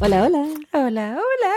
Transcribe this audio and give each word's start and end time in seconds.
Hola, 0.00 0.26
hola. 0.26 0.46
Hola, 0.72 1.18
hola. 1.18 1.54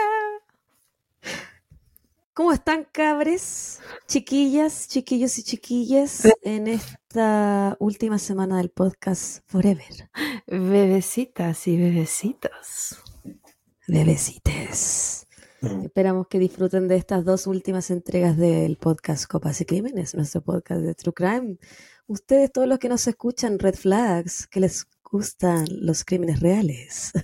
¿Cómo 2.33 2.53
están, 2.53 2.87
cabres? 2.91 3.81
Chiquillas, 4.07 4.87
chiquillos 4.87 5.37
y 5.37 5.43
chiquillas, 5.43 6.27
en 6.41 6.67
esta 6.67 7.77
última 7.79 8.17
semana 8.17 8.57
del 8.57 8.71
podcast 8.71 9.43
Forever. 9.45 10.09
Bebecitas 10.47 11.67
y 11.67 11.77
bebecitos. 11.77 12.97
Bebecites. 13.87 15.27
Esperamos 15.83 16.27
que 16.27 16.39
disfruten 16.39 16.87
de 16.87 16.95
estas 16.95 17.25
dos 17.25 17.45
últimas 17.45 17.91
entregas 17.91 18.37
del 18.37 18.77
podcast 18.77 19.27
Copas 19.27 19.61
y 19.61 19.65
Crímenes, 19.65 20.15
nuestro 20.15 20.41
podcast 20.41 20.81
de 20.81 20.95
True 20.95 21.13
Crime. 21.13 21.57
Ustedes, 22.07 22.51
todos 22.51 22.67
los 22.67 22.79
que 22.79 22.89
nos 22.89 23.07
escuchan, 23.07 23.59
Red 23.59 23.75
Flags, 23.75 24.47
que 24.47 24.59
les 24.59 24.85
gustan 25.03 25.65
los 25.69 26.03
crímenes 26.03 26.39
reales. 26.41 27.11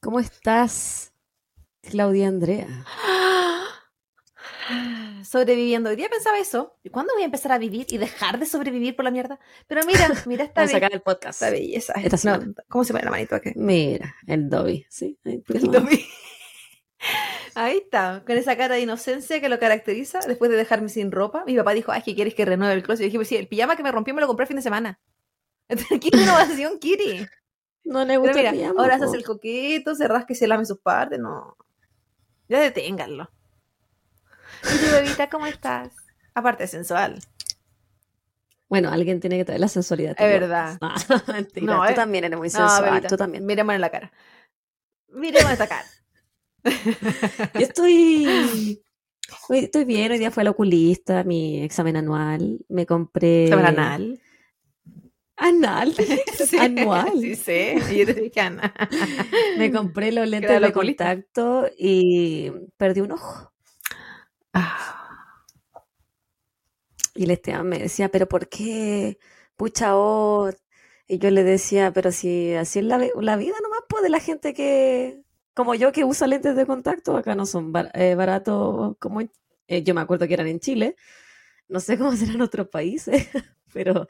¿Cómo 0.00 0.18
estás, 0.20 1.12
Claudia 1.82 2.28
Andrea? 2.28 2.86
Sobreviviendo. 5.24 5.90
Hoy 5.90 5.96
día 5.96 6.08
pensaba 6.08 6.38
eso. 6.38 6.78
¿Y 6.82 6.90
¿Cuándo 6.90 7.12
voy 7.14 7.22
a 7.22 7.26
empezar 7.26 7.52
a 7.52 7.58
vivir 7.58 7.86
y 7.90 7.98
dejar 7.98 8.38
de 8.38 8.46
sobrevivir 8.46 8.96
por 8.96 9.04
la 9.04 9.10
mierda? 9.10 9.38
Pero 9.66 9.82
mira, 9.86 10.08
mira 10.26 10.44
esta, 10.44 10.62
Vamos 10.62 10.72
a 10.72 10.76
be- 10.76 10.80
sacar 10.80 10.92
el 10.94 11.02
podcast. 11.02 11.42
esta 11.42 11.50
belleza. 11.52 11.92
Esta 11.94 12.38
No. 12.38 12.54
¿Cómo 12.68 12.84
se 12.84 12.92
pone 12.92 13.04
la 13.04 13.10
manito 13.10 13.34
aquí? 13.36 13.52
Mira, 13.56 14.14
el 14.26 14.48
Dobby, 14.48 14.86
¿sí? 14.88 15.18
El 15.24 15.42
Tommy. 15.70 16.04
Ahí 17.54 17.78
está, 17.78 18.22
con 18.26 18.36
esa 18.36 18.56
cara 18.56 18.74
de 18.74 18.82
inocencia 18.82 19.40
que 19.40 19.48
lo 19.48 19.58
caracteriza 19.58 20.20
después 20.20 20.50
de 20.50 20.56
dejarme 20.56 20.88
sin 20.88 21.12
ropa. 21.12 21.44
Mi 21.46 21.56
papá 21.56 21.72
dijo, 21.72 21.92
ay, 21.92 22.02
¿qué 22.02 22.14
quieres 22.14 22.34
que 22.34 22.44
renueve 22.44 22.74
el 22.74 22.82
closet? 22.82 23.02
Y 23.02 23.04
yo 23.04 23.06
dije, 23.08 23.18
pues 23.18 23.28
sí, 23.28 23.36
el 23.36 23.48
pijama 23.48 23.76
que 23.76 23.82
me 23.82 23.92
rompió 23.92 24.14
me 24.14 24.20
lo 24.20 24.26
compré 24.26 24.44
el 24.44 24.48
fin 24.48 24.56
de 24.56 24.62
semana. 24.62 25.00
¿qué 25.68 26.08
innovación, 26.12 26.78
Kiri? 26.78 27.26
No 27.84 28.04
le 28.04 28.16
gusta 28.16 28.36
mira, 28.36 28.50
el 28.50 28.56
pijama, 28.56 28.80
ahora 28.82 28.94
se 28.94 29.04
po. 29.04 29.08
hace 29.08 29.16
el 29.16 29.24
coqueto, 29.24 29.94
se 29.94 30.08
rasca 30.08 30.32
y 30.32 30.36
se 30.36 30.46
lame 30.46 30.64
sus 30.64 30.78
partes, 30.78 31.18
no. 31.18 31.56
Ya 32.48 32.60
deténganlo. 32.60 33.30
¿Y 34.64 34.78
tu 34.78 34.92
bebita 34.92 35.30
cómo 35.30 35.46
estás? 35.46 35.94
Aparte 36.34 36.66
sensual. 36.66 37.18
Bueno, 38.68 38.90
alguien 38.90 39.18
tiene 39.18 39.36
que 39.36 39.44
traer 39.44 39.60
la 39.60 39.68
sensualidad. 39.68 40.14
Es 40.18 40.40
verdad. 40.40 40.78
No, 41.08 41.32
mentira. 41.32 41.66
No, 41.66 41.82
tú 41.84 41.92
eh. 41.92 41.94
también 41.94 42.24
eres 42.24 42.38
muy 42.38 42.48
No, 42.48 42.58
sensual. 42.58 42.84
bebita, 42.84 43.08
tú 43.08 43.16
también. 43.16 43.44
Miremos 43.44 43.74
en 43.74 43.80
la 43.80 43.90
cara. 43.90 44.12
Miremos 45.08 45.50
esta 45.50 45.66
cara. 45.66 45.86
Yo 46.64 47.60
estoy. 47.60 48.82
estoy 49.50 49.84
bien, 49.84 50.12
hoy 50.12 50.18
día 50.18 50.30
fue 50.30 50.42
al 50.42 50.48
oculista, 50.48 51.24
mi 51.24 51.62
examen 51.62 51.96
anual. 51.96 52.64
Me 52.68 52.86
compré. 52.86 53.44
¿Examen 53.44 53.66
anal? 53.66 54.20
Anal. 55.36 55.94
Sí, 56.46 56.58
Anual. 56.58 57.12
Sí. 57.36 57.74
Y 57.92 57.98
yo 57.98 58.06
te 58.06 58.14
dije 58.14 58.40
anal. 58.40 58.72
Me 59.58 59.70
compré 59.72 60.12
los 60.12 60.28
lentes 60.28 60.60
de 60.60 60.72
contacto 60.72 61.66
y 61.78 62.50
perdí 62.76 63.00
un 63.00 63.12
ojo. 63.12 63.52
Ah, 64.52 64.96
Y 67.14 67.24
el 67.24 67.30
Esteban 67.32 67.68
me 67.68 67.78
decía, 67.78 68.08
¿pero 68.08 68.28
por 68.28 68.48
qué? 68.48 69.18
Pucha, 69.56 69.96
oh. 69.96 70.50
Y 71.06 71.18
yo 71.18 71.30
le 71.30 71.42
decía, 71.42 71.92
pero 71.92 72.12
si 72.12 72.54
así 72.54 72.78
es 72.78 72.84
la 72.84 72.96
vida 72.98 73.54
nomás, 73.62 73.80
pues, 73.88 74.02
de 74.02 74.08
la 74.08 74.20
gente 74.20 74.54
que, 74.54 75.22
como 75.54 75.74
yo, 75.74 75.92
que 75.92 76.04
usa 76.04 76.26
lentes 76.26 76.56
de 76.56 76.66
contacto, 76.66 77.16
acá 77.16 77.34
no 77.34 77.46
son 77.46 77.72
bar- 77.72 77.90
eh, 77.94 78.14
baratos 78.14 78.96
como 78.98 79.20
eh, 79.20 79.82
yo 79.82 79.94
me 79.94 80.00
acuerdo 80.00 80.26
que 80.26 80.34
eran 80.34 80.46
en 80.48 80.60
Chile. 80.60 80.96
No 81.68 81.80
sé 81.80 81.96
cómo 81.98 82.12
serán 82.16 82.40
otros 82.40 82.68
países, 82.68 83.28
pero 83.72 84.06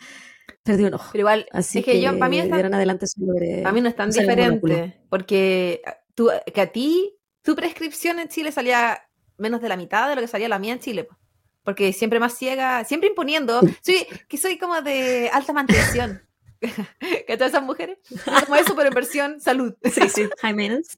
perdí 0.62 0.84
un 0.84 0.94
ojo. 0.94 1.08
Pero 1.12 1.22
igual, 1.22 1.47
Así 1.52 1.78
es 1.80 1.84
que, 1.84 2.00
yo, 2.00 2.19
para 2.19 2.28
mí, 2.30 2.48
tan, 2.48 2.74
adelante 2.74 3.06
veré- 3.16 3.62
para 3.62 3.72
mí 3.72 3.80
no 3.80 3.88
es 3.88 3.97
tan 3.97 4.10
diferente. 4.10 5.00
Porque 5.08 5.82
tú, 6.14 6.31
que 6.53 6.60
a 6.60 6.66
ti, 6.72 7.16
tu 7.43 7.54
prescripción 7.56 8.19
en 8.19 8.28
Chile 8.28 8.53
salía 8.53 9.03
menos 9.38 9.60
de 9.62 9.69
la 9.69 9.76
mitad 9.76 10.09
de 10.09 10.14
lo 10.16 10.20
que 10.20 10.28
salía 10.28 10.48
la 10.48 10.59
mía 10.59 10.75
en 10.75 10.81
Chile. 10.81 11.04
po. 11.04 11.16
Porque 11.62 11.93
siempre 11.93 12.20
más 12.20 12.37
ciega, 12.38 12.84
siempre 12.84 13.09
imponiendo. 13.10 13.60
Soy, 13.84 14.06
que 14.28 14.38
soy 14.38 14.59
como 14.59 14.81
de 14.82 15.28
alta 15.32 15.53
mantención. 15.53 16.22
que 16.60 17.37
todas 17.37 17.53
esas 17.53 17.62
mujeres. 17.62 17.98
Como 18.44 18.56
eso, 18.56 18.75
pero 18.75 18.88
en 18.88 18.94
versión 18.94 19.41
salud. 19.41 19.75
Sí, 19.84 20.09
sí. 20.09 20.28
High 20.41 20.54
maintenance. 20.54 20.97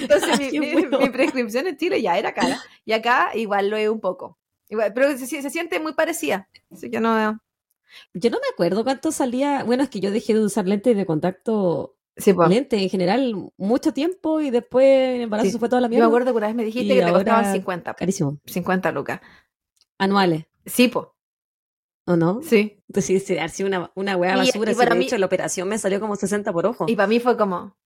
Entonces 0.00 0.50
mi, 0.52 1.08
prescripción 1.10 1.66
en 1.66 1.76
Chile 1.76 2.00
ya 2.02 2.18
era 2.18 2.32
cara. 2.32 2.60
Y 2.84 2.92
acá 2.92 3.30
igual 3.34 3.68
lo 3.70 3.76
es 3.76 3.88
un 3.88 4.00
poco. 4.00 4.38
Igual, 4.68 4.92
pero 4.94 5.16
se, 5.18 5.26
se 5.26 5.50
siente 5.50 5.80
muy 5.80 5.92
parecida. 5.94 6.48
Así 6.70 6.90
que 6.90 7.00
no 7.00 7.14
veo. 7.14 7.38
Yo 8.14 8.30
no 8.30 8.38
me 8.38 8.46
acuerdo 8.52 8.84
cuánto 8.84 9.12
salía. 9.12 9.64
Bueno, 9.64 9.82
es 9.82 9.90
que 9.90 10.00
yo 10.00 10.10
dejé 10.10 10.32
de 10.34 10.40
usar 10.44 10.66
lentes 10.66 10.96
de 10.96 11.04
contacto, 11.04 11.94
Sí, 12.16 12.32
pues. 12.32 12.48
lentes 12.48 12.80
en 12.80 12.88
general, 12.88 13.50
mucho 13.58 13.92
tiempo 13.92 14.40
y 14.40 14.50
después 14.50 14.86
el 15.16 15.22
embarazo 15.22 15.50
Sí. 15.50 15.58
fue 15.58 15.68
toda 15.68 15.80
la 15.82 15.86
Yo 15.88 15.90
me 15.90 15.96
mierda. 15.96 16.06
acuerdo 16.08 16.32
que 16.32 16.38
una 16.38 16.46
vez 16.46 16.56
me 16.56 16.64
dijiste 16.64 16.94
Y 16.94 16.98
que 16.98 17.04
te 17.04 17.12
costaban 17.12 17.44
ahora- 17.44 17.52
50. 17.52 17.94
Carísimo. 17.94 18.38
50 18.46 18.92
lucas. 18.92 19.20
Anuales, 19.98 20.46
Sí, 20.64 20.88
po. 20.88 21.14
¿O 22.06 22.16
no? 22.16 22.40
Sí. 22.42 22.82
Entonces, 22.88 23.24
sí, 23.52 23.62
una, 23.64 23.90
una 23.94 24.16
hueá 24.16 24.34
Y- 24.34 24.38
basura. 24.46 24.70
y 24.70 24.74
si 24.74 24.78
para 24.78 24.94
mí- 24.94 25.06
hecho, 25.06 25.18
la 25.18 25.26
operación 25.26 25.68
me 25.68 25.78
salió 25.78 26.00
como 26.00 26.16
60 26.16 26.52
por 26.52 26.66
ojo. 26.66 26.84
Y 26.88 26.96
para 26.96 27.06
mí 27.06 27.20
fue 27.20 27.36
como, 27.36 27.76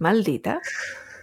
maldita. 0.00 0.60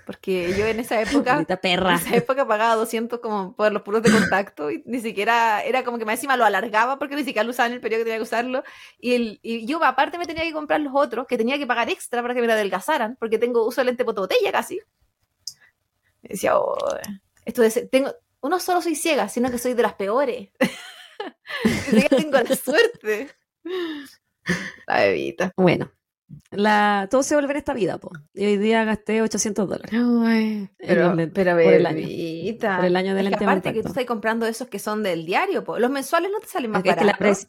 Porque 0.05 0.53
yo 0.57 0.65
en 0.65 0.79
esa 0.79 0.99
época, 0.99 1.33
Maldita 1.35 1.53
en 1.53 1.59
perra. 1.59 1.95
esa 1.95 2.15
época 2.15 2.45
pagaba 2.47 2.75
200 2.75 3.19
como 3.19 3.55
por 3.55 3.71
los 3.71 3.83
puros 3.83 4.01
de 4.01 4.11
contacto 4.11 4.71
y 4.71 4.81
ni 4.85 4.99
siquiera, 4.99 5.63
era 5.63 5.83
como 5.83 5.99
que 5.99 6.05
más 6.05 6.15
encima 6.15 6.35
lo 6.35 6.43
alargaba 6.43 6.97
porque 6.97 7.15
ni 7.15 7.23
siquiera 7.23 7.43
lo 7.43 7.51
usaba 7.51 7.67
en 7.67 7.73
el 7.73 7.81
periodo 7.81 7.99
que 7.99 8.05
tenía 8.05 8.17
que 8.17 8.23
usarlo. 8.23 8.63
Y, 8.99 9.13
el, 9.13 9.39
y 9.43 9.65
yo 9.67 9.81
aparte 9.83 10.17
me 10.17 10.25
tenía 10.25 10.43
que 10.43 10.51
comprar 10.53 10.81
los 10.81 10.91
otros, 10.95 11.27
que 11.27 11.37
tenía 11.37 11.57
que 11.59 11.67
pagar 11.67 11.89
extra 11.89 12.21
para 12.23 12.33
que 12.33 12.41
me 12.41 12.47
la 12.47 12.53
adelgazaran, 12.53 13.15
porque 13.19 13.37
tengo 13.37 13.65
uso 13.65 13.81
de 13.81 13.85
lente 13.85 14.03
botella 14.03 14.51
casi. 14.51 14.79
Y 16.23 16.29
decía, 16.29 16.57
oh, 16.57 16.75
esto 17.45 17.61
de 17.61 17.69
tengo, 17.87 18.11
no 18.41 18.59
solo 18.59 18.81
soy 18.81 18.95
ciega, 18.95 19.29
sino 19.29 19.49
que 19.51 19.59
soy 19.59 19.75
de 19.75 19.83
las 19.83 19.93
peores. 19.93 20.49
Ni 21.91 22.01
tengo 22.03 22.37
la 22.37 22.55
suerte. 22.55 23.29
La 24.87 25.01
bebita. 25.01 25.51
Bueno, 25.55 25.91
la, 26.51 27.07
todo 27.09 27.23
se 27.23 27.35
vuelve 27.35 27.51
en 27.51 27.57
esta 27.57 27.73
vida, 27.73 27.97
po. 27.97 28.11
Y 28.33 28.45
hoy 28.45 28.57
día 28.57 28.83
gasté 28.83 29.21
800 29.21 29.67
dólares 29.69 29.91
Ay, 29.93 30.69
pero, 30.77 31.13
lentes, 31.13 31.33
pero 31.33 31.51
por 31.51 31.73
el 31.73 31.85
año. 31.85 32.07
por 32.77 32.85
el 32.85 32.95
año 32.95 33.15
de 33.15 33.21
Es 33.21 33.37
que 33.37 33.43
aparte 33.43 33.73
que 33.73 33.81
tú 33.81 33.89
estás 33.89 34.05
comprando 34.05 34.45
esos 34.45 34.67
que 34.67 34.79
son 34.79 35.03
del 35.03 35.25
diario, 35.25 35.63
po. 35.63 35.79
los 35.79 35.91
mensuales 35.91 36.31
no 36.31 36.39
te 36.39 36.47
salen 36.47 36.71
más 36.71 36.83
Es 36.83 36.95
que 36.95 37.05
la 37.05 37.13
baratos. 37.13 37.47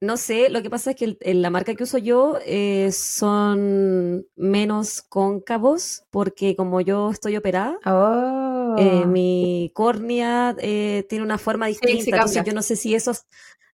No 0.00 0.16
sé, 0.16 0.48
lo 0.48 0.62
que 0.62 0.70
pasa 0.70 0.90
es 0.90 0.96
que 0.96 1.04
el- 1.04 1.18
el- 1.20 1.42
la 1.42 1.50
marca 1.50 1.74
que 1.74 1.82
uso 1.84 1.98
yo 1.98 2.38
eh, 2.46 2.90
son 2.90 4.26
menos 4.34 5.02
cóncavos 5.02 6.04
porque 6.10 6.56
como 6.56 6.80
yo 6.80 7.10
estoy 7.10 7.36
operada, 7.36 7.78
Oh. 7.84 8.76
eh, 8.78 9.04
mi 9.04 9.70
córnea 9.74 10.56
eh, 10.58 11.04
tiene 11.08 11.22
una 11.24 11.36
forma 11.36 11.66
sí, 11.66 11.72
distinta, 11.72 12.16
entonces 12.16 12.44
yo 12.44 12.52
no 12.54 12.62
sé 12.62 12.76
si 12.76 12.94
esos 12.94 13.24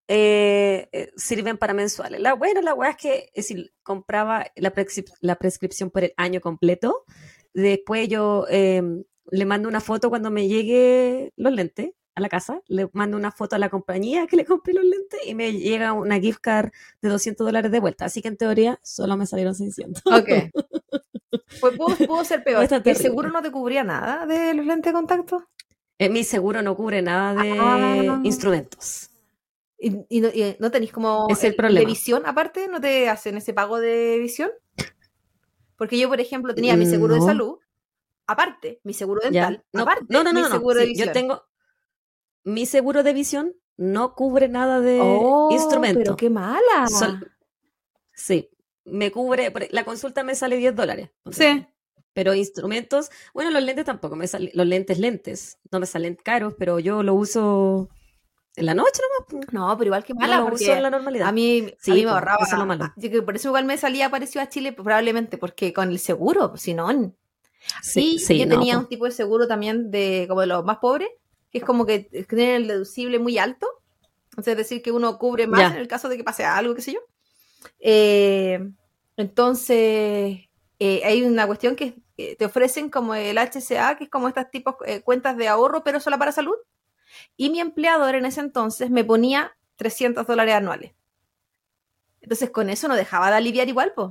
eh, 0.08 0.88
eh, 0.92 1.10
sirven 1.16 1.58
para 1.58 1.74
mensuales. 1.74 2.20
La 2.20 2.34
buena, 2.34 2.60
la 2.62 2.74
weá 2.74 2.90
es 2.90 2.96
que 2.96 3.30
si 3.42 3.70
compraba 3.82 4.46
la, 4.56 4.72
prescrip- 4.74 5.12
la 5.20 5.36
prescripción 5.36 5.90
por 5.90 6.04
el 6.04 6.12
año 6.16 6.40
completo, 6.40 7.04
después 7.54 8.08
yo 8.08 8.46
eh, 8.50 8.82
le 9.30 9.44
mando 9.44 9.68
una 9.68 9.80
foto 9.80 10.08
cuando 10.08 10.30
me 10.30 10.46
llegue 10.48 11.32
los 11.36 11.52
lentes 11.52 11.90
a 12.16 12.20
la 12.20 12.28
casa, 12.30 12.62
le 12.66 12.88
mando 12.94 13.16
una 13.16 13.30
foto 13.30 13.56
a 13.56 13.58
la 13.58 13.68
compañía 13.68 14.26
que 14.26 14.36
le 14.36 14.46
compré 14.46 14.72
los 14.72 14.84
lentes 14.84 15.20
y 15.26 15.34
me 15.34 15.52
llega 15.52 15.92
una 15.92 16.18
gift 16.18 16.40
card 16.40 16.70
de 17.02 17.08
200 17.10 17.46
dólares 17.46 17.70
de 17.70 17.78
vuelta. 17.78 18.06
Así 18.06 18.22
que 18.22 18.28
en 18.28 18.38
teoría 18.38 18.80
solo 18.82 19.16
me 19.18 19.26
salieron 19.26 19.54
600. 19.54 20.02
Ok. 20.06 20.28
Pues 21.60 21.74
pudo, 21.76 21.96
pudo 22.06 22.24
ser 22.24 22.44
peor. 22.44 22.66
¿El 22.84 22.96
seguro 22.96 23.30
no 23.30 23.40
te 23.42 23.50
cubría 23.50 23.82
nada 23.82 24.26
de 24.26 24.52
los 24.54 24.64
lentes 24.66 24.90
de 24.90 24.94
contacto? 24.94 25.48
Eh, 25.98 26.08
mi 26.10 26.22
seguro 26.22 26.60
no 26.62 26.76
cubre 26.76 27.00
nada 27.02 27.34
de 27.34 27.50
Ah. 27.58 28.20
instrumentos. 28.22 29.10
¿Y, 29.78 30.04
y 30.08 30.20
no, 30.20 30.28
no 30.58 30.70
tenéis 30.70 30.92
como 30.92 31.26
Es 31.30 31.42
el 31.44 31.52
de 31.52 31.56
problema. 31.56 31.86
visión 31.88 32.22
aparte? 32.26 32.68
¿No 32.68 32.80
te 32.80 33.08
hacen 33.08 33.36
ese 33.38 33.54
pago 33.54 33.78
de 33.80 34.18
visión? 34.18 34.50
Porque 35.76 35.98
yo, 35.98 36.08
por 36.08 36.20
ejemplo, 36.20 36.54
tenía 36.54 36.76
mi 36.76 36.86
seguro 36.86 37.14
de 37.14 37.20
salud, 37.22 37.58
aparte, 38.26 38.80
mi 38.84 38.92
seguro 38.94 39.20
Ya. 39.22 39.30
dental, 39.30 39.64
No, 39.72 39.82
aparte, 39.82 40.04
no, 40.08 40.22
no, 40.24 40.32
mi 40.32 40.40
no, 40.42 40.48
no. 40.48 40.54
seguro 40.54 40.80
de 40.80 40.86
visión. 40.86 41.08
yo 41.08 41.12
tengo 41.12 41.42
mi 42.46 42.64
seguro 42.64 43.02
de 43.02 43.12
visión 43.12 43.54
no 43.76 44.14
cubre 44.14 44.48
nada 44.48 44.80
de 44.80 44.98
Oh, 45.02 45.48
instrumento. 45.52 45.98
pero 46.02 46.16
qué 46.16 46.30
mala. 46.30 46.86
Sol- 46.88 47.30
sí, 48.14 48.48
me 48.84 49.10
cubre, 49.10 49.50
por- 49.50 49.66
la 49.70 49.84
consulta 49.84 50.22
me 50.24 50.34
sale 50.34 50.56
10 50.56 50.74
dólares. 50.74 51.10
Sí. 51.30 51.66
Pero 52.14 52.32
instrumentos, 52.32 53.10
bueno, 53.34 53.50
los 53.50 53.62
lentes 53.62 53.84
tampoco, 53.84 54.16
me 54.16 54.26
salen, 54.26 54.50
los 54.54 54.66
lentes 54.66 54.98
lentes, 54.98 55.58
no 55.70 55.80
me 55.80 55.84
salen 55.86 56.14
caros, 56.14 56.54
pero 56.58 56.78
yo 56.78 57.02
lo 57.02 57.12
uso 57.14 57.90
en 58.54 58.64
la 58.64 58.72
noche 58.74 59.02
nomás. 59.30 59.52
No, 59.52 59.76
pero 59.76 59.88
igual 59.88 60.02
que 60.04 60.14
No 60.14 60.20
mala, 60.20 60.38
lo 60.40 60.54
uso 60.54 60.72
en 60.72 60.82
la 60.82 60.88
normalidad. 60.88 61.28
a 61.28 61.32
mí, 61.32 61.74
Sí, 61.78 61.90
a 61.90 61.94
mí 61.94 62.04
me 62.06 62.10
ahorraba. 62.12 62.38
eso 62.46 62.54
es 62.54 62.58
lo 62.58 62.64
malo. 62.64 62.84
yo 62.96 63.08
creo 63.10 63.20
que 63.20 63.26
por 63.26 63.36
eso 63.36 63.48
igual 63.48 63.66
me 63.66 63.76
salía 63.76 64.08
parecido 64.08 64.42
a 64.42 64.48
Chile, 64.48 64.72
probablemente, 64.72 65.36
porque 65.36 65.74
con 65.74 65.90
el 65.90 65.98
seguro, 65.98 66.56
si 66.56 66.72
no. 66.72 66.88
Sí, 67.82 68.18
sí, 68.18 68.38
yo 68.38 68.46
no, 68.46 68.54
tenía 68.54 68.78
un 68.78 68.86
tipo 68.86 69.04
de 69.04 69.10
seguro 69.10 69.46
también 69.46 69.90
de 69.90 70.24
como 70.28 70.40
de 70.40 70.46
los 70.46 70.64
más 70.64 70.78
pobres, 70.78 71.08
que 71.56 71.60
es 71.60 71.64
como 71.64 71.86
que 71.86 72.00
tienen 72.28 72.50
el 72.50 72.68
deducible 72.68 73.18
muy 73.18 73.38
alto. 73.38 73.66
O 74.36 74.42
sea, 74.42 74.52
es 74.52 74.58
decir, 74.58 74.82
que 74.82 74.92
uno 74.92 75.16
cubre 75.16 75.46
más 75.46 75.72
en 75.72 75.78
el 75.78 75.88
caso 75.88 76.10
de 76.10 76.18
que 76.18 76.24
pase 76.24 76.44
algo, 76.44 76.74
qué 76.74 76.82
sé 76.82 76.92
yo. 76.92 77.00
Eh, 77.80 78.60
entonces, 79.16 80.38
eh, 80.78 81.00
hay 81.02 81.22
una 81.22 81.46
cuestión 81.46 81.74
que 81.74 81.84
es 81.84 81.94
que 82.14 82.36
te 82.36 82.44
ofrecen 82.44 82.90
como 82.90 83.14
el 83.14 83.38
HCA, 83.38 83.96
que 83.96 84.04
es 84.04 84.10
como 84.10 84.28
estas 84.28 84.50
tipos 84.50 84.74
eh, 84.84 85.00
cuentas 85.00 85.38
de 85.38 85.48
ahorro, 85.48 85.82
pero 85.82 85.98
solo 85.98 86.18
para 86.18 86.30
salud. 86.30 86.56
Y 87.38 87.48
mi 87.48 87.60
empleador 87.60 88.16
en 88.16 88.26
ese 88.26 88.40
entonces 88.40 88.90
me 88.90 89.02
ponía 89.02 89.56
300 89.76 90.26
dólares 90.26 90.54
anuales. 90.56 90.92
Entonces, 92.20 92.50
con 92.50 92.68
eso 92.68 92.86
no 92.86 92.96
dejaba 92.96 93.30
de 93.30 93.36
aliviar 93.36 93.66
igual, 93.68 93.94
pues. 93.94 94.10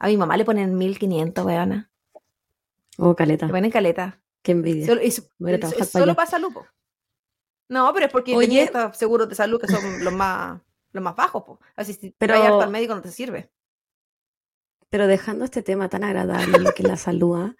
A 0.00 0.08
mi 0.08 0.16
mamá 0.16 0.36
le 0.36 0.44
ponen 0.44 0.76
1500, 0.76 1.44
weona. 1.44 1.90
Oh, 2.98 3.14
caleta. 3.14 3.46
Le 3.46 3.52
ponen 3.52 3.70
caleta. 3.70 4.20
Qué 4.44 4.52
envidia. 4.52 4.86
Solo, 4.86 5.02
y 5.02 5.10
su- 5.10 5.26
Voy 5.38 5.50
a 5.50 5.54
es- 5.54 5.60
trabajar 5.60 5.82
es 5.82 5.88
pa' 5.90 5.98
solo 5.98 6.04
allá. 6.12 6.14
para 6.14 6.30
salud, 6.30 6.52
po. 6.52 6.66
No, 7.70 7.90
pero 7.94 8.06
es 8.06 8.12
porque 8.12 8.36
Oye. 8.36 8.62
estos 8.62 8.96
seguros 8.96 9.28
de 9.28 9.34
salud 9.34 9.60
que 9.60 9.66
son 9.66 10.04
los 10.04 10.12
más, 10.12 10.60
los 10.92 11.02
más 11.02 11.16
bajos, 11.16 11.42
po. 11.44 11.58
Así 11.74 11.94
si 11.94 12.14
Pero- 12.16 12.34
pero... 12.34 12.60
al 12.60 12.70
médico 12.70 12.94
no 12.94 13.00
te 13.02 13.10
sirve. 13.10 13.50
Pero 14.90 15.06
dejando 15.08 15.44
este 15.46 15.62
tema 15.62 15.88
tan 15.88 16.04
agradable, 16.04 16.70
que 16.76 16.82
es 16.82 16.88
la 16.88 16.96
salud, 16.96 17.36
¿ah? 17.40 17.56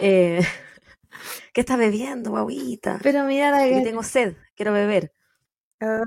eh, 0.00 0.40
¿qué 1.52 1.60
estás 1.60 1.76
bebiendo, 1.76 2.30
guaguita? 2.30 2.98
Pero 3.02 3.24
mira 3.24 3.50
la 3.50 3.64
Que 3.68 3.82
tengo 3.82 4.02
sed, 4.02 4.36
quiero 4.54 4.72
beber. 4.72 5.12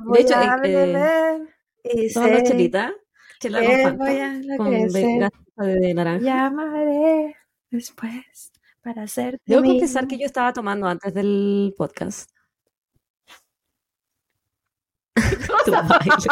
voy 0.05 0.19
hecho, 0.21 0.35
a 0.37 0.43
eh, 0.43 0.59
eh, 0.63 0.85
beber 0.85 1.55
y 1.83 2.13
Tomando 2.13 2.37
sé 2.37 2.43
chelita, 2.45 2.93
chela 3.39 3.59
con 3.59 3.97
Fanta, 3.99 5.29
con 5.57 5.67
de 5.67 5.93
naranja. 5.93 6.23
Llamaré 6.25 7.35
después 7.69 8.53
para 8.85 9.01
hacerte 9.01 9.41
Debo 9.47 9.63
confesar 9.63 10.07
que 10.07 10.19
yo 10.19 10.27
estaba 10.27 10.53
tomando 10.53 10.85
antes 10.87 11.11
del 11.11 11.73
podcast. 11.75 12.29
Tu 15.65 15.71
baile. 15.71 16.27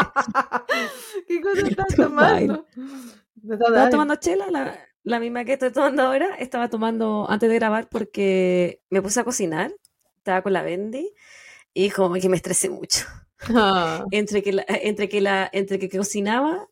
¿Qué 1.28 1.42
cosa 1.42 1.68
estás 1.68 1.96
tomando? 1.96 2.68
Estaba 3.50 3.90
tomando 3.90 4.16
chela, 4.18 4.52
la, 4.52 4.80
la 5.02 5.20
misma 5.20 5.44
que 5.46 5.54
estoy 5.54 5.72
tomando 5.72 6.04
ahora. 6.04 6.36
Estaba 6.36 6.70
tomando 6.70 7.26
antes 7.28 7.50
de 7.50 7.56
grabar 7.56 7.90
porque 7.90 8.84
me 8.92 9.02
puse 9.02 9.20
a 9.20 9.24
cocinar. 9.24 9.74
Estaba 10.18 10.44
con 10.44 10.54
la 10.54 10.62
Bendy 10.62 11.12
y 11.74 11.90
como 11.90 12.14
que 12.16 12.30
me 12.30 12.36
estresé 12.36 12.70
mucho. 12.70 13.06
Ah. 13.50 14.06
Entre 14.12 14.44
que, 14.44 14.54
la, 14.54 14.66
entre 14.68 15.10
que, 15.10 15.22
la, 15.22 15.50
entre 15.52 15.80
que 15.80 15.90
cocinaba 15.90 16.68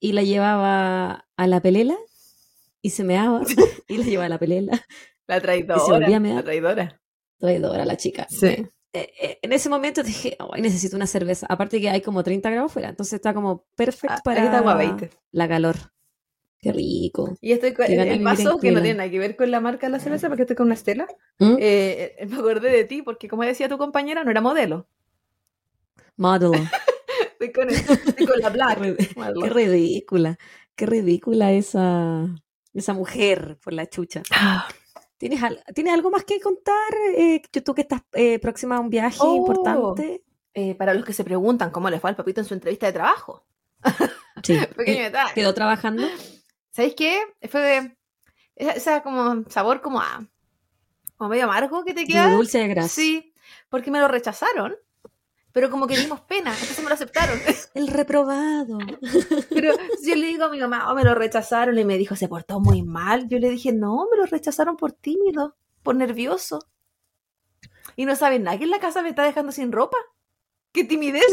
y 0.00 0.12
la 0.12 0.22
llevaba 0.22 1.26
a 1.34 1.46
la 1.46 1.60
pelela 1.60 1.96
y 2.82 2.90
se 2.90 3.04
meaba 3.04 3.42
y 3.88 3.96
la 3.98 4.04
llevaba 4.04 4.26
a 4.26 4.30
la 4.30 4.38
pelela. 4.38 4.84
La 5.26 5.40
traidora. 5.42 5.82
volvía 5.82 6.16
a 6.16 6.20
mear. 6.20 6.36
La 6.36 6.42
traidora. 6.42 7.00
Traidora 7.38 7.84
la 7.84 7.96
chica. 7.98 8.26
Sí. 8.30 8.46
Eh, 8.46 9.12
eh, 9.20 9.38
en 9.42 9.52
ese 9.52 9.68
momento 9.68 10.02
dije, 10.02 10.38
"Ay, 10.52 10.62
necesito 10.62 10.96
una 10.96 11.06
cerveza. 11.06 11.46
Aparte 11.50 11.82
que 11.82 11.90
hay 11.90 12.00
como 12.00 12.24
30 12.24 12.48
grados 12.50 12.72
fuera, 12.72 12.88
entonces 12.88 13.12
está 13.12 13.34
como 13.34 13.66
perfecto 13.76 14.16
Ah, 14.18 14.22
para 14.24 14.38
aquí 14.40 14.46
está 14.46 14.58
agua 14.60 14.74
20. 14.76 15.10
la 15.32 15.46
calor. 15.46 15.76
Qué 16.60 16.72
rico. 16.72 17.36
Y 17.42 17.52
estoy 17.52 17.74
con 17.74 17.86
el 17.92 18.22
paso 18.22 18.58
que 18.58 18.72
no 18.72 18.80
tiene 18.80 18.96
nada 18.98 19.10
que 19.10 19.18
ver 19.18 19.36
con 19.36 19.50
la 19.50 19.60
marca 19.60 19.86
de 19.86 19.92
la 19.92 20.00
cerveza, 20.00 20.28
porque 20.28 20.42
estoy 20.44 20.56
con 20.56 20.66
una 20.66 20.74
estela. 20.74 21.06
¿Mm? 21.38 21.56
Eh, 21.60 22.16
eh, 22.18 22.26
me 22.26 22.36
acordé 22.36 22.70
de 22.70 22.84
ti, 22.84 23.02
porque 23.02 23.28
como 23.28 23.44
decía 23.44 23.68
tu 23.68 23.76
compañera, 23.78 24.24
no 24.24 24.30
era 24.30 24.40
modelo. 24.40 24.88
Model. 26.16 26.52
Estoy 27.38 27.52
con, 27.52 27.70
estoy 27.70 28.26
con 28.26 28.40
la 28.40 28.48
Black. 28.50 28.78
modelo. 29.14 29.40
qué 29.42 29.50
ridícula. 29.50 30.38
Qué 30.74 30.86
ridícula 30.86 31.52
esa, 31.52 32.26
esa 32.78 32.92
mujer 32.94 33.58
por 33.62 33.72
la 33.72 33.86
chucha. 33.88 34.22
Ah. 34.32 34.66
¿Tienes, 35.16 35.42
al- 35.42 35.62
¿tienes 35.74 35.92
algo 35.94 36.10
más 36.10 36.24
que 36.24 36.40
contar? 36.40 36.92
Eh, 37.16 37.42
tú 37.64 37.74
que 37.74 37.82
estás 37.82 38.02
eh, 38.12 38.38
próxima 38.38 38.76
a 38.76 38.80
un 38.80 38.88
viaje 38.90 39.18
Oh. 39.20 39.36
importante. 39.36 40.22
Eh, 40.54 40.74
para 40.74 40.94
los 40.94 41.04
que 41.04 41.12
se 41.12 41.24
preguntan 41.24 41.70
cómo 41.70 41.90
le 41.90 42.00
fue 42.00 42.10
al 42.10 42.16
papito 42.16 42.40
en 42.40 42.46
su 42.46 42.54
entrevista 42.54 42.86
de 42.86 42.92
trabajo. 42.92 43.44
Sí. 44.44 44.56
Pequeño 44.76 45.02
detalle. 45.02 45.34
¿Quedó 45.34 45.52
trabajando? 45.52 46.04
¿Sabéis 46.70 46.94
qué? 46.94 47.20
Fue 47.50 47.60
de. 47.60 47.96
Esa, 48.54 48.72
esa 48.72 49.02
como 49.02 49.42
sabor 49.50 49.80
como 49.80 50.00
a. 50.00 50.24
Como 51.16 51.30
medio 51.30 51.44
amargo 51.44 51.84
que 51.84 51.92
te 51.92 52.00
De 52.02 52.06
queda. 52.06 52.30
dulce 52.30 52.58
de 52.58 52.68
grasa. 52.68 52.88
Sí, 52.88 53.34
porque 53.68 53.90
me 53.90 53.98
lo 53.98 54.06
rechazaron. 54.06 54.76
Pero 55.58 55.72
como 55.72 55.88
que 55.88 55.98
dimos 55.98 56.20
pena, 56.20 56.52
entonces 56.52 56.78
me 56.84 56.88
lo 56.88 56.94
aceptaron. 56.94 57.36
El 57.74 57.88
reprobado. 57.88 58.78
Pero 59.50 59.72
yo 60.04 60.14
le 60.14 60.26
digo 60.28 60.44
a 60.44 60.50
mi 60.50 60.60
mamá, 60.60 60.88
oh, 60.88 60.94
me 60.94 61.02
lo 61.02 61.16
rechazaron, 61.16 61.76
y 61.76 61.84
me 61.84 61.98
dijo, 61.98 62.14
se 62.14 62.28
portó 62.28 62.60
muy 62.60 62.84
mal. 62.84 63.28
Yo 63.28 63.40
le 63.40 63.50
dije, 63.50 63.72
no, 63.72 64.06
me 64.08 64.18
lo 64.18 64.26
rechazaron 64.26 64.76
por 64.76 64.92
tímido, 64.92 65.56
por 65.82 65.96
nervioso. 65.96 66.60
Y 67.96 68.04
no 68.04 68.14
saben 68.14 68.44
nada, 68.44 68.56
que 68.56 68.64
en 68.66 68.70
la 68.70 68.78
casa 68.78 69.02
me 69.02 69.08
está 69.08 69.24
dejando 69.24 69.50
sin 69.50 69.72
ropa. 69.72 69.96
¡Qué 70.70 70.84
timidez! 70.84 71.24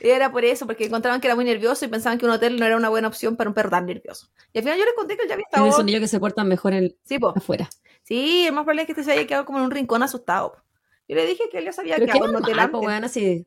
Y 0.00 0.08
era 0.08 0.30
por 0.30 0.44
eso, 0.44 0.68
porque 0.68 0.84
encontraban 0.84 1.20
que 1.20 1.26
era 1.26 1.34
muy 1.34 1.44
nervioso 1.44 1.84
y 1.84 1.88
pensaban 1.88 2.16
que 2.16 2.26
un 2.26 2.30
hotel 2.30 2.60
no 2.60 2.64
era 2.64 2.76
una 2.76 2.90
buena 2.90 3.08
opción 3.08 3.34
para 3.34 3.50
un 3.50 3.54
perro 3.54 3.70
tan 3.70 3.86
nervioso. 3.86 4.28
Y 4.52 4.58
al 4.58 4.62
final 4.62 4.78
yo 4.78 4.84
les 4.84 4.94
conté 4.94 5.16
que 5.16 5.24
él 5.24 5.28
ya 5.28 5.34
había 5.34 5.46
Tienen 5.50 5.66
estado... 5.66 5.82
sonido 5.82 5.98
que 5.98 6.06
se 6.06 6.20
portan 6.20 6.46
mejor 6.46 6.74
en, 6.74 6.96
Sí, 7.02 7.18
po. 7.18 7.32
afuera. 7.36 7.68
sí, 8.04 8.46
el 8.46 8.52
más 8.52 8.62
probable 8.62 8.82
es 8.82 8.86
que 8.86 8.92
este 8.92 9.02
se 9.02 9.10
haya 9.10 9.26
quedado 9.26 9.44
como 9.44 9.58
en 9.58 9.64
un 9.64 9.72
rincón 9.72 10.04
asustado. 10.04 10.52
po. 10.52 10.69
Yo 11.10 11.16
le 11.16 11.26
dije 11.26 11.48
que 11.50 11.58
él 11.58 11.64
ya 11.64 11.72
sabía 11.72 11.96
Pero 11.96 12.06
que 12.12 12.68
po, 12.70 12.78
weona, 12.78 13.08
si, 13.08 13.44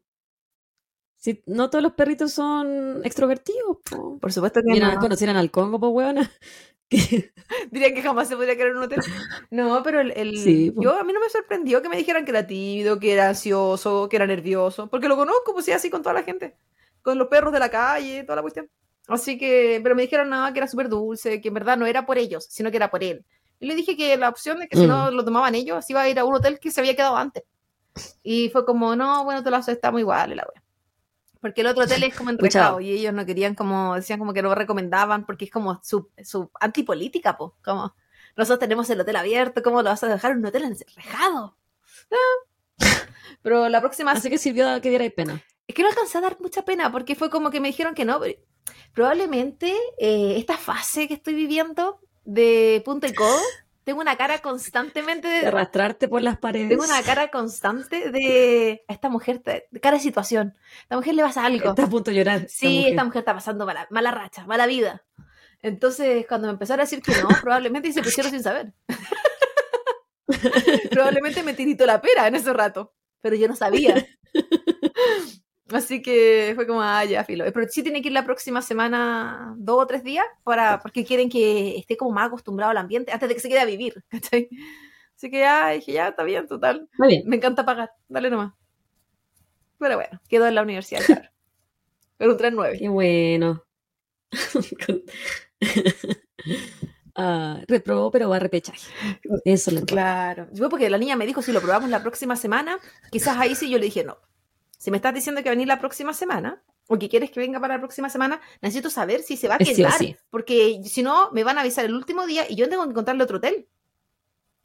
si 1.15 1.42
no 1.45 1.69
todos 1.69 1.81
los 1.81 1.94
perritos 1.94 2.33
son 2.33 3.00
extrovertidos, 3.06 3.77
po. 3.89 4.19
Por 4.19 4.33
supuesto 4.33 4.60
que 4.62 4.74
Mira, 4.74 4.94
no. 4.95 5.00
conocieran 5.00 5.38
al 5.38 5.50
Congo, 5.50 5.80
pues, 5.80 5.92
weona. 5.94 6.31
Que- 6.89 7.31
Diría 7.71 7.94
que 7.94 8.01
jamás 8.01 8.27
se 8.27 8.36
podría 8.36 8.56
quedar 8.57 8.71
en 8.71 8.77
un 8.77 8.83
hotel. 8.83 9.00
No, 9.50 9.81
pero 9.81 10.01
el, 10.01 10.12
el- 10.18 10.38
Sí, 10.38 10.74
yo 10.75 10.94
a 11.00 11.04
mí 11.06 11.13
no 11.13 11.21
me 11.21 11.30
sorprendió 11.30 11.81
que 11.81 11.88
me 11.88 11.95
dijeran 11.95 12.25
que 12.25 12.31
era 12.31 12.45
tímido, 12.45 13.00
que 13.00 13.13
era 13.13 13.30
ansioso, 13.30 14.09
que 14.09 14.18
era 14.18 14.27
nervioso, 14.27 14.89
porque 14.89 15.07
lo 15.07 15.16
conozco, 15.16 15.54
pues 15.54 15.63
sí, 15.66 15.71
así 15.71 15.89
con 15.89 16.01
toda 16.04 16.13
la 16.13 16.24
gente, 16.24 16.57
con 17.01 17.18
los 17.18 17.30
perros 17.30 17.54
de 17.54 17.59
la 17.59 17.71
calle, 17.71 18.24
toda 18.25 18.36
la 18.36 18.42
cuestión. 18.42 18.69
Así 19.07 19.38
que, 19.38 19.80
pero 19.81 19.95
me 19.95 20.01
dijeron 20.04 20.30
nada, 20.30 20.51
que 20.51 20.59
era 20.59 20.68
súper 20.68 20.89
dulce, 20.89 21.39
que 21.42 21.48
en 21.48 21.54
verdad 21.54 21.77
no 21.77 21.86
era 21.86 22.06
por 22.06 22.18
ellos, 22.18 22.45
sino 22.50 22.69
que 22.69 22.77
era 22.77 22.92
por 22.92 23.01
él. 23.04 23.25
Y 23.59 23.66
le 23.68 23.75
dije 23.75 23.95
que 23.95 24.16
la 24.18 24.27
opción 24.30 24.59
de 24.59 24.68
que 24.68 24.75
si 24.77 24.83
Mm. 24.83 24.89
no 24.89 25.09
lo 25.12 25.24
tomaban 25.25 25.56
ellos, 25.56 25.77
así 25.77 25.94
iba 25.94 26.01
a 26.01 26.09
ir 26.09 26.19
a 26.19 26.25
un 26.25 26.36
hotel 26.36 26.59
que 26.59 26.69
se 26.69 26.81
había 26.81 26.95
quedado 26.95 27.16
antes. 27.16 27.44
Y 28.24 28.50
fue 28.50 28.66
como, 28.66 28.95
no, 28.95 29.24
bueno, 29.24 29.44
te 29.44 29.51
lo 29.51 29.57
aceptamos 29.57 30.00
igual, 30.00 30.36
la 30.36 30.48
wea. 30.51 30.63
Porque 31.40 31.62
el 31.62 31.68
otro 31.68 31.84
hotel 31.84 32.04
es 32.04 32.16
como 32.16 32.30
enrejado 32.31 32.80
y 32.80 32.92
ellos 32.92 33.13
no 33.13 33.25
querían 33.25 33.54
como, 33.56 33.95
decían 33.95 34.19
como 34.19 34.34
que 34.34 34.42
no 34.42 34.56
recomendaban 34.56 35.25
porque 35.25 35.45
es 35.45 35.51
como 35.51 35.80
su, 35.84 36.10
su 36.24 36.50
antipolítica, 36.60 37.38
po. 37.38 37.56
Como, 37.63 37.94
nosotros 38.36 38.60
tenemos 38.60 38.90
el 38.90 39.01
hotel 39.01 39.16
abierto, 39.18 39.62
¿cómo 39.62 39.81
lo 39.81 39.90
vas 39.90 40.04
a 40.04 40.07
dejar 40.07 40.38
un 40.38 40.45
hotel 40.45 40.63
enrejado? 40.63 41.57
Ah. 42.80 42.88
Pero 43.42 43.69
la 43.69 43.81
próxima 43.81 44.12
Así 44.12 44.30
que 44.30 44.38
sirvió 44.38 44.81
que 44.81 44.90
diera 44.90 45.07
pena. 45.16 45.42
es 45.68 45.76
que 45.76 45.83
no 45.83 45.90
alcancé 45.90 46.18
a 46.18 46.21
dar 46.21 46.40
mucha 46.40 46.64
pena 46.64 46.92
porque 46.92 47.16
fue 47.16 47.30
como 47.30 47.50
que 47.50 47.59
me 47.59 47.69
dijeron 47.69 47.94
que 47.94 48.06
no. 48.06 48.19
probablemente 48.94 49.73
eh, 50.00 50.35
esta 50.38 50.57
fase 50.57 51.07
que 51.07 51.14
estoy 51.14 51.33
viviendo 51.33 52.00
de 52.26 52.81
punto 52.85 53.07
y 53.07 53.14
codo, 53.14 53.40
tengo 53.83 53.99
una 54.02 54.16
cara 54.16 54.40
constantemente 54.40 55.28
De 55.28 55.42
de, 55.42 55.47
arrastrarte 55.47 56.07
por 56.07 56.21
las 56.21 56.37
paredes. 56.37 56.69
tengo 56.69 56.83
una 56.83 57.02
cara 57.04 57.30
constante 57.30 58.11
de 58.11 58.83
a 58.87 58.94
esta 58.94 59.09
mujer, 59.09 59.42
de, 59.44 59.68
cara 59.81 59.97
de 59.97 60.04
situación. 60.04 60.56
A 60.57 60.81
esta 60.83 60.95
mujer 60.95 61.16
le 61.16 61.23
pasa 61.23 61.45
algo. 61.45 61.69
Está 61.69 61.83
a 61.83 61.90
punto 61.90 62.11
de 62.11 62.18
llorar. 62.18 62.37
esta 62.42 62.49
Sí, 62.49 62.78
mujer. 62.78 62.90
esta 62.92 63.04
mujer 63.04 63.19
está 63.19 63.33
pasando 63.33 63.66
mala, 63.66 63.87
mala 63.90 64.11
racha, 64.11 64.45
mala 64.45 64.66
vida. 64.68 65.04
Entonces, 65.61 66.25
cuando 66.28 66.47
me 66.47 66.54
empezaron 66.54 66.81
a 66.81 66.83
decir 66.83 67.02
que 67.02 67.13
no, 67.21 67.28
probablemente 67.42 67.92
se 67.92 68.04
pusieron 68.04 68.31
sin 68.31 68.44
saber. 68.44 68.73
probablemente 70.92 71.44
me 71.44 71.54
tiritó 71.54 71.85
la 71.85 72.02
pera 72.02 72.28
en 72.28 72.35
ese 72.35 72.54
rato, 72.54 72.94
pero 73.21 73.35
yo 73.35 73.47
no 73.47 73.56
sabía. 73.56 74.06
Así 75.73 76.01
que 76.01 76.53
fue 76.56 76.68
como, 76.68 76.81
ah, 76.81 77.03
ya, 77.03 77.23
filo. 77.23 77.45
Pero 77.51 77.68
sí 77.68 77.81
tiene 77.81 78.01
que 78.01 78.09
ir 78.09 78.13
la 78.13 78.25
próxima 78.25 78.61
semana, 78.61 79.56
dos 79.57 79.81
o 79.81 79.87
tres 79.87 80.03
días, 80.03 80.25
para, 80.44 80.80
porque 80.80 81.03
quieren 81.03 81.30
que 81.30 81.77
esté 81.77 81.97
como 81.97 82.11
más 82.11 82.27
acostumbrado 82.27 82.71
al 82.71 82.77
ambiente 82.77 83.11
antes 83.11 83.27
de 83.27 83.35
que 83.35 83.42
se 83.42 83.49
quede 83.49 83.59
a 83.59 83.65
vivir, 83.65 84.03
¿cachai? 84.09 84.49
Así 85.15 85.31
que 85.31 85.39
ya, 85.39 85.69
dije, 85.69 85.94
ya, 85.94 86.09
está 86.09 86.23
bien, 86.23 86.47
total. 86.47 86.87
Muy 86.97 87.07
bien. 87.07 87.23
Me 87.25 87.37
encanta 87.37 87.65
pagar, 87.65 87.92
dale 88.07 88.30
nomás. 88.30 88.53
Pero 89.80 89.95
bueno, 89.95 90.21
quedó 90.30 90.47
en 90.47 90.56
la 90.56 90.61
universidad, 90.61 91.01
claro. 91.06 91.30
Pero 92.18 92.33
un 92.33 92.37
3-9. 92.37 92.80
Qué 92.80 92.89
bueno. 92.89 93.63
Ah, 97.15 97.61
reprobó, 97.68 98.09
pero 98.09 98.27
va 98.27 98.37
a 98.37 98.39
repechaje. 98.39 98.87
Eso 99.45 99.69
le 99.69 99.83
Claro. 99.83 100.47
Yo 100.51 100.68
porque 100.68 100.89
la 100.89 100.97
niña 100.97 101.15
me 101.15 101.27
dijo 101.27 101.44
si 101.44 101.51
lo 101.51 101.61
probamos 101.61 101.92
la 101.92 102.01
próxima 102.01 102.35
semana, 102.35 102.80
quizás 103.11 103.37
ahí 103.37 103.53
sí 103.53 103.69
yo 103.69 103.77
le 103.77 103.85
dije 103.85 104.03
no. 104.03 104.18
Si 104.83 104.92
me 104.92 104.97
estás 104.97 105.13
diciendo 105.13 105.42
que 105.42 105.47
va 105.47 105.52
a 105.52 105.56
venir 105.56 105.69
la 105.69 105.80
próxima 105.80 106.13
semana, 106.13 106.61
o 106.87 106.99
que 106.99 107.07
quieres 107.07 107.31
que 107.31 107.40
venga 107.40 107.57
para 107.57 107.75
la 107.75 107.80
próxima 107.80 108.09
semana, 108.09 108.42
necesito 108.61 108.90
saber 108.90 109.21
si 109.21 109.37
se 109.37 109.47
va 109.47 109.56
a 109.56 109.59
sí 109.59 109.73
quedar. 109.73 109.94
sí. 109.94 110.13
Porque 110.30 110.81
si 110.83 111.02
no, 111.02 111.31
me 111.31 111.45
van 111.45 111.57
a 111.57 111.61
avisar 111.61 111.85
el 111.85 111.95
último 111.95 112.28
día 112.28 112.44
y 112.49 112.56
yo 112.57 112.68
tengo 112.68 112.83
que 112.83 112.90
encontrarle 112.90 113.23
otro 113.23 113.37
hotel. 113.37 113.66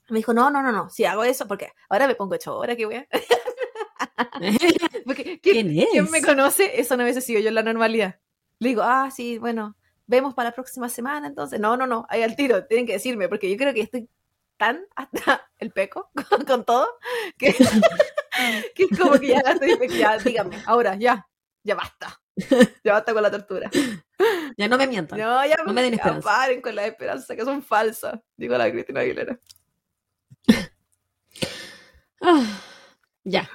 Me 0.08 0.16
dijo, 0.16 0.34
no, 0.34 0.50
no, 0.50 0.60
no, 0.60 0.72
no, 0.72 0.90
si 0.90 1.04
hago 1.04 1.22
eso, 1.22 1.46
porque 1.46 1.70
ahora 1.88 2.08
me 2.08 2.16
pongo 2.16 2.34
hecho 2.34 2.50
ahora 2.50 2.74
que 2.74 2.86
voy 2.86 2.96
a... 2.96 3.06
Porque, 5.06 5.38
¿quién, 5.40 5.68
¿Quién 5.68 5.78
es? 5.78 5.88
quién 5.92 6.10
me 6.10 6.20
conoce? 6.20 6.80
Eso 6.80 6.96
no 6.96 7.04
hubiese 7.04 7.20
sido 7.20 7.38
yo 7.38 7.50
en 7.50 7.54
la 7.54 7.62
normalidad. 7.62 8.18
Le 8.58 8.70
digo, 8.70 8.82
ah, 8.82 9.12
sí, 9.14 9.38
bueno, 9.38 9.76
vemos 10.08 10.34
para 10.34 10.48
la 10.48 10.54
próxima 10.56 10.88
semana, 10.88 11.28
entonces, 11.28 11.60
no, 11.60 11.76
no, 11.76 11.86
no, 11.86 12.06
ahí 12.08 12.22
al 12.22 12.34
tiro, 12.34 12.66
tienen 12.66 12.86
que 12.86 12.94
decirme, 12.94 13.28
porque 13.28 13.48
yo 13.48 13.56
creo 13.56 13.72
que 13.72 13.82
estoy 13.82 14.08
tan 14.58 14.84
hasta 14.96 15.48
el 15.58 15.70
peco 15.72 16.10
con, 16.28 16.44
con 16.44 16.64
todo, 16.64 16.88
que, 17.38 17.54
que 18.74 18.82
es 18.84 18.98
como 18.98 19.12
que 19.18 19.28
ya 19.28 19.40
estoy, 19.40 19.88
ya, 19.98 20.18
díganme, 20.18 20.62
ahora, 20.66 20.96
ya, 20.96 21.26
ya 21.64 21.74
basta, 21.74 22.20
ya 22.84 22.92
basta 22.92 23.12
con 23.14 23.22
la 23.22 23.30
tortura. 23.30 23.70
Ya 24.56 24.66
no 24.68 24.76
me 24.76 24.86
mientan. 24.88 25.18
No, 25.18 25.46
ya, 25.46 25.56
No 25.64 25.72
me 25.72 25.82
den 25.82 25.94
esperanza. 25.94 26.28
paren 26.28 26.60
con 26.60 26.74
las 26.74 26.86
esperanzas 26.86 27.36
que 27.36 27.44
son 27.44 27.62
falsas, 27.62 28.18
digo 28.36 28.56
la 28.58 28.70
Cristina 28.70 29.00
Aguilera. 29.00 29.38
Ah, 32.20 32.44
ya. 33.24 33.48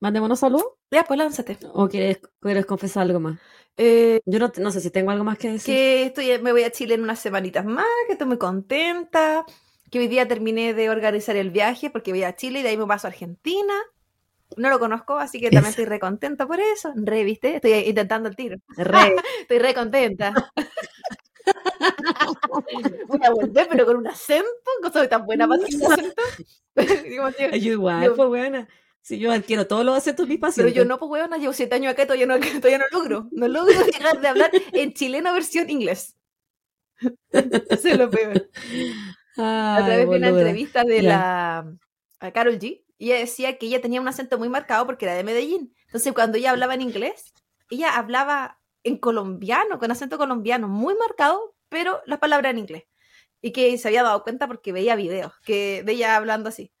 ¿Mandémonos 0.00 0.40
saludos? 0.40 0.66
Ya, 0.90 1.04
pues 1.04 1.18
lánzate. 1.18 1.58
¿O 1.72 1.88
quieres, 1.88 2.20
quieres 2.40 2.66
confesar 2.66 3.04
algo 3.04 3.20
más? 3.20 3.38
Eh, 3.76 4.20
Yo 4.26 4.38
no, 4.38 4.52
no 4.58 4.70
sé 4.70 4.80
si 4.80 4.90
tengo 4.90 5.10
algo 5.10 5.24
más 5.24 5.38
que 5.38 5.50
decir. 5.52 5.74
que 5.74 6.02
estoy, 6.06 6.38
me 6.42 6.52
voy 6.52 6.64
a 6.64 6.70
Chile 6.70 6.94
en 6.94 7.02
unas 7.02 7.20
semanitas 7.20 7.64
más, 7.64 7.86
que 8.06 8.12
estoy 8.12 8.26
muy 8.28 8.38
contenta, 8.38 9.44
que 9.94 10.00
hoy 10.00 10.08
día 10.08 10.26
terminé 10.26 10.74
de 10.74 10.90
organizar 10.90 11.36
el 11.36 11.50
viaje 11.52 11.88
porque 11.88 12.10
voy 12.10 12.24
a 12.24 12.34
Chile 12.34 12.58
y 12.58 12.62
de 12.64 12.70
ahí 12.70 12.76
me 12.76 12.84
paso 12.86 13.06
a 13.06 13.10
Argentina. 13.10 13.72
No 14.56 14.68
lo 14.70 14.78
conozco, 14.80 15.16
así 15.18 15.38
que 15.40 15.46
también 15.46 15.62
Eso. 15.64 15.70
estoy 15.70 15.84
re 15.86 15.98
contenta 16.00 16.46
por 16.46 16.60
eso. 16.60 16.92
Re, 16.96 17.22
¿viste? 17.24 17.56
Estoy 17.56 17.72
intentando 17.74 18.28
el 18.28 18.36
tiro. 18.36 18.56
Re. 18.76 19.14
Estoy 19.42 19.58
re 19.60 19.72
contenta. 19.74 20.52
Voy 23.08 23.20
a 23.24 23.30
volver, 23.30 23.66
pero 23.70 23.86
con 23.86 23.96
un 23.96 24.06
acento, 24.06 24.46
soy 24.92 25.08
tan 25.08 25.24
buena 25.26 25.46
para 25.48 25.64
hacer 25.64 25.80
un 25.80 25.92
acento. 25.92 26.22
Digo, 27.08 27.28
Yo 27.52 27.72
igual, 27.72 28.04
Yo- 28.04 28.16
pues 28.16 28.28
buena. 28.28 28.68
Si 29.00 29.18
yo 29.18 29.30
adquiero 29.32 29.66
todos 29.66 29.84
los 29.84 29.94
acentos 29.98 30.26
mis 30.26 30.38
pero 30.38 30.48
pacientes. 30.48 30.74
yo 30.74 30.86
no, 30.86 30.98
pues 30.98 31.10
weona, 31.10 31.36
llevo 31.36 31.52
siete 31.52 31.74
años 31.74 31.92
acá 31.92 32.04
y 32.04 32.06
todavía 32.06 32.24
no, 32.26 32.38
todavía 32.40 32.78
no 32.78 32.84
logro. 32.90 33.28
No 33.32 33.48
logro 33.48 33.78
dejar 33.84 34.18
de 34.20 34.28
hablar 34.28 34.50
en 34.72 34.94
chileno 34.94 35.32
versión 35.34 35.68
inglés. 35.68 36.16
Eso 37.30 37.88
es 37.88 37.98
lo 37.98 38.08
peor. 38.08 38.48
Otra 39.36 39.96
vez 39.96 40.08
vi 40.08 40.16
una 40.16 40.28
entrevista 40.28 40.84
de 40.84 41.02
la 41.02 41.76
a 42.20 42.32
Carol 42.32 42.58
G 42.58 42.84
y 42.98 43.10
ella 43.10 43.18
decía 43.18 43.58
que 43.58 43.66
ella 43.66 43.80
tenía 43.80 44.00
un 44.00 44.08
acento 44.08 44.38
muy 44.38 44.48
marcado 44.48 44.86
porque 44.86 45.04
era 45.04 45.14
de 45.14 45.24
Medellín. 45.24 45.74
Entonces, 45.86 46.12
cuando 46.12 46.38
ella 46.38 46.50
hablaba 46.50 46.74
en 46.74 46.82
inglés, 46.82 47.32
ella 47.70 47.96
hablaba 47.96 48.60
en 48.84 48.98
colombiano, 48.98 49.78
con 49.78 49.90
acento 49.90 50.16
colombiano, 50.18 50.68
muy 50.68 50.94
marcado, 50.94 51.54
pero 51.68 52.00
las 52.06 52.18
palabras 52.18 52.52
en 52.52 52.58
inglés. 52.58 52.84
Y 53.40 53.52
que 53.52 53.76
se 53.78 53.88
había 53.88 54.02
dado 54.02 54.22
cuenta 54.22 54.46
porque 54.46 54.72
veía 54.72 54.96
videos 54.96 55.32
que, 55.44 55.82
de 55.84 55.92
ella 55.92 56.16
hablando 56.16 56.48
así. 56.48 56.72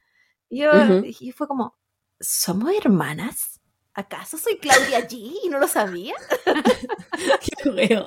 Y 0.48 0.60
yo 0.60 0.70
Ujú. 0.72 1.04
y 1.04 1.32
fue 1.32 1.48
como, 1.48 1.76
¿somos 2.20 2.72
hermanas? 2.74 3.53
¿Acaso 3.94 4.36
soy 4.38 4.58
Claudia 4.58 5.06
G 5.08 5.32
y 5.44 5.48
no 5.48 5.58
lo 5.58 5.68
sabía? 5.68 6.14
Qué 7.62 7.70
weo. 7.70 8.06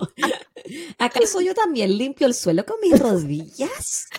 ¿Acaso 0.98 1.39
yo 1.41 1.53
también 1.53 1.98
limpio 1.98 2.27
el 2.27 2.34
suelo 2.34 2.65
con 2.65 2.75
mis 2.82 3.00
rodillas? 3.00 4.10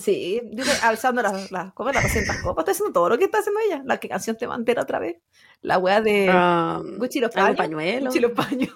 Sí, 0.00 0.40
yo 0.52 0.64
alzando 0.82 1.22
las 1.22 1.52
la, 1.52 1.72
¿cómo 1.74 1.90
es? 1.90 1.94
las 1.94 2.04
200 2.04 2.36
copas, 2.38 2.62
estoy 2.62 2.72
haciendo 2.72 2.92
todo 2.92 3.08
lo 3.10 3.18
que 3.18 3.24
está 3.24 3.38
haciendo 3.38 3.60
ella. 3.60 3.82
La 3.84 4.00
que 4.00 4.08
canción 4.08 4.36
te 4.36 4.46
va 4.46 4.56
entera 4.56 4.82
otra 4.82 4.98
vez. 4.98 5.18
La 5.60 5.78
wea 5.78 6.00
de 6.00 6.28
Um, 6.30 6.98
Gucci 6.98 7.20
los 7.20 7.34
¿algún 7.36 7.56
paños. 7.56 7.56
pañuelo? 7.58 8.06
Gucci 8.06 8.20
los 8.20 8.32
paños. 8.32 8.70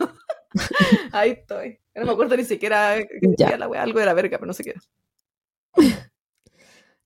Ahí 1.12 1.30
estoy. 1.30 1.80
No 1.94 2.04
me 2.06 2.12
acuerdo 2.12 2.36
ni 2.36 2.44
siquiera 2.44 2.96
que 2.98 3.56
la 3.58 3.68
wea, 3.68 3.82
algo 3.82 3.98
de 3.98 4.06
la 4.06 4.14
verga, 4.14 4.38
pero 4.38 4.46
no 4.46 4.52
sé 4.52 4.62
qué 4.64 4.70
era. 4.70 4.80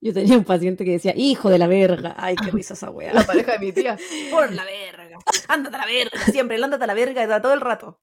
Yo 0.03 0.13
tenía 0.13 0.37
un 0.37 0.43
paciente 0.43 0.85
que 0.85 0.91
decía, 0.91 1.15
hijo 1.17 1.49
de 1.49 1.59
la 1.59 1.69
verga. 1.69 2.17
Ay, 2.19 2.35
qué 2.35 2.51
risa 2.51 2.75
esa 2.75 2.91
wea. 2.91 3.15
La 3.15 3.25
pareja 3.25 3.53
de 3.53 3.59
mi 3.61 3.73
tía. 3.73 3.97
Por 4.33 4.53
la 4.53 4.65
verga. 4.65 5.17
Ándate 5.47 5.77
a 5.77 5.79
la 5.79 5.87
verga. 5.87 6.19
Siempre, 6.27 6.57
el 6.57 6.65
ándate 6.65 6.83
a 6.83 6.87
la 6.89 6.95
verga 6.95 7.41
todo 7.41 7.55
el 7.55 7.61
rato. 7.61 8.01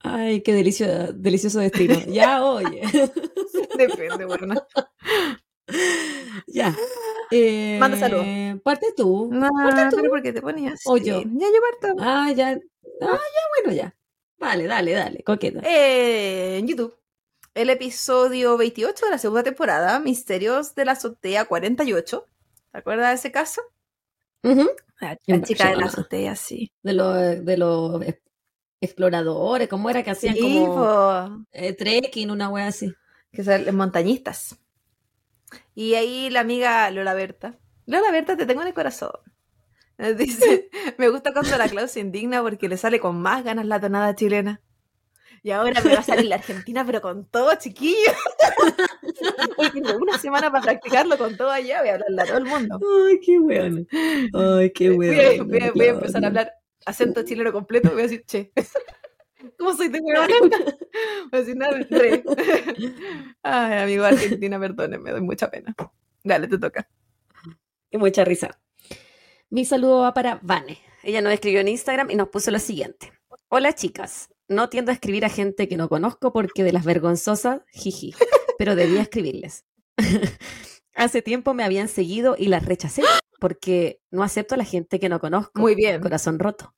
Ay, 0.00 0.42
qué 0.42 0.52
delicio, 0.52 1.14
delicioso 1.14 1.60
destino. 1.60 1.98
Ya, 2.08 2.44
oye. 2.44 2.82
Depende, 3.78 4.26
bueno. 4.26 4.54
ya. 6.46 6.76
Eh, 7.30 7.78
Manda 7.80 7.96
salud. 7.96 8.22
Parte 8.62 8.88
tú. 8.94 9.30
No, 9.32 9.48
Parte 9.48 9.88
tú. 9.88 9.96
pero 9.96 10.10
¿por 10.10 10.22
qué 10.22 10.34
te 10.34 10.42
ponías? 10.42 10.82
O 10.84 10.98
yo. 10.98 11.22
Ya, 11.22 11.46
yo 11.46 11.80
parto. 11.80 11.96
Ah, 12.00 12.30
ya. 12.36 12.50
Ah, 12.50 12.58
ya, 13.00 13.62
bueno, 13.62 13.72
ya. 13.74 13.96
Vale, 14.36 14.66
dale, 14.66 14.92
dale, 14.92 15.22
coqueta. 15.22 15.60
Eh, 15.64 16.58
en 16.58 16.68
YouTube. 16.68 16.94
El 17.54 17.70
episodio 17.70 18.56
28 18.56 19.06
de 19.06 19.10
la 19.12 19.18
segunda 19.18 19.42
temporada, 19.42 19.98
Misterios 20.00 20.74
de 20.74 20.84
la 20.84 20.92
Azotea 20.92 21.44
48. 21.44 22.26
¿Te 22.72 22.78
acuerdas 22.78 23.10
de 23.10 23.14
ese 23.14 23.32
caso? 23.32 23.62
Ujú. 24.42 24.68
La, 25.00 25.16
chica 25.42 25.70
de 25.70 25.76
la 25.76 25.86
azotea, 25.86 26.36
sí. 26.36 26.70
De 26.82 26.92
los, 26.92 27.44
de 27.44 27.56
los 27.56 28.02
ex- 28.02 28.22
exploradores, 28.80 29.68
¿cómo 29.68 29.90
era 29.90 30.02
que 30.02 30.10
hacían 30.10 30.34
Sí, 30.34 30.40
como 30.40 31.46
eh, 31.52 31.72
trekking, 31.74 32.30
una 32.30 32.48
wea 32.48 32.68
así? 32.68 32.92
que 33.32 33.42
son 33.42 33.74
montañistas. 33.76 34.56
Y 35.74 35.94
ahí 35.94 36.30
la 36.30 36.40
amiga 36.40 36.90
Lola 36.90 37.14
Berta. 37.14 37.58
Lola 37.86 38.10
Berta, 38.10 38.36
te 38.36 38.46
tengo 38.46 38.62
en 38.62 38.68
el 38.68 38.74
corazón. 38.74 39.12
Dice, 40.16 40.70
me 40.98 41.08
gusta 41.08 41.32
cuando 41.32 41.56
la 41.56 41.68
Clau 41.68 41.88
se 41.88 42.00
indigna 42.00 42.42
porque 42.42 42.68
le 42.68 42.76
sale 42.76 43.00
con 43.00 43.20
más 43.20 43.44
ganas 43.44 43.66
la 43.66 43.80
tonada 43.80 44.14
chilena. 44.14 44.60
Y 45.44 45.50
ahora 45.50 45.78
me 45.82 45.92
va 45.92 46.00
a 46.00 46.02
salir 46.02 46.24
la 46.24 46.36
Argentina, 46.36 46.86
pero 46.86 47.02
con 47.02 47.26
todo, 47.26 47.54
chiquillo. 47.56 47.94
Hoy 49.58 49.70
tengo 49.72 49.94
una 49.98 50.16
semana 50.16 50.50
para 50.50 50.62
practicarlo 50.64 51.18
con 51.18 51.36
todo 51.36 51.50
allá. 51.50 51.80
Voy 51.80 51.90
a 51.90 51.94
hablarle 51.96 52.22
a 52.22 52.24
todo 52.24 52.38
el 52.38 52.44
mundo. 52.46 52.80
Ay, 53.06 53.20
qué 53.20 53.38
weón. 53.38 53.86
Ay, 54.32 54.72
qué 54.72 54.88
Voy 54.88 55.10
a, 55.10 55.42
voy 55.42 55.60
a- 55.60 55.72
voy 55.72 55.86
a 55.86 55.90
empezar 55.90 56.24
a 56.24 56.28
hablar 56.28 56.50
acento 56.86 57.22
chileno 57.24 57.52
completo. 57.52 57.90
Voy 57.90 58.00
a 58.00 58.02
decir, 58.04 58.24
che. 58.26 58.52
¿Cómo 59.58 59.74
soy 59.76 59.88
de 59.88 60.00
huevona? 60.00 60.34
Voy 60.40 61.30
a 61.32 61.36
decir, 61.36 61.56
nada, 61.58 61.78
re. 61.90 62.24
Ay, 63.42 63.78
amigo 63.82 64.04
Argentina, 64.04 64.58
perdónenme, 64.58 65.04
me 65.04 65.10
doy 65.10 65.20
mucha 65.20 65.50
pena. 65.50 65.74
Dale, 66.24 66.48
te 66.48 66.56
toca. 66.56 66.88
Y 67.90 67.98
mucha 67.98 68.24
risa. 68.24 68.58
Mi 69.50 69.66
saludo 69.66 70.00
va 70.00 70.14
para 70.14 70.38
Vane. 70.42 70.78
Ella 71.02 71.20
nos 71.20 71.34
escribió 71.34 71.60
en 71.60 71.68
Instagram 71.68 72.10
y 72.10 72.14
nos 72.16 72.30
puso 72.30 72.50
lo 72.50 72.58
siguiente. 72.58 73.12
Hola 73.48 73.74
chicas, 73.74 74.30
no 74.48 74.68
tiendo 74.68 74.90
a 74.90 74.94
escribir 74.94 75.24
a 75.24 75.28
gente 75.28 75.68
que 75.68 75.76
no 75.76 75.88
conozco 75.88 76.32
porque 76.32 76.64
de 76.64 76.72
las 76.72 76.84
vergonzosas, 76.84 77.62
jiji, 77.72 78.14
pero 78.58 78.76
debía 78.76 79.02
escribirles. 79.02 79.64
Hace 80.94 81.22
tiempo 81.22 81.54
me 81.54 81.64
habían 81.64 81.88
seguido 81.88 82.36
y 82.38 82.46
las 82.46 82.64
rechacé 82.64 83.02
porque 83.40 84.00
no 84.10 84.22
acepto 84.22 84.54
a 84.54 84.58
la 84.58 84.64
gente 84.64 85.00
que 85.00 85.08
no 85.08 85.20
conozco. 85.20 85.60
Muy 85.60 85.74
bien. 85.74 86.00
Corazón 86.00 86.38
roto. 86.38 86.74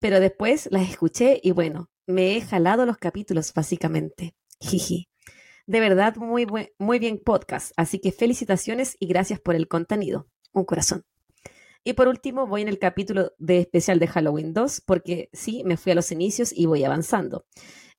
Pero 0.00 0.20
después 0.20 0.68
las 0.70 0.88
escuché 0.88 1.40
y 1.42 1.50
bueno, 1.50 1.90
me 2.06 2.36
he 2.36 2.40
jalado 2.40 2.86
los 2.86 2.98
capítulos 2.98 3.52
básicamente. 3.52 4.34
Jiji. 4.60 5.08
De 5.66 5.80
verdad, 5.80 6.16
muy, 6.16 6.46
buen, 6.46 6.70
muy 6.78 6.98
bien 6.98 7.20
podcast. 7.22 7.72
Así 7.76 7.98
que 7.98 8.10
felicitaciones 8.10 8.96
y 8.98 9.06
gracias 9.06 9.38
por 9.38 9.54
el 9.54 9.68
contenido. 9.68 10.26
Un 10.52 10.64
corazón. 10.64 11.04
Y 11.88 11.94
por 11.94 12.06
último, 12.06 12.46
voy 12.46 12.60
en 12.60 12.68
el 12.68 12.78
capítulo 12.78 13.32
de 13.38 13.60
especial 13.60 13.98
de 13.98 14.08
Halloween 14.08 14.52
2 14.52 14.82
porque 14.82 15.30
sí, 15.32 15.62
me 15.64 15.78
fui 15.78 15.92
a 15.92 15.94
los 15.94 16.12
inicios 16.12 16.52
y 16.52 16.66
voy 16.66 16.84
avanzando. 16.84 17.46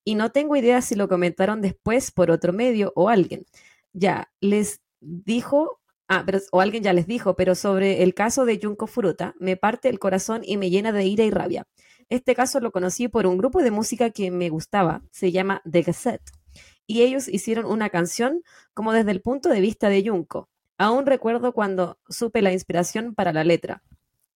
Y 0.03 0.13
no 0.13 0.31
tengo 0.31 0.55
idea 0.55 0.83
si 0.83 0.93
lo 0.93 1.07
comentaron 1.07 1.59
después 1.59 2.11
por 2.11 2.29
otro 2.29 2.53
medio 2.53 2.93
o 2.95 3.09
alguien. 3.09 3.47
Ya, 3.91 4.31
les 4.41 4.83
dijo, 4.99 5.81
ah, 6.07 6.23
o 6.51 6.61
alguien 6.61 6.83
ya 6.83 6.93
les 6.93 7.07
dijo, 7.07 7.35
pero 7.35 7.55
sobre 7.55 8.03
el 8.03 8.13
caso 8.13 8.45
de 8.45 8.59
Junko 8.61 8.85
Furuta, 8.85 9.33
me 9.39 9.57
parte 9.57 9.89
el 9.89 9.97
corazón 9.97 10.43
y 10.45 10.57
me 10.57 10.69
llena 10.69 10.91
de 10.91 11.07
ira 11.07 11.23
y 11.23 11.31
rabia. 11.31 11.65
Este 12.09 12.35
caso 12.35 12.59
lo 12.59 12.71
conocí 12.71 13.07
por 13.07 13.25
un 13.25 13.39
grupo 13.39 13.63
de 13.63 13.71
música 13.71 14.11
que 14.11 14.29
me 14.29 14.49
gustaba, 14.49 15.01
se 15.09 15.31
llama 15.31 15.63
The 15.67 15.81
Gazette, 15.81 16.29
y 16.85 17.01
ellos 17.01 17.27
hicieron 17.27 17.65
una 17.65 17.89
canción 17.89 18.43
como 18.75 18.93
desde 18.93 19.09
el 19.09 19.21
punto 19.21 19.49
de 19.49 19.61
vista 19.61 19.89
de 19.89 20.07
Junko. 20.07 20.47
Aún 20.79 21.05
recuerdo 21.05 21.53
cuando 21.53 21.99
supe 22.09 22.41
la 22.41 22.51
inspiración 22.51 23.13
para 23.13 23.31
la 23.33 23.43
letra. 23.43 23.83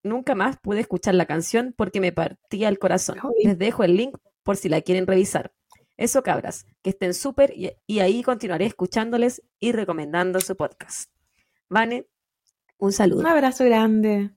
Nunca 0.04 0.34
más 0.36 0.58
pude 0.58 0.80
escuchar 0.80 1.14
la 1.16 1.24
canción 1.26 1.74
porque 1.76 2.00
me 2.00 2.12
partía 2.12 2.68
el 2.68 2.78
corazón. 2.78 3.16
Les 3.42 3.58
dejo 3.58 3.82
el 3.82 3.96
link 3.96 4.16
por 4.42 4.56
si 4.56 4.68
la 4.68 4.82
quieren 4.82 5.06
revisar. 5.06 5.52
Eso 5.96 6.22
cabras, 6.22 6.66
que 6.82 6.90
estén 6.90 7.14
súper 7.14 7.52
y, 7.56 7.72
y 7.86 8.00
ahí 8.00 8.22
continuaré 8.22 8.66
escuchándoles 8.66 9.42
y 9.58 9.72
recomendando 9.72 10.38
su 10.40 10.54
podcast. 10.54 11.10
Vane, 11.70 12.06
un 12.76 12.92
saludo. 12.92 13.20
Un 13.20 13.26
abrazo 13.26 13.64
grande. 13.64 14.30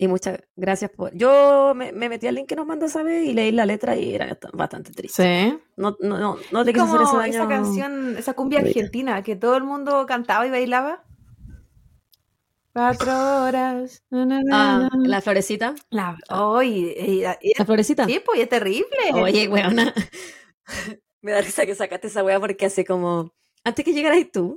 Y 0.00 0.06
muchas 0.06 0.38
gracias 0.54 0.92
por... 0.92 1.12
Yo 1.16 1.72
me, 1.74 1.90
me 1.90 2.08
metí 2.08 2.28
al 2.28 2.36
link 2.36 2.46
que 2.46 2.54
nos 2.54 2.66
mandó 2.66 2.88
saber 2.88 3.24
y 3.24 3.32
leí 3.32 3.50
la 3.50 3.66
letra 3.66 3.96
y 3.96 4.14
era 4.14 4.28
bast- 4.28 4.52
bastante 4.52 4.92
triste. 4.92 5.24
Sí. 5.50 5.58
No, 5.76 5.96
no, 5.98 6.18
no, 6.18 6.36
no 6.52 6.64
te 6.64 6.72
quise 6.72 6.84
hacer 6.84 7.00
ese 7.02 7.16
daño. 7.16 7.32
esa 7.32 7.48
canción, 7.48 8.16
esa 8.16 8.34
cumbia 8.34 8.60
argentina 8.60 9.20
que 9.24 9.34
todo 9.34 9.56
el 9.56 9.64
mundo 9.64 10.06
cantaba 10.06 10.46
y 10.46 10.50
bailaba. 10.50 11.02
Cuatro 12.78 13.42
horas. 13.44 14.02
na, 14.10 14.24
na, 14.24 14.40
na, 14.42 14.86
Ah, 14.86 14.88
la 15.04 15.20
florecita. 15.20 15.74
La, 15.90 16.16
oh, 16.30 16.62
y- 16.62 16.94
y- 16.96 17.24
y- 17.42 17.52
La 17.58 17.64
florecita. 17.64 18.06
sí, 18.06 18.20
pues 18.24 18.38
y 18.38 18.42
es 18.42 18.48
terrible. 18.48 18.96
Oye, 19.14 19.48
weona. 19.48 19.92
me 21.22 21.32
da 21.32 21.40
risa 21.40 21.66
que 21.66 21.74
sacaste 21.74 22.06
esa 22.06 22.22
wea 22.22 22.38
porque 22.40 22.66
hace 22.66 22.84
como... 22.84 23.34
Antes 23.64 23.84
que 23.84 23.92
llegaras 23.92 24.24
tú, 24.32 24.56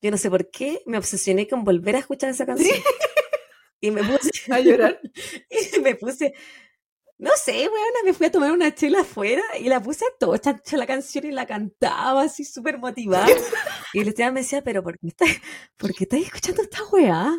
yo 0.00 0.10
no 0.10 0.16
sé 0.16 0.30
por 0.30 0.48
qué 0.50 0.82
me 0.86 0.98
obsesioné 0.98 1.48
con 1.48 1.64
volver 1.64 1.96
a 1.96 1.98
escuchar 1.98 2.30
esa 2.30 2.46
canción. 2.46 2.78
Y 3.80 3.90
me 3.90 4.02
puse... 4.04 4.30
A 4.52 4.60
llorar. 4.60 5.00
y 5.50 5.80
me 5.80 5.94
puse 5.96 6.34
No 7.18 7.32
sé, 7.36 7.52
weona, 7.62 7.98
me 8.04 8.14
fui 8.14 8.26
a 8.26 8.30
tomar 8.30 8.52
una 8.52 8.72
chela 8.74 9.00
afuera 9.00 9.42
y 9.58 9.64
la 9.68 9.82
puse 9.82 10.04
a 10.04 10.08
todo 10.20 10.36
chancha 10.36 10.76
la 10.76 10.86
canción 10.86 11.26
y 11.26 11.32
la 11.32 11.46
cantaba 11.46 12.22
así 12.22 12.44
súper 12.44 12.78
motivada. 12.78 13.26
Y 13.92 14.00
el 14.00 14.08
Esteban 14.08 14.34
me 14.34 14.40
decía, 14.40 14.62
pero 14.62 14.82
¿por 14.84 14.98
qué 15.00 15.08
estás, 15.08 15.30
¿por 15.76 15.92
qué 15.94 16.04
estás 16.04 16.20
escuchando 16.20 16.62
esta 16.62 16.84
weá? 16.92 17.34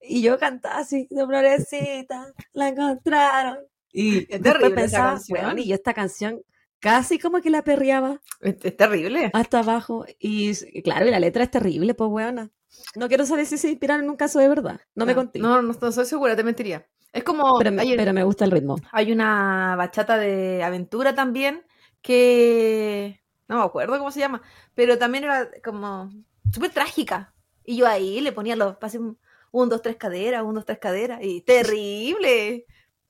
Y 0.00 0.22
yo 0.22 0.38
cantaba 0.38 0.78
así, 0.78 1.06
de 1.10 1.26
florecita, 1.26 2.32
la 2.52 2.68
encontraron. 2.68 3.58
Y 3.92 4.32
Es 4.32 4.40
terrible 4.42 4.66
esa 4.68 4.74
pensaba, 4.74 5.10
canción. 5.12 5.38
weón, 5.44 5.58
y 5.58 5.66
yo 5.68 5.74
esta 5.74 5.94
canción 5.94 6.42
casi 6.80 7.18
como 7.18 7.40
que 7.40 7.50
la 7.50 7.64
perreaba 7.64 8.20
Es, 8.40 8.56
es 8.62 8.76
terrible. 8.76 9.30
hasta 9.34 9.60
abajo. 9.60 10.04
Y 10.18 10.54
claro, 10.82 11.06
y 11.06 11.10
la 11.10 11.18
letra 11.20 11.44
es 11.44 11.50
terrible, 11.50 11.94
pues 11.94 12.10
weona. 12.10 12.50
No 12.94 13.08
quiero 13.08 13.24
saber 13.26 13.46
si 13.46 13.58
se 13.58 13.70
inspiraron 13.70 14.04
en 14.04 14.10
un 14.10 14.16
caso 14.16 14.38
de 14.38 14.48
verdad. 14.48 14.80
No 14.94 15.06
me 15.06 15.14
conté. 15.14 15.38
No, 15.38 15.60
no, 15.62 15.72
no 15.80 15.92
soy 15.92 16.04
segura, 16.04 16.36
te 16.36 16.44
mentiría. 16.44 16.86
Es 17.12 17.24
como. 17.24 17.58
pero, 17.58 17.72
me, 17.72 17.82
hay, 17.82 17.96
pero 17.96 18.12
me 18.12 18.22
gusta 18.22 18.44
el 18.44 18.50
ritmo. 18.50 18.76
hay 18.92 19.10
una 19.10 19.74
bachata 19.76 20.18
de 20.18 20.62
aventura 20.62 21.14
también 21.14 21.64
que. 22.02 23.20
No 23.48 23.56
me 23.58 23.64
acuerdo 23.64 23.98
cómo 23.98 24.10
se 24.10 24.20
llama. 24.20 24.42
Pero 24.74 24.98
también 24.98 25.24
era 25.24 25.48
como. 25.64 26.10
súper 26.52 26.70
trágica. 26.70 27.34
Y 27.64 27.76
yo 27.78 27.86
ahí 27.86 28.20
le 28.20 28.32
ponía 28.32 28.54
los. 28.56 28.76
Un, 28.94 29.18
un, 29.50 29.68
dos, 29.68 29.82
tres 29.82 29.96
caderas, 29.96 30.42
un, 30.42 30.54
dos, 30.54 30.64
tres 30.64 30.78
caderas. 30.78 31.20
Y 31.22 31.42
terrible. 31.42 32.66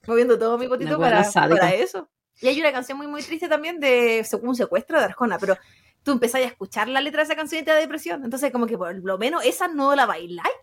Moviendo 0.07 0.39
todo 0.39 0.59
mi 0.59 0.69
potito 0.69 0.99
para, 0.99 1.21
eso. 1.75 2.09
Y 2.41 2.49
hay 2.49 2.61
una 2.61 2.73
canción 2.73 2.97
muy, 2.97 3.07
muy 3.07 3.23
triste 3.23 3.49
también 3.49 3.81
de 3.81 4.25
un 4.43 4.55
secuestro 4.55 4.99
de 4.99 5.07
Arjona, 5.07 5.39
pero 5.39 5.57
tú 6.03 6.13
empezás 6.13 6.41
a 6.41 6.45
escuchar 6.45 6.89
la 6.89 7.01
letra 7.01 7.21
de 7.21 7.25
esa 7.25 7.37
canción 7.37 7.63
y 7.63 7.65
te 7.65 7.73
da 7.73 7.77
depresión. 7.79 8.25
Entonces, 8.25 8.53
como 8.53 8.67
que 8.67 8.79
por 8.79 8.95
lo 8.95 9.19
menos 9.19 9.45
esa 9.45 9.69
no 9.69 9.95
la 9.95 10.07
bailáis. 10.07 10.55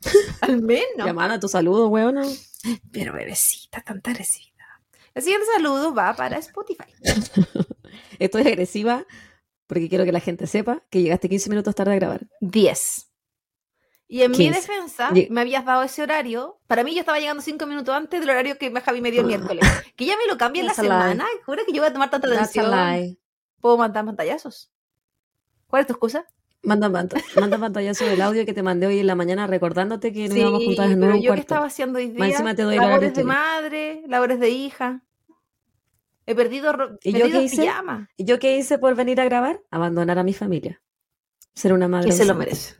Al 0.40 0.62
menos. 0.62 1.06
Llamando 1.06 1.34
a 1.34 1.40
tu 1.40 1.48
saludo, 1.48 1.88
weona. 1.88 2.24
Pero 2.92 3.12
bebecita, 3.12 3.80
tanta 3.82 4.10
agresividad. 4.10 4.54
El 5.14 5.22
siguiente 5.22 5.46
saludo 5.54 5.94
va 5.94 6.14
para 6.14 6.38
Spotify. 6.38 6.92
Estoy 8.18 8.42
agresiva 8.42 9.06
porque 9.66 9.88
quiero 9.88 10.04
que 10.04 10.12
la 10.12 10.20
gente 10.20 10.46
sepa 10.46 10.82
que 10.90 11.02
llegaste 11.02 11.28
15 11.28 11.50
minutos 11.50 11.74
tarde 11.74 11.92
a 11.92 11.96
grabar. 11.96 12.26
10. 12.40 13.10
Y 14.06 14.22
en 14.22 14.30
mi 14.32 14.36
15. 14.36 14.60
defensa, 14.60 15.10
Lleg- 15.10 15.30
me 15.30 15.40
habías 15.40 15.64
dado 15.64 15.82
ese 15.82 16.02
horario. 16.02 16.58
Para 16.66 16.84
mí, 16.84 16.92
yo 16.94 17.00
estaba 17.00 17.18
llegando 17.18 17.42
5 17.42 17.66
minutos 17.66 17.94
antes 17.94 18.20
del 18.20 18.30
horario 18.30 18.58
que 18.58 18.70
Javi 18.70 19.00
me 19.00 19.10
dio 19.10 19.22
el 19.22 19.26
miércoles. 19.26 19.62
Que 19.96 20.04
ya 20.06 20.16
me 20.16 20.26
lo 20.26 20.36
cambia 20.36 20.60
en 20.60 20.66
la 20.66 20.74
semana. 20.74 21.24
Juro 21.46 21.62
que 21.66 21.72
yo 21.72 21.80
voy 21.80 21.88
a 21.88 21.92
tomar 21.92 22.10
tanta 22.10 22.28
atención. 22.28 23.16
Puedo 23.60 23.78
mandar 23.78 24.04
pantallazos. 24.04 24.70
¿Cuál 25.66 25.80
es 25.82 25.86
tu 25.86 25.92
excusa? 25.94 26.26
Manda, 26.62 26.88
pant- 26.88 27.14
manda 27.40 27.58
pantallazo 27.58 28.04
del 28.06 28.20
audio 28.22 28.44
que 28.46 28.54
te 28.54 28.62
mandé 28.62 28.86
hoy 28.86 28.98
en 28.98 29.06
la 29.06 29.14
mañana 29.14 29.46
recordándote 29.46 30.12
que 30.12 30.28
nos 30.28 30.36
íbamos 30.38 30.62
a 30.62 30.64
juntar 30.64 30.88
de 30.88 30.94
pero 30.94 31.00
nuevo 31.00 31.14
en 31.16 31.22
yo 31.22 31.28
cuarto. 31.28 31.34
que 31.34 31.40
estaba 31.40 31.66
haciendo 31.66 31.98
hoy 31.98 32.08
día, 32.08 32.26
encima 32.26 32.54
te 32.54 32.62
doy 32.62 32.76
labores 32.76 33.14
de 33.14 33.24
madre, 33.24 34.02
labores 34.06 34.40
de 34.40 34.48
hija. 34.50 35.02
He 36.26 36.34
perdido, 36.34 36.72
¿Y 37.02 37.12
yo 37.12 37.18
perdido 37.20 37.38
qué 37.40 37.44
hice? 37.44 37.62
pijama. 37.62 38.08
¿Y 38.16 38.24
yo 38.24 38.38
qué 38.38 38.56
hice 38.56 38.78
por 38.78 38.94
venir 38.94 39.20
a 39.20 39.24
grabar? 39.24 39.60
Abandonar 39.70 40.18
a 40.18 40.22
mi 40.22 40.32
familia. 40.32 40.80
Ser 41.54 41.72
una 41.74 41.86
madre. 41.86 42.08
Y 42.08 42.12
se 42.12 42.24
lo 42.24 42.34
merece. 42.34 42.76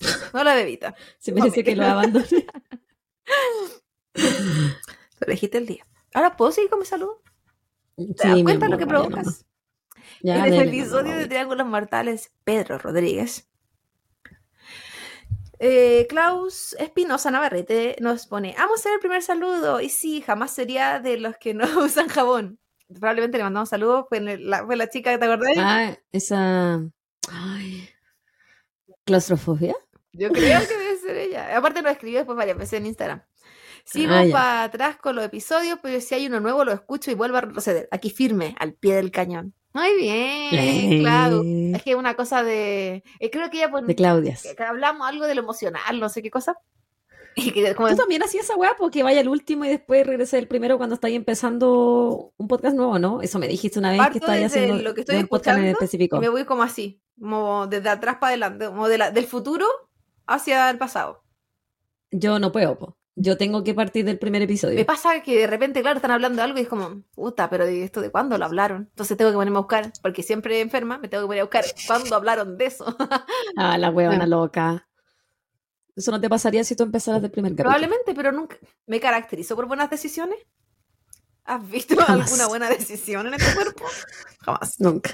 No 0.34 0.44
la 0.44 0.54
bebita. 0.54 0.94
Se 1.18 1.32
merece 1.32 1.62
que 1.64 1.76
lo 1.76 1.84
abandone. 1.84 2.26
Lo 5.20 5.26
elegiste 5.26 5.58
el 5.58 5.66
día. 5.66 5.86
Ahora, 6.14 6.36
¿puedo 6.36 6.50
seguir 6.52 6.70
con 6.70 6.78
mi 6.80 6.86
saludo? 6.86 7.22
¿Te 7.96 8.04
Sí, 8.04 8.28
das 8.28 8.42
cuenta 8.42 8.68
lo 8.68 8.78
que 8.78 8.86
provocas? 8.86 9.44
Ya, 10.22 10.38
en 10.38 10.44
el 10.46 10.50
dale, 10.50 10.68
episodio 10.68 11.16
de 11.16 11.26
Triángulos 11.28 11.66
Mortales, 11.66 12.32
Pedro 12.44 12.78
Rodríguez. 12.78 13.48
Eh, 15.58 16.06
Klaus 16.08 16.74
Espinosa 16.78 17.30
Navarrete 17.30 17.96
nos 18.00 18.26
pone, 18.26 18.54
amo 18.56 18.74
hacer 18.74 18.94
el 18.94 19.00
primer 19.00 19.22
saludo. 19.22 19.80
Y 19.80 19.90
sí, 19.90 20.22
jamás 20.22 20.52
sería 20.54 20.98
de 21.00 21.18
los 21.18 21.36
que 21.36 21.52
no 21.54 21.64
usan 21.84 22.08
jabón. 22.08 22.58
Probablemente 22.88 23.38
le 23.38 23.44
mandamos 23.44 23.68
saludos, 23.68 24.06
fue, 24.08 24.20
la, 24.20 24.64
fue 24.64 24.76
la 24.76 24.88
chica 24.88 25.12
que 25.12 25.18
te 25.18 25.24
acordás. 25.26 25.52
Ah, 25.58 25.96
esa. 26.12 26.80
Ay. 27.30 27.88
¿Claustrofobia? 29.04 29.74
Yo 30.12 30.30
creo 30.30 30.60
que 30.66 30.76
debe 30.78 30.96
ser 30.98 31.16
ella. 31.16 31.56
Aparte 31.56 31.82
lo 31.82 31.88
escribió 31.90 32.18
después 32.18 32.36
varias 32.36 32.56
veces 32.58 32.74
en 32.74 32.86
Instagram. 32.86 33.22
Sigo 33.84 34.12
Ah, 34.12 34.24
para 34.30 34.62
atrás 34.64 34.96
con 34.96 35.16
los 35.16 35.24
episodios, 35.24 35.78
pero 35.82 36.00
si 36.00 36.14
hay 36.14 36.26
uno 36.26 36.40
nuevo 36.40 36.64
lo 36.64 36.72
escucho 36.72 37.10
y 37.10 37.14
vuelvo 37.14 37.38
a 37.38 37.40
retroceder. 37.42 37.88
Aquí 37.90 38.10
firme, 38.10 38.54
al 38.58 38.74
pie 38.74 38.94
del 38.96 39.10
cañón. 39.10 39.54
Muy 39.72 39.94
bien, 39.96 41.00
claro. 41.02 41.42
Eh, 41.44 41.72
Es 41.76 41.82
que 41.84 41.94
una 41.94 42.14
cosa 42.14 42.42
de... 42.42 43.04
eh, 43.20 43.30
creo 43.30 43.48
que 43.50 43.58
ella 43.58 43.70
pon- 43.70 43.86
De 43.86 43.94
Claudias. 43.94 44.42
que, 44.42 44.54
que 44.56 44.62
hablamos 44.64 45.08
algo 45.08 45.26
de 45.26 45.34
lo 45.36 45.42
emocional, 45.42 46.00
no 46.00 46.08
sé 46.08 46.22
qué 46.22 46.30
cosa. 46.30 46.58
Y 47.36 47.52
que 47.52 47.74
como 47.76 47.88
Tú 47.88 47.94
también 47.96 48.22
hacías 48.24 48.44
esa 48.44 48.56
weá 48.56 48.74
porque 48.76 49.04
vaya 49.04 49.20
al 49.20 49.28
último 49.28 49.64
y 49.64 49.68
después 49.68 50.04
regrese 50.04 50.36
el 50.38 50.48
primero 50.48 50.76
cuando 50.76 50.96
estáis 50.96 51.14
empezando 51.14 52.32
un 52.36 52.48
podcast 52.48 52.74
nuevo, 52.74 52.98
¿no? 52.98 53.22
Eso 53.22 53.38
me 53.38 53.46
dijiste 53.46 53.78
una 53.78 53.90
vez 53.90 53.98
Parto 53.98 54.12
que 54.14 54.18
estáis 54.18 54.46
haciendo 54.46 54.82
lo 54.82 54.94
que 54.94 55.02
estoy 55.02 55.16
un 55.18 55.28
podcast 55.28 55.58
en 55.60 55.66
específico. 55.66 56.16
y 56.16 56.20
me 56.20 56.28
voy 56.28 56.44
como 56.44 56.64
así, 56.64 57.00
como 57.20 57.68
desde 57.68 57.88
atrás 57.88 58.16
para 58.16 58.30
adelante, 58.30 58.66
como 58.66 58.88
de 58.88 58.98
la- 58.98 59.10
del 59.12 59.26
futuro 59.26 59.64
hacia 60.34 60.70
el 60.70 60.78
pasado. 60.78 61.22
Yo 62.10 62.38
no 62.38 62.50
puedo, 62.52 62.78
po. 62.78 62.96
Yo 63.16 63.36
tengo 63.36 63.62
que 63.64 63.74
partir 63.74 64.04
del 64.04 64.18
primer 64.18 64.40
episodio. 64.42 64.76
Me 64.76 64.84
pasa 64.84 65.20
que 65.22 65.36
de 65.40 65.46
repente, 65.46 65.82
claro, 65.82 65.96
están 65.96 66.12
hablando 66.12 66.36
de 66.36 66.42
algo 66.44 66.58
y 66.58 66.62
es 66.62 66.68
como, 66.68 67.02
puta, 67.12 67.50
pero 67.50 67.66
¿de 67.66 67.82
esto 67.84 68.00
de 68.00 68.10
cuándo 68.10 68.38
lo 68.38 68.44
hablaron? 68.46 68.86
Entonces 68.90 69.16
tengo 69.16 69.30
que 69.30 69.36
ponerme 69.36 69.58
a 69.58 69.60
buscar, 69.60 69.92
porque 70.00 70.22
siempre 70.22 70.60
enferma, 70.60 70.98
me 70.98 71.08
tengo 71.08 71.24
que 71.24 71.26
poner 71.26 71.40
a 71.42 71.44
buscar 71.44 71.64
cuándo 71.86 72.14
hablaron 72.16 72.56
de 72.56 72.66
eso. 72.66 72.96
Ah, 73.56 73.76
la 73.76 73.90
huevona 73.90 74.24
Ah. 74.24 74.26
loca. 74.26 74.88
Eso 75.96 76.12
no 76.12 76.20
te 76.20 76.30
pasaría 76.30 76.64
si 76.64 76.76
tú 76.76 76.84
empezaras 76.84 77.20
del 77.20 77.30
primer 77.30 77.52
capítulo. 77.52 77.70
Probablemente, 77.74 78.14
pero 78.14 78.32
nunca. 78.32 78.56
¿Me 78.86 79.00
caracterizo 79.00 79.54
por 79.56 79.66
buenas 79.66 79.90
decisiones? 79.90 80.38
¿Has 81.44 81.68
visto 81.68 81.96
Jamás. 81.96 82.26
alguna 82.26 82.46
buena 82.46 82.70
decisión 82.70 83.26
en 83.26 83.34
este 83.34 83.54
cuerpo? 83.54 83.84
Jamás. 84.40 84.80
Nunca. 84.80 85.10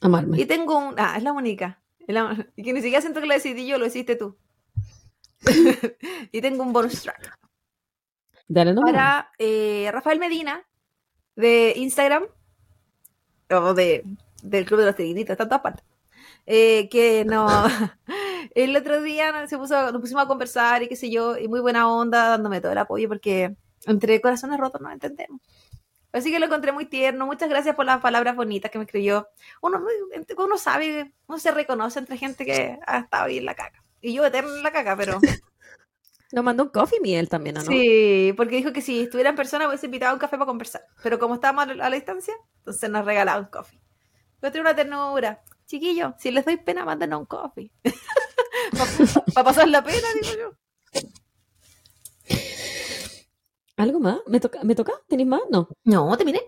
Amarme. 0.00 0.38
Y 0.40 0.44
tengo 0.46 0.76
un. 0.76 0.94
Ah, 0.98 1.14
es 1.16 1.22
la 1.22 1.32
única. 1.32 1.80
Y 2.56 2.62
que 2.62 2.72
ni 2.72 2.80
siquiera 2.80 3.02
siento 3.02 3.20
que 3.20 3.26
lo 3.26 3.34
decidí 3.34 3.66
yo, 3.66 3.78
lo 3.78 3.86
hiciste 3.86 4.16
tú. 4.16 4.36
y 6.32 6.40
tengo 6.40 6.62
un 6.62 6.72
bonus 6.72 7.02
track. 7.02 7.38
Dale 8.48 8.72
nomás. 8.72 8.90
Para 8.90 9.30
eh, 9.38 9.90
Rafael 9.92 10.18
Medina, 10.18 10.66
de 11.36 11.74
Instagram, 11.76 12.24
o 13.50 13.74
de, 13.74 14.04
del 14.42 14.64
Club 14.64 14.80
de 14.80 14.86
los 14.86 14.96
Tigritos, 14.96 15.32
está 15.32 15.44
en 15.44 15.48
todas 15.50 15.62
partes. 15.62 15.84
eh, 16.46 16.88
que 16.88 17.24
no. 17.26 17.46
El 18.54 18.74
otro 18.74 19.02
día 19.02 19.46
se 19.46 19.58
puso, 19.58 19.92
nos 19.92 20.00
pusimos 20.00 20.24
a 20.24 20.28
conversar 20.28 20.82
y 20.82 20.88
qué 20.88 20.96
sé 20.96 21.10
yo, 21.10 21.36
y 21.36 21.46
muy 21.46 21.60
buena 21.60 21.92
onda, 21.92 22.30
dándome 22.30 22.60
todo 22.62 22.72
el 22.72 22.78
apoyo, 22.78 23.06
porque 23.06 23.54
entre 23.84 24.20
corazones 24.22 24.58
rotos 24.58 24.80
nos 24.80 24.92
entendemos. 24.92 25.40
Así 26.12 26.30
que 26.30 26.38
lo 26.38 26.46
encontré 26.46 26.72
muy 26.72 26.86
tierno. 26.86 27.26
Muchas 27.26 27.48
gracias 27.48 27.74
por 27.76 27.84
las 27.84 28.00
palabras 28.00 28.34
bonitas 28.34 28.70
que 28.70 28.78
me 28.78 28.84
escribió. 28.84 29.28
Uno, 29.60 29.82
uno 30.36 30.58
sabe, 30.58 31.12
uno 31.26 31.38
se 31.38 31.50
reconoce 31.50 31.98
entre 31.98 32.16
gente 32.16 32.44
que 32.44 32.78
ha 32.86 32.98
estado 32.98 33.24
ahí 33.24 33.38
en 33.38 33.44
la 33.44 33.54
caca. 33.54 33.82
Y 34.00 34.14
yo 34.14 34.24
eterno 34.24 34.54
en 34.54 34.62
la 34.62 34.72
caca, 34.72 34.96
pero. 34.96 35.20
Nos 36.30 36.44
mandó 36.44 36.64
un 36.64 36.68
coffee 36.68 37.00
miel 37.00 37.28
también, 37.28 37.56
¿o 37.56 37.60
¿no? 37.60 37.66
Sí, 37.66 38.34
porque 38.36 38.56
dijo 38.56 38.70
que 38.72 38.82
si 38.82 39.00
estuviera 39.00 39.30
en 39.30 39.36
persona 39.36 39.66
hubiese 39.66 39.86
invitado 39.86 40.10
a 40.10 40.14
un 40.14 40.20
café 40.20 40.36
para 40.36 40.46
conversar. 40.46 40.84
Pero 41.02 41.18
como 41.18 41.34
estábamos 41.34 41.68
a 41.68 41.74
la, 41.74 41.90
distancia, 41.90 42.34
entonces 42.58 42.90
nos 42.90 43.06
regalaba 43.06 43.40
un 43.40 43.46
coffee. 43.46 43.80
Encontré 44.36 44.60
una 44.60 44.76
ternura. 44.76 45.42
Chiquillo, 45.66 46.14
si 46.18 46.30
les 46.30 46.44
doy 46.44 46.58
pena, 46.58 46.84
mándenos 46.84 47.20
un 47.20 47.26
coffee. 47.26 47.72
para 49.34 49.44
pasar 49.44 49.68
la 49.68 49.82
pena, 49.82 50.06
digo 50.20 50.34
yo. 50.38 50.52
¿Algo 53.78 54.00
más? 54.00 54.18
¿Me 54.26 54.40
toca? 54.40 54.62
¿Me 54.64 54.74
toca? 54.74 54.92
¿Tenéis 55.08 55.28
más? 55.28 55.40
No. 55.50 55.68
No, 55.84 56.16
terminé. 56.16 56.40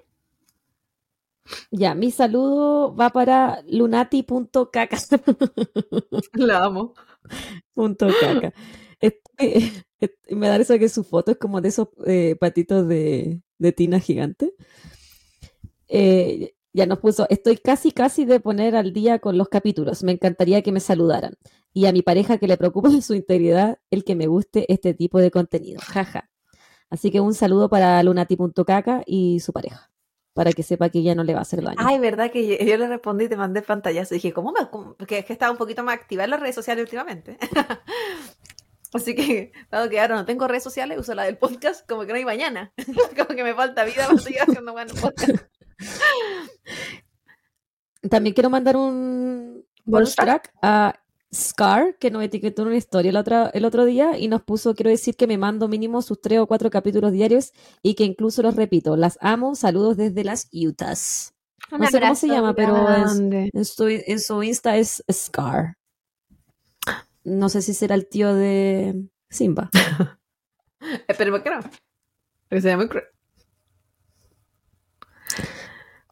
Ya, 1.71 1.95
mi 1.95 2.11
saludo 2.11 2.95
va 2.95 3.11
para 3.11 3.63
lunati.caca. 3.69 4.99
La 6.35 6.65
amo. 6.65 6.95
Punto 7.75 8.09
caca. 8.21 8.53
Este- 9.01 9.85
este- 10.01 10.35
me 10.37 10.49
da 10.49 10.57
eso 10.57 10.79
que 10.79 10.89
su 10.89 11.05
foto 11.05 11.33
es 11.33 11.39
como 11.39 11.61
de 11.61 11.69
esos 11.71 11.89
eh, 12.07 12.37
patitos 12.39 12.87
de, 12.89 13.43
de 13.59 13.73
tina 13.73 14.01
gigante. 14.01 14.55
Eh, 15.89 16.55
ya 16.73 16.87
nos 16.87 16.99
puso, 17.01 17.27
estoy 17.31 17.57
casi 17.57 17.91
casi 17.93 18.25
de 18.25 18.39
poner 18.41 18.77
al 18.77 18.93
día 18.93 19.19
con 19.19 19.37
los 19.39 19.49
capítulos. 19.49 20.03
Me 20.05 20.13
encantaría 20.13 20.63
que 20.63 20.73
me 20.73 20.81
saludaran. 20.81 21.35
Y 21.73 21.87
a 21.87 21.93
mi 21.93 22.03
pareja 22.03 22.39
que 22.39 22.49
le 22.49 22.57
preocupa 22.57 22.91
su 23.03 23.15
integridad 23.15 23.79
el 23.91 24.05
que 24.05 24.15
me 24.17 24.27
guste 24.27 24.73
este 24.73 24.95
tipo 24.95 25.19
de 25.19 25.31
contenido. 25.31 25.81
Jaja. 25.83 26.30
Así 26.91 27.11
que 27.11 27.21
un 27.21 27.35
saludo 27.35 27.69
para 27.69 28.03
lunati.caca 28.03 29.03
y 29.07 29.41
su 29.41 29.53
pareja. 29.53 29.91
Para 30.35 30.53
que 30.53 30.63
sepa 30.63 30.91
que 30.91 31.03
ya 31.03 31.15
no 31.15 31.25
le 31.25 31.33
va 31.33 31.41
a 31.41 31.43
hacer 31.43 31.63
daño. 31.63 31.79
Ay, 31.79 31.99
verdad 31.99 32.31
que 32.31 32.47
yo, 32.47 32.65
yo 32.65 32.77
le 32.77 32.89
respondí 32.89 33.25
y 33.25 33.29
te 33.29 33.37
mandé 33.37 33.63
pantallazo. 33.63 34.15
Dije, 34.15 34.33
¿cómo 34.33 34.53
me.? 34.53 34.69
cómo? 34.71 34.95
Porque 34.95 35.19
es 35.19 35.25
que 35.25 35.33
estaba 35.33 35.53
un 35.53 35.59
poquito 35.59 35.83
más 35.83 35.97
activa 35.97 36.25
en 36.25 36.31
las 36.31 36.41
redes 36.41 36.55
sociales 36.55 36.85
últimamente. 36.85 37.39
Así 38.93 39.15
que, 39.15 39.53
dado 39.71 39.89
que 39.89 40.01
ahora 40.01 40.17
no 40.17 40.25
tengo 40.25 40.49
redes 40.49 40.65
sociales, 40.65 40.99
uso 40.99 41.15
la 41.15 41.23
del 41.23 41.39
podcast 41.39 41.89
como 41.89 42.03
que 42.03 42.09
no 42.09 42.15
hay 42.15 42.25
mañana. 42.25 42.73
como 43.17 43.29
que 43.29 43.45
me 43.45 43.55
falta 43.55 43.85
vida 43.85 44.07
para 44.07 44.19
seguir 44.19 44.43
haciendo 44.43 44.73
buenos 44.73 45.01
podcast. 45.01 45.45
También 48.09 48.35
quiero 48.35 48.51
mandar 48.51 48.77
un 48.77 49.65
bonus 49.85 50.17
track 50.17 50.53
a 50.63 50.95
Scar, 51.33 51.97
que 51.99 52.11
nos 52.11 52.25
etiquetó 52.25 52.63
en 52.63 52.69
una 52.69 52.77
historia 52.77 53.11
el 53.11 53.17
otro, 53.17 53.53
el 53.53 53.65
otro 53.65 53.85
día 53.85 54.19
y 54.19 54.27
nos 54.29 54.43
puso, 54.43 54.75
quiero 54.75 54.91
decir 54.91 55.17
que 55.17 55.27
me 55.29 55.39
mando 55.39 55.69
mínimo 55.69 56.03
sus 56.03 56.21
tres 56.21 56.41
o 56.41 56.47
cuatro 56.47 56.71
capítulos 56.71 57.13
diarios 57.13 57.53
y 57.83 57.95
que 57.95 58.05
incluso 58.05 58.43
los 58.43 58.57
repito. 58.57 58.97
Las 58.97 59.17
amo, 59.21 59.55
saludos 59.55 59.97
desde 59.97 60.25
las 60.25 60.49
Utahs. 60.53 61.33
Un 61.71 61.81
No 61.81 61.87
sé 61.87 62.01
cómo 62.01 62.15
se 62.17 62.27
llama, 62.27 62.55
pero. 62.55 62.87
En 63.53 63.65
su, 63.65 63.87
en 63.89 64.19
su 64.21 64.43
Insta 64.43 64.77
es 64.77 65.05
Scar. 65.13 65.77
No 67.23 67.49
sé 67.49 67.63
si 67.63 67.75
será 67.75 67.95
el 67.95 68.09
tío 68.09 68.35
de 68.35 69.09
Simba. 69.29 69.71
Esperemos 71.09 71.43
que 71.43 71.51
no. 71.51 71.61
Porque 72.49 72.77
muy 72.77 72.89
cruel. 72.89 73.05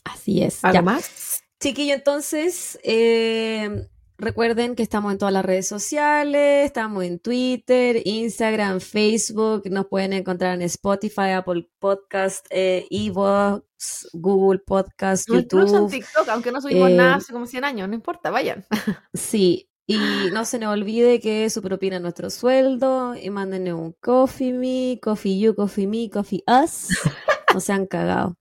Así 0.04 0.42
es. 0.42 0.64
¿Algo 0.64 0.74
Ya. 0.74 0.83
más? 0.83 1.42
Chiquillo, 1.61 1.94
entonces, 1.94 2.78
eh, 2.85 3.88
recuerden 4.18 4.74
que 4.74 4.83
estamos 4.83 5.12
en 5.12 5.18
todas 5.18 5.33
las 5.33 5.44
redes 5.44 5.68
sociales, 5.68 6.66
estamos 6.66 7.04
en 7.04 7.20
Twitter, 7.20 8.02
Instagram, 8.04 8.81
Facebook, 8.81 9.70
nos 9.70 9.87
pueden 9.87 10.12
encontrar 10.12 10.54
en 10.54 10.62
Spotify, 10.62 11.31
Apple 11.37 11.68
Podcast, 11.78 12.46
eh, 12.50 12.87
Evox, 12.90 14.09
Google 14.12 14.59
Podcast, 14.59 15.28
Incluso 15.28 15.76
en 15.76 15.83
YouTube. 15.85 15.90
TikTok, 15.90 16.28
aunque 16.31 16.52
no 16.52 16.61
subimos 16.61 16.90
Eh, 16.90 16.94
nada 16.94 17.14
hace 17.16 17.33
como 17.33 17.46
100 17.46 17.64
años, 17.64 17.88
no 17.88 17.94
importa, 17.94 18.31
vayan. 18.31 18.66
Sí, 19.14 19.70
y 19.87 19.98
no 20.33 20.44
se 20.44 20.59
nos 20.59 20.72
olvide 20.74 21.20
que 21.20 21.48
su 21.48 21.62
propina 21.62 21.96
es 21.96 22.02
nuestro 22.02 22.28
sueldo 22.28 23.14
y 23.14 23.31
mándenle 23.31 23.72
un 23.72 23.92
coffee 24.00 24.52
me, 24.52 24.98
coffee 25.00 25.38
you, 25.38 25.54
coffee 25.54 25.87
me, 25.87 26.11
coffee 26.11 26.42
us. 26.46 26.88
No 27.54 27.61
se 27.61 27.72
han 27.72 27.87
cagado. 27.87 28.37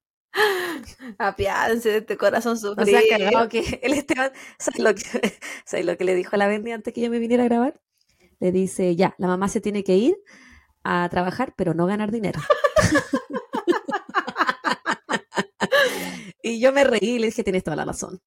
Apiádense 1.17 1.89
de 1.89 1.97
este 1.97 2.17
corazón 2.17 2.57
sufrido. 2.57 2.99
se 2.99 3.13
han 3.13 3.19
cagado 3.19 3.49
que 3.49 3.79
el 3.83 3.93
Esteban, 3.93 4.31
¿sabes 4.59 4.79
lo 4.79 4.95
que, 4.95 5.39
¿sabes 5.65 5.85
lo 5.85 5.97
que 5.97 6.03
le 6.03 6.15
dijo 6.15 6.31
a 6.35 6.37
la 6.37 6.47
Bendy 6.47 6.71
antes 6.71 6.93
que 6.93 7.01
yo 7.01 7.09
me 7.09 7.19
viniera 7.19 7.43
a 7.43 7.47
grabar? 7.47 7.81
Le 8.39 8.51
dice, 8.51 8.95
ya, 8.95 9.15
la 9.17 9.27
mamá 9.27 9.49
se 9.49 9.61
tiene 9.61 9.83
que 9.83 9.95
ir 9.95 10.17
a 10.83 11.07
trabajar, 11.09 11.53
pero 11.57 11.73
no 11.73 11.87
ganar 11.87 12.11
dinero. 12.11 12.39
y 16.43 16.59
yo 16.59 16.71
me 16.71 16.83
reí 16.83 17.15
y 17.15 17.19
le 17.19 17.27
dije, 17.27 17.43
tienes 17.43 17.63
toda 17.63 17.75
la 17.75 17.85
razón. 17.85 18.21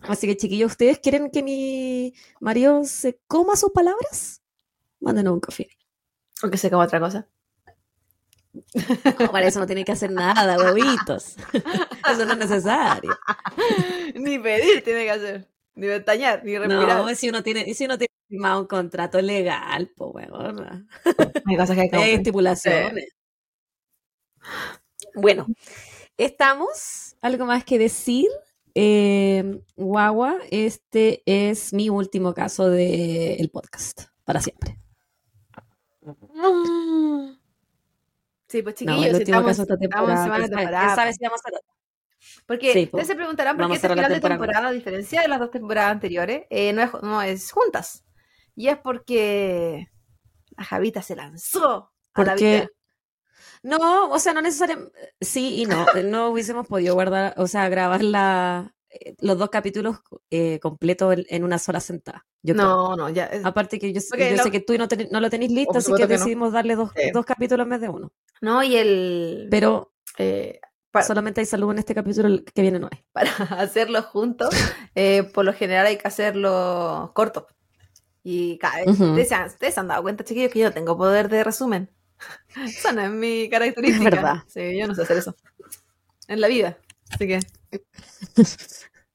Así 0.00 0.26
que, 0.26 0.36
chiquillos, 0.36 0.72
¿ustedes 0.72 0.98
quieren 0.98 1.30
que 1.30 1.42
mi 1.42 2.14
marido 2.40 2.84
se 2.84 3.20
coma 3.26 3.56
sus 3.56 3.70
palabras? 3.70 4.42
Mándenos 5.00 5.34
un 5.34 5.40
coffee. 5.40 5.68
Aunque 6.42 6.58
se 6.58 6.70
coma 6.70 6.84
otra 6.84 7.00
cosa. 7.00 7.28
No, 9.18 9.30
para 9.30 9.46
eso 9.46 9.58
no 9.60 9.66
tienen 9.66 9.84
que 9.84 9.92
hacer 9.92 10.10
nada, 10.10 10.56
bobitos. 10.56 11.36
Eso 12.12 12.24
no 12.24 12.32
es 12.32 12.38
necesario. 12.38 13.16
ni 14.14 14.38
pedir 14.38 14.82
tiene 14.82 15.04
que 15.04 15.10
hacer. 15.10 15.48
Ni 15.74 15.86
ventañar, 15.86 16.42
ni 16.44 16.56
respirar. 16.58 16.98
No, 17.04 17.14
si 17.14 17.28
uno 17.28 17.42
tiene, 17.42 17.74
si 17.74 17.84
uno 17.84 17.98
tiene 17.98 18.12
firmado 18.28 18.60
un 18.60 18.66
contrato 18.66 19.20
legal, 19.20 19.92
pues 19.96 20.10
weón. 20.14 20.88
Hay 21.46 21.56
cosas 21.56 21.76
que 21.76 21.82
hay 21.82 21.90
que 21.90 21.96
Hay 21.96 22.02
cumplir. 22.02 22.14
estipulaciones. 22.14 23.08
Bueno, 25.14 25.46
estamos. 26.16 27.16
¿Algo 27.20 27.46
más 27.46 27.64
que 27.64 27.78
decir? 27.78 28.26
Eh, 28.74 29.60
guagua, 29.76 30.38
este 30.50 31.22
es 31.26 31.72
mi 31.72 31.88
último 31.90 32.32
caso 32.34 32.70
del 32.70 33.50
podcast. 33.50 34.02
Para 34.24 34.40
siempre. 34.40 34.78
Sí, 38.48 38.62
pues 38.62 38.74
No, 38.74 38.78
chiquillos, 38.78 39.04
el 39.06 39.14
último 39.16 39.38
estamos, 39.38 39.46
caso 39.50 39.66
de 39.66 39.74
esta 39.74 39.84
estamos 39.84 40.10
en 40.10 40.16
semana 40.16 40.38
de 40.38 40.40
¿Quién 40.40 40.48
sabe- 40.48 40.56
temporada. 40.62 40.86
quién 40.86 40.96
sabe 40.96 41.12
si 41.12 41.24
vamos 41.24 41.40
a? 41.44 41.50
Porque 42.46 42.72
Sí, 42.72 42.86
po. 42.86 42.96
ustedes 42.96 43.06
se 43.08 43.14
preguntarán 43.14 43.56
por 43.56 43.68
qué 43.68 43.74
este 43.74 43.88
final 43.88 44.04
de 44.08 44.14
temporada 44.14 44.38
temporada, 44.40 44.68
a 44.68 44.72
diferencia 44.72 45.20
de 45.22 45.28
las 45.28 45.38
dos 45.38 45.50
temporadas 45.50 45.92
anteriores, 45.92 46.46
eh, 46.50 46.72
no, 46.72 46.82
es, 46.82 46.90
no 47.02 47.22
es 47.22 47.52
juntas. 47.52 48.04
Y 48.56 48.68
es 48.68 48.78
porque 48.78 49.88
la 50.56 50.64
Javita 50.64 51.02
se 51.02 51.14
lanzó 51.14 51.92
a 52.14 52.24
la 52.24 52.32
Porque 52.32 52.44
vida. 52.44 52.68
no, 53.62 54.10
o 54.10 54.18
sea, 54.18 54.32
no 54.32 54.40
necesariamente, 54.42 54.92
sí 55.20 55.60
y 55.62 55.66
no, 55.66 55.86
no 56.04 56.28
hubiésemos 56.30 56.66
podido 56.66 56.94
guardar, 56.94 57.34
o 57.36 57.46
sea, 57.46 57.68
grabar 57.68 58.02
la, 58.02 58.74
eh, 58.74 58.77
los 59.20 59.38
dos 59.38 59.50
capítulos 59.50 59.98
eh, 60.30 60.58
completos 60.60 61.12
en, 61.14 61.26
en 61.28 61.44
una 61.44 61.58
sola 61.58 61.80
sentada. 61.80 62.26
Yo 62.42 62.54
creo. 62.54 62.66
No, 62.66 62.96
no, 62.96 63.08
ya. 63.10 63.26
es- 63.26 63.44
Aparte 63.44 63.78
que 63.78 63.92
yo, 63.92 64.00
Porque 64.08 64.30
yo 64.30 64.36
lo- 64.36 64.42
sé 64.42 64.50
que 64.50 64.60
tú 64.60 64.76
no, 64.78 64.88
ten- 64.88 65.08
no 65.10 65.20
lo 65.20 65.30
tenéis 65.30 65.50
listo, 65.52 65.72
Por 65.72 65.78
así 65.78 65.92
que 65.94 66.02
no. 66.02 66.06
decidimos 66.08 66.52
darle 66.52 66.76
dos, 66.76 66.90
Sí. 66.96 67.10
dos 67.12 67.24
capítulos 67.26 67.64
en 67.64 67.70
vez 67.70 67.80
de 67.80 67.88
uno. 67.88 68.12
No, 68.40 68.62
y 68.62 68.76
el. 68.76 69.48
Pero 69.50 69.92
eh, 70.18 70.60
solamente 71.06 71.40
hay 71.40 71.46
salud 71.46 71.70
en 71.72 71.78
este 71.78 71.94
capítulo, 71.94 72.28
el 72.28 72.44
que 72.44 72.62
viene 72.62 72.78
no 72.78 72.88
hay. 72.90 73.04
para 73.12 73.30
hacerlo 73.62 74.02
juntos, 74.02 74.50
eh, 74.94 75.22
por 75.22 75.44
lo 75.44 75.52
general 75.52 75.86
hay 75.86 75.96
que 75.98 76.08
hacerlo 76.08 77.12
corto. 77.14 77.46
Y 78.24 78.58
cada 78.58 78.78
vez, 78.78 78.88
Ujú. 78.88 79.04
ustedes, 79.10 79.32
ustedes 79.54 79.78
han 79.78 79.88
dado 79.88 80.02
cuenta, 80.02 80.24
chiquillos, 80.24 80.52
que 80.52 80.58
yo 80.58 80.66
no 80.66 80.74
tengo 80.74 80.96
poder 80.98 81.28
de 81.28 81.44
resumen. 81.44 81.90
Esa 82.64 82.92
no 82.92 83.00
es 83.02 83.10
mi 83.10 83.48
característica. 83.48 84.08
Es 84.08 84.14
verdad. 84.14 84.42
Sí, 84.48 84.76
yo 84.78 84.86
no 84.88 84.94
sé 84.94 85.02
hacer 85.02 85.18
eso. 85.18 85.34
En 86.26 86.40
la 86.40 86.48
vida. 86.48 86.76
Así 87.10 87.26
que. 87.26 87.40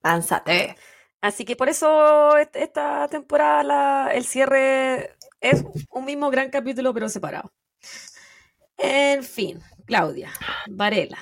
Lánzate. 0.04 0.76
Así 1.22 1.46
que 1.46 1.56
por 1.56 1.70
eso 1.70 2.36
est- 2.38 2.56
esta 2.56 3.08
temporada 3.08 3.64
la- 3.64 4.12
el 4.14 4.26
cierre 4.26 5.16
es 5.40 5.64
un 5.90 6.06
mismo 6.06 6.30
gran 6.30 6.50
capítulo 6.50 6.94
pero 6.94 7.08
separado. 7.10 7.54
En 8.78 9.24
fin, 9.24 9.62
Claudia, 9.86 10.32
Varela, 10.70 11.20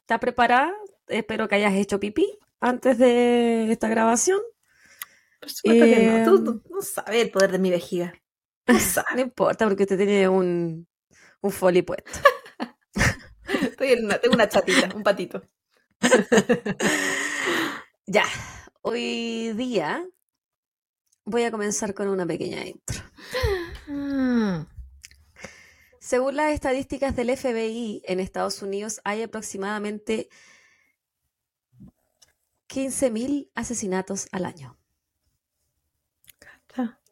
¿estás 0.00 0.18
preparada? 0.20 0.72
Espero 1.08 1.48
que 1.48 1.56
hayas 1.56 1.74
hecho 1.74 1.98
pipí 1.98 2.38
antes 2.60 2.98
de 2.98 3.70
esta 3.72 3.88
grabación. 3.88 4.40
Por 5.40 5.50
supuesto 5.50 5.84
que 5.84 5.98
no. 6.00 6.24
Tú, 6.24 6.44
tú 6.44 6.62
no 6.70 6.82
sabes 6.82 7.22
el 7.24 7.30
poder 7.30 7.52
de 7.52 7.58
mi 7.58 7.70
vejiga. 7.70 8.14
No 8.66 8.78
sabes. 8.78 9.10
No 9.16 9.20
importa 9.20 9.66
porque 9.66 9.84
usted 9.84 9.96
tiene 9.96 10.28
un, 10.28 10.86
un 11.40 11.50
folio 11.50 11.84
puesto. 11.84 12.10
Estoy 13.62 13.92
en 13.92 14.04
una- 14.04 14.18
tengo 14.18 14.34
una 14.34 14.48
chatita, 14.48 14.90
un 14.94 15.02
patito. 15.02 15.42
Ya, 18.08 18.24
hoy 18.82 19.52
día 19.54 20.06
voy 21.24 21.42
a 21.42 21.50
comenzar 21.50 21.92
con 21.92 22.06
una 22.06 22.24
pequeña 22.24 22.64
intro. 22.64 23.02
Según 25.98 26.36
las 26.36 26.52
estadísticas 26.52 27.16
del 27.16 27.36
FBI, 27.36 28.02
en 28.06 28.20
Estados 28.20 28.62
Unidos 28.62 29.00
hay 29.02 29.22
aproximadamente 29.22 30.28
15.000 32.68 33.50
asesinatos 33.56 34.28
al 34.30 34.44
año. 34.44 34.78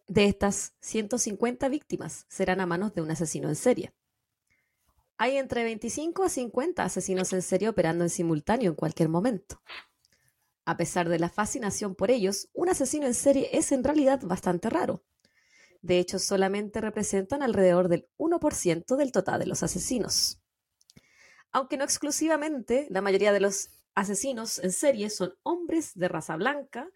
De 0.06 0.26
estas, 0.26 0.74
150 0.80 1.68
víctimas 1.68 2.26
serán 2.28 2.60
a 2.60 2.66
manos 2.66 2.94
de 2.94 3.00
un 3.00 3.10
asesino 3.10 3.48
en 3.48 3.56
serie. 3.56 3.92
Hay 5.16 5.36
entre 5.36 5.62
25 5.62 6.24
a 6.24 6.28
50 6.28 6.84
asesinos 6.84 7.32
en 7.32 7.42
serie 7.42 7.68
operando 7.68 8.04
en 8.04 8.10
simultáneo 8.10 8.70
en 8.70 8.76
cualquier 8.76 9.08
momento. 9.08 9.62
A 10.64 10.76
pesar 10.76 11.08
de 11.08 11.18
la 11.18 11.28
fascinación 11.28 11.94
por 11.94 12.10
ellos, 12.10 12.48
un 12.52 12.68
asesino 12.68 13.06
en 13.06 13.14
serie 13.14 13.50
es 13.52 13.70
en 13.70 13.84
realidad 13.84 14.20
bastante 14.22 14.70
raro. 14.70 15.04
De 15.82 15.98
hecho, 15.98 16.18
solamente 16.18 16.80
representan 16.80 17.42
alrededor 17.42 17.88
del 17.88 18.08
1% 18.16 18.96
del 18.96 19.12
total 19.12 19.38
de 19.38 19.46
los 19.46 19.62
asesinos. 19.62 20.40
Aunque 21.52 21.76
no 21.76 21.84
exclusivamente, 21.84 22.88
la 22.90 23.02
mayoría 23.02 23.32
de 23.32 23.40
los 23.40 23.68
asesinos 23.94 24.58
en 24.58 24.72
serie 24.72 25.10
son 25.10 25.34
hombres 25.42 25.92
de 25.94 26.08
raza 26.08 26.36
blanca, 26.36 26.90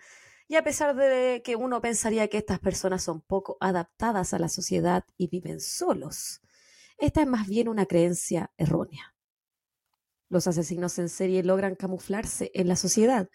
y 0.48 0.56
a 0.56 0.64
pesar 0.64 0.96
de 0.96 1.42
que 1.44 1.54
uno 1.54 1.82
pensaría 1.82 2.28
que 2.28 2.38
estas 2.38 2.58
personas 2.58 3.04
son 3.04 3.20
poco 3.20 3.58
adaptadas 3.60 4.32
a 4.32 4.38
la 4.38 4.48
sociedad 4.48 5.04
y 5.18 5.28
viven 5.28 5.60
solos, 5.60 6.40
esta 6.98 7.22
es 7.22 7.26
más 7.26 7.46
bien 7.46 7.68
una 7.68 7.86
creencia 7.86 8.52
errónea. 8.56 9.14
Los 10.28 10.46
asesinos 10.46 10.98
en 10.98 11.08
serie 11.08 11.42
logran 11.42 11.74
camuflarse 11.74 12.50
en 12.54 12.68
la 12.68 12.76
sociedad, 12.76 13.30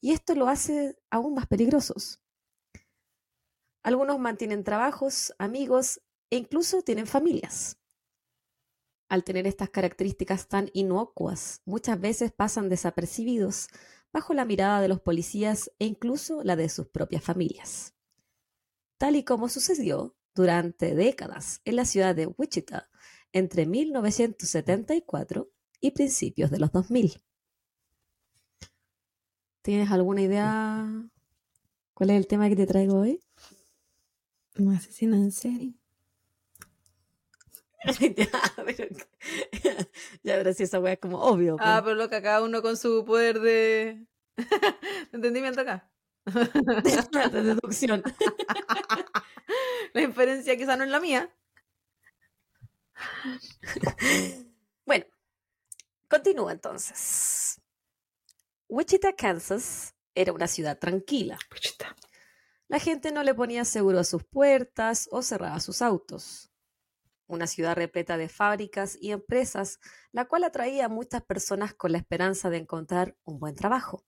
y 0.00 0.12
esto 0.12 0.34
lo 0.34 0.48
hace 0.48 0.96
aún 1.10 1.34
más 1.34 1.46
peligrosos. 1.46 2.20
Algunos 3.84 4.18
mantienen 4.18 4.64
trabajos, 4.64 5.34
amigos 5.38 6.00
e 6.30 6.36
incluso 6.36 6.82
tienen 6.82 7.06
familias. 7.06 7.78
Al 9.08 9.24
tener 9.24 9.46
estas 9.46 9.70
características 9.70 10.48
tan 10.48 10.70
inocuas, 10.72 11.60
muchas 11.64 12.00
veces 12.00 12.32
pasan 12.32 12.68
desapercibidos 12.68 13.68
bajo 14.12 14.34
la 14.34 14.44
mirada 14.44 14.80
de 14.80 14.88
los 14.88 15.00
policías 15.00 15.70
e 15.78 15.86
incluso 15.86 16.42
la 16.42 16.56
de 16.56 16.68
sus 16.68 16.88
propias 16.88 17.22
familias. 17.22 17.94
Tal 18.98 19.16
y 19.16 19.24
como 19.24 19.48
sucedió 19.48 20.16
durante 20.34 20.94
décadas 20.94 21.60
en 21.64 21.76
la 21.76 21.84
ciudad 21.84 22.14
de 22.14 22.26
Wichita 22.26 22.88
entre 23.32 23.66
1974 23.66 25.50
y 25.80 25.90
principios 25.92 26.50
de 26.50 26.58
los 26.58 26.72
2000. 26.72 27.20
¿Tienes 29.62 29.90
alguna 29.90 30.22
idea 30.22 30.86
cuál 31.94 32.10
es 32.10 32.16
el 32.16 32.26
tema 32.26 32.48
que 32.48 32.56
te 32.56 32.66
traigo 32.66 33.00
hoy? 33.00 33.20
¿Un 34.58 34.74
asesino 34.74 35.16
en 35.16 35.30
serie? 35.32 35.74
ya, 38.16 38.28
pero, 38.64 38.88
ya, 40.22 40.36
pero 40.36 40.52
si 40.52 40.64
esa 40.64 40.78
wea 40.78 40.94
es 40.94 40.98
como 41.00 41.20
obvio. 41.20 41.56
Ah, 41.60 41.78
po. 41.80 41.86
pero 41.86 41.96
loca, 41.96 42.22
cada 42.22 42.42
uno 42.42 42.62
con 42.62 42.76
su 42.76 43.04
poder 43.04 43.40
de, 43.40 44.06
de 44.36 44.46
entendimiento 45.12 45.60
acá. 45.60 45.88
de 47.32 47.42
deducción. 47.42 48.02
La 49.94 50.02
inferencia 50.02 50.56
quizá 50.56 50.76
no 50.76 50.84
es 50.84 50.90
la 50.90 51.00
mía. 51.00 51.34
Bueno, 54.84 55.04
continúa 56.08 56.50
entonces. 56.50 57.62
Wichita, 58.68 59.14
Kansas 59.14 59.94
era 60.12 60.32
una 60.32 60.48
ciudad 60.48 60.76
tranquila. 60.76 61.38
Puchita. 61.48 61.94
La 62.66 62.80
gente 62.80 63.12
no 63.12 63.22
le 63.22 63.34
ponía 63.34 63.64
seguro 63.64 64.00
a 64.00 64.04
sus 64.04 64.24
puertas 64.24 65.08
o 65.12 65.22
cerraba 65.22 65.60
sus 65.60 65.82
autos. 65.82 66.50
Una 67.26 67.46
ciudad 67.46 67.76
repleta 67.76 68.16
de 68.16 68.28
fábricas 68.28 68.98
y 69.00 69.12
empresas, 69.12 69.78
la 70.10 70.24
cual 70.24 70.44
atraía 70.44 70.86
a 70.86 70.88
muchas 70.88 71.22
personas 71.22 71.74
con 71.74 71.92
la 71.92 71.98
esperanza 71.98 72.50
de 72.50 72.58
encontrar 72.58 73.16
un 73.24 73.38
buen 73.38 73.54
trabajo. 73.54 74.04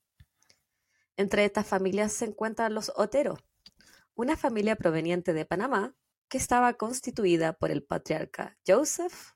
Entre 1.17 1.45
estas 1.45 1.67
familias 1.67 2.13
se 2.13 2.25
encuentran 2.25 2.75
los 2.75 2.93
Otero, 2.97 3.39
una 4.15 4.37
familia 4.37 4.77
proveniente 4.77 5.33
de 5.33 5.45
Panamá 5.45 5.95
que 6.29 6.39
estaba 6.39 6.75
constituida 6.75 7.53
por 7.53 7.71
el 7.71 7.83
patriarca 7.83 8.57
Joseph, 8.67 9.33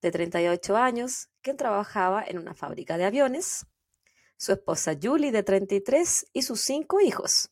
de 0.00 0.10
38 0.10 0.76
años, 0.76 1.30
quien 1.40 1.56
trabajaba 1.56 2.22
en 2.22 2.38
una 2.38 2.54
fábrica 2.54 2.98
de 2.98 3.04
aviones, 3.04 3.66
su 4.36 4.52
esposa 4.52 4.94
Julie, 5.00 5.32
de 5.32 5.42
33, 5.42 6.26
y 6.32 6.42
sus 6.42 6.60
cinco 6.60 7.00
hijos. 7.00 7.50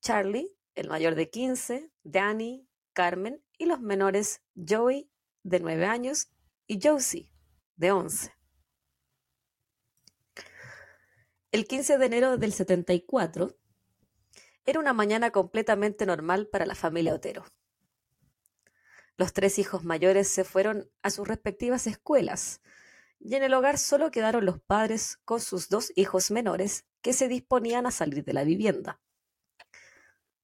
Charlie, 0.00 0.56
el 0.74 0.88
mayor 0.88 1.14
de 1.14 1.28
15, 1.28 1.92
Danny, 2.02 2.66
Carmen 2.94 3.44
y 3.58 3.66
los 3.66 3.80
menores 3.80 4.42
Joey, 4.54 5.10
de 5.42 5.60
9 5.60 5.84
años, 5.84 6.30
y 6.66 6.80
Josie, 6.82 7.30
de 7.76 7.92
11. 7.92 8.34
El 11.50 11.66
15 11.66 11.98
de 11.98 12.06
enero 12.06 12.36
del 12.38 12.52
74 12.52 13.57
era 14.68 14.80
una 14.80 14.92
mañana 14.92 15.30
completamente 15.30 16.04
normal 16.04 16.46
para 16.46 16.66
la 16.66 16.74
familia 16.74 17.14
Otero. 17.14 17.46
Los 19.16 19.32
tres 19.32 19.58
hijos 19.58 19.82
mayores 19.82 20.28
se 20.28 20.44
fueron 20.44 20.90
a 21.00 21.08
sus 21.08 21.26
respectivas 21.26 21.86
escuelas 21.86 22.60
y 23.18 23.34
en 23.36 23.44
el 23.44 23.54
hogar 23.54 23.78
solo 23.78 24.10
quedaron 24.10 24.44
los 24.44 24.60
padres 24.60 25.16
con 25.24 25.40
sus 25.40 25.70
dos 25.70 25.90
hijos 25.96 26.30
menores 26.30 26.84
que 27.00 27.14
se 27.14 27.28
disponían 27.28 27.86
a 27.86 27.90
salir 27.90 28.24
de 28.24 28.34
la 28.34 28.44
vivienda. 28.44 29.00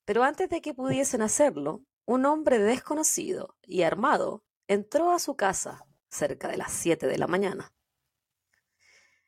Pero 0.06 0.22
antes 0.22 0.48
de 0.48 0.62
que 0.62 0.72
pudiesen 0.72 1.20
hacerlo, 1.20 1.84
un 2.06 2.24
hombre 2.24 2.58
desconocido 2.58 3.58
y 3.66 3.82
armado 3.82 4.42
entró 4.68 5.12
a 5.12 5.18
su 5.18 5.36
casa 5.36 5.84
cerca 6.08 6.48
de 6.48 6.56
las 6.56 6.72
7 6.72 7.06
de 7.06 7.18
la 7.18 7.26
mañana. 7.26 7.74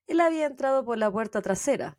Él 0.06 0.20
había 0.20 0.46
entrado 0.46 0.86
por 0.86 0.96
la 0.96 1.10
puerta 1.12 1.42
trasera, 1.42 1.98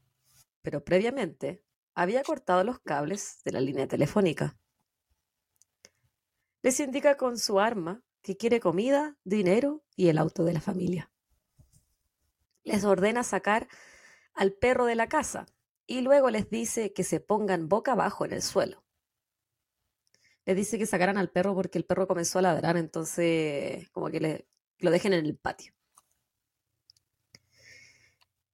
pero 0.64 0.84
previamente 0.84 1.64
había 1.98 2.22
cortado 2.22 2.64
los 2.64 2.80
cables 2.80 3.42
de 3.44 3.52
la 3.52 3.60
línea 3.60 3.88
telefónica. 3.88 4.56
Les 6.62 6.80
indica 6.80 7.18
con 7.18 7.40
su 7.40 7.60
arma 7.60 8.04
que 8.22 8.38
quiere 8.38 8.60
comida, 8.60 9.18
dinero 9.24 9.84
y 9.96 10.10
el 10.10 10.20
auto 10.20 10.44
de 10.44 10.54
la 10.54 10.62
familia. 10.62 11.12
Les 12.64 12.84
ordena 12.84 13.24
sacar 13.24 13.68
al 14.36 14.54
perro 14.54 14.86
de 14.86 14.94
la 14.94 15.10
casa 15.10 15.48
y 15.88 16.02
luego 16.02 16.30
les 16.30 16.52
dice 16.52 16.94
que 16.94 17.04
se 17.04 17.20
pongan 17.20 17.68
boca 17.68 17.94
abajo 17.94 18.26
en 18.26 18.34
el 18.34 18.44
suelo. 18.44 18.86
Les 20.46 20.56
dice 20.56 20.78
que 20.78 20.86
sacaran 20.86 21.18
al 21.18 21.32
perro 21.32 21.56
porque 21.56 21.80
el 21.80 21.86
perro 21.86 22.08
comenzó 22.08 22.38
a 22.38 22.44
ladrar, 22.44 22.78
entonces 22.78 23.90
como 23.90 24.12
que 24.12 24.20
le, 24.20 24.48
lo 24.78 24.92
dejen 24.92 25.14
en 25.14 25.26
el 25.26 25.36
patio. 25.36 25.74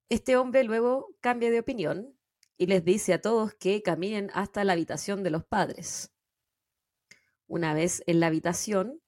Este 0.07 0.37
hombre 0.37 0.63
luego 0.63 1.13
cambia 1.19 1.51
de 1.51 1.59
opinión 1.59 2.17
y 2.57 2.67
les 2.67 2.83
dice 2.83 3.13
a 3.13 3.21
todos 3.21 3.53
que 3.55 3.81
caminen 3.81 4.29
hasta 4.33 4.63
la 4.63 4.73
habitación 4.73 5.23
de 5.23 5.29
los 5.29 5.43
padres. 5.43 6.13
Una 7.47 7.73
vez 7.73 8.03
en 8.07 8.19
la 8.19 8.27
habitación, 8.27 9.01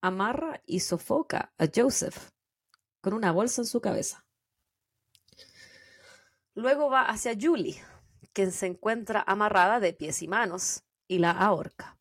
amarra 0.00 0.62
y 0.66 0.80
sofoca 0.80 1.52
a 1.58 1.66
Joseph 1.74 2.30
con 3.00 3.12
una 3.12 3.32
bolsa 3.32 3.62
en 3.62 3.66
su 3.66 3.80
cabeza. 3.80 4.26
Luego 6.54 6.88
va 6.90 7.02
hacia 7.02 7.36
Julie, 7.38 7.82
quien 8.32 8.50
se 8.50 8.66
encuentra 8.66 9.22
amarrada 9.26 9.78
de 9.78 9.92
pies 9.92 10.22
y 10.22 10.28
manos, 10.28 10.84
y 11.08 11.18
la 11.18 11.30
ahorca. 11.30 11.98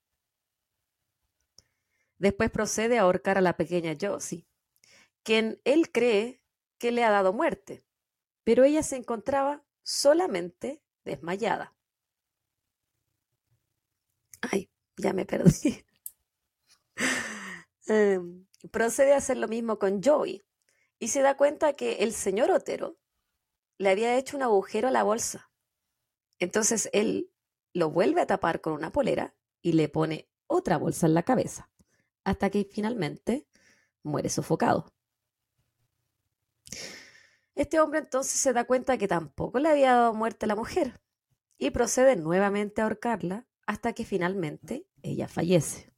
Después 2.18 2.50
procede 2.50 2.98
a 2.98 3.02
ahorcar 3.02 3.38
a 3.38 3.42
la 3.42 3.58
pequeña 3.58 3.96
Josie, 4.00 4.48
quien 5.24 5.60
él 5.66 5.92
cree 5.92 6.42
que 6.78 6.92
le 6.92 7.04
ha 7.04 7.12
dado 7.12 7.34
muerte 7.34 7.86
pero 8.46 8.64
ella 8.64 8.84
se 8.84 8.96
encontraba 8.96 9.65
solamente 9.86 10.82
desmayada. 11.06 11.76
Ay, 14.42 14.70
ya 14.98 15.14
me 15.14 15.26
perdí. 15.26 15.86
Em, 17.88 18.48
procede 18.72 19.14
a 19.14 19.18
hacer 19.18 19.38
lo 19.38 19.48
mismo 19.48 19.78
con 19.78 20.02
Joey 20.02 20.42
y 20.98 21.10
se 21.10 21.22
da 21.22 21.38
cuenta 21.38 21.74
que 21.74 21.98
el 21.98 22.14
señor 22.14 22.50
Otero 22.50 22.98
le 23.78 23.92
había 23.92 24.18
hecho 24.18 24.36
un 24.36 24.42
agujero 24.42 24.88
a 24.88 24.92
la 24.92 25.04
bolsa. 25.04 25.52
Entonces 26.40 26.90
él 26.94 27.32
lo 27.74 27.92
vuelve 27.92 28.22
a 28.22 28.26
tapar 28.26 28.62
con 28.62 28.74
una 28.74 28.92
polera 28.92 29.36
y 29.62 29.74
le 29.74 29.88
pone 29.88 30.28
otra 30.48 30.78
bolsa 30.78 31.06
en 31.06 31.14
la 31.14 31.22
cabeza, 31.22 31.70
hasta 32.24 32.50
que 32.50 32.66
finalmente 32.66 33.46
muere 34.02 34.30
sofocado. 34.30 34.92
Este 37.56 37.80
hombre 37.80 38.00
entonces 38.00 38.40
se 38.40 38.52
da 38.52 38.66
cuenta 38.66 38.98
que 38.98 39.08
tampoco 39.08 39.60
le 39.60 39.70
había 39.70 39.94
dado 39.94 40.14
muerte 40.14 40.46
a 40.46 40.48
la 40.48 40.56
mujer 40.56 41.02
y 41.58 41.72
procede 41.72 42.18
nuevamente 42.18 42.82
a 42.82 42.84
ahorcarla 42.84 43.48
hasta 43.66 43.94
que 43.94 44.04
finalmente 44.04 44.86
ella 45.02 45.28
fallece. 45.30 45.94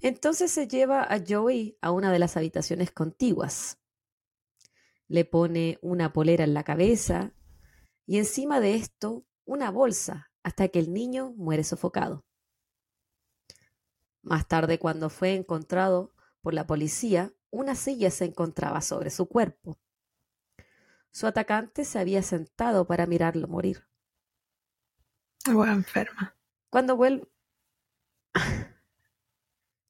Entonces 0.00 0.50
se 0.50 0.66
lleva 0.66 1.02
a 1.02 1.20
Joey 1.26 1.76
a 1.80 1.90
una 1.90 2.12
de 2.12 2.18
las 2.18 2.36
habitaciones 2.36 2.92
contiguas. 2.92 3.78
Le 5.08 5.24
pone 5.24 5.78
una 5.82 6.12
polera 6.12 6.44
en 6.44 6.54
la 6.54 6.64
cabeza 6.64 7.32
y 8.06 8.18
encima 8.18 8.60
de 8.60 8.76
esto 8.76 9.24
una 9.44 9.70
bolsa 9.70 10.30
hasta 10.42 10.68
que 10.68 10.78
el 10.78 10.92
niño 10.92 11.32
muere 11.36 11.64
sofocado. 11.64 12.24
Más 14.22 14.46
tarde, 14.46 14.78
cuando 14.78 15.10
fue 15.10 15.34
encontrado 15.34 16.14
por 16.40 16.54
la 16.54 16.66
policía, 16.66 17.32
una 17.52 17.76
silla 17.76 18.10
se 18.10 18.24
encontraba 18.24 18.80
sobre 18.80 19.10
su 19.10 19.28
cuerpo. 19.28 19.78
Su 21.12 21.26
atacante 21.26 21.84
se 21.84 21.98
había 21.98 22.22
sentado 22.22 22.86
para 22.86 23.06
mirarlo 23.06 23.46
morir. 23.46 23.86
Agua 25.46 25.70
enferma. 25.70 26.34
Cuando 26.70 26.96
vuelve. 26.96 27.28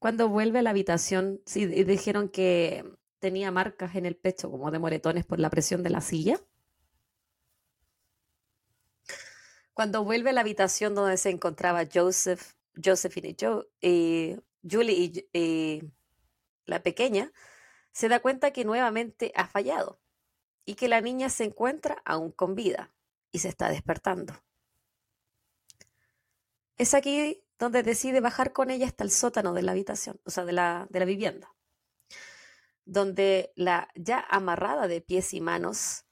Cuando 0.00 0.28
vuelve 0.28 0.58
a 0.58 0.62
la 0.62 0.70
habitación, 0.70 1.40
sí, 1.46 1.66
dijeron 1.66 2.28
que 2.28 2.84
tenía 3.20 3.52
marcas 3.52 3.94
en 3.94 4.04
el 4.04 4.16
pecho, 4.16 4.50
como 4.50 4.72
de 4.72 4.80
moretones 4.80 5.24
por 5.24 5.38
la 5.38 5.48
presión 5.48 5.84
de 5.84 5.90
la 5.90 6.00
silla. 6.00 6.40
Cuando 9.72 10.02
vuelve 10.02 10.30
a 10.30 10.32
la 10.32 10.40
habitación 10.40 10.96
donde 10.96 11.16
se 11.16 11.30
encontraba 11.30 11.84
Joseph, 11.92 12.54
Josephine 12.84 13.28
y, 13.28 13.36
Joe, 13.40 13.64
y 13.80 14.36
Julie 14.68 15.28
y 15.32 15.92
la 16.66 16.82
pequeña, 16.82 17.30
se 17.92 18.08
da 18.08 18.20
cuenta 18.20 18.52
que 18.52 18.64
nuevamente 18.64 19.32
ha 19.36 19.46
fallado 19.46 20.00
y 20.64 20.74
que 20.74 20.88
la 20.88 21.00
niña 21.00 21.28
se 21.28 21.44
encuentra 21.44 22.02
aún 22.04 22.32
con 22.32 22.54
vida 22.54 22.94
y 23.30 23.38
se 23.40 23.48
está 23.48 23.68
despertando. 23.68 24.34
Es 26.76 26.94
aquí 26.94 27.42
donde 27.58 27.82
decide 27.82 28.20
bajar 28.20 28.52
con 28.52 28.70
ella 28.70 28.86
hasta 28.86 29.04
el 29.04 29.10
sótano 29.10 29.52
de 29.52 29.62
la 29.62 29.72
habitación, 29.72 30.20
o 30.24 30.30
sea, 30.30 30.44
de 30.44 30.52
la, 30.52 30.86
de 30.90 30.98
la 30.98 31.04
vivienda, 31.04 31.54
donde 32.84 33.52
la 33.54 33.88
ya 33.94 34.24
amarrada 34.28 34.88
de 34.88 35.00
pies 35.00 35.32
y 35.34 35.40
manos 35.40 36.04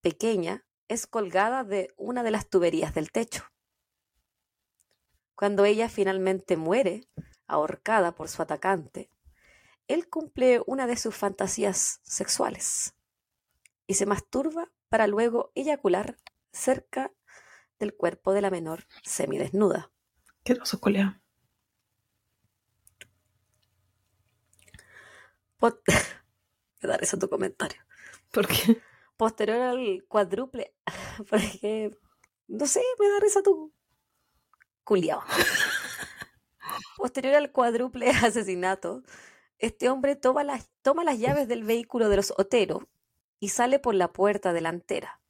pequeña 0.00 0.64
es 0.88 1.06
colgada 1.06 1.64
de 1.64 1.92
una 1.96 2.22
de 2.22 2.30
las 2.30 2.48
tuberías 2.48 2.94
del 2.94 3.10
techo. 3.10 3.44
Cuando 5.34 5.64
ella 5.64 5.88
finalmente 5.88 6.56
muere, 6.56 7.08
ahorcada 7.46 8.14
por 8.14 8.28
su 8.28 8.42
atacante, 8.42 9.10
él 9.92 10.08
cumple 10.08 10.62
una 10.66 10.86
de 10.86 10.96
sus 10.96 11.14
fantasías 11.14 12.00
sexuales 12.02 12.94
y 13.86 13.94
se 13.94 14.06
masturba 14.06 14.70
para 14.88 15.06
luego 15.06 15.52
eyacular 15.54 16.16
cerca 16.52 17.12
del 17.78 17.94
cuerpo 17.94 18.32
de 18.32 18.42
la 18.42 18.50
menor 18.50 18.86
semidesnuda. 19.02 19.90
Qué 20.44 20.54
oso 20.54 20.80
colea. 20.80 21.20
Me 25.62 26.88
da 26.88 26.96
eso 26.96 27.18
tu 27.18 27.28
comentario. 27.28 27.80
¿Por 28.32 28.46
qué? 28.46 28.80
Posterior 29.16 29.60
al 29.60 30.04
cuádruple, 30.08 30.74
porque 31.28 31.90
no 32.48 32.66
sé, 32.66 32.82
me 32.98 33.08
da 33.08 33.20
risa 33.20 33.42
tu 33.42 33.72
culiao. 34.84 35.22
Posterior 36.96 37.34
al 37.34 37.52
cuádruple 37.52 38.10
asesinato, 38.24 39.02
este 39.60 39.90
hombre 39.90 40.16
toma 40.16 40.42
las, 40.42 40.70
toma 40.82 41.04
las 41.04 41.18
llaves 41.18 41.46
del 41.46 41.64
vehículo 41.64 42.08
de 42.08 42.16
los 42.16 42.32
Otero 42.36 42.88
y 43.38 43.50
sale 43.50 43.78
por 43.78 43.94
la 43.94 44.12
puerta 44.12 44.52
delantera. 44.52 45.20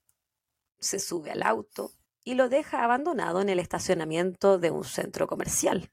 se 0.79 0.99
sube 0.99 1.31
al 1.31 1.43
auto 1.43 1.93
y 2.25 2.35
lo 2.35 2.49
deja 2.49 2.83
abandonado 2.83 3.43
en 3.43 3.51
el 3.51 3.59
estacionamiento 3.59 4.59
de 4.59 4.71
un 4.71 4.85
centro 4.85 5.27
comercial. 5.27 5.91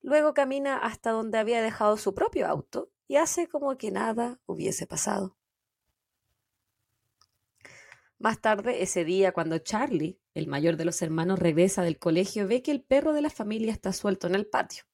Luego 0.00 0.32
camina 0.32 0.78
hasta 0.78 1.10
donde 1.10 1.38
había 1.38 1.60
dejado 1.60 1.98
su 1.98 2.14
propio 2.14 2.46
auto 2.46 2.90
y 3.06 3.16
hace 3.16 3.48
como 3.48 3.76
que 3.76 3.90
nada 3.90 4.40
hubiese 4.46 4.86
pasado. 4.86 5.36
Más 8.18 8.40
tarde, 8.40 8.82
ese 8.82 9.04
día, 9.04 9.32
cuando 9.32 9.58
Charlie, 9.58 10.18
el 10.34 10.46
mayor 10.46 10.76
de 10.76 10.84
los 10.84 11.02
hermanos, 11.02 11.38
regresa 11.38 11.82
del 11.82 11.98
colegio, 11.98 12.46
ve 12.46 12.62
que 12.62 12.70
el 12.70 12.82
perro 12.82 13.12
de 13.12 13.22
la 13.22 13.30
familia 13.30 13.72
está 13.72 13.92
suelto 13.92 14.26
en 14.26 14.34
el 14.34 14.46
patio. 14.46 14.84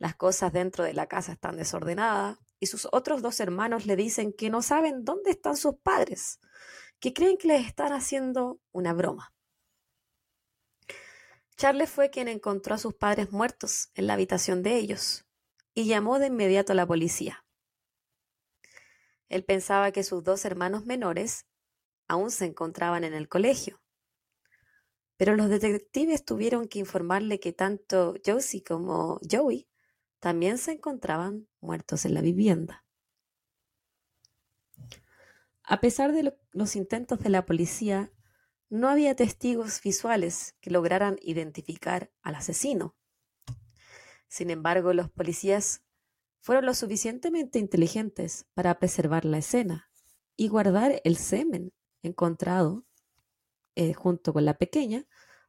Las 0.00 0.16
cosas 0.16 0.50
dentro 0.50 0.82
de 0.82 0.94
la 0.94 1.06
casa 1.06 1.32
están 1.32 1.58
desordenadas 1.58 2.38
y 2.58 2.66
sus 2.66 2.88
otros 2.90 3.20
dos 3.20 3.38
hermanos 3.38 3.84
le 3.84 3.96
dicen 3.96 4.32
que 4.32 4.48
no 4.48 4.62
saben 4.62 5.04
dónde 5.04 5.30
están 5.30 5.58
sus 5.58 5.76
padres, 5.76 6.40
que 7.00 7.12
creen 7.12 7.36
que 7.36 7.48
les 7.48 7.66
están 7.66 7.92
haciendo 7.92 8.62
una 8.72 8.94
broma. 8.94 9.34
Charles 11.54 11.90
fue 11.90 12.08
quien 12.08 12.28
encontró 12.28 12.74
a 12.74 12.78
sus 12.78 12.94
padres 12.94 13.30
muertos 13.30 13.90
en 13.92 14.06
la 14.06 14.14
habitación 14.14 14.62
de 14.62 14.76
ellos 14.76 15.26
y 15.74 15.84
llamó 15.84 16.18
de 16.18 16.28
inmediato 16.28 16.72
a 16.72 16.76
la 16.76 16.86
policía. 16.86 17.44
Él 19.28 19.44
pensaba 19.44 19.92
que 19.92 20.02
sus 20.02 20.24
dos 20.24 20.46
hermanos 20.46 20.86
menores 20.86 21.44
aún 22.08 22.30
se 22.30 22.46
encontraban 22.46 23.04
en 23.04 23.12
el 23.12 23.28
colegio, 23.28 23.82
pero 25.18 25.36
los 25.36 25.50
detectives 25.50 26.24
tuvieron 26.24 26.68
que 26.68 26.78
informarle 26.78 27.38
que 27.38 27.52
tanto 27.52 28.14
Josie 28.24 28.64
como 28.64 29.20
Joey 29.30 29.69
también 30.20 30.58
se 30.58 30.72
encontraban 30.72 31.48
muertos 31.60 32.04
en 32.04 32.14
la 32.14 32.20
vivienda. 32.20 32.84
A 35.64 35.80
pesar 35.80 36.12
de 36.12 36.36
los 36.52 36.76
intentos 36.76 37.20
de 37.20 37.30
la 37.30 37.46
policía, 37.46 38.12
no 38.68 38.88
había 38.88 39.16
testigos 39.16 39.80
visuales 39.82 40.54
que 40.60 40.70
lograran 40.70 41.16
identificar 41.22 42.12
al 42.22 42.36
asesino. 42.36 42.96
Sin 44.28 44.50
embargo, 44.50 44.92
los 44.92 45.10
policías 45.10 45.82
fueron 46.40 46.66
lo 46.66 46.74
suficientemente 46.74 47.58
inteligentes 47.58 48.46
para 48.54 48.78
preservar 48.78 49.24
la 49.24 49.38
escena 49.38 49.90
y 50.36 50.48
guardar 50.48 51.00
el 51.04 51.16
semen 51.16 51.72
encontrado 52.02 52.86
eh, 53.74 53.92
junto 53.92 54.32
con 54.32 54.44
la 54.44 54.58
pequeña 54.58 55.06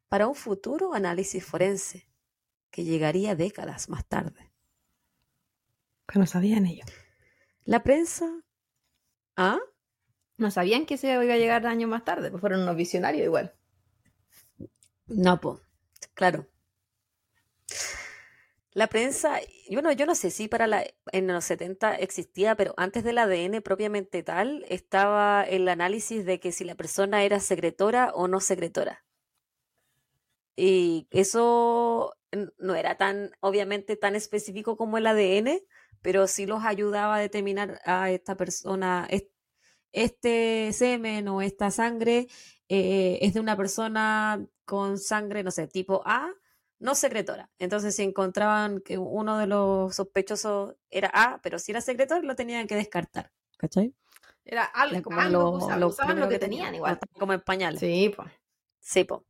para 0.07 0.27
un 0.27 0.35
futuro 0.35 0.93
análisis 0.93 1.45
forense 1.45 2.09
que 2.69 2.83
llegaría 2.83 3.35
décadas 3.35 3.89
más 3.89 4.05
tarde. 4.07 4.50
Que 6.11 6.19
no 6.19 6.25
sabían 6.25 6.65
ellos. 6.65 6.87
La 7.63 7.83
prensa... 7.83 8.29
¿Ah? 9.37 9.59
No 10.37 10.51
sabían 10.51 10.85
que 10.85 10.97
se 10.97 11.11
iba 11.11 11.21
a 11.21 11.37
llegar 11.37 11.65
años 11.65 11.89
más 11.89 12.03
tarde, 12.03 12.29
pues 12.29 12.41
fueron 12.41 12.63
unos 12.63 12.75
visionarios 12.75 13.23
igual. 13.23 13.53
No, 15.07 15.39
pues, 15.39 15.59
claro. 16.13 16.47
La 18.73 18.87
prensa, 18.87 19.39
bueno, 19.71 19.91
yo 19.91 20.05
no 20.05 20.15
sé 20.15 20.31
si 20.31 20.47
para 20.47 20.65
la, 20.65 20.85
en 21.11 21.27
los 21.27 21.43
70 21.43 21.95
existía, 21.95 22.55
pero 22.55 22.73
antes 22.77 23.03
del 23.03 23.17
ADN 23.17 23.61
propiamente 23.61 24.23
tal, 24.23 24.65
estaba 24.69 25.43
el 25.43 25.67
análisis 25.67 26.25
de 26.25 26.39
que 26.39 26.53
si 26.53 26.63
la 26.63 26.75
persona 26.75 27.23
era 27.23 27.39
secretora 27.39 28.11
o 28.13 28.27
no 28.27 28.39
secretora. 28.39 29.03
Y 30.55 31.07
eso 31.11 32.15
no 32.57 32.75
era 32.75 32.95
tan, 32.95 33.31
obviamente, 33.41 33.97
tan 33.97 34.15
específico 34.15 34.77
como 34.77 34.97
el 34.97 35.07
ADN, 35.07 35.59
pero 36.01 36.27
sí 36.27 36.45
los 36.45 36.63
ayudaba 36.63 37.15
a 37.15 37.19
determinar 37.19 37.81
a 37.85 38.11
esta 38.11 38.35
persona, 38.35 39.07
este 39.91 40.73
semen 40.73 41.27
o 41.27 41.41
esta 41.41 41.71
sangre 41.71 42.27
eh, 42.69 43.19
es 43.21 43.33
de 43.33 43.39
una 43.39 43.57
persona 43.57 44.45
con 44.65 44.97
sangre, 44.97 45.43
no 45.43 45.51
sé, 45.51 45.67
tipo 45.67 46.01
A, 46.05 46.31
no 46.79 46.95
secretora. 46.95 47.49
Entonces, 47.59 47.95
si 47.95 48.03
encontraban 48.03 48.81
que 48.81 48.97
uno 48.97 49.37
de 49.37 49.47
los 49.47 49.95
sospechosos 49.95 50.75
era 50.89 51.11
A, 51.13 51.39
pero 51.41 51.59
si 51.59 51.71
era 51.71 51.81
secretor, 51.81 52.23
lo 52.23 52.35
tenían 52.35 52.67
que 52.67 52.75
descartar. 52.75 53.31
¿Cachai? 53.57 53.93
Era 54.43 54.63
algo, 54.63 55.03
como 55.03 55.21
lo, 55.21 55.51
usaban, 55.51 56.19
lo 56.19 56.27
que, 56.27 56.39
tenían, 56.39 56.73
igual. 56.73 56.99
Como 57.19 57.33
en 57.33 57.41
pañales. 57.41 57.79
Sí, 57.79 58.11
pues. 58.15 58.31
Sí, 58.79 59.03
pues. 59.03 59.21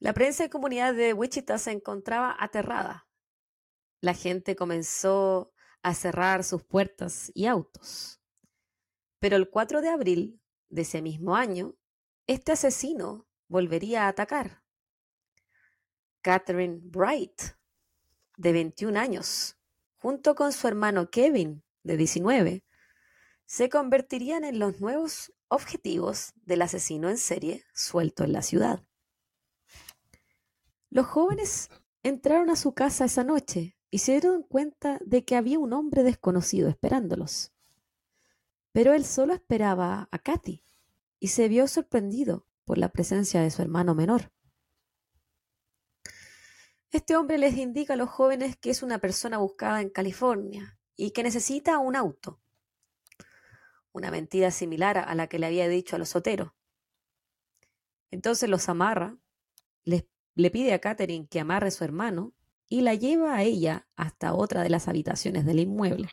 La 0.00 0.14
prensa 0.14 0.44
y 0.44 0.48
comunidad 0.48 0.94
de 0.94 1.12
Wichita 1.12 1.58
se 1.58 1.70
encontraba 1.70 2.34
aterrada. 2.38 3.06
La 4.00 4.14
gente 4.14 4.56
comenzó 4.56 5.52
a 5.82 5.94
cerrar 5.94 6.44
sus 6.44 6.62
puertas 6.64 7.30
y 7.34 7.46
autos. 7.46 8.20
Pero 9.18 9.36
el 9.36 9.50
4 9.50 9.82
de 9.82 9.88
abril 9.88 10.40
de 10.70 10.82
ese 10.82 11.02
mismo 11.02 11.36
año, 11.36 11.74
este 12.26 12.52
asesino 12.52 13.26
volvería 13.48 14.04
a 14.04 14.08
atacar. 14.08 14.62
Catherine 16.22 16.80
Bright, 16.82 17.42
de 18.36 18.52
21 18.52 18.98
años, 18.98 19.58
junto 19.96 20.34
con 20.34 20.52
su 20.52 20.66
hermano 20.68 21.10
Kevin, 21.10 21.62
de 21.82 21.96
19, 21.96 22.64
se 23.44 23.68
convertirían 23.68 24.44
en 24.44 24.58
los 24.58 24.80
nuevos 24.80 25.32
objetivos 25.48 26.32
del 26.36 26.62
asesino 26.62 27.10
en 27.10 27.18
serie 27.18 27.64
suelto 27.74 28.24
en 28.24 28.32
la 28.32 28.42
ciudad. 28.42 28.86
Los 30.88 31.06
jóvenes 31.06 31.68
entraron 32.02 32.48
a 32.50 32.56
su 32.56 32.72
casa 32.74 33.04
esa 33.04 33.24
noche 33.24 33.76
y 33.90 33.98
se 33.98 34.12
dieron 34.12 34.42
cuenta 34.44 35.00
de 35.04 35.24
que 35.24 35.36
había 35.36 35.58
un 35.58 35.72
hombre 35.72 36.02
desconocido 36.02 36.68
esperándolos. 36.68 37.52
Pero 38.72 38.94
él 38.94 39.04
solo 39.04 39.34
esperaba 39.34 40.08
a 40.12 40.18
Katy 40.18 40.64
y 41.18 41.28
se 41.28 41.48
vio 41.48 41.66
sorprendido 41.66 42.46
por 42.64 42.78
la 42.78 42.90
presencia 42.90 43.42
de 43.42 43.50
su 43.50 43.62
hermano 43.62 43.94
menor. 43.94 44.32
Este 46.92 47.16
hombre 47.16 47.38
les 47.38 47.56
indica 47.56 47.94
a 47.94 47.96
los 47.96 48.10
jóvenes 48.10 48.56
que 48.56 48.70
es 48.70 48.82
una 48.82 48.98
persona 48.98 49.38
buscada 49.38 49.80
en 49.80 49.90
California 49.90 50.78
y 50.96 51.10
que 51.10 51.22
necesita 51.22 51.78
un 51.78 51.96
auto. 51.96 52.40
Una 53.92 54.10
mentira 54.10 54.52
similar 54.52 54.98
a 54.98 55.14
la 55.14 55.26
que 55.26 55.40
le 55.40 55.46
había 55.46 55.68
dicho 55.68 55.96
a 55.96 55.98
los 55.98 56.10
soteros. 56.10 56.52
Entonces 58.12 58.48
los 58.48 58.68
amarra, 58.68 59.18
le 59.84 60.50
pide 60.50 60.72
a 60.74 60.80
Catherine 60.80 61.26
que 61.28 61.40
amarre 61.40 61.68
a 61.68 61.72
su 61.72 61.84
hermano 61.84 62.34
y 62.70 62.82
la 62.82 62.94
lleva 62.94 63.34
a 63.34 63.42
ella 63.42 63.88
hasta 63.96 64.32
otra 64.32 64.62
de 64.62 64.70
las 64.70 64.86
habitaciones 64.86 65.44
del 65.44 65.58
inmueble. 65.58 66.08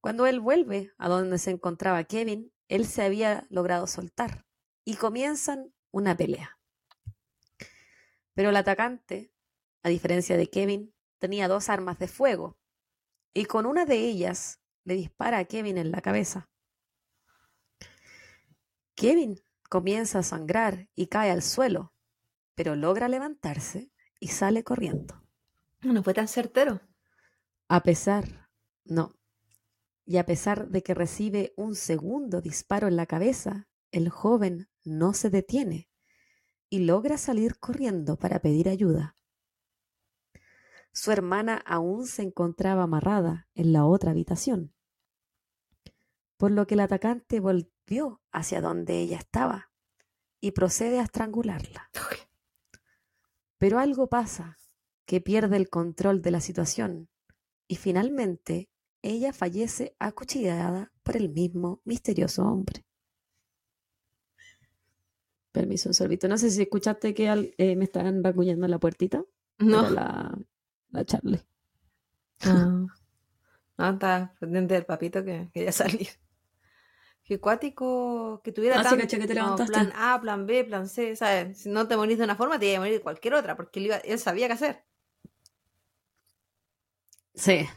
Cuando 0.00 0.26
él 0.26 0.40
vuelve 0.40 0.90
a 0.96 1.08
donde 1.08 1.36
se 1.38 1.50
encontraba 1.50 2.02
Kevin, 2.04 2.50
él 2.66 2.86
se 2.86 3.02
había 3.02 3.46
logrado 3.50 3.86
soltar 3.86 4.46
y 4.86 4.96
comienzan 4.96 5.74
una 5.90 6.16
pelea. 6.16 6.58
Pero 8.32 8.48
el 8.48 8.56
atacante, 8.56 9.34
a 9.82 9.90
diferencia 9.90 10.38
de 10.38 10.48
Kevin, 10.48 10.94
tenía 11.18 11.46
dos 11.46 11.68
armas 11.68 11.98
de 11.98 12.08
fuego 12.08 12.58
y 13.34 13.44
con 13.44 13.66
una 13.66 13.84
de 13.84 13.98
ellas 13.98 14.62
le 14.84 14.94
dispara 14.94 15.38
a 15.38 15.44
Kevin 15.44 15.76
en 15.76 15.90
la 15.90 16.00
cabeza. 16.00 16.48
Kevin 18.94 19.42
comienza 19.68 20.20
a 20.20 20.22
sangrar 20.22 20.88
y 20.94 21.08
cae 21.08 21.30
al 21.30 21.42
suelo, 21.42 21.92
pero 22.54 22.76
logra 22.76 23.08
levantarse 23.08 23.92
y 24.20 24.28
sale 24.28 24.64
corriendo. 24.64 25.22
No 25.82 26.02
fue 26.02 26.14
tan 26.14 26.28
certero. 26.28 26.80
A 27.68 27.82
pesar, 27.82 28.50
no, 28.84 29.18
y 30.04 30.16
a 30.16 30.24
pesar 30.24 30.68
de 30.68 30.82
que 30.82 30.94
recibe 30.94 31.52
un 31.56 31.74
segundo 31.74 32.40
disparo 32.40 32.88
en 32.88 32.96
la 32.96 33.04
cabeza, 33.04 33.68
el 33.90 34.08
joven 34.08 34.70
no 34.82 35.12
se 35.12 35.28
detiene 35.28 35.90
y 36.70 36.80
logra 36.80 37.18
salir 37.18 37.58
corriendo 37.58 38.18
para 38.18 38.40
pedir 38.40 38.68
ayuda. 38.68 39.16
Su 40.92 41.12
hermana 41.12 41.62
aún 41.66 42.06
se 42.06 42.22
encontraba 42.22 42.84
amarrada 42.84 43.48
en 43.54 43.72
la 43.72 43.84
otra 43.84 44.10
habitación, 44.12 44.74
por 46.38 46.50
lo 46.52 46.66
que 46.66 46.74
el 46.74 46.80
atacante 46.80 47.40
volvió 47.40 48.22
hacia 48.32 48.60
donde 48.60 49.00
ella 49.00 49.18
estaba 49.18 49.70
y 50.40 50.52
procede 50.52 51.00
a 51.00 51.02
estrangularla. 51.02 51.90
Pero 53.58 53.78
algo 53.78 54.08
pasa 54.08 54.56
que 55.04 55.20
pierde 55.20 55.56
el 55.56 55.68
control 55.68 56.22
de 56.22 56.30
la 56.30 56.40
situación 56.40 57.08
y 57.66 57.76
finalmente 57.76 58.70
ella 59.02 59.32
fallece 59.32 59.96
acuchillada 59.98 60.92
por 61.02 61.16
el 61.16 61.28
mismo 61.28 61.80
misterioso 61.84 62.44
hombre. 62.44 62.84
Permiso, 65.52 65.88
un 65.88 65.94
sorbito. 65.94 66.28
No 66.28 66.38
sé 66.38 66.50
si 66.50 66.62
escuchaste 66.62 67.14
que 67.14 67.54
eh, 67.58 67.76
me 67.76 67.84
estaban 67.84 68.22
vacuñando 68.22 68.68
la 68.68 68.78
puertita. 68.78 69.24
No. 69.58 69.88
La, 69.90 70.36
la 70.90 71.04
Charlie. 71.04 71.40
Ah. 72.42 72.86
No, 73.76 73.90
está 73.92 74.34
pendiente 74.38 74.74
del 74.74 74.84
papito 74.84 75.24
que 75.24 75.50
quería 75.52 75.72
salir. 75.72 76.08
Qué 77.28 77.38
cuático 77.38 78.40
que 78.42 78.52
tuviera 78.52 78.80
ah, 78.80 78.96
que 78.96 79.06
te 79.06 79.26
plan 79.26 79.92
A, 79.94 80.18
plan 80.18 80.46
B, 80.46 80.64
plan 80.64 80.88
C, 80.88 81.14
¿sabes? 81.14 81.58
Si 81.58 81.68
no 81.68 81.86
te 81.86 81.94
morís 81.94 82.16
de 82.16 82.24
una 82.24 82.36
forma, 82.36 82.58
te 82.58 82.64
iba 82.64 82.78
a 82.78 82.80
morir 82.80 82.94
de 82.94 83.02
cualquier 83.02 83.34
otra, 83.34 83.54
porque 83.54 83.80
él, 83.80 83.86
iba, 83.86 83.96
él 83.98 84.18
sabía 84.18 84.46
qué 84.46 84.54
hacer. 84.54 84.86
Sí. 87.34 87.68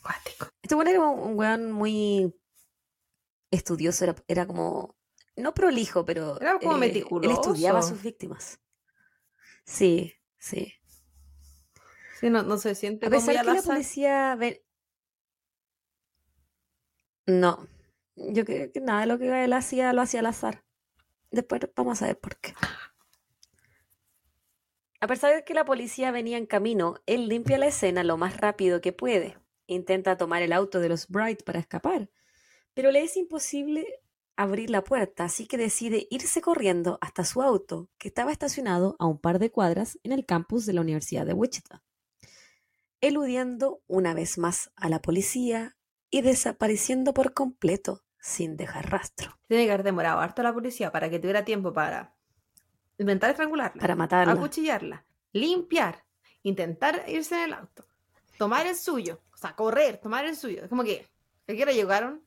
Cuático. 0.00 0.46
Este 0.62 0.76
weón 0.76 0.86
era 0.86 1.00
un, 1.00 1.36
weón 1.36 1.72
muy 1.72 2.32
estudioso, 3.50 4.04
era, 4.04 4.14
era 4.28 4.46
como, 4.46 4.96
no 5.34 5.54
prolijo, 5.54 6.04
pero 6.04 6.40
Era 6.40 6.60
como 6.60 6.80
eh, 6.80 7.04
él 7.22 7.30
estudiaba 7.32 7.80
a 7.80 7.82
meticuloso. 7.82 7.88
sus 7.88 8.02
víctimas. 8.04 8.60
Sí, 9.64 10.14
sí. 10.38 10.72
Sí, 12.20 12.30
no, 12.30 12.44
no 12.44 12.58
se 12.58 12.76
siente 12.76 13.06
A 13.06 13.10
como 13.10 13.26
pesar 13.26 13.38
al 13.38 13.46
que 13.46 13.60
la 13.60 13.62
policía. 13.62 14.38
No, 17.26 17.66
yo 18.20 18.44
creo 18.44 18.70
que 18.70 18.80
nada 18.80 19.00
de 19.00 19.06
lo 19.06 19.18
que 19.18 19.44
él 19.44 19.52
hacía 19.52 19.92
lo 19.92 20.02
hacía 20.02 20.20
al 20.20 20.26
azar. 20.26 20.64
Después 21.30 21.62
vamos 21.74 22.02
a 22.02 22.06
ver 22.06 22.18
por 22.18 22.36
qué. 22.38 22.54
A 25.00 25.06
pesar 25.06 25.34
de 25.34 25.44
que 25.44 25.54
la 25.54 25.64
policía 25.64 26.10
venía 26.10 26.36
en 26.36 26.46
camino, 26.46 26.96
él 27.06 27.28
limpia 27.28 27.56
la 27.56 27.68
escena 27.68 28.04
lo 28.04 28.18
más 28.18 28.36
rápido 28.36 28.80
que 28.80 28.92
puede. 28.92 29.38
Intenta 29.66 30.18
tomar 30.18 30.42
el 30.42 30.52
auto 30.52 30.80
de 30.80 30.90
los 30.90 31.08
Bright 31.08 31.42
para 31.42 31.58
escapar, 31.58 32.10
pero 32.74 32.90
le 32.90 33.02
es 33.02 33.16
imposible 33.16 33.86
abrir 34.36 34.68
la 34.68 34.84
puerta, 34.84 35.24
así 35.24 35.46
que 35.46 35.56
decide 35.56 36.06
irse 36.10 36.40
corriendo 36.42 36.98
hasta 37.00 37.24
su 37.24 37.40
auto, 37.40 37.88
que 37.98 38.08
estaba 38.08 38.32
estacionado 38.32 38.96
a 38.98 39.06
un 39.06 39.18
par 39.18 39.38
de 39.38 39.50
cuadras 39.50 39.98
en 40.02 40.12
el 40.12 40.26
campus 40.26 40.66
de 40.66 40.72
la 40.72 40.80
Universidad 40.80 41.24
de 41.24 41.34
Wichita, 41.34 41.82
eludiendo 43.00 43.82
una 43.86 44.12
vez 44.12 44.38
más 44.38 44.70
a 44.76 44.88
la 44.88 45.00
policía 45.00 45.76
y 46.10 46.22
desapareciendo 46.22 47.14
por 47.14 47.32
completo 47.32 48.02
sin 48.20 48.56
dejar 48.56 48.90
rastro, 48.90 49.38
Tiene 49.48 49.64
que 49.66 49.72
haber 49.72 49.84
demorado 49.84 50.20
harto 50.20 50.42
la 50.42 50.52
policía 50.52 50.92
para 50.92 51.08
que 51.10 51.18
tuviera 51.18 51.44
tiempo 51.44 51.72
para 51.72 52.14
intentar 52.98 53.30
estrangularla, 53.30 53.80
para 53.80 53.96
matarla. 53.96 54.32
acuchillarla, 54.34 55.04
limpiar, 55.32 56.04
intentar 56.42 57.04
irse 57.08 57.34
en 57.36 57.42
el 57.44 57.52
auto, 57.54 57.84
tomar 58.38 58.66
el 58.66 58.76
suyo, 58.76 59.20
o 59.32 59.36
sea, 59.36 59.56
correr, 59.56 59.98
tomar 59.98 60.24
el 60.26 60.36
suyo. 60.36 60.62
Es 60.64 60.68
como 60.68 60.84
que, 60.84 61.08
¿a 61.48 61.52
qué 61.54 61.62
hora 61.62 61.72
llegaron? 61.72 62.22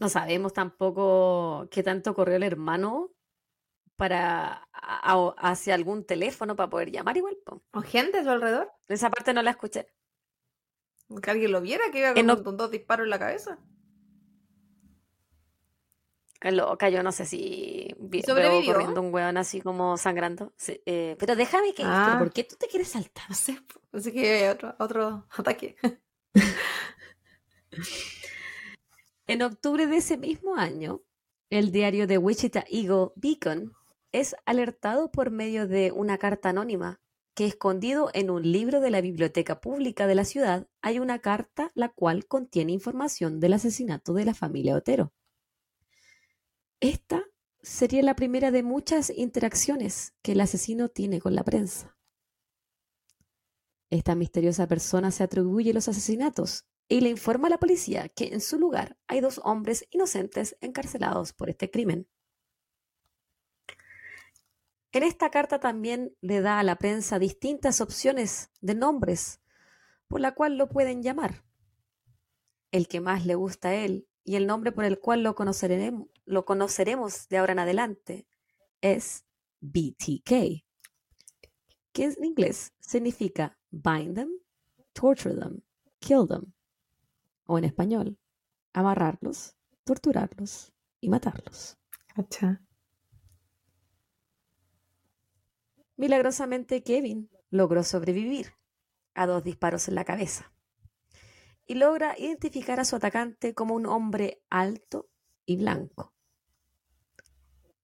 No 0.00 0.08
sabemos 0.08 0.52
tampoco 0.52 1.68
qué 1.70 1.82
tanto 1.82 2.14
corrió 2.14 2.36
el 2.36 2.42
hermano 2.42 3.10
para 3.96 4.66
a- 4.72 5.34
hacia 5.38 5.74
algún 5.74 6.04
teléfono 6.04 6.56
para 6.56 6.68
poder 6.68 6.90
llamar 6.90 7.16
igual. 7.16 7.36
po. 7.44 7.62
¿O 7.72 7.80
gente 7.80 8.18
a 8.18 8.24
su 8.24 8.30
alrededor? 8.30 8.72
Esa 8.88 9.10
parte 9.10 9.32
no 9.32 9.42
la 9.42 9.50
escuché. 9.52 9.86
Que 11.22 11.30
alguien 11.30 11.52
lo 11.52 11.60
viera, 11.60 11.84
que 11.92 11.98
iba 12.00 12.14
con, 12.14 12.26
no- 12.26 12.42
con 12.42 12.56
dos 12.56 12.70
disparos 12.70 13.04
en 13.04 13.10
la 13.10 13.18
cabeza. 13.18 13.58
Loca, 16.40 16.90
yo 16.90 17.02
no 17.02 17.10
sé 17.10 17.24
si 17.24 17.88
sobrevivió? 18.26 18.74
corriendo 18.74 19.00
un 19.00 19.14
weón 19.14 19.38
así 19.38 19.62
como 19.62 19.96
sangrando. 19.96 20.52
Sí, 20.58 20.78
eh, 20.84 21.16
pero 21.18 21.36
déjame 21.36 21.72
que. 21.72 21.82
Ah. 21.86 22.04
¿pero 22.12 22.24
¿Por 22.26 22.32
qué 22.34 22.44
tú 22.44 22.56
te 22.56 22.66
quieres 22.66 22.88
saltar? 22.88 23.24
No 23.30 23.34
sé, 23.34 23.58
así 23.92 24.12
que 24.12 24.50
otro, 24.50 24.74
otro 24.78 25.26
ataque. 25.36 25.76
En 29.26 29.42
octubre 29.42 29.86
de 29.86 29.96
ese 29.96 30.18
mismo 30.18 30.54
año, 30.56 31.00
el 31.50 31.72
diario 31.72 32.06
de 32.06 32.18
Wichita 32.18 32.64
Eagle 32.68 33.08
Beacon 33.16 33.72
es 34.12 34.36
alertado 34.44 35.10
por 35.10 35.30
medio 35.30 35.66
de 35.66 35.92
una 35.92 36.18
carta 36.18 36.50
anónima 36.50 37.00
que 37.34 37.46
escondido 37.46 38.10
en 38.14 38.30
un 38.30 38.50
libro 38.50 38.80
de 38.80 38.90
la 38.90 39.00
biblioteca 39.00 39.60
pública 39.60 40.06
de 40.06 40.14
la 40.14 40.24
ciudad 40.24 40.68
hay 40.82 40.98
una 40.98 41.18
carta 41.18 41.70
la 41.74 41.88
cual 41.88 42.26
contiene 42.26 42.72
información 42.72 43.40
del 43.40 43.54
asesinato 43.54 44.14
de 44.14 44.24
la 44.24 44.34
familia 44.34 44.76
Otero. 44.76 45.12
Esta 46.80 47.24
sería 47.62 48.02
la 48.02 48.14
primera 48.14 48.50
de 48.50 48.62
muchas 48.62 49.10
interacciones 49.10 50.14
que 50.22 50.32
el 50.32 50.40
asesino 50.40 50.88
tiene 50.88 51.20
con 51.20 51.34
la 51.34 51.42
prensa. 51.42 51.96
Esta 53.90 54.14
misteriosa 54.14 54.66
persona 54.66 55.10
se 55.10 55.22
atribuye 55.22 55.72
los 55.72 55.88
asesinatos 55.88 56.66
y 56.88 57.00
le 57.00 57.08
informa 57.08 57.46
a 57.46 57.50
la 57.50 57.58
policía 57.58 58.08
que 58.08 58.32
en 58.32 58.40
su 58.40 58.58
lugar 58.58 58.98
hay 59.06 59.20
dos 59.20 59.40
hombres 59.44 59.86
inocentes 59.90 60.56
encarcelados 60.60 61.32
por 61.32 61.48
este 61.48 61.70
crimen. 61.70 62.08
En 64.94 65.02
esta 65.02 65.28
carta 65.28 65.58
también 65.58 66.16
le 66.20 66.40
da 66.40 66.60
a 66.60 66.62
la 66.62 66.76
prensa 66.76 67.18
distintas 67.18 67.80
opciones 67.80 68.52
de 68.60 68.76
nombres 68.76 69.40
por 70.06 70.20
la 70.20 70.36
cual 70.36 70.56
lo 70.56 70.68
pueden 70.68 71.02
llamar. 71.02 71.42
El 72.70 72.86
que 72.86 73.00
más 73.00 73.26
le 73.26 73.34
gusta 73.34 73.70
a 73.70 73.74
él 73.74 74.06
y 74.22 74.36
el 74.36 74.46
nombre 74.46 74.70
por 74.70 74.84
el 74.84 75.00
cual 75.00 75.24
lo 75.24 75.34
conoceremos, 75.34 77.28
de 77.28 77.38
ahora 77.38 77.54
en 77.54 77.58
adelante 77.58 78.28
es 78.82 79.24
BTK, 79.62 80.62
que 81.92 82.04
en 82.04 82.24
inglés 82.24 82.72
significa 82.78 83.58
bind 83.72 84.14
them, 84.14 84.30
torture 84.92 85.34
them, 85.34 85.60
kill 85.98 86.28
them, 86.28 86.52
o 87.46 87.58
en 87.58 87.64
español, 87.64 88.16
amarrarlos, 88.72 89.56
torturarlos 89.82 90.72
y 91.00 91.08
matarlos. 91.08 91.78
Cacha. 92.14 92.62
Milagrosamente 95.96 96.82
Kevin 96.82 97.30
logró 97.50 97.84
sobrevivir 97.84 98.52
a 99.14 99.26
dos 99.26 99.44
disparos 99.44 99.88
en 99.88 99.94
la 99.94 100.04
cabeza 100.04 100.52
y 101.66 101.74
logra 101.74 102.18
identificar 102.18 102.80
a 102.80 102.84
su 102.84 102.96
atacante 102.96 103.54
como 103.54 103.74
un 103.74 103.86
hombre 103.86 104.42
alto 104.50 105.08
y 105.46 105.56
blanco. 105.56 106.12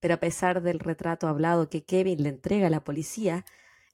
Pero 0.01 0.15
a 0.15 0.21
pesar 0.21 0.63
del 0.63 0.81
retrato 0.81 1.29
hablado 1.29 1.69
que 1.69 1.85
Kevin 1.85 2.23
le 2.23 2.31
entrega 2.31 2.67
a 2.67 2.71
la 2.71 2.85
policía, 2.85 3.45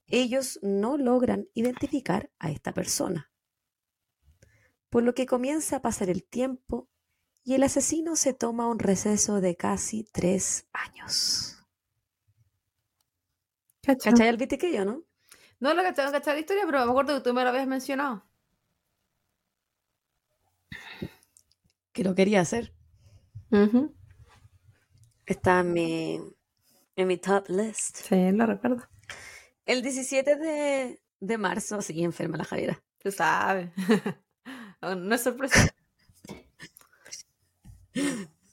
ellos 0.06 0.58
no 0.62 0.96
logran 0.96 1.48
identificar 1.54 2.30
a 2.38 2.50
esta 2.50 2.72
persona. 2.72 3.30
Por 4.88 5.02
lo 5.02 5.14
que 5.14 5.26
comienza 5.26 5.76
a 5.76 5.82
pasar 5.82 6.08
el 6.08 6.24
tiempo 6.24 6.88
y 7.44 7.54
el 7.54 7.62
asesino 7.64 8.16
se 8.16 8.32
toma 8.32 8.68
un 8.68 8.78
receso 8.78 9.40
de 9.40 9.56
casi 9.56 10.04
tres 10.04 10.68
años. 10.72 11.55
Cacha. 13.86 14.10
¿Cachai 14.10 14.28
al 14.28 14.36
BTK, 14.36 14.84
no? 14.84 15.04
No 15.60 15.72
lo 15.72 15.82
cachaba, 15.82 16.08
no 16.08 16.12
cachaba 16.12 16.34
la 16.34 16.40
historia, 16.40 16.64
pero 16.66 16.84
me 16.84 16.90
acuerdo 16.90 17.14
que 17.14 17.20
tú 17.20 17.32
me 17.32 17.42
lo 17.44 17.50
habías 17.50 17.68
mencionado. 17.68 18.26
Que 21.92 22.02
lo 22.02 22.14
quería 22.14 22.40
hacer. 22.40 22.74
Está 25.24 25.60
en 25.60 25.72
mi, 25.72 26.20
en 26.96 27.06
mi 27.06 27.16
top 27.16 27.48
list. 27.48 27.96
Sí, 27.96 28.32
lo 28.32 28.44
recuerdo. 28.44 28.82
El 29.64 29.82
17 29.82 30.36
de, 30.36 31.00
de 31.20 31.38
marzo, 31.38 31.80
sí, 31.80 32.02
enferma 32.02 32.36
la 32.38 32.44
Javiera. 32.44 32.82
Tú 32.98 33.12
sabes. 33.12 33.70
no, 34.82 34.96
no 34.96 35.14
es 35.14 35.22
sorpresa. 35.22 35.72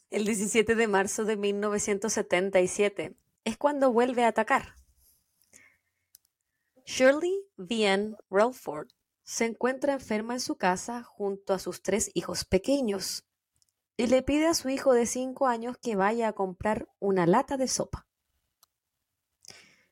El 0.10 0.26
17 0.26 0.76
de 0.76 0.88
marzo 0.88 1.26
de 1.26 1.38
1977 1.38 3.16
es 3.46 3.58
cuando 3.58 3.92
vuelve 3.92 4.24
a 4.24 4.28
atacar. 4.28 4.76
Shirley 6.86 7.46
Vian 7.56 8.18
Relford 8.30 8.90
se 9.24 9.46
encuentra 9.46 9.94
enferma 9.94 10.34
en 10.34 10.42
su 10.42 10.58
casa 10.58 11.02
junto 11.04 11.54
a 11.54 11.60
sus 11.60 11.82
tres 11.82 12.12
hijos 12.14 12.44
pequeños 12.44 13.26
y 13.96 14.08
le 14.08 14.22
pide 14.22 14.48
a 14.48 14.54
su 14.54 14.70
hijo 14.70 14.94
de 14.94 15.06
5 15.06 15.48
años 15.48 15.78
que 15.78 15.96
vaya 15.96 16.28
a 16.28 16.34
comprar 16.34 16.90
una 17.00 17.26
lata 17.26 17.58
de 17.58 17.68
sopa. 17.68 18.08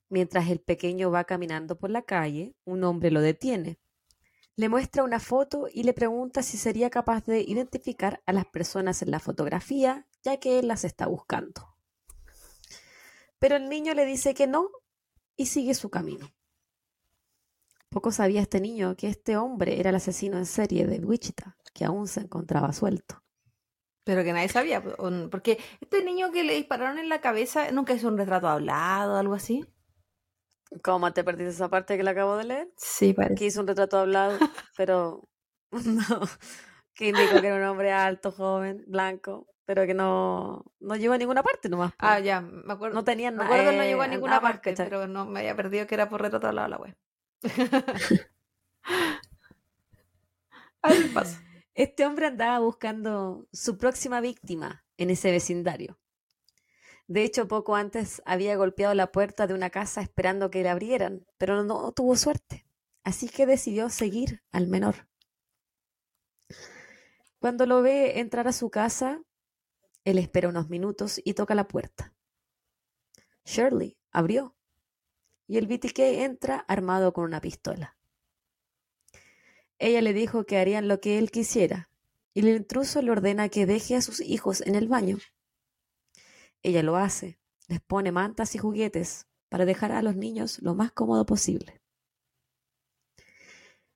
Mientras 0.10 0.50
el 0.50 0.60
pequeño 0.60 1.12
va 1.12 1.24
caminando 1.24 1.78
por 1.78 1.92
la 1.92 2.02
calle, 2.02 2.56
un 2.66 2.84
hombre 2.84 3.12
lo 3.12 3.22
detiene. 3.22 3.80
Le 4.58 4.68
muestra 4.68 5.04
una 5.04 5.22
foto 5.22 5.70
y 5.72 5.84
le 5.84 5.94
pregunta 5.94 6.44
si 6.44 6.58
sería 6.58 6.90
capaz 6.90 7.24
de 7.26 7.40
identificar 7.40 8.22
a 8.26 8.34
las 8.34 8.46
personas 8.48 9.02
en 9.02 9.12
la 9.12 9.20
fotografía, 9.20 10.08
ya 10.24 10.38
que 10.42 10.60
él 10.60 10.68
las 10.68 10.84
está 10.84 11.08
buscando. 11.08 11.74
Pero 13.40 13.56
el 13.56 13.70
niño 13.70 13.94
le 13.94 14.06
dice 14.06 14.34
que 14.34 14.48
no 14.48 14.70
y 15.38 15.46
sigue 15.46 15.74
su 15.74 15.90
camino. 15.90 16.34
Poco 17.92 18.12
sabía 18.14 18.40
este 18.40 18.62
niño 18.62 18.96
que 18.96 19.08
este 19.10 19.36
hombre 19.36 19.78
era 19.80 19.90
el 19.90 19.98
asesino 19.98 20.38
en 20.38 20.46
serie 20.46 20.88
de 20.88 21.00
Wichita, 21.00 21.58
que 21.74 21.84
aún 21.84 22.08
se 22.08 22.22
encontraba 22.22 22.72
suelto. 22.72 23.22
Pero 24.06 24.24
que 24.24 24.32
nadie 24.32 24.48
sabía. 24.48 24.82
Porque 25.30 25.60
este 25.82 26.02
niño 26.04 26.32
que 26.32 26.46
le 26.46 26.56
dispararon 26.56 27.00
en 27.00 27.10
la 27.10 27.20
cabeza 27.20 27.70
nunca 27.72 27.94
hizo 27.94 28.08
un 28.08 28.18
retrato 28.18 28.48
hablado 28.48 29.16
o 29.16 29.18
algo 29.18 29.34
así. 29.34 29.66
¿Cómo 30.82 31.12
te 31.12 31.26
perdiste 31.26 31.52
esa 31.52 31.70
parte 31.70 31.98
que 31.98 32.04
le 32.04 32.12
acabo 32.12 32.38
de 32.38 32.46
leer? 32.46 32.70
Sí, 32.78 33.14
parece. 33.14 33.36
Que 33.36 33.46
hizo 33.48 33.60
un 33.60 33.68
retrato 33.68 34.00
hablado, 34.00 34.40
pero 34.78 35.28
no, 35.72 36.22
que 36.94 37.10
indicó 37.10 37.42
que 37.42 37.48
era 37.48 37.58
un 37.58 37.64
hombre 37.64 37.92
alto, 37.92 38.32
joven, 38.32 38.86
blanco, 38.88 39.48
pero 39.66 39.86
que 39.86 39.94
no, 39.94 40.64
no 40.80 40.96
llegó 40.96 41.14
a 41.14 41.18
ninguna 41.18 41.44
parte 41.44 41.68
nomás. 41.68 41.92
po. 41.92 41.98
Ah, 42.00 42.22
ya, 42.22 42.40
me 42.40 42.72
acuerdo. 42.72 42.96
no 42.96 43.04
tenían 43.04 43.36
me 43.36 43.44
nada. 43.44 43.54
acuerdo, 43.54 43.78
no 43.78 43.84
llegó 43.84 44.02
a 44.02 44.06
eh, 44.06 44.10
ninguna 44.10 44.40
parte, 44.40 44.70
¿cachai? 44.72 44.90
pero 44.90 45.08
no 45.08 45.26
me 45.26 45.42
había 45.42 45.58
perdido 45.58 45.86
que 45.88 45.96
era 45.96 46.08
por 46.08 46.22
retrato 46.22 46.48
hablado 46.48 46.70
la 46.70 46.78
web. 46.78 46.96
Este 51.74 52.06
hombre 52.06 52.28
andaba 52.28 52.60
buscando 52.60 53.48
su 53.52 53.78
próxima 53.78 54.22
víctima 54.22 54.84
en 54.98 55.10
ese 55.10 55.32
vecindario. 55.32 56.00
De 57.08 57.24
hecho, 57.24 57.48
poco 57.48 57.76
antes 57.76 58.22
había 58.26 58.56
golpeado 58.56 58.94
la 58.94 59.12
puerta 59.12 59.48
de 59.48 59.54
una 59.54 59.70
casa 59.70 60.02
esperando 60.02 60.50
que 60.50 60.64
le 60.64 60.70
abrieran, 60.70 61.26
pero 61.38 61.64
no 61.64 61.92
tuvo 61.92 62.16
suerte, 62.16 62.66
así 63.04 63.28
que 63.30 63.46
decidió 63.46 63.90
seguir 63.90 64.44
al 64.52 64.68
menor. 64.68 65.08
Cuando 67.40 67.66
lo 67.66 67.82
ve 67.82 68.20
entrar 68.20 68.48
a 68.48 68.54
su 68.54 68.70
casa, 68.70 69.22
él 70.04 70.20
espera 70.20 70.50
unos 70.50 70.70
minutos 70.70 71.20
y 71.24 71.34
toca 71.34 71.56
la 71.56 71.68
puerta. 71.68 72.14
Shirley 73.46 73.98
abrió 74.12 74.56
y 75.52 75.58
el 75.58 75.68
BTK 75.68 76.00
entra 76.00 76.64
armado 76.70 77.12
con 77.12 77.26
una 77.26 77.42
pistola. 77.42 77.98
Ella 79.80 80.02
le 80.02 80.14
dijo 80.14 80.46
que 80.46 80.58
harían 80.58 80.88
lo 80.88 81.02
que 81.02 81.18
él 81.18 81.30
quisiera 81.30 81.90
y 82.34 82.40
el 82.40 82.48
intruso 82.48 83.02
le 83.02 83.12
ordena 83.12 83.50
que 83.50 83.66
deje 83.66 83.98
a 83.98 84.02
sus 84.02 84.22
hijos 84.22 84.62
en 84.62 84.76
el 84.76 84.88
baño. 84.88 85.18
Ella 86.64 86.84
lo 86.84 86.96
hace, 86.96 87.38
les 87.68 87.82
pone 87.82 88.14
mantas 88.14 88.56
y 88.56 88.60
juguetes 88.60 89.28
para 89.50 89.66
dejar 89.66 89.92
a 89.92 90.02
los 90.02 90.16
niños 90.16 90.60
lo 90.62 90.74
más 90.74 90.94
cómodo 90.94 91.26
posible. 91.26 91.82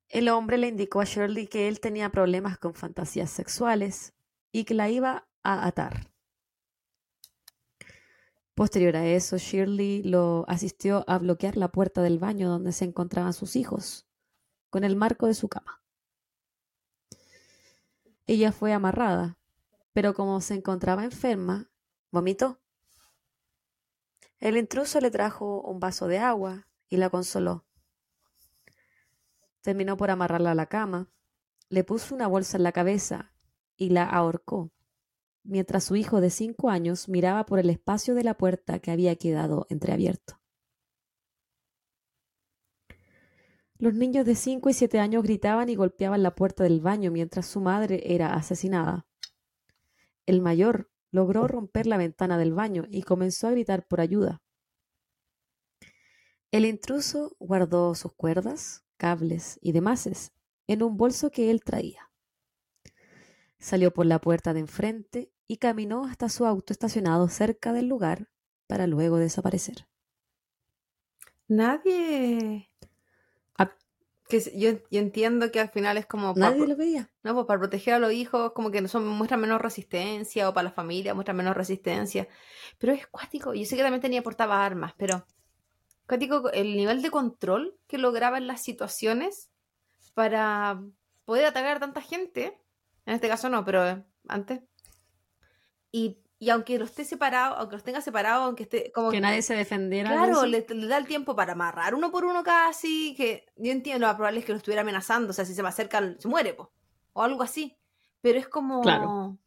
El 0.10 0.28
hombre 0.28 0.58
le 0.58 0.68
indicó 0.68 1.00
a 1.00 1.06
Shirley 1.06 1.48
que 1.48 1.70
él 1.70 1.80
tenía 1.80 2.10
problemas 2.10 2.58
con 2.58 2.74
fantasías 2.74 3.32
sexuales 3.32 4.14
y 4.52 4.66
que 4.66 4.74
la 4.74 4.90
iba 4.90 5.30
a 5.42 5.66
atar. 5.66 6.12
Posterior 8.56 8.96
a 8.96 9.06
eso, 9.06 9.36
Shirley 9.36 10.02
lo 10.04 10.46
asistió 10.48 11.04
a 11.08 11.18
bloquear 11.18 11.58
la 11.58 11.74
puerta 11.74 12.02
del 12.02 12.20
baño 12.20 12.50
donde 12.50 12.72
se 12.72 12.86
encontraban 12.86 13.34
sus 13.34 13.58
hijos, 13.58 14.08
con 14.70 14.86
el 14.86 14.96
marco 14.96 15.28
de 15.28 15.34
su 15.34 15.50
cama. 15.50 15.84
Ella 18.28 18.54
fue 18.54 18.72
amarrada, 18.72 19.38
pero 19.92 20.14
como 20.14 20.40
se 20.40 20.54
encontraba 20.54 21.04
enferma, 21.04 21.70
vomitó. 22.12 22.62
El 24.40 24.56
intruso 24.56 25.02
le 25.02 25.12
trajo 25.12 25.62
un 25.62 25.82
vaso 25.82 26.08
de 26.08 26.20
agua 26.20 26.66
y 26.88 26.96
la 26.96 27.10
consoló. 27.10 27.66
Terminó 29.60 29.98
por 29.98 30.12
amarrarla 30.12 30.52
a 30.52 30.56
la 30.56 30.68
cama, 30.68 31.10
le 31.68 31.84
puso 31.84 32.16
una 32.16 32.28
bolsa 32.28 32.56
en 32.56 32.64
la 32.64 32.72
cabeza 32.72 33.34
y 33.76 33.90
la 33.90 34.06
ahorcó, 34.06 34.72
mientras 35.46 35.84
su 35.84 35.96
hijo 35.96 36.22
de 36.22 36.30
cinco 36.30 36.70
años 36.70 37.08
miraba 37.08 37.46
por 37.46 37.60
el 37.60 37.70
espacio 37.70 38.16
de 38.16 38.24
la 38.24 38.36
puerta 38.36 38.80
que 38.80 38.92
había 38.92 39.16
quedado 39.16 39.68
entreabierto. 39.70 40.40
Los 43.78 43.94
niños 43.94 44.26
de 44.26 44.36
cinco 44.36 44.70
y 44.70 44.74
siete 44.74 45.00
años 45.00 45.24
gritaban 45.24 45.70
y 45.70 45.76
golpeaban 45.76 46.24
la 46.24 46.36
puerta 46.36 46.64
del 46.64 46.82
baño 46.82 47.12
mientras 47.12 47.46
su 47.46 47.62
madre 47.62 48.02
era 48.14 48.34
asesinada. 48.34 49.06
El 50.26 50.42
mayor 50.42 50.90
logró 51.12 51.48
romper 51.48 51.86
la 51.86 51.98
ventana 51.98 52.38
del 52.38 52.54
baño 52.54 52.86
y 52.90 53.04
comenzó 53.04 53.48
a 53.48 53.52
gritar 53.52 53.86
por 53.88 54.02
ayuda. 54.02 54.42
El 56.52 56.66
intruso 56.66 57.36
guardó 57.38 57.96
sus 57.96 58.14
cuerdas, 58.14 58.86
cables 58.98 59.60
y 59.62 59.74
demás 59.74 60.32
en 60.68 60.84
un 60.84 60.96
bolso 60.96 61.30
que 61.30 61.52
él 61.52 61.64
traía. 61.64 62.12
Salió 63.60 63.94
por 63.94 64.06
la 64.06 64.20
puerta 64.20 64.54
de 64.54 64.62
enfrente 64.62 65.35
y 65.48 65.58
caminó 65.58 66.06
hasta 66.06 66.30
su 66.30 66.46
auto 66.46 66.74
estacionado 66.74 67.28
cerca 67.30 67.74
del 67.74 67.88
lugar 67.88 68.30
para 68.68 68.88
luego 68.88 69.18
desaparecer. 69.18 69.88
Nadie. 71.48 72.70
Que 74.28 74.42
yo, 74.56 74.72
entiendo 74.90 75.52
que 75.52 75.60
al 75.60 75.70
final 75.70 75.98
es 75.98 76.08
como. 76.08 76.34
Nadie 76.36 76.66
lo 76.66 76.76
veía. 76.76 77.12
No, 77.22 77.36
pues 77.36 77.46
para 77.46 77.60
proteger 77.60 77.94
a 77.94 78.00
los 78.00 78.12
hijos, 78.12 78.54
como 78.54 78.72
que 78.72 78.88
son, 78.88 79.06
muestran 79.08 79.40
menos 79.40 79.62
resistencia, 79.62 80.50
o 80.50 80.54
para 80.54 80.64
la 80.64 80.72
familia 80.72 81.14
muestran 81.14 81.38
menos 81.38 81.56
resistencia. 81.56 82.28
Pero 82.80 82.94
es 82.94 83.06
cuático. 83.06 83.54
Yo 83.54 83.66
sé 83.66 83.76
que 83.76 83.84
también 83.84 84.02
tenía 84.02 84.24
portaba 84.24 84.66
armas, 84.66 84.94
pero 84.98 85.28
el 86.54 86.76
nivel 86.76 87.04
de 87.04 87.12
control 87.12 87.78
que 87.88 88.00
lograba 88.00 88.40
en 88.40 88.48
las 88.48 88.64
situaciones 88.64 89.52
para 90.16 90.82
poder 91.26 91.46
atacar 91.46 91.78
a 91.78 91.80
tanta 91.80 92.02
gente, 92.02 92.58
en 93.06 93.14
este 93.14 93.28
caso 93.28 93.50
no, 93.50 93.64
pero 93.64 94.04
antes. 94.28 94.62
Y, 95.96 96.50
aunque 96.50 96.78
lo 96.78 96.86
esté 96.86 97.06
separado, 97.06 97.56
aunque 97.56 97.76
los 97.76 97.84
tenga 97.84 98.02
separado, 98.02 98.44
aunque 98.44 98.64
esté 98.64 98.92
como... 98.92 99.10
Que 99.10 99.22
nadie 99.22 99.42
se 99.42 99.56
defendiera. 99.56 100.12
Claro, 100.12 100.46
le, 100.46 100.62
da 100.62 100.98
el 100.98 101.08
tiempo 101.08 101.36
para 101.36 101.54
amarrar 101.54 101.96
uno 101.96 102.12
por 102.12 102.26
uno 102.26 102.44
casi, 102.44 103.16
que 103.16 103.46
yo 103.56 103.72
entiendo, 103.72 104.06
lo 104.06 104.16
probable 104.16 104.40
es 104.40 104.46
que 104.46 104.52
lo 104.52 104.58
estuviera 104.58 104.82
amenazando, 104.82 105.32
o 105.32 105.34
sea, 105.34 105.46
si 105.46 105.56
se 105.56 105.64
me 105.64 105.70
acerca, 105.70 106.16
se 106.20 106.28
muere, 106.28 106.56
o 107.14 107.24
algo 107.24 107.42
así. 107.42 107.78
Pero 108.22 108.40
es 108.40 108.48
como... 108.48 109.38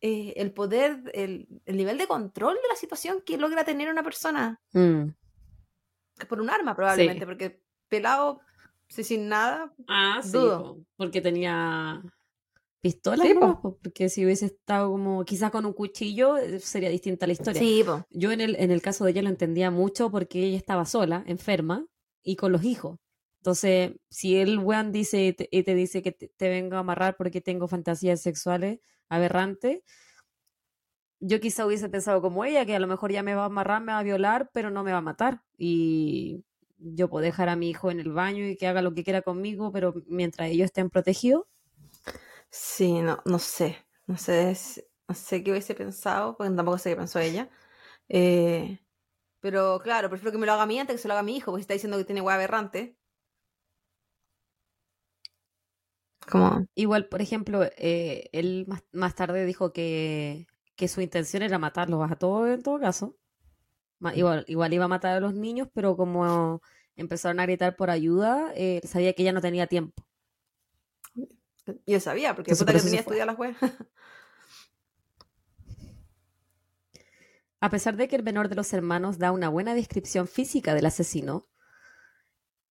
Eh, 0.00 0.34
el 0.36 0.52
poder, 0.52 1.10
el, 1.14 1.48
nivel 1.66 1.96
de 1.96 2.06
control 2.06 2.56
de 2.56 2.68
la 2.68 2.76
situación 2.76 3.22
que 3.24 3.38
logra 3.38 3.64
tener 3.64 3.88
una 3.88 4.02
persona. 4.02 4.60
Mm 4.72 5.08
por 6.28 6.40
un 6.40 6.50
arma 6.50 6.74
probablemente, 6.74 7.26
porque 7.26 7.60
pelado, 7.88 8.40
sin 8.88 9.28
nada. 9.28 9.72
Ah, 9.88 10.20
sí, 10.22 10.38
porque 10.96 11.20
tenía 11.20 12.02
pistola, 12.84 13.24
porque 13.82 14.10
si 14.10 14.26
hubiese 14.26 14.44
estado 14.44 14.90
como 14.90 15.24
quizás 15.24 15.50
con 15.50 15.64
un 15.64 15.72
cuchillo 15.72 16.36
eh, 16.36 16.60
sería 16.60 16.90
distinta 16.90 17.26
la 17.26 17.32
historia. 17.32 17.58
Sí, 17.58 17.82
Yo 18.10 18.30
en 18.30 18.42
el, 18.42 18.56
en 18.56 18.70
el 18.70 18.82
caso 18.82 19.04
de 19.04 19.12
ella 19.12 19.22
lo 19.22 19.30
entendía 19.30 19.70
mucho 19.70 20.10
porque 20.10 20.44
ella 20.44 20.58
estaba 20.58 20.84
sola, 20.84 21.24
enferma, 21.26 21.86
y 22.22 22.36
con 22.36 22.52
los 22.52 22.62
hijos. 22.62 22.98
Entonces, 23.38 23.92
si 24.10 24.36
el 24.36 24.58
weón 24.58 24.92
dice 24.92 25.34
y 25.50 25.62
te, 25.62 25.74
dice 25.74 26.02
que 26.02 26.12
te, 26.12 26.28
te, 26.28 26.48
vengo 26.50 26.76
a 26.76 26.80
amarrar 26.80 27.16
porque 27.16 27.40
tengo 27.40 27.68
fantasías 27.68 28.20
sexuales 28.20 28.80
aberrantes, 29.08 29.80
yo 31.20 31.40
quizá 31.40 31.64
hubiese 31.64 31.88
pensado 31.88 32.20
como 32.20 32.44
ella, 32.44 32.66
que 32.66 32.76
a 32.76 32.80
lo 32.80 32.86
mejor 32.86 33.12
ya 33.12 33.22
me 33.22 33.34
va 33.34 33.44
a 33.44 33.46
amarrar, 33.46 33.82
me 33.82 33.92
va 33.92 34.00
a 34.00 34.02
violar, 34.02 34.50
pero 34.52 34.70
no 34.70 34.84
me 34.84 34.92
va 34.92 34.98
a 34.98 35.00
matar. 35.00 35.42
Y 35.56 36.44
yo 36.76 37.08
puedo 37.08 37.24
dejar 37.24 37.48
a 37.48 37.56
mi 37.56 37.70
hijo 37.70 37.90
en 37.90 37.98
el 37.98 38.12
baño 38.12 38.46
y 38.46 38.58
que 38.58 38.66
haga 38.66 38.82
lo 38.82 38.92
que 38.92 39.04
quiera 39.04 39.22
conmigo, 39.22 39.72
pero 39.72 39.94
mientras 40.06 40.50
ellos 40.50 40.66
estén 40.66 40.90
protegidos. 40.90 41.44
Sí, 42.56 43.00
no, 43.00 43.20
no 43.24 43.38
sé. 43.38 43.76
No 44.06 44.16
sé, 44.18 44.56
no 45.08 45.14
sé 45.14 45.42
qué 45.42 45.50
hubiese 45.50 45.74
pensado, 45.74 46.36
porque 46.36 46.54
tampoco 46.54 46.78
sé 46.78 46.90
qué 46.90 46.96
pensó 46.96 47.18
ella. 47.18 47.48
Eh, 48.08 48.80
pero 49.40 49.80
claro, 49.82 50.10
prefiero 50.10 50.32
que 50.32 50.38
me 50.38 50.46
lo 50.46 50.52
haga 50.54 50.64
a 50.64 50.66
mí 50.66 50.78
antes 50.80 50.96
que 50.96 51.02
se 51.02 51.08
lo 51.08 51.14
haga 51.14 51.20
a 51.22 51.24
mi 51.24 51.36
hijo, 51.36 51.52
porque 51.52 51.62
si 51.62 51.64
está 51.64 51.74
diciendo 51.74 51.98
que 51.98 52.04
tiene 52.06 52.22
hueá 52.22 52.36
aberrante. 52.36 52.98
Como... 56.30 56.66
Igual, 56.74 57.08
por 57.08 57.20
ejemplo, 57.22 57.62
eh, 57.76 58.28
él 58.32 58.66
más 58.92 59.14
tarde 59.14 59.44
dijo 59.46 59.72
que 59.72 60.46
que 60.76 60.88
su 60.88 61.00
intención 61.00 61.44
era 61.44 61.56
matarlos 61.60 62.10
a 62.10 62.16
todos 62.16 62.48
en 62.48 62.60
todo 62.62 62.80
caso. 62.80 63.16
Igual, 64.14 64.44
igual 64.48 64.72
iba 64.74 64.84
a 64.86 64.88
matar 64.88 65.16
a 65.16 65.20
los 65.20 65.34
niños, 65.34 65.68
pero 65.74 65.96
como 65.96 66.60
empezaron 66.96 67.40
a 67.40 67.44
gritar 67.46 67.76
por 67.76 67.90
ayuda, 67.90 68.52
eh, 68.56 68.80
sabía 68.84 69.14
que 69.14 69.22
ella 69.22 69.32
no 69.32 69.40
tenía 69.40 69.66
tiempo. 69.66 70.04
Yo 71.86 72.00
sabía, 72.00 72.34
porque 72.34 72.54
puta 72.54 72.72
que 72.72 72.80
tenía 72.80 73.00
estudiar 73.00 73.26
la 73.26 73.34
web. 73.34 73.54
A 77.60 77.70
pesar 77.70 77.96
de 77.96 78.08
que 78.08 78.16
el 78.16 78.22
menor 78.22 78.50
de 78.50 78.56
los 78.56 78.74
hermanos 78.74 79.18
da 79.18 79.32
una 79.32 79.48
buena 79.48 79.74
descripción 79.74 80.28
física 80.28 80.74
del 80.74 80.84
asesino, 80.84 81.48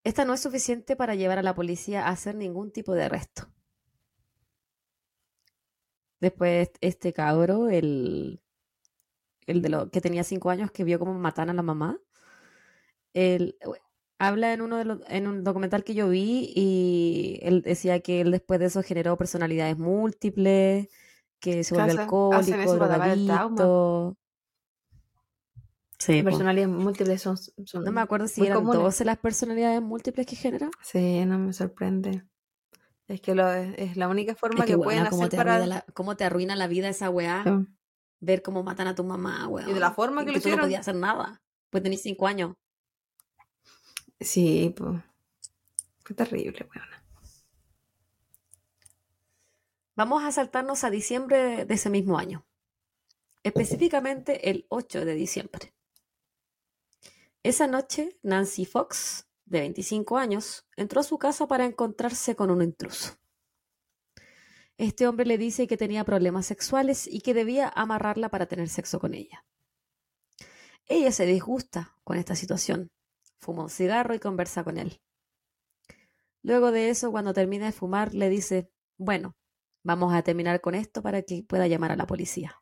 esta 0.04 0.24
no 0.24 0.36
es 0.36 0.42
suficiente 0.42 0.96
para 0.96 1.16
llevar 1.16 1.40
a 1.40 1.44
la 1.44 1.56
policía 1.56 2.06
a 2.06 2.10
hacer 2.10 2.36
ningún 2.36 2.72
tipo 2.72 2.94
de 2.94 3.06
arresto. 3.06 3.48
Después 6.20 6.70
este 6.80 7.12
cabro, 7.12 7.70
el, 7.70 8.44
el 9.48 9.62
de 9.64 9.70
lo 9.70 9.90
que 9.90 10.00
tenía 10.00 10.24
cinco 10.24 10.52
años, 10.52 10.70
que 10.72 10.84
vio 10.84 11.00
cómo 11.00 11.16
matan 11.16 11.50
a 11.50 11.54
la 11.54 11.64
mamá, 11.64 12.00
él, 13.14 13.58
habla 14.28 14.54
en 14.54 14.62
uno 14.62 14.78
de 14.78 14.86
los, 14.86 15.00
en 15.08 15.28
un 15.28 15.44
documental 15.44 15.84
que 15.84 15.94
yo 15.94 16.10
vi 16.10 16.52
y 16.56 17.40
él 17.42 17.62
decía 17.62 18.00
que 18.00 18.22
él 18.22 18.32
después 18.32 18.60
de 18.60 18.68
eso 18.68 18.84
generó 18.84 19.18
personalidades 19.18 19.78
múltiples, 19.78 20.90
que 21.40 21.64
se 21.64 21.76
volvió 21.76 22.02
alcohólico, 22.02 22.76
drogadicto. 22.76 24.18
Sí, 26.00 26.22
personalidades 26.22 26.70
múltiples 26.70 27.22
son, 27.22 27.38
No 27.86 27.92
me 27.92 28.02
acuerdo 28.02 28.28
si 28.28 28.46
eran 28.46 28.66
12 28.66 29.06
las 29.06 29.18
personalidades 29.18 29.82
múltiples 29.82 30.26
que 30.26 30.36
genera. 30.36 30.70
Sí, 30.82 31.26
no 31.26 31.40
me 31.40 31.54
sorprende. 31.54 32.24
Es 33.08 33.22
que 33.22 33.36
lo, 33.36 33.50
es 33.52 33.96
la 33.98 34.08
única 34.08 34.36
forma 34.36 34.66
que, 34.66 34.78
pueden 34.78 35.06
hacer 35.06 35.30
para... 35.30 35.86
¿Cómo 35.94 36.16
te 36.18 36.24
arruina 36.24 36.56
la 36.56 36.68
vida 36.68 36.90
esa 36.90 37.10
weá? 37.10 37.44
Ver 38.20 38.42
cómo 38.42 38.64
matan 38.64 38.88
a 38.88 38.96
tu 38.96 39.04
mamá, 39.04 39.48
weá. 39.48 39.70
Y 39.70 39.74
de 39.74 39.80
la 39.80 39.92
forma 39.92 40.26
que, 40.26 40.32
lo 40.32 40.38
hicieron. 40.38 40.60
no 40.60 40.66
podías 40.66 40.82
hacer 40.82 40.96
nada. 40.96 41.42
Pues 41.70 41.84
tenés 41.84 42.02
cinco 42.02 42.28
años. 42.28 42.54
Sí, 44.24 44.74
pues... 44.76 45.02
Qué 46.06 46.14
terrible, 46.14 46.68
weón. 46.74 46.88
Vamos 49.96 50.24
a 50.24 50.32
saltarnos 50.32 50.84
a 50.84 50.90
diciembre 50.90 51.66
de 51.66 51.74
ese 51.74 51.90
mismo 51.90 52.18
año. 52.18 52.46
Específicamente 53.44 54.50
el 54.50 54.66
8 54.70 55.06
de 55.06 55.14
diciembre. 55.14 55.74
Esa 57.44 57.68
noche, 57.68 58.18
Nancy 58.24 58.66
Fox 58.66 59.28
de 59.46 59.60
25 59.60 60.18
años, 60.18 60.66
entró 60.78 61.02
a 61.02 61.04
su 61.04 61.18
casa 61.18 61.48
para 61.48 61.66
encontrarse 61.66 62.36
con 62.36 62.50
un 62.50 62.62
intruso. 62.62 63.18
Este 64.78 65.08
hombre 65.08 65.26
le 65.26 65.38
dice 65.38 65.68
que 65.68 65.78
tenía 65.78 66.04
problemas 66.04 66.48
sexuales 66.48 67.08
y 67.08 67.22
que 67.22 67.34
debía 67.34 67.72
amarrarla 67.76 68.30
para 68.30 68.48
tener 68.48 68.70
sexo 68.70 69.00
con 69.00 69.14
ella. 69.14 69.46
Ella 70.88 71.12
se 71.12 71.26
disgusta 71.26 71.96
con 72.04 72.18
esta 72.18 72.36
situación, 72.36 72.90
fuma 73.44 73.64
un 73.64 73.70
cigarro 73.70 74.16
y 74.16 74.20
conversa 74.20 74.64
con 74.64 74.78
él. 74.78 75.02
Luego 76.42 76.72
de 76.72 76.90
eso, 76.90 77.12
cuando 77.12 77.34
termina 77.34 77.68
de 77.68 77.72
fumar, 77.72 78.14
le 78.14 78.30
dice, 78.30 78.72
bueno, 78.98 79.36
Vamos 79.84 80.14
a 80.14 80.22
terminar 80.22 80.62
con 80.62 80.76
esto 80.76 81.02
para 81.02 81.22
que 81.24 81.44
pueda 81.44 81.68
llamar 81.68 81.92
a 81.92 81.98
la 81.98 82.08
policía. 82.08 82.62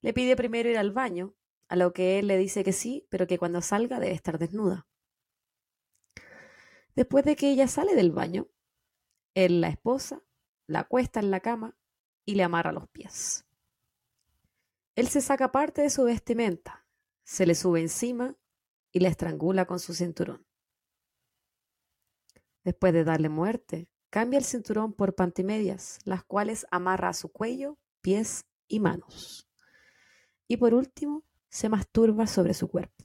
Le 0.00 0.14
pide 0.14 0.34
primero 0.34 0.70
ir 0.70 0.78
al 0.78 0.92
baño, 0.92 1.34
a 1.68 1.76
lo 1.76 1.92
que 1.92 2.18
él 2.18 2.26
le 2.26 2.38
dice 2.38 2.64
que 2.64 2.72
sí, 2.72 3.06
pero 3.10 3.26
que 3.26 3.38
cuando 3.38 3.60
salga 3.60 4.00
debe 4.00 4.14
estar 4.14 4.38
desnuda. 4.38 4.86
Después 6.94 7.24
de 7.24 7.36
que 7.36 7.50
ella 7.50 7.68
sale 7.68 7.94
del 7.94 8.12
baño, 8.12 8.48
él 9.34 9.60
la 9.60 9.68
esposa, 9.68 10.22
la 10.66 10.80
acuesta 10.80 11.20
en 11.20 11.30
la 11.30 11.40
cama 11.40 11.76
y 12.24 12.34
le 12.34 12.42
amarra 12.42 12.72
los 12.72 12.88
pies. 12.88 13.46
Él 14.96 15.08
se 15.08 15.20
saca 15.20 15.52
parte 15.52 15.82
de 15.82 15.90
su 15.90 16.04
vestimenta, 16.04 16.86
se 17.24 17.46
le 17.46 17.54
sube 17.54 17.80
encima 17.80 18.36
y 18.92 19.00
la 19.00 19.08
estrangula 19.08 19.64
con 19.64 19.80
su 19.80 19.94
cinturón. 19.94 20.46
Después 22.62 22.92
de 22.92 23.04
darle 23.04 23.28
muerte, 23.28 23.88
cambia 24.10 24.38
el 24.38 24.44
cinturón 24.44 24.92
por 24.92 25.14
pantimedias, 25.14 25.98
las 26.04 26.22
cuales 26.22 26.66
amarra 26.70 27.08
a 27.08 27.14
su 27.14 27.32
cuello, 27.32 27.78
pies 28.02 28.44
y 28.68 28.78
manos. 28.78 29.48
Y 30.46 30.58
por 30.58 30.74
último, 30.74 31.24
se 31.48 31.68
masturba 31.68 32.26
sobre 32.26 32.54
su 32.54 32.68
cuerpo. 32.68 33.04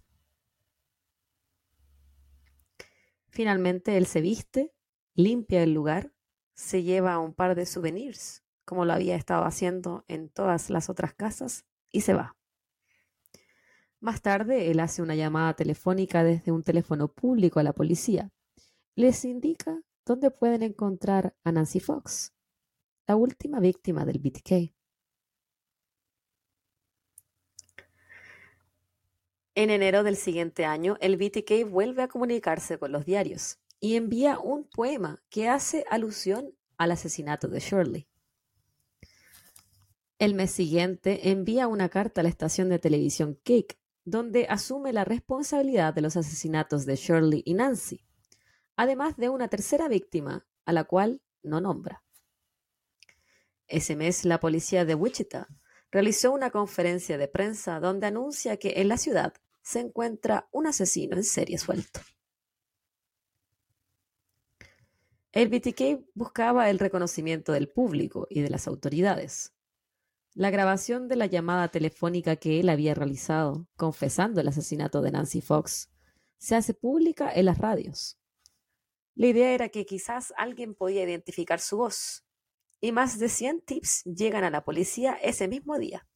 Finalmente, 3.29 3.97
él 3.97 4.05
se 4.05 4.21
viste, 4.21 4.73
limpia 5.13 5.63
el 5.63 5.73
lugar, 5.73 6.13
se 6.53 6.83
lleva 6.83 7.19
un 7.19 7.33
par 7.33 7.55
de 7.55 7.65
souvenirs, 7.65 8.43
como 8.65 8.85
lo 8.85 8.93
había 8.93 9.15
estado 9.15 9.43
haciendo 9.43 10.05
en 10.07 10.29
todas 10.29 10.69
las 10.69 10.89
otras 10.89 11.13
casas, 11.13 11.65
y 11.91 12.01
se 12.01 12.13
va. 12.13 12.36
Más 13.99 14.21
tarde, 14.21 14.69
él 14.69 14.79
hace 14.79 15.01
una 15.01 15.15
llamada 15.15 15.55
telefónica 15.55 16.23
desde 16.23 16.51
un 16.51 16.63
teléfono 16.63 17.07
público 17.07 17.59
a 17.59 17.63
la 17.63 17.73
policía. 17.73 18.31
Les 18.95 19.25
indica 19.25 19.81
dónde 20.05 20.29
pueden 20.29 20.61
encontrar 20.61 21.35
a 21.43 21.51
Nancy 21.51 21.79
Fox, 21.79 22.33
la 23.07 23.15
última 23.15 23.59
víctima 23.59 24.05
del 24.05 24.19
BTK. 24.19 24.73
En 29.55 29.71
enero 29.71 30.03
del 30.03 30.17
siguiente 30.17 30.65
año, 30.65 30.97
el 31.01 31.17
BTK 31.17 31.67
vuelve 31.67 32.03
a 32.03 32.07
comunicarse 32.07 32.77
con 32.77 32.91
los 32.91 33.05
diarios 33.05 33.57
y 33.79 33.95
envía 33.95 34.37
un 34.37 34.65
poema 34.69 35.23
que 35.29 35.49
hace 35.49 35.83
alusión 35.89 36.53
al 36.77 36.91
asesinato 36.91 37.47
de 37.47 37.59
Shirley. 37.59 38.07
El 40.19 40.35
mes 40.35 40.51
siguiente 40.51 41.31
envía 41.31 41.67
una 41.67 41.89
carta 41.89 42.21
a 42.21 42.23
la 42.23 42.29
estación 42.29 42.69
de 42.69 42.77
televisión 42.77 43.39
Cake, 43.43 43.79
donde 44.07 44.45
asume 44.47 44.93
la 44.93 45.03
responsabilidad 45.03 45.93
de 45.93 45.99
los 45.99 46.15
asesinatos 46.15 46.85
de 46.85 46.95
Shirley 46.95 47.43
y 47.45 47.55
Nancy, 47.55 48.05
además 48.77 49.17
de 49.17 49.27
una 49.27 49.49
tercera 49.49 49.89
víctima, 49.89 50.47
a 50.63 50.71
la 50.71 50.85
cual 50.85 51.21
no 51.43 51.59
nombra. 51.59 52.05
Ese 53.67 53.97
mes, 53.97 54.23
la 54.23 54.39
policía 54.39 54.85
de 54.85 54.95
Wichita 54.95 55.49
realizó 55.91 56.31
una 56.31 56.51
conferencia 56.51 57.17
de 57.17 57.27
prensa 57.27 57.81
donde 57.81 58.07
anuncia 58.07 58.55
que 58.55 58.75
en 58.77 58.87
la 58.87 58.97
ciudad 58.97 59.33
se 59.61 59.81
encuentra 59.81 60.47
un 60.53 60.67
asesino 60.67 61.17
en 61.17 61.25
serie 61.25 61.57
suelto. 61.57 61.99
El 65.33 65.49
BTK 65.49 66.05
buscaba 66.13 66.69
el 66.69 66.79
reconocimiento 66.79 67.51
del 67.51 67.67
público 67.67 68.25
y 68.29 68.39
de 68.39 68.49
las 68.49 68.69
autoridades. 68.69 69.56
La 70.37 70.51
grabación 70.51 71.07
de 71.07 71.15
la 71.15 71.25
llamada 71.25 71.67
telefónica 71.69 72.35
que 72.35 72.59
él 72.59 72.69
había 72.69 72.93
realizado, 72.93 73.67
confesando 73.75 74.39
el 74.39 74.47
asesinato 74.47 75.01
de 75.01 75.09
Nancy 75.09 75.41
Fox, 75.41 75.89
se 76.37 76.55
hace 76.55 76.75
pública 76.75 77.31
en 77.33 77.45
las 77.45 77.57
radios. 77.57 78.19
La 79.15 79.25
idea 79.25 79.51
era 79.55 79.69
que 79.69 79.87
quizás 79.87 80.35
alguien 80.37 80.75
podía 80.75 81.03
identificar 81.03 81.59
su 81.59 81.77
voz, 81.77 82.23
y 82.79 82.91
más 82.91 83.17
de 83.17 83.29
100 83.29 83.61
tips 83.61 84.03
llegan 84.03 84.43
a 84.43 84.51
la 84.51 84.63
policía 84.63 85.15
ese 85.23 85.47
mismo 85.47 85.79
día. 85.79 86.07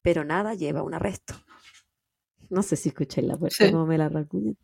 Pero 0.00 0.22
nada 0.24 0.54
lleva 0.54 0.78
a 0.78 0.84
un 0.84 0.94
arresto. 0.94 1.34
No 2.48 2.62
sé 2.62 2.76
si 2.76 2.90
escuché 2.90 3.22
la 3.22 3.36
puerta 3.36 3.72
como 3.72 3.86
me 3.86 3.98
la 3.98 4.08
racuña. 4.08 4.54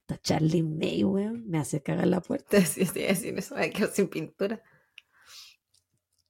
Está 0.00 0.18
Charlie 0.18 0.64
May, 0.64 1.04
weón. 1.04 1.48
Me 1.48 1.58
hace 1.58 1.80
cagar 1.80 2.08
la 2.08 2.20
puerta. 2.20 2.60
Sí, 2.66 2.84
sí, 2.84 3.14
sí, 3.14 3.28
eso 3.28 3.54
me 3.54 3.70
quedo 3.70 3.92
sin 3.92 4.08
pintura. 4.08 4.60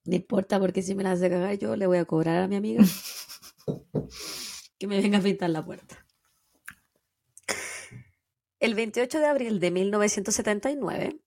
No 0.05 0.17
importa 0.17 0.61
porque 0.61 0.83
si 0.83 0.95
me 0.95 1.03
la 1.03 1.13
hace 1.13 1.31
cagar 1.31 1.59
yo 1.59 1.77
le 1.77 1.87
voy 1.87 1.99
a 1.99 2.05
cobrar 2.05 2.43
a 2.43 2.49
mi 2.49 2.57
amiga 2.57 2.85
que 4.79 4.87
me 4.87 5.01
venga 5.01 5.19
a 5.19 5.23
pintar 5.23 5.51
la 5.51 5.65
puerta. 5.65 6.05
El 8.61 8.75
28 8.75 9.19
de 9.19 9.27
abril 9.27 9.61
de 9.61 9.71
1979, 9.71 11.21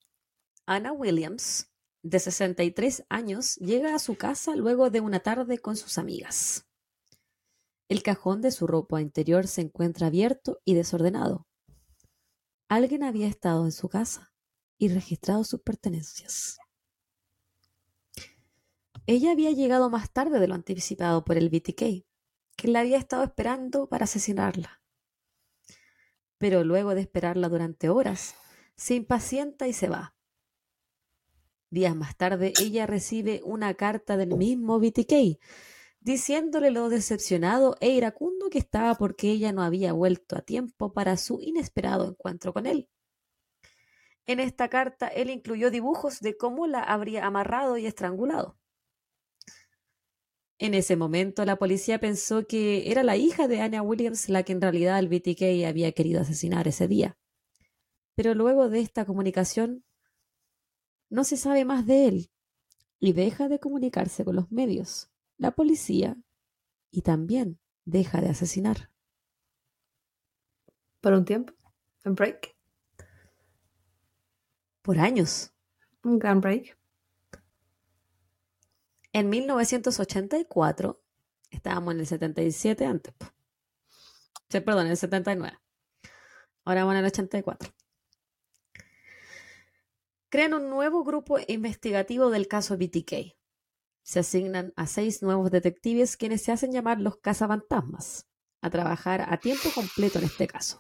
Anna 0.65 0.91
Williams, 0.91 1.71
de 2.01 2.19
63 2.19 3.05
años, 3.09 3.57
llega 3.57 3.93
a 3.93 3.99
su 3.99 4.15
casa 4.15 4.55
luego 4.55 4.89
de 4.89 5.01
una 5.01 5.19
tarde 5.19 5.59
con 5.59 5.77
sus 5.77 5.97
amigas. 5.99 6.65
El 7.89 8.01
cajón 8.01 8.41
de 8.41 8.51
su 8.51 8.65
ropa 8.65 9.01
interior 9.01 9.47
se 9.47 9.61
encuentra 9.61 10.07
abierto 10.07 10.59
y 10.65 10.73
desordenado. 10.73 11.47
Alguien 12.69 13.03
había 13.03 13.27
estado 13.27 13.65
en 13.65 13.71
su 13.71 13.87
casa 13.87 14.33
y 14.77 14.89
registrado 14.89 15.43
sus 15.43 15.61
pertenencias. 15.61 16.57
Ella 19.09 19.31
había 19.31 19.51
llegado 19.51 19.89
más 19.89 20.11
tarde 20.11 20.37
de 20.37 20.49
lo 20.49 20.53
anticipado 20.53 21.23
por 21.23 21.37
el 21.37 21.47
BTK, 21.47 22.05
que 22.57 22.67
la 22.67 22.81
había 22.81 22.97
estado 22.97 23.23
esperando 23.23 23.87
para 23.87 24.03
asesinarla. 24.03 24.81
Pero 26.37 26.65
luego 26.65 26.93
de 26.93 27.01
esperarla 27.01 27.47
durante 27.47 27.87
horas, 27.87 28.35
se 28.75 28.95
impacienta 28.95 29.65
y 29.65 29.71
se 29.71 29.87
va. 29.87 30.13
Días 31.69 31.95
más 31.95 32.17
tarde, 32.17 32.51
ella 32.61 32.85
recibe 32.85 33.39
una 33.45 33.75
carta 33.75 34.17
del 34.17 34.35
mismo 34.35 34.77
BTK, 34.77 35.39
diciéndole 36.01 36.69
lo 36.69 36.89
decepcionado 36.89 37.77
e 37.79 37.91
iracundo 37.91 38.49
que 38.49 38.59
estaba 38.59 38.95
porque 38.95 39.31
ella 39.31 39.53
no 39.53 39.63
había 39.63 39.93
vuelto 39.93 40.37
a 40.37 40.41
tiempo 40.41 40.91
para 40.91 41.15
su 41.15 41.39
inesperado 41.39 42.09
encuentro 42.09 42.51
con 42.51 42.65
él. 42.65 42.89
En 44.25 44.41
esta 44.41 44.67
carta, 44.67 45.07
él 45.07 45.29
incluyó 45.29 45.71
dibujos 45.71 46.19
de 46.19 46.35
cómo 46.35 46.67
la 46.67 46.83
habría 46.83 47.25
amarrado 47.25 47.77
y 47.77 47.85
estrangulado. 47.85 48.57
En 50.59 50.73
ese 50.73 50.95
momento 50.95 51.45
la 51.45 51.57
policía 51.57 51.99
pensó 51.99 52.47
que 52.47 52.89
era 52.91 53.03
la 53.03 53.15
hija 53.15 53.47
de 53.47 53.61
Anna 53.61 53.83
Williams 53.83 54.27
la 54.27 54.43
que 54.43 54.53
en 54.53 54.61
realidad 54.61 54.97
el 54.97 55.07
BTK 55.07 55.67
había 55.67 55.91
querido 55.91 56.21
asesinar 56.21 56.67
ese 56.67 56.87
día. 56.87 57.17
Pero 58.15 58.33
luego 58.33 58.67
de 58.67 58.79
esta 58.79 59.05
comunicación 59.05 59.83
no 61.09 61.23
se 61.23 61.37
sabe 61.37 61.63
más 61.63 61.85
de 61.85 62.07
él 62.07 62.31
y 62.99 63.13
deja 63.13 63.47
de 63.47 63.59
comunicarse 63.59 64.25
con 64.25 64.35
los 64.35 64.51
medios, 64.51 65.11
la 65.37 65.51
policía 65.51 66.17
y 66.89 67.03
también 67.03 67.59
deja 67.85 68.21
de 68.21 68.29
asesinar. 68.29 68.91
¿Por 71.01 71.13
un 71.13 71.25
tiempo? 71.25 71.53
¿Un 72.03 72.15
break? 72.15 72.55
Por 74.81 74.99
años. 74.99 75.53
Un 76.03 76.17
gran 76.17 76.41
break. 76.41 76.76
En 79.17 79.29
1984, 79.29 81.01
estábamos 81.49 81.95
en 81.95 82.01
el 82.01 82.05
77 82.05 82.85
antes. 82.85 83.15
Sí, 84.47 84.59
perdón, 84.59 84.85
en 84.85 84.91
el 84.91 84.97
79. 84.97 85.57
Ahora 86.65 86.81
vamos 86.81 86.93
en 86.93 86.99
el 86.99 87.05
84. 87.07 87.73
Crean 90.29 90.53
un 90.53 90.69
nuevo 90.69 91.03
grupo 91.03 91.39
investigativo 91.47 92.29
del 92.29 92.47
caso 92.47 92.77
BTK. 92.77 93.35
Se 94.03 94.19
asignan 94.19 94.71
a 94.75 94.85
seis 94.85 95.23
nuevos 95.23 95.49
detectives 95.49 96.15
quienes 96.15 96.43
se 96.43 96.51
hacen 96.51 96.71
llamar 96.71 97.01
los 97.01 97.17
cazafantasmas, 97.17 98.27
a 98.61 98.69
trabajar 98.69 99.25
a 99.33 99.37
tiempo 99.37 99.69
completo 99.73 100.19
en 100.19 100.25
este 100.25 100.45
caso. 100.45 100.79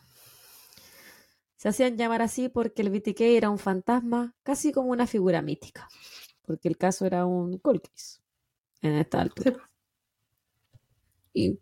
Se 1.55 1.69
hacían 1.69 1.97
llamar 1.97 2.21
así 2.21 2.49
porque 2.49 2.83
el 2.83 2.91
BTK 2.91 3.19
era 3.21 3.49
un 3.49 3.57
fantasma 3.57 4.35
casi 4.43 4.71
como 4.71 4.91
una 4.91 5.07
figura 5.07 5.41
mítica, 5.41 5.89
porque 6.43 6.67
el 6.67 6.77
caso 6.77 7.07
era 7.07 7.25
un 7.25 7.57
cold 7.57 7.81
en 8.81 8.93
esta 8.93 9.21
altura. 9.21 9.69
Y 11.33 11.59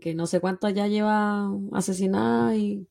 que 0.00 0.14
no 0.14 0.26
sé 0.26 0.40
cuánto 0.40 0.68
ya 0.68 0.86
lleva 0.86 1.50
asesinada 1.72 2.56
y 2.56 2.88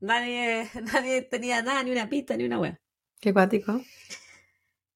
nadie, 0.00 0.68
nadie 0.92 1.22
tenía 1.22 1.62
nada, 1.62 1.82
ni 1.82 1.92
una 1.92 2.08
pista, 2.08 2.36
ni 2.36 2.44
una 2.44 2.58
wea. 2.58 2.80
Qué 3.20 3.32
cuático. 3.32 3.80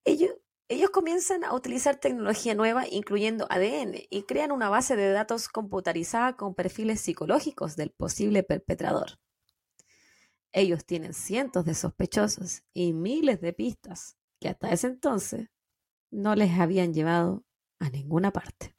Ellos, 0.05 0.31
ellos 0.69 0.91
comienzan 0.91 1.45
a 1.45 1.55
utilizar 1.55 1.97
tecnología 1.97 2.55
nueva, 2.55 2.85
incluyendo 2.89 3.47
ADN, 3.51 3.95
y 4.11 4.23
crean 4.25 4.53
una 4.53 4.69
base 4.69 4.97
de 4.97 5.11
datos 5.11 5.49
computarizada 5.49 6.37
con 6.37 6.55
perfiles 6.55 7.01
psicológicos 7.01 7.77
del 7.77 7.91
posible 7.91 8.43
perpetrador. 8.43 9.19
Ellos 10.53 10.85
tienen 10.85 11.15
cientos 11.15 11.65
de 11.65 11.75
sospechosos 11.75 12.65
y 12.73 12.93
miles 12.93 13.41
de 13.41 13.53
pistas 13.53 14.17
que 14.41 14.49
hasta 14.49 14.73
ese 14.73 14.89
entonces 14.89 15.49
no 16.11 16.35
les 16.35 16.59
habían 16.59 16.93
llevado 16.93 17.45
a 17.81 17.91
ninguna 17.91 18.31
parte. 18.31 18.77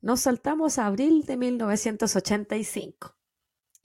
Nos 0.00 0.20
saltamos 0.20 0.78
a 0.78 0.86
abril 0.86 1.24
de 1.24 1.36
1985, 1.36 3.16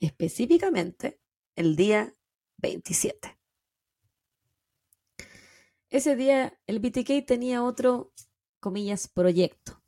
específicamente 0.00 1.20
el 1.56 1.76
día 1.76 2.14
27. 2.58 3.38
Ese 5.88 6.14
día 6.14 6.60
el 6.66 6.78
BTK 6.78 7.26
tenía 7.26 7.64
otro, 7.64 8.12
comillas, 8.60 9.08
proyecto, 9.08 9.82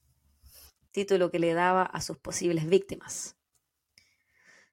título 0.91 1.31
que 1.31 1.39
le 1.39 1.55
daba 1.55 1.83
a 1.83 2.01
sus 2.01 2.19
posibles 2.19 2.67
víctimas. 2.67 3.37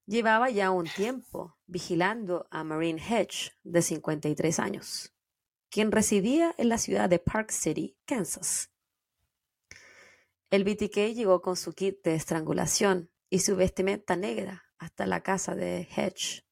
Llevaba 0.06 0.50
ya 0.50 0.72
un 0.72 0.88
tiempo 0.88 1.58
vigilando 1.68 2.48
a 2.50 2.64
Marine 2.64 3.00
Hedge, 3.00 3.52
de 3.64 3.82
53 3.82 4.60
años, 4.60 5.14
quien 5.70 5.92
residía 5.92 6.54
en 6.58 6.70
la 6.70 6.78
ciudad 6.78 7.10
de 7.10 7.20
Park 7.20 7.52
City, 7.52 7.98
Kansas. 8.06 8.72
El 10.50 10.64
BTK 10.64 11.14
llegó 11.14 11.42
con 11.42 11.56
su 11.56 11.74
kit 11.74 12.04
de 12.04 12.16
estrangulación 12.16 13.12
y 13.30 13.40
su 13.40 13.56
vestimenta 13.56 14.16
negra 14.16 14.66
hasta 14.80 15.06
la 15.06 15.22
casa 15.22 15.56
de 15.56 15.88
Hedge. 15.96 16.44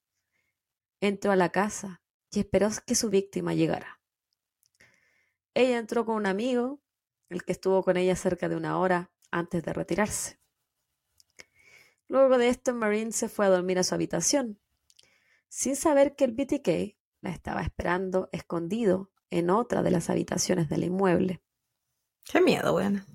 Entró 1.01 1.31
a 1.31 1.35
la 1.35 1.51
casa 1.51 2.03
y 2.31 2.39
esperó 2.39 2.69
que 2.85 2.93
su 2.93 3.09
víctima 3.09 3.55
llegara. 3.55 3.99
Ella 5.55 5.79
entró 5.79 6.05
con 6.05 6.15
un 6.15 6.27
amigo, 6.27 6.79
el 7.29 7.43
que 7.43 7.53
estuvo 7.53 7.83
con 7.83 7.97
ella 7.97 8.15
cerca 8.15 8.47
de 8.47 8.55
una 8.55 8.77
hora 8.77 9.11
antes 9.31 9.63
de 9.63 9.73
retirarse. 9.73 10.39
Luego 12.07 12.37
de 12.37 12.49
esto, 12.49 12.73
Marine 12.73 13.11
se 13.11 13.27
fue 13.27 13.47
a 13.47 13.49
dormir 13.49 13.79
a 13.79 13.83
su 13.83 13.95
habitación, 13.95 14.59
sin 15.49 15.75
saber 15.75 16.15
que 16.15 16.25
el 16.25 16.33
BTK 16.33 16.96
la 17.21 17.31
estaba 17.31 17.61
esperando 17.61 18.29
escondido 18.31 19.11
en 19.29 19.49
otra 19.49 19.83
de 19.83 19.91
las 19.91 20.09
habitaciones 20.09 20.69
del 20.69 20.83
inmueble. 20.83 21.41
Qué 22.25 22.41
miedo, 22.41 22.75
weón. 22.75 23.05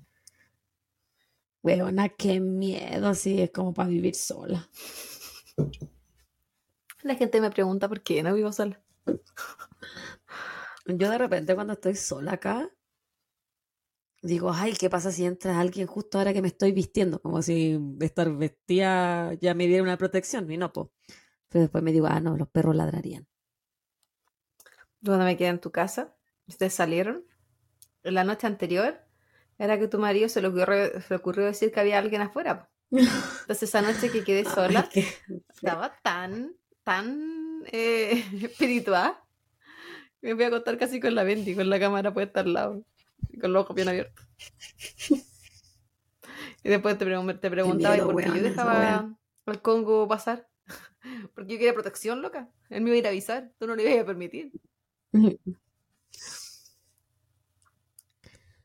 Weona, 1.61 2.09
qué 2.09 2.39
miedo, 2.39 3.07
así 3.07 3.41
es 3.41 3.51
como 3.51 3.73
para 3.73 3.89
vivir 3.89 4.15
sola. 4.15 4.69
La 7.03 7.15
gente 7.15 7.39
me 7.41 7.51
pregunta 7.51 7.87
por 7.87 8.01
qué 8.01 8.21
no 8.21 8.33
vivo 8.33 8.51
sola. 8.51 8.83
Yo 10.85 11.09
de 11.09 11.17
repente 11.17 11.55
cuando 11.55 11.73
estoy 11.73 11.95
sola 11.95 12.33
acá, 12.33 12.69
digo, 14.21 14.51
ay, 14.51 14.73
¿qué 14.73 14.89
pasa 14.89 15.11
si 15.11 15.25
entra 15.25 15.59
alguien 15.59 15.87
justo 15.87 16.17
ahora 16.17 16.33
que 16.33 16.41
me 16.41 16.49
estoy 16.49 16.71
vistiendo? 16.71 17.21
Como 17.21 17.41
si 17.41 17.79
estar 18.01 18.29
vestida 18.35 19.33
ya 19.35 19.53
me 19.53 19.67
diera 19.67 19.83
una 19.83 19.97
protección, 19.97 20.49
y 20.51 20.57
no, 20.57 20.73
po. 20.73 20.91
Pero 21.49 21.63
después 21.63 21.83
me 21.83 21.91
digo, 21.91 22.07
ah, 22.07 22.19
no, 22.19 22.35
los 22.35 22.49
perros 22.49 22.75
ladrarían. 22.75 23.27
Cuando 25.05 25.25
me 25.25 25.35
quedé 25.37 25.49
en 25.49 25.59
tu 25.59 25.71
casa, 25.71 26.15
ustedes 26.47 26.73
salieron, 26.73 27.25
la 28.03 28.23
noche 28.23 28.47
anterior, 28.47 28.99
era 29.57 29.77
que 29.77 29.87
tu 29.87 29.99
marido 29.99 30.29
se 30.29 30.41
le 30.41 30.47
ocurrió, 30.47 31.01
se 31.01 31.07
le 31.09 31.15
ocurrió 31.15 31.45
decir 31.45 31.71
que 31.71 31.79
había 31.79 31.99
alguien 31.99 32.21
afuera. 32.21 32.69
Entonces 32.91 33.63
esa 33.63 33.81
noche 33.81 34.11
que 34.11 34.23
quedé 34.23 34.45
sola, 34.45 34.81
Ay, 34.81 34.89
qué- 35.03 35.41
estaba 35.53 35.97
tan, 36.01 36.55
tan 36.83 37.63
eh, 37.71 38.23
espiritual. 38.43 39.15
Me 40.21 40.33
voy 40.35 40.43
a 40.45 40.47
acostar 40.47 40.77
casi 40.77 40.99
con 41.01 41.15
la 41.15 41.23
Bendy, 41.23 41.53
con 41.55 41.69
la 41.69 41.79
cámara 41.79 42.13
puesta 42.13 42.39
al 42.41 42.53
lado, 42.53 42.83
con 43.41 43.51
los 43.51 43.63
ojos 43.63 43.75
bien 43.75 43.89
abiertos. 43.89 44.25
Y 46.63 46.69
después 46.69 46.97
te, 46.97 47.05
pregun- 47.05 47.39
te 47.39 47.49
preguntaba, 47.51 47.95
¿y 47.95 47.99
miedo, 47.99 48.11
por 48.11 48.23
qué 48.23 48.29
yo 48.29 48.41
dejaba 48.43 49.17
al 49.45 49.61
Congo 49.61 50.07
pasar? 50.07 50.47
Porque 51.35 51.53
yo 51.53 51.57
quería 51.59 51.73
protección, 51.73 52.21
loca. 52.21 52.49
Él 52.69 52.81
me 52.81 52.89
iba 52.91 52.95
a 52.95 52.99
ir 52.99 53.05
a 53.07 53.09
avisar, 53.09 53.51
tú 53.59 53.67
no 53.67 53.75
le 53.75 53.83
ibas 53.83 54.03
a 54.03 54.05
permitir. 54.05 54.53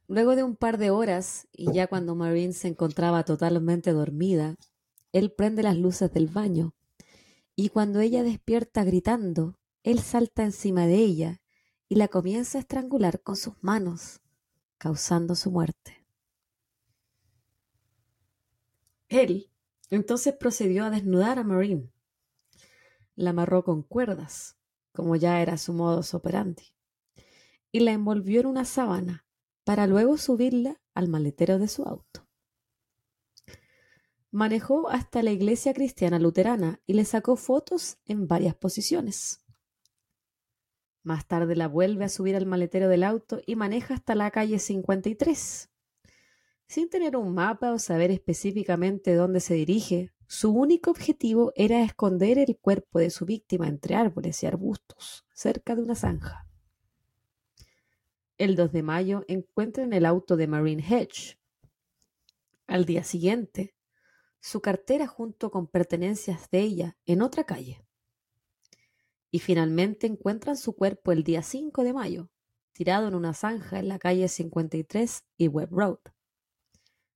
Luego 0.08 0.34
de 0.36 0.42
un 0.42 0.56
par 0.56 0.78
de 0.78 0.90
horas, 0.90 1.46
y 1.52 1.72
ya 1.72 1.86
cuando 1.86 2.14
Marine 2.14 2.54
se 2.54 2.68
encontraba 2.68 3.24
totalmente 3.24 3.92
dormida, 3.92 4.56
él 5.12 5.32
prende 5.32 5.62
las 5.62 5.76
luces 5.76 6.12
del 6.12 6.28
baño, 6.28 6.74
y 7.54 7.68
cuando 7.68 8.00
ella 8.00 8.22
despierta 8.22 8.84
gritando, 8.84 9.58
él 9.82 10.00
salta 10.00 10.44
encima 10.44 10.86
de 10.86 10.96
ella 10.96 11.40
y 11.88 11.96
la 11.96 12.08
comienza 12.08 12.58
a 12.58 12.60
estrangular 12.60 13.22
con 13.22 13.36
sus 13.36 13.54
manos, 13.62 14.20
causando 14.78 15.34
su 15.34 15.50
muerte. 15.50 16.06
Él 19.08 19.50
entonces 19.90 20.34
procedió 20.34 20.84
a 20.84 20.90
desnudar 20.90 21.38
a 21.38 21.44
Marine. 21.44 21.90
La 23.16 23.30
amarró 23.30 23.64
con 23.64 23.82
cuerdas, 23.82 24.57
como 24.98 25.14
ya 25.14 25.40
era 25.40 25.56
su 25.58 25.72
modus 25.72 26.12
operandi, 26.12 26.74
y 27.70 27.78
la 27.78 27.92
envolvió 27.92 28.40
en 28.40 28.46
una 28.46 28.64
sábana 28.64 29.24
para 29.62 29.86
luego 29.86 30.18
subirla 30.18 30.80
al 30.92 31.06
maletero 31.06 31.60
de 31.60 31.68
su 31.68 31.84
auto. 31.84 32.26
Manejó 34.32 34.90
hasta 34.90 35.22
la 35.22 35.30
iglesia 35.30 35.72
cristiana 35.72 36.18
luterana 36.18 36.80
y 36.84 36.94
le 36.94 37.04
sacó 37.04 37.36
fotos 37.36 37.98
en 38.06 38.26
varias 38.26 38.56
posiciones. 38.56 39.44
Más 41.04 41.28
tarde 41.28 41.54
la 41.54 41.68
vuelve 41.68 42.04
a 42.04 42.08
subir 42.08 42.34
al 42.34 42.46
maletero 42.46 42.88
del 42.88 43.04
auto 43.04 43.40
y 43.46 43.54
maneja 43.54 43.94
hasta 43.94 44.16
la 44.16 44.32
calle 44.32 44.58
53. 44.58 45.70
Sin 46.66 46.90
tener 46.90 47.16
un 47.16 47.34
mapa 47.34 47.72
o 47.72 47.78
saber 47.78 48.10
específicamente 48.10 49.14
dónde 49.14 49.38
se 49.38 49.54
dirige, 49.54 50.12
su 50.30 50.50
único 50.52 50.90
objetivo 50.90 51.54
era 51.56 51.82
esconder 51.82 52.38
el 52.38 52.58
cuerpo 52.58 52.98
de 52.98 53.08
su 53.08 53.24
víctima 53.24 53.66
entre 53.66 53.94
árboles 53.94 54.42
y 54.42 54.46
arbustos, 54.46 55.24
cerca 55.32 55.74
de 55.74 55.80
una 55.80 55.94
zanja. 55.94 56.46
El 58.36 58.54
2 58.54 58.70
de 58.70 58.82
mayo 58.82 59.24
encuentran 59.26 59.94
el 59.94 60.04
auto 60.04 60.36
de 60.36 60.46
Marine 60.46 60.84
Hedge. 60.86 61.38
Al 62.66 62.84
día 62.84 63.04
siguiente, 63.04 63.74
su 64.38 64.60
cartera 64.60 65.06
junto 65.06 65.50
con 65.50 65.66
pertenencias 65.66 66.50
de 66.50 66.60
ella 66.60 66.98
en 67.06 67.22
otra 67.22 67.44
calle. 67.44 67.86
Y 69.30 69.38
finalmente 69.38 70.06
encuentran 70.06 70.58
su 70.58 70.74
cuerpo 70.74 71.10
el 71.10 71.24
día 71.24 71.42
5 71.42 71.82
de 71.84 71.94
mayo, 71.94 72.28
tirado 72.74 73.08
en 73.08 73.14
una 73.14 73.32
zanja 73.32 73.78
en 73.78 73.88
la 73.88 73.98
calle 73.98 74.28
53 74.28 75.24
y 75.38 75.48
Webb 75.48 75.72
Road. 75.72 75.98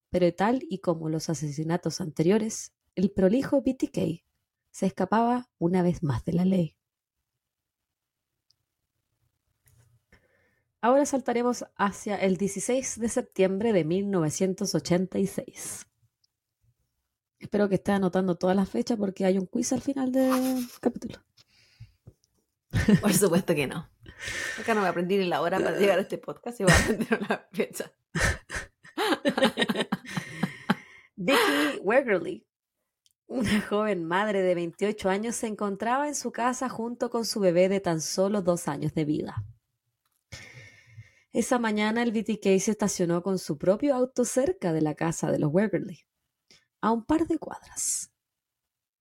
Pero 0.08 0.34
tal 0.34 0.64
y 0.70 0.78
como 0.78 1.10
los 1.10 1.28
asesinatos 1.28 2.00
anteriores, 2.00 2.72
el 2.94 3.10
prolijo 3.10 3.62
BTK 3.62 4.22
se 4.70 4.86
escapaba 4.86 5.50
una 5.58 5.82
vez 5.82 6.02
más 6.02 6.24
de 6.24 6.32
la 6.32 6.44
ley. 6.44 6.76
Ahora 10.80 11.06
saltaremos 11.06 11.64
hacia 11.76 12.16
el 12.16 12.36
16 12.36 12.98
de 12.98 13.08
septiembre 13.08 13.72
de 13.72 13.84
1986. 13.84 15.86
Espero 17.38 17.68
que 17.68 17.76
esté 17.76 17.92
anotando 17.92 18.36
todas 18.36 18.56
las 18.56 18.68
fechas 18.68 18.98
porque 18.98 19.24
hay 19.24 19.38
un 19.38 19.46
quiz 19.46 19.72
al 19.72 19.80
final 19.80 20.10
del 20.10 20.66
capítulo. 20.80 21.22
Por 23.00 23.12
supuesto 23.12 23.54
que 23.54 23.66
no. 23.66 23.88
Acá 24.58 24.74
no 24.74 24.82
me 24.82 24.88
aprendí 24.88 25.18
ni 25.18 25.26
la 25.26 25.40
hora 25.40 25.58
para 25.58 25.78
llegar 25.78 25.98
a 25.98 26.02
este 26.02 26.18
podcast 26.18 26.60
y 26.60 26.64
voy 26.64 26.72
a 26.72 26.76
aprender 26.76 27.20
la 27.28 27.48
fecha. 27.52 27.92
Vicky 31.16 31.78
Wegerly, 31.82 32.46
una 33.32 33.62
joven 33.62 34.04
madre 34.04 34.42
de 34.42 34.54
28 34.54 35.08
años, 35.08 35.36
se 35.36 35.46
encontraba 35.46 36.06
en 36.06 36.14
su 36.14 36.32
casa 36.32 36.68
junto 36.68 37.08
con 37.08 37.24
su 37.24 37.40
bebé 37.40 37.68
de 37.70 37.80
tan 37.80 38.00
solo 38.02 38.42
dos 38.42 38.68
años 38.68 38.92
de 38.92 39.06
vida. 39.06 39.44
Esa 41.32 41.58
mañana 41.58 42.02
el 42.02 42.12
BTK 42.12 42.60
se 42.60 42.72
estacionó 42.72 43.22
con 43.22 43.38
su 43.38 43.56
propio 43.56 43.94
auto 43.94 44.26
cerca 44.26 44.74
de 44.74 44.82
la 44.82 44.94
casa 44.94 45.30
de 45.32 45.38
los 45.38 45.50
Wegerly, 45.50 46.00
a 46.82 46.92
un 46.92 47.06
par 47.06 47.26
de 47.26 47.38
cuadras. 47.38 48.12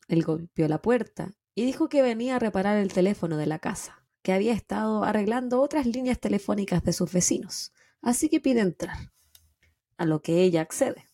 Él 0.08 0.24
golpeó 0.24 0.70
la 0.70 0.82
puerta 0.82 1.34
y 1.54 1.66
dijo 1.66 1.90
que 1.90 2.02
venía 2.02 2.38
a 2.38 2.40
reparar 2.40 2.78
el 2.78 2.94
teléfono 2.94 3.36
de 3.36 3.48
la 3.48 3.60
casa, 3.60 4.06
que 4.22 4.32
había 4.32 4.54
estado 4.54 5.04
arreglando 5.04 5.62
otras 5.62 5.86
líneas 5.86 6.20
telefónicas 6.20 6.84
de 6.84 6.94
sus 6.94 7.12
vecinos, 7.12 7.74
así 8.02 8.30
que 8.30 8.40
pide 8.40 8.62
entrar, 8.62 9.12
a 9.98 10.06
lo 10.06 10.22
que 10.22 10.42
ella 10.42 10.62
accede. 10.62 11.11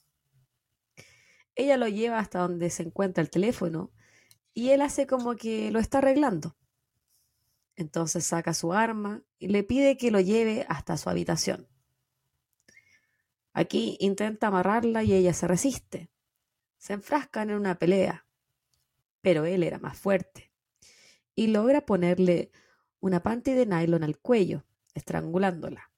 Ella 1.57 1.75
lo 1.75 1.87
lleva 1.87 2.19
hasta 2.19 2.39
donde 2.39 2.69
se 2.69 2.83
encuentra 2.83 3.21
el 3.21 3.31
teléfono 3.31 3.91
y 4.53 4.69
él 4.69 4.81
hace 4.81 5.07
como 5.07 5.35
que 5.35 5.71
lo 5.71 5.79
está 5.79 5.97
arreglando. 5.97 6.55
Entonces 7.75 8.25
saca 8.25 8.53
su 8.53 8.73
arma 8.73 9.23
y 9.39 9.47
le 9.47 9.63
pide 9.63 9.97
que 9.97 10.11
lo 10.11 10.19
lleve 10.19 10.65
hasta 10.69 10.97
su 10.97 11.09
habitación. 11.09 11.67
Aquí 13.53 13.97
intenta 13.99 14.47
amarrarla 14.47 15.03
y 15.03 15.13
ella 15.13 15.33
se 15.33 15.47
resiste. 15.47 16.11
Se 16.77 16.93
enfrascan 16.93 17.49
en 17.49 17.57
una 17.57 17.79
pelea, 17.79 18.27
pero 19.21 19.45
él 19.45 19.63
era 19.63 19.79
más 19.79 19.97
fuerte 19.97 20.51
y 21.33 21.47
logra 21.47 21.85
ponerle 21.87 22.51
una 22.99 23.23
panty 23.23 23.53
de 23.53 23.65
nylon 23.65 24.03
al 24.03 24.19
cuello, 24.19 24.63
estrangulándola. 24.93 25.91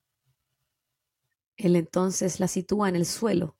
Él 1.57 1.75
entonces 1.75 2.39
la 2.39 2.47
sitúa 2.47 2.87
en 2.87 2.95
el 2.95 3.05
suelo, 3.05 3.57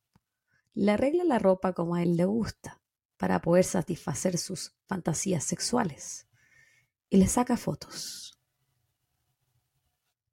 le 0.80 0.94
arregla 0.94 1.26
la 1.26 1.40
ropa 1.40 1.74
como 1.74 1.96
a 1.96 2.04
él 2.04 2.16
le 2.16 2.24
gusta 2.24 2.82
para 3.18 3.42
poder 3.42 3.66
satisfacer 3.66 4.38
sus 4.38 4.78
fantasías 4.86 5.44
sexuales 5.44 6.28
y 7.10 7.18
le 7.18 7.28
saca 7.28 7.58
fotos. 7.58 8.40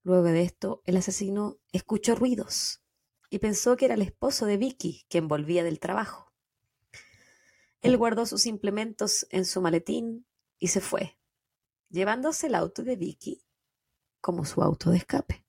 Luego 0.05 0.29
de 0.29 0.43
esto, 0.43 0.83
el 0.85 0.97
asesino 0.99 1.59
escuchó 1.73 2.15
ruidos 2.15 2.81
y 3.29 3.41
pensó 3.41 3.77
que 3.77 3.87
era 3.87 3.95
el 3.95 4.03
esposo 4.03 4.47
de 4.47 4.57
Vicky 4.57 5.05
quien 5.09 5.27
volvía 5.27 5.65
del 5.65 5.81
trabajo. 5.81 6.33
Él 7.81 7.97
guardó 7.97 8.25
sus 8.25 8.47
implementos 8.47 9.27
en 9.31 9.47
su 9.47 9.61
maletín 9.61 10.27
y 10.61 10.69
se 10.69 10.81
fue, 10.81 11.19
llevándose 11.91 12.47
el 12.47 12.55
auto 12.55 12.85
de 12.85 12.95
Vicky 12.95 13.45
como 14.21 14.45
su 14.45 14.63
auto 14.63 14.91
de 14.91 14.99
escape. 14.99 15.46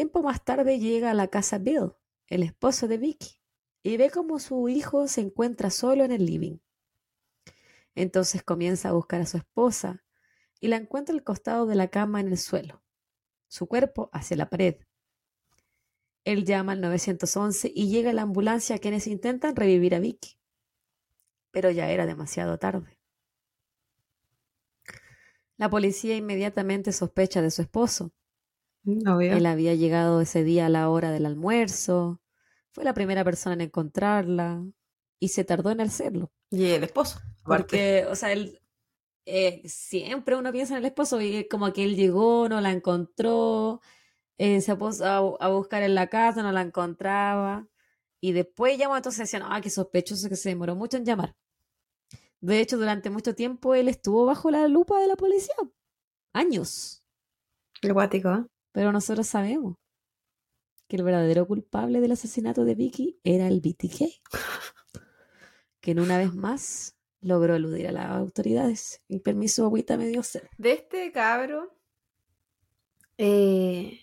Tiempo 0.00 0.22
más 0.22 0.42
tarde 0.42 0.78
llega 0.78 1.10
a 1.10 1.14
la 1.14 1.28
casa 1.28 1.58
Bill, 1.58 1.92
el 2.28 2.42
esposo 2.42 2.88
de 2.88 2.96
Vicky, 2.96 3.36
y 3.82 3.98
ve 3.98 4.08
como 4.08 4.38
su 4.38 4.70
hijo 4.70 5.08
se 5.08 5.20
encuentra 5.20 5.68
solo 5.68 6.04
en 6.04 6.10
el 6.10 6.24
living. 6.24 6.56
Entonces 7.94 8.42
comienza 8.42 8.88
a 8.88 8.92
buscar 8.92 9.20
a 9.20 9.26
su 9.26 9.36
esposa 9.36 10.02
y 10.58 10.68
la 10.68 10.76
encuentra 10.76 11.14
al 11.14 11.22
costado 11.22 11.66
de 11.66 11.74
la 11.74 11.88
cama 11.88 12.18
en 12.18 12.28
el 12.28 12.38
suelo, 12.38 12.82
su 13.46 13.66
cuerpo 13.66 14.08
hacia 14.14 14.38
la 14.38 14.48
pared. 14.48 14.76
Él 16.24 16.46
llama 16.46 16.72
al 16.72 16.80
911 16.80 17.70
y 17.74 17.90
llega 17.90 18.14
la 18.14 18.22
ambulancia 18.22 18.78
quienes 18.78 19.06
intentan 19.06 19.54
revivir 19.54 19.94
a 19.94 19.98
Vicky, 19.98 20.38
pero 21.50 21.70
ya 21.70 21.90
era 21.90 22.06
demasiado 22.06 22.58
tarde. 22.58 22.98
La 25.58 25.68
policía 25.68 26.16
inmediatamente 26.16 26.90
sospecha 26.90 27.42
de 27.42 27.50
su 27.50 27.60
esposo. 27.60 28.14
Él 28.84 29.46
había 29.46 29.74
llegado 29.74 30.20
ese 30.20 30.42
día 30.42 30.66
a 30.66 30.70
la 30.70 30.88
hora 30.88 31.10
del 31.10 31.26
almuerzo, 31.26 32.20
fue 32.72 32.84
la 32.84 32.94
primera 32.94 33.24
persona 33.24 33.54
en 33.54 33.60
encontrarla 33.62 34.64
y 35.18 35.28
se 35.28 35.44
tardó 35.44 35.70
en 35.70 35.80
hacerlo. 35.80 36.32
Y 36.50 36.66
el 36.70 36.84
esposo. 36.84 37.20
Porque, 37.44 38.06
o 38.08 38.14
sea, 38.14 38.32
él 38.32 38.60
eh, 39.26 39.62
siempre 39.66 40.36
uno 40.36 40.52
piensa 40.52 40.74
en 40.74 40.78
el 40.78 40.86
esposo 40.86 41.20
y 41.20 41.46
como 41.48 41.72
que 41.72 41.84
él 41.84 41.96
llegó, 41.96 42.48
no 42.48 42.60
la 42.60 42.70
encontró, 42.70 43.80
eh, 44.38 44.60
se 44.60 44.74
puso 44.76 45.04
a, 45.04 45.48
buscar 45.48 45.82
en 45.82 45.94
la 45.94 46.08
casa, 46.08 46.42
no 46.42 46.52
la 46.52 46.62
encontraba. 46.62 47.66
Y 48.20 48.32
después 48.32 48.78
llamó, 48.78 48.96
entonces 48.96 49.20
decían, 49.20 49.42
ah, 49.46 49.60
qué 49.60 49.70
sospechoso 49.70 50.28
que 50.28 50.36
se 50.36 50.50
demoró 50.50 50.74
mucho 50.74 50.96
en 50.96 51.04
llamar. 51.04 51.36
De 52.40 52.60
hecho, 52.60 52.78
durante 52.78 53.10
mucho 53.10 53.34
tiempo 53.34 53.74
él 53.74 53.88
estuvo 53.88 54.24
bajo 54.24 54.50
la 54.50 54.66
lupa 54.68 54.98
de 55.00 55.08
la 55.08 55.16
policía. 55.16 55.54
Años. 56.32 57.04
Qué 57.80 57.92
guático, 57.92 58.30
¿eh? 58.30 58.44
Pero 58.72 58.92
nosotros 58.92 59.26
sabemos 59.26 59.76
que 60.88 60.96
el 60.96 61.02
verdadero 61.02 61.46
culpable 61.46 62.00
del 62.00 62.12
asesinato 62.12 62.64
de 62.64 62.74
Vicky 62.74 63.20
era 63.24 63.46
el 63.46 63.60
BTK. 63.60 64.22
que 65.80 65.92
en 65.92 66.00
una 66.00 66.18
vez 66.18 66.34
más 66.34 66.96
logró 67.20 67.54
eludir 67.54 67.88
a 67.88 67.92
las 67.92 68.10
autoridades. 68.10 69.02
Y 69.08 69.20
permiso, 69.20 69.64
agüita 69.64 69.96
me 69.96 70.06
dio 70.06 70.22
sed. 70.22 70.42
De 70.58 70.72
este 70.72 71.12
cabro, 71.12 71.76
eh, 73.18 74.00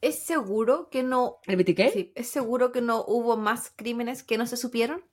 ¿es 0.00 0.18
seguro 0.18 0.88
que 0.90 1.02
no... 1.02 1.38
¿El 1.44 1.56
BTK? 1.56 1.92
Sí, 1.92 2.12
¿es 2.14 2.28
seguro 2.28 2.72
que 2.72 2.80
no 2.80 3.04
hubo 3.06 3.36
más 3.36 3.72
crímenes 3.74 4.22
que 4.22 4.38
no 4.38 4.46
se 4.46 4.56
supieron? 4.56 5.04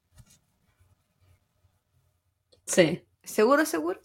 Sí. 2.66 3.04
¿Seguro, 3.24 3.66
seguro? 3.66 4.00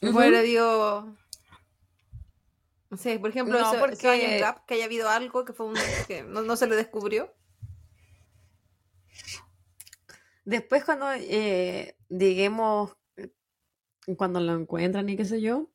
Bueno, 0.00 0.40
digo... 0.42 1.16
Sé, 2.96 3.18
por 3.18 3.30
ejemplo, 3.30 3.58
No, 3.58 3.70
eso- 3.70 3.78
porque- 3.80 3.94
eso 3.94 4.10
hay 4.10 4.20
en 4.22 4.40
rap, 4.40 4.64
que 4.66 4.74
haya 4.74 4.84
habido 4.84 5.08
algo 5.08 5.44
que 5.44 5.52
fue 5.52 5.66
un, 5.66 5.74
que 6.08 6.22
no, 6.22 6.42
no 6.42 6.56
se 6.56 6.66
le 6.66 6.76
descubrió. 6.76 7.32
Después 10.44 10.84
cuando, 10.84 11.10
eh, 11.12 11.96
digamos, 12.08 12.96
cuando 14.16 14.40
lo 14.40 14.54
encuentran 14.54 15.08
y 15.08 15.16
qué 15.16 15.24
sé 15.24 15.40
yo, 15.40 15.70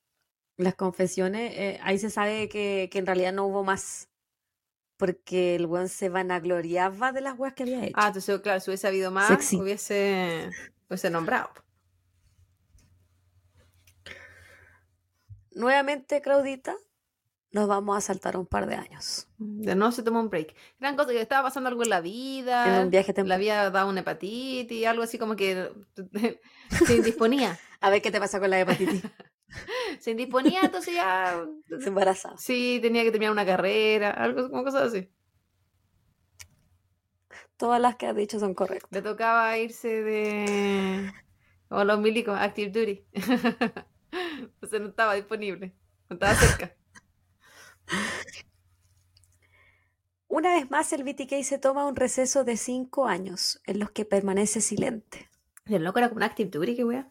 las 0.57 0.76
confesiones, 0.76 1.53
eh, 1.55 1.80
ahí 1.84 1.97
se 1.97 2.09
sabe 2.09 2.49
que, 2.49 2.89
que 2.91 2.99
en 2.99 3.05
realidad 3.05 3.32
no 3.34 3.45
hubo 3.45 3.63
más. 3.63 4.09
Porque 4.97 5.55
el 5.55 5.68
weón 5.68 5.89
se 5.89 6.09
vanagloriaba 6.09 7.11
de 7.11 7.22
las 7.22 7.38
weas 7.38 7.53
que 7.53 7.63
había 7.63 7.84
hecho. 7.86 7.93
Ah, 7.95 8.07
entonces, 8.07 8.39
claro, 8.41 8.59
si 8.59 8.72
hubiese 8.72 8.88
habido 8.88 9.11
más, 9.11 9.28
Sexy. 9.28 9.55
hubiese, 9.61 10.49
hubiese 10.89 11.09
nombrado. 11.11 11.49
Nuevamente, 15.51 16.22
Claudita, 16.22 16.76
nos 17.51 17.67
vamos 17.67 17.97
a 17.97 18.01
saltar 18.01 18.37
un 18.37 18.45
par 18.45 18.67
de 18.67 18.75
años. 18.75 19.27
De 19.37 19.75
no 19.75 19.91
se 19.91 20.03
tomó 20.03 20.19
un 20.19 20.29
break. 20.29 20.53
Gran 20.79 20.95
cosa 20.95 21.11
que 21.11 21.21
estaba 21.21 21.43
pasando 21.47 21.69
algo 21.69 21.83
en 21.83 21.89
la 21.89 22.01
vida. 22.01 22.79
En 22.79 22.85
un 22.85 22.89
viaje 22.91 23.09
Le 23.09 23.13
temporal. 23.13 23.35
había 23.37 23.69
dado 23.69 23.89
una 23.89 24.01
hepatitis, 24.01 24.85
algo 24.85 25.03
así 25.03 25.17
como 25.17 25.35
que 25.35 25.71
se 26.85 26.95
indisponía. 26.95 27.57
A 27.81 27.89
ver 27.89 28.01
qué 28.01 28.11
te 28.11 28.19
pasa 28.19 28.39
con 28.39 28.49
la 28.49 28.59
hepatitis. 28.59 29.03
se 29.99 30.11
indisponía, 30.11 30.61
entonces 30.63 30.93
ya. 30.93 31.45
Se 31.79 31.89
embarazada. 31.89 32.37
Sí, 32.37 32.79
tenía 32.81 33.03
que 33.03 33.11
terminar 33.11 33.31
una 33.31 33.45
carrera, 33.45 34.11
algo 34.11 34.49
como 34.49 34.63
cosas 34.63 34.93
así. 34.93 35.09
Todas 37.55 37.81
las 37.81 37.95
que 37.95 38.05
has 38.07 38.15
dicho 38.15 38.39
son 38.39 38.53
correctas. 38.53 38.91
Le 38.91 39.01
tocaba 39.01 39.57
irse 39.57 40.03
de. 40.03 41.11
Como 41.69 41.83
los 41.85 41.99
milicos, 41.99 42.37
Active 42.39 42.69
Duty. 42.71 43.05
Entonces 44.11 44.81
no 44.81 44.89
estaba 44.89 45.15
disponible. 45.15 45.75
No 46.09 46.13
estaba 46.15 46.35
cerca. 46.35 46.76
Una 50.27 50.53
vez 50.53 50.69
más, 50.69 50.93
el 50.93 51.03
BTK 51.03 51.43
se 51.43 51.57
toma 51.57 51.88
un 51.88 51.95
receso 51.95 52.43
de 52.43 52.57
cinco 52.57 53.07
años 53.07 53.59
en 53.65 53.79
los 53.79 53.89
que 53.91 54.05
permanece 54.05 54.61
silente. 54.61 55.29
Y 55.65 55.73
el 55.75 55.83
loco 55.83 55.99
era 55.99 56.09
como 56.09 56.17
un 56.17 56.23
Active 56.23 56.49
Duty, 56.49 56.75
qué 56.75 56.83
wea. 56.83 57.09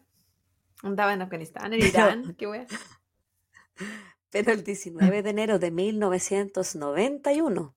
Andaba 0.83 1.13
en 1.13 1.21
Afganistán, 1.21 1.73
en 1.73 1.81
Irán, 1.81 2.35
qué 2.35 2.47
wea. 2.47 2.67
Pero 4.29 4.51
el 4.51 4.63
19 4.63 5.23
de 5.23 5.29
enero 5.29 5.59
de 5.59 5.71
1991 5.71 7.75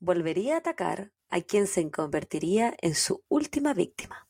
volvería 0.00 0.54
a 0.54 0.58
atacar 0.58 1.12
a 1.28 1.40
quien 1.40 1.66
se 1.66 1.90
convertiría 1.90 2.74
en 2.80 2.94
su 2.94 3.24
última 3.28 3.74
víctima. 3.74 4.28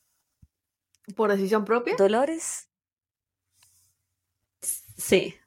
¿Por 1.15 1.31
decisión 1.31 1.63
propia? 1.65 1.95
Dolores. 1.97 2.69
Sí. 4.61 5.38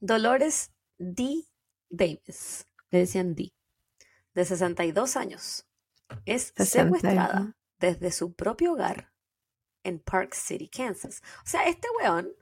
Dolores 0.00 0.72
D. 0.98 1.44
Davis. 1.90 2.66
Le 2.90 3.00
decían 3.00 3.34
D. 3.34 3.52
De 4.34 4.44
62 4.44 5.16
años. 5.16 5.66
Es 6.24 6.52
61. 6.56 6.96
secuestrada 6.96 7.56
desde 7.78 8.10
su 8.12 8.32
propio 8.34 8.72
hogar 8.72 9.12
en 9.84 9.98
Park 10.00 10.34
City, 10.34 10.68
Kansas. 10.68 11.22
O 11.44 11.46
sea, 11.46 11.64
este 11.68 11.88
weón 12.00 12.32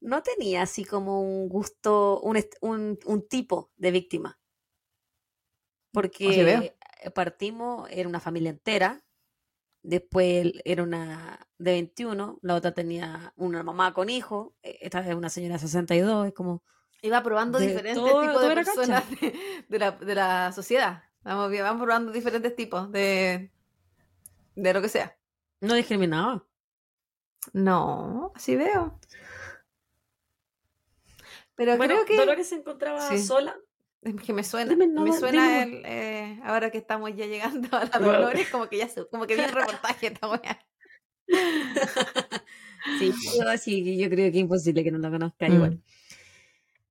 no 0.00 0.22
tenía 0.22 0.62
así 0.62 0.84
como 0.84 1.20
un 1.22 1.48
gusto, 1.48 2.20
un, 2.20 2.42
un- 2.60 2.98
un 3.04 3.28
tipo 3.28 3.70
de 3.76 3.90
víctima. 3.90 4.38
Porque 5.92 6.74
partimos, 7.14 7.88
era 7.90 8.08
una 8.08 8.20
familia 8.20 8.50
entera. 8.50 9.04
Después 9.82 10.26
él 10.46 10.62
era 10.64 10.82
una 10.82 11.46
de 11.58 11.72
21, 11.72 12.38
la 12.42 12.54
otra 12.54 12.72
tenía 12.72 13.32
una 13.36 13.62
mamá 13.62 13.94
con 13.94 14.10
hijo, 14.10 14.54
eh, 14.62 14.78
esta 14.82 15.00
es 15.06 15.14
una 15.14 15.30
señora 15.30 15.54
de 15.54 15.60
62, 15.60 16.28
es 16.28 16.34
como, 16.34 16.62
Iba 17.02 17.22
probando 17.22 17.58
diferentes 17.58 17.94
tipos 17.94 18.42
de 18.42 18.54
personas 18.54 19.10
de, 19.20 19.34
de 19.68 19.78
la, 19.78 19.92
de 19.92 20.14
la 20.14 20.52
sociedad. 20.52 21.02
Vamos, 21.22 21.50
vamos 21.50 21.82
probando 21.82 22.12
diferentes 22.12 22.54
tipos 22.54 22.92
de, 22.92 23.50
de 24.54 24.74
lo 24.74 24.82
que 24.82 24.88
sea. 24.90 25.16
no 25.60 25.74
discriminaba. 25.74 26.44
No, 27.54 28.32
así 28.34 28.54
veo. 28.54 29.00
Pero 31.54 31.76
Bueno, 31.78 31.94
creo 31.94 32.04
que, 32.06 32.16
Dolores 32.16 32.48
se 32.48 32.56
encontraba 32.56 33.00
Sí. 33.08 33.18
sola. 33.18 33.56
Que 34.24 34.32
me 34.32 34.42
suena, 34.44 34.70
Dime 34.70 34.86
me 34.88 35.12
suena 35.18 35.62
el, 35.62 35.82
eh, 35.84 36.40
ahora 36.44 36.70
que 36.70 36.78
estamos 36.78 37.14
ya 37.14 37.26
llegando 37.26 37.68
a 37.76 37.84
la. 37.84 37.98
Dolores, 37.98 38.48
como 38.48 38.68
que 38.68 38.78
ya 38.78 38.88
se- 38.88 39.06
como 39.08 39.26
que 39.26 39.36
vi 39.36 39.42
el 39.42 39.52
reportaje 39.52 40.06
esta 40.08 40.28
wea. 40.28 40.66
Sí, 42.98 43.12
yo, 43.38 43.58
sí, 43.58 43.98
yo 43.98 44.08
creo 44.08 44.30
que 44.32 44.38
es 44.38 44.42
imposible 44.42 44.82
que 44.82 44.90
no 44.90 44.98
la 44.98 45.10
conozca 45.10 45.48
Mm. 45.48 45.52
igual. 45.54 45.82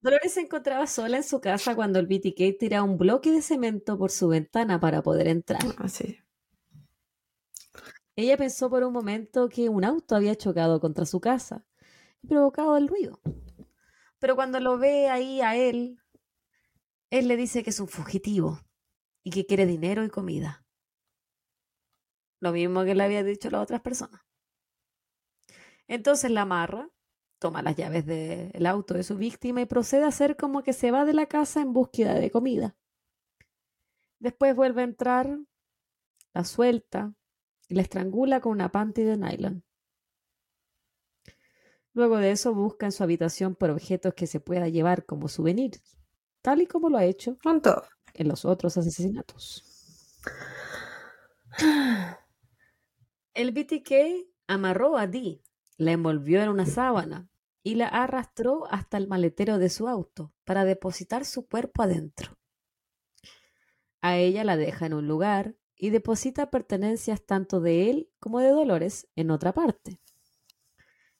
Dolores 0.02 0.32
se 0.34 0.42
encontraba 0.42 0.88
sola 0.88 1.18
en 1.18 1.24
su 1.24 1.42
casa 1.42 1.76
cuando 1.76 2.00
el 2.00 2.08
BTK 2.08 2.58
tiraba 2.58 2.84
un 2.84 2.98
bloque 2.98 3.32
de 3.32 3.42
cemento 3.42 3.98
por 3.98 4.12
su 4.12 4.30
ventana 4.30 4.80
para 4.80 5.02
poder 5.02 5.28
entrar. 5.28 5.60
Así. 5.80 6.20
Ella 8.16 8.38
pensó 8.38 8.70
por 8.70 8.84
un 8.84 8.94
momento 8.94 9.50
que 9.50 9.68
un 9.68 9.84
auto 9.84 10.16
había 10.16 10.36
chocado 10.36 10.80
contra 10.80 11.06
su 11.06 11.20
casa 11.20 11.66
y 12.22 12.28
provocado 12.28 12.78
el 12.78 12.88
ruido. 12.88 13.20
Pero 14.20 14.36
cuando 14.36 14.60
lo 14.60 14.78
ve 14.78 15.10
ahí 15.10 15.42
a 15.42 15.56
él, 15.58 15.99
él 17.10 17.28
le 17.28 17.36
dice 17.38 17.64
que 17.64 17.72
es 17.72 17.80
un 17.80 17.88
fugitivo 17.88 18.60
y 19.24 19.32
que 19.32 19.46
quiere 19.46 19.66
dinero 19.66 20.04
y 20.04 20.10
comida. 20.10 20.66
Lo 22.40 22.52
mismo 22.52 22.84
que 22.84 22.96
le 22.96 23.04
había 23.04 23.24
dicho 23.24 23.50
las 23.50 23.62
otras 23.62 23.82
personas. 23.82 24.22
Entonces 25.88 26.32
la 26.32 26.42
amarra, 26.42 26.90
toma 27.40 27.62
las 27.62 27.76
llaves 27.76 28.06
del 28.06 28.66
auto 28.66 28.94
de 28.94 29.04
su 29.04 29.18
víctima 29.18 29.62
y 29.62 29.66
procede 29.66 30.04
a 30.06 30.10
hacer 30.10 30.38
como 30.38 30.62
que 30.62 30.74
se 30.74 30.92
va 30.92 31.06
de 31.06 31.14
la 31.14 31.26
casa 31.26 31.62
en 31.62 31.74
búsqueda 31.74 32.14
de 32.14 32.30
comida. 32.30 32.78
Después 34.20 34.56
vuelve 34.56 34.82
a 34.82 34.86
entrar, 34.86 35.40
la 36.34 36.44
suelta 36.44 37.14
y 37.68 37.76
la 37.76 37.82
estrangula 37.82 38.42
con 38.42 38.52
una 38.52 38.72
panty 38.72 39.04
de 39.04 39.18
nylon. 39.18 39.64
Luego 41.94 42.18
de 42.18 42.32
eso 42.32 42.54
busca 42.54 42.86
en 42.86 42.92
su 42.92 43.04
habitación 43.04 43.56
por 43.56 43.72
objetos 43.72 44.14
que 44.14 44.28
se 44.28 44.40
pueda 44.40 44.70
llevar 44.70 45.06
como 45.06 45.28
souvenirs, 45.28 45.99
tal 46.42 46.62
y 46.62 46.68
como 46.68 46.90
lo 46.90 46.98
ha 46.98 47.06
hecho 47.06 47.38
en 48.14 48.28
los 48.28 48.46
otros 48.46 48.78
asesinatos. 48.78 49.64
El 53.34 53.52
BTK 53.52 54.28
amarró 54.48 54.98
a 54.98 55.08
Dee, 55.08 55.42
la 55.78 55.92
envolvió 55.92 56.42
en 56.42 56.50
una 56.50 56.66
sábana 56.66 57.30
y 57.64 57.76
la 57.76 57.88
arrastró 57.88 58.66
hasta 58.72 58.98
el 58.98 59.08
maletero 59.08 59.58
de 59.58 59.70
su 59.70 59.88
auto 59.88 60.34
para 60.44 60.66
depositar 60.66 61.26
su 61.26 61.48
cuerpo 61.48 61.84
adentro. 61.84 62.38
A 64.02 64.18
ella 64.18 64.44
la 64.44 64.58
deja 64.58 64.86
en 64.86 64.94
un 64.94 65.08
lugar 65.08 65.56
y 65.76 65.90
deposita 65.90 66.50
pertenencias 66.50 67.26
tanto 67.26 67.60
de 67.62 67.90
él 67.90 68.10
como 68.20 68.40
de 68.40 68.50
Dolores 68.50 69.08
en 69.16 69.32
otra 69.32 69.54
parte. 69.54 70.00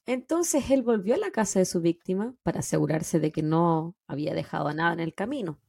Entonces 0.06 0.70
él 0.70 0.82
volvió 0.82 1.14
a 1.14 1.18
la 1.18 1.30
casa 1.30 1.58
de 1.58 1.64
su 1.64 1.80
víctima 1.80 2.34
para 2.42 2.60
asegurarse 2.60 3.20
de 3.20 3.32
que 3.32 3.42
no 3.42 3.96
había 4.06 4.34
dejado 4.34 4.72
nada 4.72 4.92
en 4.92 5.00
el 5.00 5.14
camino, 5.14 5.60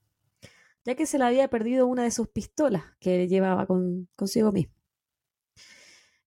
ya 0.84 0.96
que 0.96 1.06
se 1.06 1.18
le 1.18 1.26
había 1.26 1.50
perdido 1.50 1.86
una 1.88 2.04
de 2.04 2.12
sus 2.12 2.28
pistolas 2.30 2.84
que 3.00 3.28
llevaba 3.28 3.68
consigo 4.16 4.52
mismo. 4.52 4.74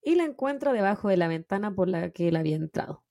Y 0.01 0.15
la 0.15 0.23
encuentra 0.23 0.71
debajo 0.71 1.09
de 1.09 1.17
la 1.17 1.27
ventana 1.27 1.73
por 1.73 1.89
la 1.89 2.11
que 2.11 2.27
él 2.27 2.35
había 2.35 2.55
entrado. 2.55 3.03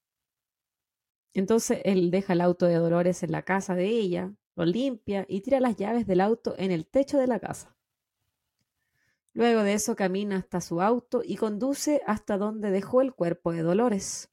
Entonces 1.35 1.81
él 1.85 2.13
deja 2.13 2.33
el 2.33 2.41
auto 2.41 2.67
de 2.67 2.77
Dolores 2.77 3.23
en 3.25 3.33
la 3.33 3.43
casa 3.43 3.75
de 3.75 3.89
ella, 3.89 4.33
lo 4.55 4.65
limpia 4.65 5.27
y 5.29 5.41
tira 5.41 5.59
las 5.59 5.77
llaves 5.77 6.07
del 6.07 6.21
auto 6.21 6.55
en 6.57 6.71
el 6.71 6.87
techo 6.87 7.19
de 7.19 7.27
la 7.27 7.41
casa. 7.41 7.77
Luego 9.33 9.65
de 9.65 9.73
eso 9.73 9.97
camina 9.97 10.37
hasta 10.37 10.61
su 10.61 10.81
auto 10.81 11.23
y 11.25 11.37
conduce 11.37 12.01
hasta 12.07 12.39
donde 12.39 12.71
dejó 12.71 13.01
el 13.01 13.13
cuerpo 13.13 13.53
de 13.53 13.63
Dolores. 13.63 14.31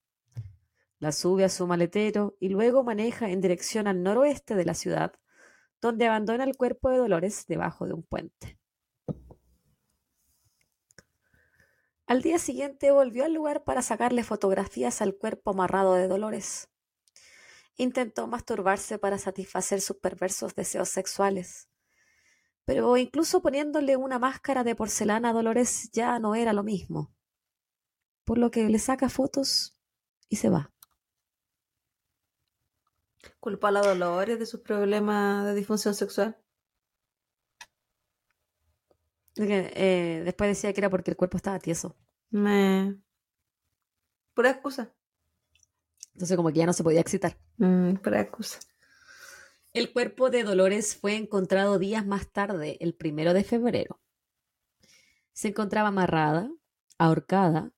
La 1.01 1.11
sube 1.11 1.43
a 1.43 1.49
su 1.49 1.65
maletero 1.65 2.37
y 2.39 2.49
luego 2.49 2.83
maneja 2.83 3.31
en 3.31 3.41
dirección 3.41 3.87
al 3.87 4.03
noroeste 4.03 4.53
de 4.53 4.65
la 4.65 4.75
ciudad, 4.75 5.13
donde 5.81 6.05
abandona 6.05 6.43
el 6.43 6.55
cuerpo 6.55 6.91
de 6.91 6.99
Dolores 6.99 7.47
debajo 7.47 7.87
de 7.87 7.93
un 7.93 8.03
puente. 8.03 8.59
Al 12.05 12.21
día 12.21 12.37
siguiente 12.37 12.91
volvió 12.91 13.25
al 13.25 13.33
lugar 13.33 13.63
para 13.63 13.81
sacarle 13.81 14.23
fotografías 14.23 15.01
al 15.01 15.15
cuerpo 15.15 15.49
amarrado 15.49 15.95
de 15.95 16.07
Dolores. 16.07 16.69
Intentó 17.77 18.27
masturbarse 18.27 18.99
para 18.99 19.17
satisfacer 19.17 19.81
sus 19.81 19.97
perversos 19.97 20.53
deseos 20.53 20.89
sexuales. 20.89 21.67
Pero 22.63 22.95
incluso 22.95 23.41
poniéndole 23.41 23.97
una 23.97 24.19
máscara 24.19 24.63
de 24.63 24.75
porcelana 24.75 25.31
a 25.31 25.33
Dolores 25.33 25.89
ya 25.93 26.19
no 26.19 26.35
era 26.35 26.53
lo 26.53 26.61
mismo. 26.61 27.11
Por 28.23 28.37
lo 28.37 28.51
que 28.51 28.69
le 28.69 28.77
saca 28.77 29.09
fotos 29.09 29.79
y 30.29 30.35
se 30.35 30.51
va. 30.51 30.71
Culpa 33.39 33.69
a 33.69 33.71
la 33.71 33.81
Dolores 33.81 34.39
de 34.39 34.45
sus 34.45 34.61
problemas 34.61 35.45
de 35.45 35.55
disfunción 35.55 35.93
sexual. 35.93 36.37
Eh, 39.35 40.21
después 40.25 40.49
decía 40.49 40.73
que 40.73 40.81
era 40.81 40.89
porque 40.89 41.11
el 41.11 41.17
cuerpo 41.17 41.37
estaba 41.37 41.59
tieso. 41.59 41.95
Me... 42.29 42.97
Pura 44.33 44.51
excusa. 44.51 44.93
Entonces 46.13 46.37
como 46.37 46.49
que 46.49 46.59
ya 46.59 46.65
no 46.65 46.73
se 46.73 46.83
podía 46.83 47.01
excitar. 47.01 47.37
Mm, 47.57 47.95
pura 47.95 48.21
excusa. 48.21 48.59
El 49.73 49.93
cuerpo 49.93 50.29
de 50.29 50.43
Dolores 50.43 50.97
fue 50.97 51.15
encontrado 51.15 51.79
días 51.79 52.05
más 52.05 52.27
tarde, 52.27 52.77
el 52.81 52.93
primero 52.93 53.33
de 53.33 53.43
febrero. 53.43 54.01
Se 55.31 55.47
encontraba 55.47 55.87
amarrada, 55.87 56.51
ahorcada, 56.97 57.71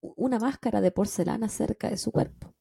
una 0.00 0.40
máscara 0.40 0.80
de 0.80 0.90
porcelana 0.90 1.48
cerca 1.48 1.88
de 1.88 1.96
su 1.96 2.10
cuerpo. 2.10 2.54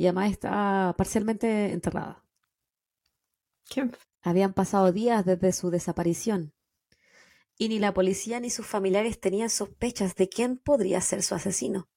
Y 0.00 0.06
además 0.06 0.30
estaba 0.30 0.94
parcialmente 0.96 1.72
enterrada. 1.72 2.24
Habían 4.22 4.54
pasado 4.54 4.92
días 4.92 5.26
desde 5.26 5.52
su 5.52 5.68
desaparición. 5.68 6.54
Y 7.58 7.68
ni 7.68 7.78
la 7.78 7.92
policía 7.92 8.40
ni 8.40 8.48
sus 8.48 8.66
familiares 8.66 9.20
tenían 9.20 9.50
sospechas 9.50 10.14
de 10.14 10.30
quién 10.30 10.56
podría 10.56 11.02
ser 11.02 11.22
su 11.22 11.34
asesino. 11.34 11.90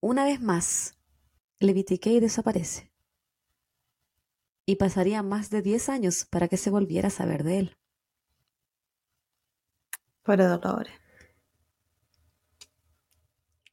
Una 0.00 0.24
vez 0.24 0.40
más, 0.40 0.98
Leviticay 1.60 2.18
desaparece. 2.18 2.92
Y 4.66 4.74
pasaría 4.74 5.22
más 5.22 5.48
de 5.50 5.62
10 5.62 5.90
años 5.90 6.24
para 6.24 6.48
que 6.48 6.56
se 6.56 6.70
volviera 6.70 7.06
a 7.06 7.12
saber 7.12 7.44
de 7.44 7.58
él. 7.60 7.76
Para 10.24 10.48
Dolores. 10.48 10.92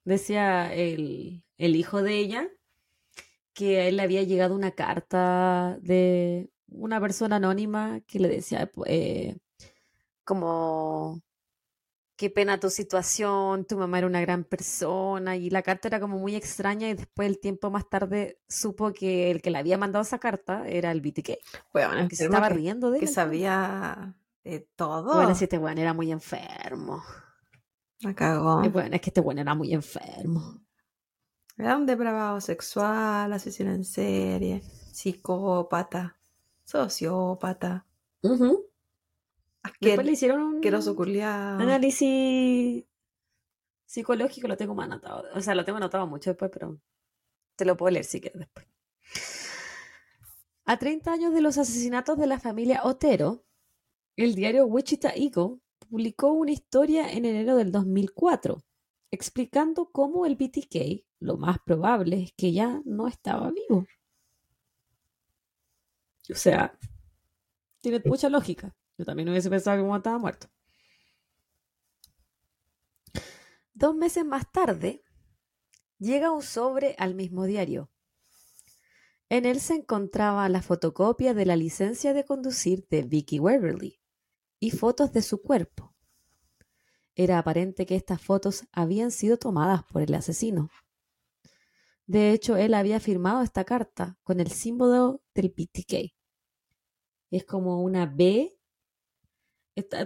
Decía 0.03 0.71
el, 0.71 1.43
el 1.61 1.75
hijo 1.75 2.01
de 2.01 2.17
ella 2.17 2.47
que 3.53 3.79
a 3.81 3.87
él 3.87 3.97
le 3.97 4.03
había 4.03 4.23
llegado 4.23 4.55
una 4.55 4.71
carta 4.71 5.77
de 5.81 6.49
una 6.69 6.99
persona 7.01 7.35
anónima 7.37 8.01
que 8.07 8.19
le 8.19 8.29
decía 8.29 8.71
eh, 8.85 9.37
como 10.23 11.21
qué 12.15 12.29
pena 12.29 12.59
tu 12.59 12.69
situación, 12.69 13.65
tu 13.65 13.77
mamá 13.77 13.97
era 13.97 14.07
una 14.07 14.21
gran 14.21 14.43
persona 14.43 15.35
y 15.35 15.49
la 15.49 15.63
carta 15.63 15.87
era 15.87 15.99
como 15.99 16.19
muy 16.19 16.35
extraña 16.35 16.87
y 16.89 16.93
después 16.93 17.27
el 17.27 17.39
tiempo 17.39 17.71
más 17.71 17.89
tarde 17.89 18.39
supo 18.47 18.93
que 18.93 19.31
el 19.31 19.41
que 19.41 19.49
le 19.49 19.57
había 19.57 19.77
mandado 19.77 20.03
esa 20.03 20.19
carta 20.19 20.67
era 20.67 20.91
el 20.91 21.01
BTK. 21.01 21.31
Bueno, 21.73 22.07
que 22.07 22.15
se 22.15 22.25
estaba 22.25 22.47
riendo 22.49 22.91
de 22.91 22.99
Que 22.99 23.05
él. 23.05 23.11
sabía 23.11 24.15
de 24.43 24.67
todo. 24.75 25.15
Bueno, 25.15 25.35
si 25.35 25.45
este 25.45 25.57
weón 25.57 25.77
era 25.79 25.93
muy 25.93 26.11
enfermo. 26.11 27.03
La 28.01 28.13
cagó. 28.13 28.63
Y 28.63 28.69
bueno, 28.69 28.95
es 28.95 29.01
que 29.01 29.09
este 29.09 29.21
weón 29.21 29.39
era 29.39 29.55
muy 29.55 29.73
enfermo. 29.73 30.61
Era 31.57 31.77
un 31.77 31.85
depravado 31.85 32.41
sexual, 32.41 33.31
asesino 33.33 33.71
en 33.71 33.83
serie, 33.83 34.61
psicópata, 34.91 36.17
sociópata. 36.63 37.85
Ujú. 38.23 38.65
Después 39.79 40.05
le 40.05 40.13
hicieron 40.13 40.41
un 40.43 40.61
análisis 41.61 42.83
psicológico, 43.85 44.47
lo 44.47 44.57
tengo 44.57 44.73
más 44.73 44.85
anotado. 44.85 45.25
O 45.35 45.41
sea, 45.41 45.53
lo 45.53 45.65
tengo 45.65 45.77
anotado 45.77 46.07
mucho 46.07 46.31
después, 46.31 46.49
pero 46.51 46.79
te 47.55 47.65
lo 47.65 47.77
puedo 47.77 47.91
leer 47.91 48.05
si 48.05 48.21
quieres 48.21 48.39
después. 48.39 48.67
A 50.65 50.77
30 50.77 51.11
años 51.11 51.33
de 51.33 51.41
los 51.41 51.57
asesinatos 51.57 52.17
de 52.17 52.27
la 52.27 52.39
familia 52.39 52.81
Otero, 52.83 53.43
el 54.15 54.35
diario 54.35 54.65
Wichita 54.65 55.09
Eagle 55.09 55.57
publicó 55.89 56.31
una 56.31 56.51
historia 56.51 57.11
en 57.11 57.25
enero 57.25 57.55
del 57.55 57.71
2004 57.71 58.63
explicando 59.11 59.91
cómo 59.91 60.25
el 60.25 60.35
BTK, 60.35 61.05
lo 61.19 61.37
más 61.37 61.59
probable 61.59 62.23
es 62.23 62.33
que 62.33 62.53
ya 62.53 62.81
no 62.85 63.07
estaba 63.07 63.51
vivo. 63.51 63.85
O 66.29 66.35
sea, 66.35 66.77
tiene 67.81 68.01
mucha 68.05 68.29
lógica. 68.29 68.75
Yo 68.97 69.05
también 69.05 69.29
hubiese 69.29 69.49
pensado 69.49 69.83
que 69.83 69.97
estaba 69.97 70.17
muerto. 70.17 70.47
Dos 73.73 73.95
meses 73.95 74.25
más 74.25 74.51
tarde, 74.51 75.03
llega 75.97 76.31
un 76.31 76.41
sobre 76.41 76.95
al 76.97 77.15
mismo 77.15 77.45
diario. 77.45 77.91
En 79.29 79.45
él 79.45 79.59
se 79.59 79.75
encontraba 79.75 80.47
la 80.49 80.61
fotocopia 80.61 81.33
de 81.33 81.45
la 81.45 81.55
licencia 81.55 82.13
de 82.13 82.25
conducir 82.25 82.85
de 82.89 83.03
Vicky 83.03 83.39
Waverly 83.39 84.01
y 84.59 84.71
fotos 84.71 85.13
de 85.13 85.21
su 85.21 85.41
cuerpo. 85.41 85.90
Era 87.21 87.37
aparente 87.37 87.85
que 87.85 87.95
estas 87.95 88.19
fotos 88.19 88.65
habían 88.71 89.11
sido 89.11 89.37
tomadas 89.37 89.83
por 89.83 90.01
el 90.01 90.11
asesino. 90.15 90.71
De 92.07 92.31
hecho, 92.31 92.57
él 92.57 92.73
había 92.73 92.99
firmado 92.99 93.43
esta 93.43 93.63
carta 93.63 94.17
con 94.23 94.39
el 94.39 94.49
símbolo 94.49 95.21
del 95.35 95.49
BTK. 95.55 96.15
Es 97.29 97.45
como 97.45 97.83
una 97.83 98.07
B, 98.07 98.57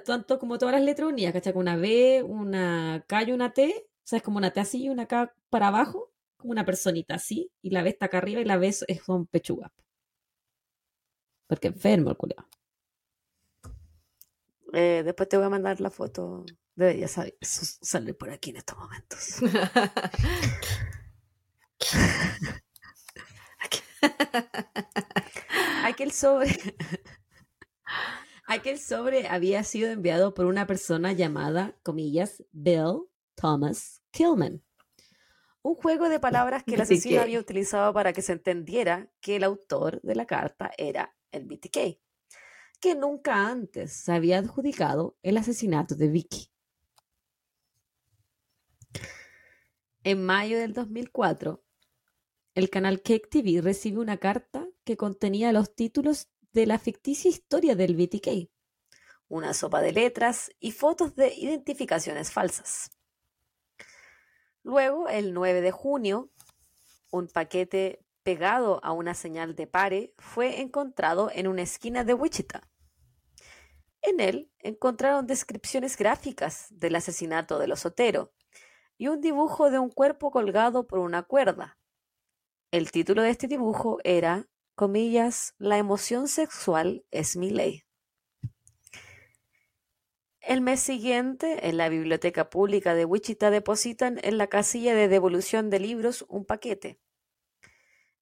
tanto 0.04 0.38
como 0.40 0.58
todas 0.58 0.76
las 0.76 0.84
letras 0.84 1.08
unidas, 1.08 1.32
¿cachai? 1.32 1.54
Con 1.54 1.62
una 1.62 1.78
B, 1.78 2.22
una 2.22 3.06
K 3.08 3.24
y 3.24 3.32
una 3.32 3.54
T, 3.54 3.74
o 3.88 4.02
sea, 4.04 4.18
es 4.18 4.24
como 4.24 4.38
una 4.38 4.52
T 4.52 4.60
así 4.60 4.84
y 4.84 4.90
una 4.90 5.08
K 5.08 5.34
para 5.50 5.70
abajo, 5.70 6.12
como 6.36 6.52
una 6.52 6.66
personita 6.66 7.16
así, 7.16 7.50
y 7.62 7.70
la 7.70 7.82
B 7.82 7.92
está 7.92 8.08
acá 8.08 8.18
arriba 8.18 8.42
y 8.42 8.46
la 8.46 8.58
B 8.58 8.68
es, 8.68 8.86
son 9.06 9.26
pechugas. 9.28 9.72
Porque 11.48 11.70
enfermo 11.70 12.10
el 12.10 12.18
culiao. 12.18 12.46
Eh, 14.74 15.04
después 15.06 15.30
te 15.30 15.38
voy 15.38 15.46
a 15.46 15.50
mandar 15.50 15.80
la 15.82 15.90
foto. 15.90 16.46
Debería 16.76 17.08
salir, 17.08 17.38
salir 17.42 18.18
por 18.18 18.30
aquí 18.30 18.50
en 18.50 18.58
estos 18.58 18.78
momentos. 18.78 19.38
Aquel 25.84 26.12
sobre. 26.12 26.76
Aquel 28.48 28.80
sobre 28.80 29.28
había 29.28 29.64
sido 29.64 29.90
enviado 29.90 30.34
por 30.34 30.46
una 30.46 30.68
persona 30.68 31.14
llamada, 31.14 31.76
comillas, 31.82 32.44
Bill 32.52 33.08
Thomas 33.36 34.02
Killman. 34.12 34.64
Un 35.62 35.76
juego 35.76 36.10
de 36.10 36.20
palabras 36.20 36.64
que 36.64 36.76
el 36.76 36.82
asesino 36.82 37.22
había 37.22 37.40
utilizado 37.40 37.94
para 37.94 38.14
que 38.14 38.22
se 38.22 38.34
entendiera 38.34 39.10
que 39.20 39.38
el 39.38 39.44
autor 39.44 40.02
de 40.02 40.16
la 40.16 40.26
carta 40.26 40.72
era 40.78 41.16
el 41.32 41.46
BTK, 41.46 42.00
que 42.78 42.96
nunca 42.96 43.48
antes 43.48 43.94
se 43.94 44.12
había 44.12 44.38
adjudicado 44.38 45.18
el 45.24 45.38
asesinato 45.38 45.96
de 45.96 46.08
Vicky. 46.08 46.50
En 50.04 50.24
mayo 50.24 50.60
del 50.60 50.74
2004, 50.74 51.64
el 52.54 52.70
canal 52.70 53.02
Cake 53.02 53.28
TV 53.28 53.62
recibe 53.62 54.00
una 54.00 54.18
carta 54.18 54.68
que 54.84 54.98
contenía 54.98 55.52
los 55.52 55.76
títulos 55.76 56.30
de 56.54 56.68
la 56.68 56.80
ficticia 56.80 57.30
historia 57.30 57.76
del 57.76 57.96
BTK, 57.96 58.50
una 59.28 59.54
sopa 59.54 59.82
de 59.82 59.92
letras 59.92 60.52
y 60.60 60.72
fotos 60.72 61.16
de 61.16 61.34
identificaciones 61.34 62.32
falsas. 62.32 62.92
Luego, 64.64 65.10
el 65.10 65.34
9 65.34 65.62
de 65.62 65.72
junio, 65.72 66.32
un 67.12 67.28
paquete 67.28 68.05
pegado 68.26 68.84
a 68.84 68.92
una 68.92 69.14
señal 69.14 69.56
de 69.56 69.68
pare 69.68 70.16
fue 70.18 70.60
encontrado 70.60 71.30
en 71.32 71.48
una 71.48 71.62
esquina 71.62 72.04
de 72.04 72.16
Wichita. 72.16 72.68
En 74.02 74.20
él 74.20 74.52
encontraron 74.60 75.28
descripciones 75.28 75.96
gráficas 75.96 76.66
del 76.72 76.96
asesinato 76.96 77.60
del 77.60 77.72
osotero 77.72 78.34
y 78.98 79.10
un 79.10 79.22
dibujo 79.22 79.70
de 79.70 79.78
un 79.78 79.92
cuerpo 79.92 80.32
colgado 80.32 80.88
por 80.88 81.00
una 81.00 81.22
cuerda. 81.22 81.78
El 82.72 82.92
título 82.92 83.22
de 83.22 83.30
este 83.30 83.48
dibujo 83.48 84.00
era, 84.04 84.48
comillas, 84.74 85.54
La 85.60 85.78
emoción 85.78 86.28
sexual 86.28 87.06
es 87.12 87.38
mi 87.38 87.52
ley. 87.52 87.84
El 90.42 90.62
mes 90.62 90.80
siguiente, 90.80 91.70
en 91.70 91.78
la 91.78 91.90
biblioteca 91.90 92.50
pública 92.50 92.96
de 92.96 93.06
Wichita 93.06 93.52
depositan 93.52 94.20
en 94.24 94.40
la 94.40 94.48
casilla 94.48 94.96
de 94.96 95.10
devolución 95.10 95.70
de 95.70 95.80
libros 95.80 96.26
un 96.28 96.44
paquete. 96.44 97.00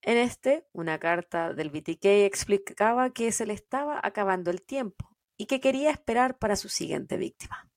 En 0.05 0.17
este, 0.17 0.67
una 0.73 0.99
carta 0.99 1.53
del 1.53 1.69
BTK 1.69 2.05
explicaba 2.25 3.11
que 3.11 3.31
se 3.31 3.45
le 3.45 3.53
estaba 3.53 4.01
acabando 4.03 4.51
el 4.51 4.61
tiempo 4.61 5.09
y 5.37 5.45
que 5.45 5.61
quería 5.61 5.91
esperar 5.91 6.37
para 6.37 6.57
su 6.57 6.67
siguiente 6.67 7.15
víctima. 7.15 7.69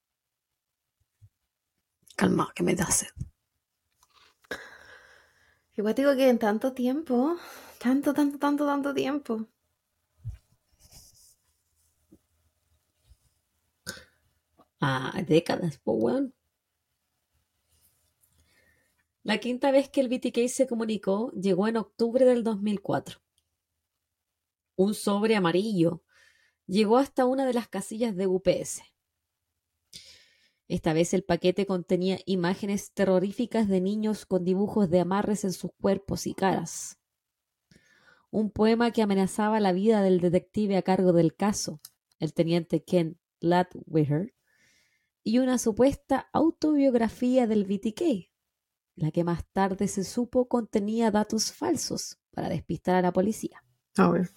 Calma, 2.16 2.52
que 2.52 2.64
me 2.64 2.74
da 2.74 2.86
sed. 2.86 3.08
Igual 5.76 5.94
digo 5.94 6.16
que 6.16 6.28
en 6.28 6.38
tanto 6.38 6.72
tiempo, 6.72 7.36
tanto, 7.78 8.12
tanto, 8.12 8.38
tanto, 8.38 8.66
tanto 8.66 8.92
tiempo. 8.92 9.46
a 14.80 15.22
décadas, 15.26 15.78
pues 15.82 15.98
bueno. 15.98 16.32
La 19.26 19.38
quinta 19.38 19.72
vez 19.72 19.88
que 19.88 20.00
el 20.00 20.08
BTK 20.08 20.46
se 20.46 20.68
comunicó 20.68 21.32
llegó 21.32 21.66
en 21.66 21.76
octubre 21.78 22.24
del 22.24 22.44
2004. 22.44 23.18
Un 24.76 24.94
sobre 24.94 25.34
amarillo 25.34 26.04
llegó 26.68 26.96
hasta 26.96 27.26
una 27.26 27.44
de 27.44 27.52
las 27.52 27.66
casillas 27.66 28.14
de 28.14 28.28
UPS. 28.28 28.82
Esta 30.68 30.92
vez 30.92 31.12
el 31.12 31.24
paquete 31.24 31.66
contenía 31.66 32.20
imágenes 32.24 32.92
terroríficas 32.92 33.66
de 33.66 33.80
niños 33.80 34.26
con 34.26 34.44
dibujos 34.44 34.88
de 34.90 35.00
amarres 35.00 35.42
en 35.42 35.52
sus 35.52 35.72
cuerpos 35.72 36.28
y 36.28 36.34
caras. 36.34 37.00
Un 38.30 38.52
poema 38.52 38.92
que 38.92 39.02
amenazaba 39.02 39.58
la 39.58 39.72
vida 39.72 40.02
del 40.02 40.20
detective 40.20 40.76
a 40.76 40.82
cargo 40.82 41.12
del 41.12 41.34
caso, 41.34 41.80
el 42.20 42.32
teniente 42.32 42.84
Ken 42.84 43.18
Ladwiger, 43.40 44.36
y 45.24 45.40
una 45.40 45.58
supuesta 45.58 46.28
autobiografía 46.32 47.48
del 47.48 47.64
BTK, 47.64 48.35
la 48.96 49.10
que 49.10 49.24
más 49.24 49.44
tarde 49.52 49.88
se 49.88 50.04
supo 50.04 50.48
contenía 50.48 51.10
datos 51.10 51.52
falsos 51.52 52.18
para 52.32 52.48
despistar 52.48 52.96
a 52.96 53.02
la 53.02 53.12
policía. 53.12 53.62
A 53.96 54.10
ver. 54.10 54.30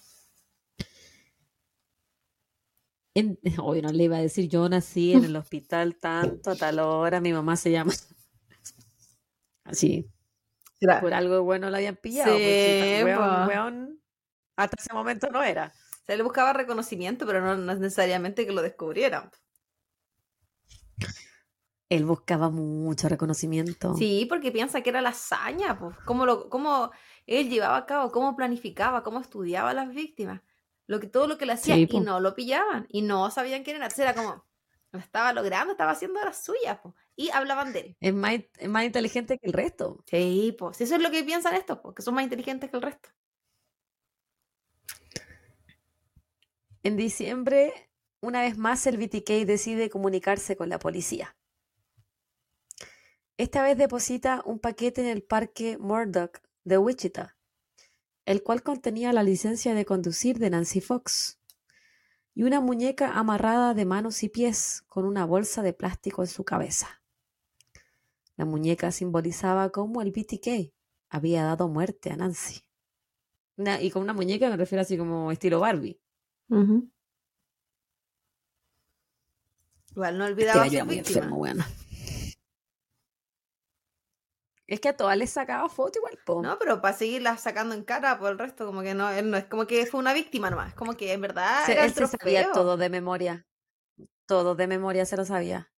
hoy 3.58 3.82
no 3.82 3.90
le 3.90 4.04
iba 4.04 4.18
a 4.18 4.22
decir, 4.22 4.48
yo 4.48 4.68
nací 4.68 5.12
en 5.12 5.24
el 5.24 5.36
hospital 5.36 5.96
tanto 5.96 6.50
a 6.50 6.56
tal 6.56 6.78
hora, 6.78 7.20
mi 7.20 7.32
mamá 7.32 7.56
se 7.56 7.70
llama. 7.70 7.92
Así. 9.64 10.10
Por 11.00 11.12
algo 11.12 11.42
bueno 11.42 11.68
la 11.68 11.78
habían 11.78 11.96
pillado. 11.96 12.36
Sí, 12.36 13.02
hasta 14.56 14.76
ese 14.78 14.92
momento 14.92 15.28
no 15.30 15.42
era. 15.42 15.72
Se 16.06 16.16
le 16.16 16.22
buscaba 16.22 16.52
reconocimiento, 16.52 17.26
pero 17.26 17.40
no, 17.40 17.56
no 17.56 17.74
necesariamente 17.74 18.46
que 18.46 18.52
lo 18.52 18.62
descubrieran. 18.62 19.30
Él 21.90 22.04
buscaba 22.04 22.50
mucho 22.50 23.08
reconocimiento. 23.08 23.94
Sí, 23.96 24.24
porque 24.28 24.52
piensa 24.52 24.80
que 24.80 24.90
era 24.90 25.02
la 25.02 25.08
hazaña, 25.08 25.76
pues. 25.76 25.96
Cómo, 26.06 26.24
lo, 26.24 26.48
cómo 26.48 26.92
él 27.26 27.50
llevaba 27.50 27.76
a 27.76 27.84
cabo, 27.84 28.12
cómo 28.12 28.36
planificaba, 28.36 29.02
cómo 29.02 29.18
estudiaba 29.18 29.70
a 29.70 29.74
las 29.74 29.92
víctimas. 29.92 30.40
Lo 30.86 31.00
que, 31.00 31.08
todo 31.08 31.26
lo 31.26 31.36
que 31.36 31.46
le 31.46 31.52
hacía 31.52 31.76
y 31.76 31.86
no 32.00 32.20
lo 32.20 32.36
pillaban. 32.36 32.86
Y 32.90 33.02
no 33.02 33.28
sabían 33.32 33.64
quién 33.64 33.76
era. 33.76 33.88
era 33.88 34.14
como, 34.14 34.46
lo 34.92 35.00
estaba 35.00 35.32
logrando, 35.32 35.72
estaba 35.72 35.90
haciendo 35.90 36.20
las 36.24 36.44
suyas, 36.44 36.78
pues. 36.80 36.94
Y 37.16 37.30
hablaban 37.30 37.72
de 37.72 37.80
él. 37.80 37.96
Es 38.00 38.14
más, 38.14 38.34
es 38.56 38.68
más 38.68 38.84
inteligente 38.84 39.36
que 39.38 39.48
el 39.48 39.52
resto. 39.52 40.04
Sí, 40.06 40.54
pues. 40.56 40.80
Eso 40.80 40.94
es 40.94 41.02
lo 41.02 41.10
que 41.10 41.24
piensan 41.24 41.54
estos, 41.54 41.78
porque 41.78 42.02
son 42.02 42.14
más 42.14 42.22
inteligentes 42.22 42.70
que 42.70 42.76
el 42.76 42.82
resto. 42.82 43.08
En 46.84 46.96
diciembre, 46.96 47.90
una 48.20 48.42
vez 48.42 48.56
más, 48.56 48.86
el 48.86 48.96
BTK 48.96 49.44
decide 49.44 49.90
comunicarse 49.90 50.56
con 50.56 50.68
la 50.68 50.78
policía. 50.78 51.36
Esta 53.40 53.62
vez 53.62 53.78
deposita 53.78 54.42
un 54.44 54.58
paquete 54.58 55.00
en 55.00 55.06
el 55.06 55.22
parque 55.22 55.78
Murdoch 55.78 56.42
de 56.64 56.76
Wichita, 56.76 57.38
el 58.26 58.42
cual 58.42 58.62
contenía 58.62 59.14
la 59.14 59.22
licencia 59.22 59.72
de 59.72 59.86
conducir 59.86 60.38
de 60.38 60.50
Nancy 60.50 60.82
Fox 60.82 61.40
y 62.34 62.42
una 62.42 62.60
muñeca 62.60 63.18
amarrada 63.18 63.72
de 63.72 63.86
manos 63.86 64.22
y 64.24 64.28
pies 64.28 64.84
con 64.88 65.06
una 65.06 65.24
bolsa 65.24 65.62
de 65.62 65.72
plástico 65.72 66.20
en 66.20 66.28
su 66.28 66.44
cabeza. 66.44 67.02
La 68.36 68.44
muñeca 68.44 68.92
simbolizaba 68.92 69.70
cómo 69.70 70.02
el 70.02 70.10
BTK 70.10 70.74
había 71.08 71.44
dado 71.44 71.66
muerte 71.66 72.10
a 72.10 72.16
Nancy. 72.16 72.60
y 73.56 73.90
con 73.90 74.02
una 74.02 74.12
muñeca 74.12 74.50
me 74.50 74.58
refiero 74.58 74.82
así 74.82 74.98
como 74.98 75.32
estilo 75.32 75.60
Barbie. 75.60 75.98
Igual 79.92 80.18
no 80.18 80.26
olvidaba 80.26 80.68
su 80.68 80.84
víctima. 80.84 81.66
Es 84.70 84.78
que 84.78 84.88
a 84.88 84.96
todas 84.96 85.16
les 85.16 85.30
sacaba 85.30 85.68
foto 85.68 85.98
igual, 85.98 86.16
po. 86.24 86.40
No, 86.40 86.56
pero 86.56 86.80
para 86.80 86.96
seguirla 86.96 87.36
sacando 87.36 87.74
en 87.74 87.82
cara 87.82 88.16
por 88.20 88.30
el 88.30 88.38
resto, 88.38 88.66
como 88.66 88.82
que 88.82 88.94
no, 88.94 89.10
no 89.22 89.36
es 89.36 89.46
como 89.46 89.66
que 89.66 89.84
fue 89.84 89.98
una 89.98 90.12
víctima 90.12 90.48
nomás, 90.48 90.74
como 90.74 90.96
que 90.96 91.12
en 91.12 91.20
verdad 91.20 91.66
se, 91.66 91.72
él 91.76 91.92
se 91.92 92.06
sabía 92.06 92.52
todo 92.52 92.76
de 92.76 92.88
memoria. 92.88 93.44
Todo 94.26 94.54
de 94.54 94.68
memoria 94.68 95.04
se 95.06 95.16
lo 95.16 95.24
sabía. 95.24 95.72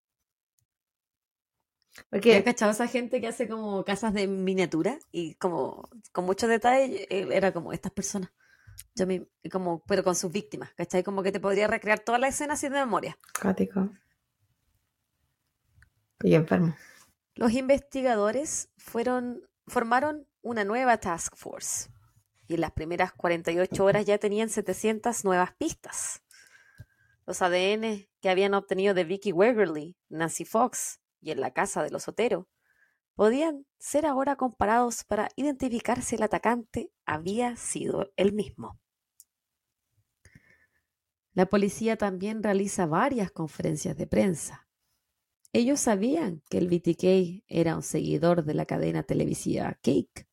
Porque 2.11 2.37
he 2.37 2.45
cachado 2.45 2.69
a 2.69 2.75
esa 2.75 2.87
gente 2.87 3.23
que 3.23 3.29
hace 3.29 3.49
como 3.49 3.83
casas 3.83 4.13
de 4.13 4.27
miniatura 4.27 4.99
y 5.11 5.37
como 5.37 5.89
con 6.13 6.27
mucho 6.27 6.47
detalle 6.47 7.07
era 7.09 7.51
como 7.51 7.73
estas 7.73 7.93
personas. 7.93 8.31
Yo 8.95 9.07
me, 9.07 9.27
como, 9.51 9.83
pero 9.87 10.05
con 10.05 10.15
sus 10.15 10.31
víctimas, 10.31 10.75
¿cachai? 10.75 11.03
Como 11.03 11.23
que 11.23 11.33
te 11.33 11.41
podría 11.41 11.67
recrear 11.67 12.01
toda 12.01 12.19
la 12.19 12.29
escena 12.29 12.55
así 12.55 12.69
de 12.69 12.75
memoria. 12.75 13.17
Cático. 13.33 13.89
Y 16.23 16.35
enfermo. 16.35 16.77
Los 17.35 17.53
investigadores 17.53 18.71
fueron, 18.77 19.49
formaron 19.67 20.29
una 20.43 20.65
nueva 20.65 20.99
task 20.99 21.35
force 21.37 21.91
y 22.47 22.55
en 22.55 22.61
las 22.61 22.73
primeras 22.73 23.13
48 23.15 23.85
horas 23.85 24.05
ya 24.05 24.19
tenían 24.19 24.51
700 24.51 25.25
nuevas 25.25 25.55
pistas. 25.55 26.23
Los 27.27 27.41
ADN 27.41 28.07
que 28.21 28.29
habían 28.29 28.53
obtenido 28.53 28.93
de 28.93 29.05
Vicky 29.05 29.33
Wegerly, 29.33 29.97
Nancy 30.11 30.45
Fox 30.45 31.01
y 31.21 31.31
en 31.31 31.41
la 31.41 31.53
casa 31.53 31.83
del 31.83 31.95
osotero 31.95 32.49
podían 33.15 33.67
ser 33.79 34.05
ahora 34.05 34.37
comparados 34.37 35.05
para 35.05 35.31
identificar 35.37 36.03
si 36.03 36.17
el 36.17 36.23
atacante 36.23 36.91
había 37.07 37.57
sido 37.57 38.13
el 38.17 38.33
mismo. 38.33 38.79
La 41.33 41.47
policía 41.47 41.97
también 41.97 42.43
realiza 42.43 42.85
varias 42.85 43.31
conferencias 43.31 43.97
de 43.97 44.07
prensa 44.07 44.69
ellos 45.53 45.81
sabían 45.81 46.43
que 46.49 46.59
el 46.59 46.69
BTK 46.69 47.45
era 47.47 47.77
un 47.77 47.83
seguidor 47.83 48.45
de 48.45 48.55
la 48.55 48.67
cadena 48.67 49.03
televisiva 49.03 49.79
Cake. 49.83 50.27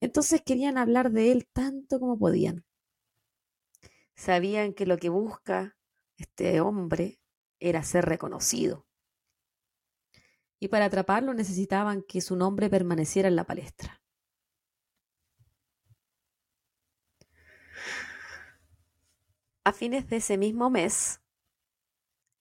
Entonces 0.00 0.42
querían 0.42 0.78
hablar 0.78 1.10
de 1.10 1.32
él 1.32 1.48
tanto 1.52 1.98
como 1.98 2.18
podían. 2.18 2.64
Sabían 4.14 4.74
que 4.74 4.86
lo 4.86 4.98
que 4.98 5.08
busca 5.08 5.76
este 6.16 6.60
hombre 6.60 7.20
era 7.58 7.82
ser 7.82 8.04
reconocido. 8.04 8.86
Y 10.60 10.68
para 10.68 10.86
atraparlo 10.86 11.34
necesitaban 11.34 12.02
que 12.02 12.20
su 12.20 12.36
nombre 12.36 12.68
permaneciera 12.68 13.28
en 13.28 13.36
la 13.36 13.44
palestra. 13.44 14.02
A 19.64 19.72
fines 19.72 20.08
de 20.08 20.16
ese 20.16 20.38
mismo 20.38 20.70
mes, 20.70 21.20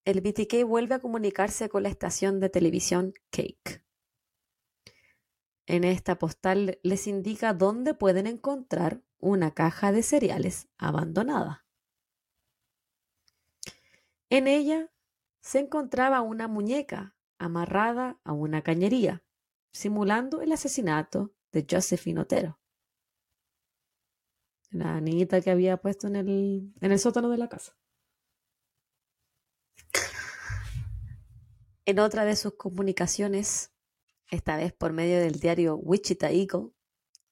el 0.08 0.22
BTK 0.22 0.64
vuelve 0.66 0.96
a 0.96 1.00
comunicarse 1.00 1.68
con 1.68 1.84
la 1.84 1.90
estación 1.90 2.40
de 2.40 2.48
televisión 2.48 3.14
Cake. 3.30 3.84
En 5.66 5.84
esta 5.84 6.18
postal 6.18 6.80
les 6.82 7.08
indica 7.08 7.54
dónde 7.54 7.94
pueden 7.94 8.26
encontrar 8.26 9.04
una 9.20 9.54
caja 9.54 9.92
de 9.92 10.04
cereales 10.04 10.70
abandonada. 10.78 11.66
En 14.30 14.48
ella 14.48 14.94
se 15.42 15.60
encontraba 15.60 16.22
una 16.22 16.48
muñeca 16.48 17.18
amarrada 17.38 18.18
a 18.24 18.32
una 18.32 18.62
cañería, 18.62 19.26
simulando 19.74 20.42
el 20.42 20.54
asesinato 20.54 21.34
de 21.52 21.68
Josephine 21.70 22.22
Otero, 22.22 22.62
la 24.70 25.02
niñita 25.02 25.42
que 25.42 25.52
había 25.52 25.76
puesto 25.76 26.08
en 26.08 26.16
el, 26.16 26.74
en 26.80 26.92
el 26.94 27.00
sótano 27.00 27.28
de 27.28 27.40
la 27.40 27.50
casa. 27.50 27.78
En 31.88 32.00
otra 32.00 32.26
de 32.26 32.36
sus 32.36 32.56
comunicaciones, 32.56 33.72
esta 34.30 34.58
vez 34.58 34.74
por 34.74 34.92
medio 34.92 35.22
del 35.22 35.40
diario 35.40 35.78
Wichita 35.78 36.32
Eagle, 36.32 36.72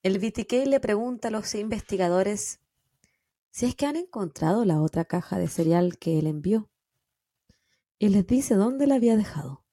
el 0.01 0.17
BTK 0.17 0.65
le 0.65 0.79
pregunta 0.79 1.27
a 1.27 1.31
los 1.31 1.53
investigadores 1.55 2.61
si 3.49 3.65
es 3.65 3.75
que 3.75 3.85
han 3.85 3.97
encontrado 3.97 4.63
la 4.63 4.81
otra 4.81 5.03
caja 5.03 5.39
de 5.39 5.49
cereal 5.49 5.97
que 5.97 6.19
él 6.19 6.27
envió 6.27 6.69
y 7.99 8.07
les 8.07 8.25
dice 8.25 8.55
dónde 8.55 8.87
la 8.87 8.95
había 8.95 9.17
dejado. 9.17 9.65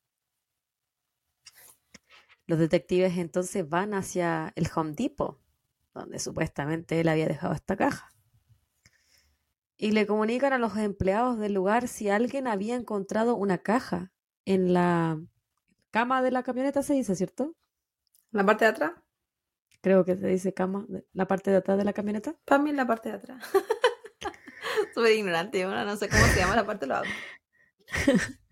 Los 2.46 2.58
detectives 2.58 3.16
entonces 3.18 3.68
van 3.68 3.94
hacia 3.94 4.52
el 4.56 4.68
Home 4.74 4.94
Depot, 4.94 5.40
donde 5.94 6.18
supuestamente 6.18 6.98
él 6.98 7.06
había 7.06 7.28
dejado 7.28 7.54
esta 7.54 7.76
caja. 7.76 8.12
Y 9.76 9.92
le 9.92 10.08
comunican 10.08 10.52
a 10.52 10.58
los 10.58 10.76
empleados 10.76 11.38
del 11.38 11.52
lugar 11.54 11.86
si 11.86 12.08
alguien 12.08 12.48
había 12.48 12.74
encontrado 12.74 13.36
una 13.36 13.58
caja 13.58 14.12
en 14.44 14.72
la 14.72 15.20
cama 15.90 16.22
de 16.22 16.30
la 16.30 16.42
camioneta, 16.42 16.82
se 16.82 16.94
dice, 16.94 17.14
¿cierto? 17.14 17.54
¿La 18.30 18.44
parte 18.44 18.64
de 18.64 18.70
atrás? 18.70 18.92
Creo 19.80 20.04
que 20.04 20.16
se 20.16 20.26
dice 20.26 20.54
cama, 20.54 20.86
la 21.12 21.26
parte 21.26 21.50
de 21.50 21.56
atrás 21.56 21.76
de 21.76 21.84
la 21.84 21.92
camioneta. 21.92 22.34
Para 22.44 22.62
mí 22.62 22.72
la 22.72 22.86
parte 22.86 23.08
de 23.10 23.16
atrás. 23.16 23.44
Súper 24.94 25.12
ignorante, 25.12 25.64
no 25.64 25.96
sé 25.96 26.08
cómo 26.08 26.24
se 26.26 26.40
llama 26.40 26.56
la 26.56 26.66
parte 26.66 26.86
de 26.86 26.94
los 26.94 27.06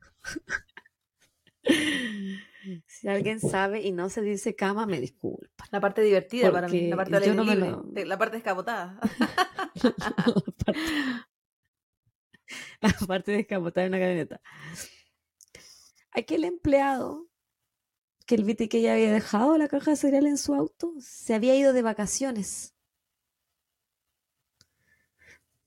Si 2.86 3.08
alguien 3.08 3.40
sabe 3.40 3.80
y 3.80 3.92
no 3.92 4.10
se 4.10 4.22
dice 4.22 4.54
cama, 4.54 4.86
me 4.86 5.00
disculpa. 5.00 5.64
La 5.70 5.80
parte 5.80 6.02
divertida 6.02 6.52
para 6.52 6.68
mí, 6.68 6.88
la 6.88 6.96
parte 6.96 7.18
de 7.20 8.06
la 8.06 8.18
parte 8.18 8.36
descapotada. 8.36 9.00
la, 12.80 12.92
parte, 13.06 13.32
descapotada 13.32 13.86
en 13.86 13.92
una 13.92 14.00
camioneta. 14.00 14.42
Aquel 16.12 16.44
empleado 16.44 17.28
que 18.26 18.34
el 18.36 18.44
BTK 18.44 18.76
ya 18.76 18.92
había 18.92 19.12
dejado 19.12 19.58
la 19.58 19.68
caja 19.68 19.92
de 19.92 19.96
cereal 19.96 20.26
en 20.26 20.38
su 20.38 20.54
auto 20.54 20.94
se 21.00 21.34
había 21.34 21.56
ido 21.56 21.72
de 21.72 21.82
vacaciones. 21.82 22.74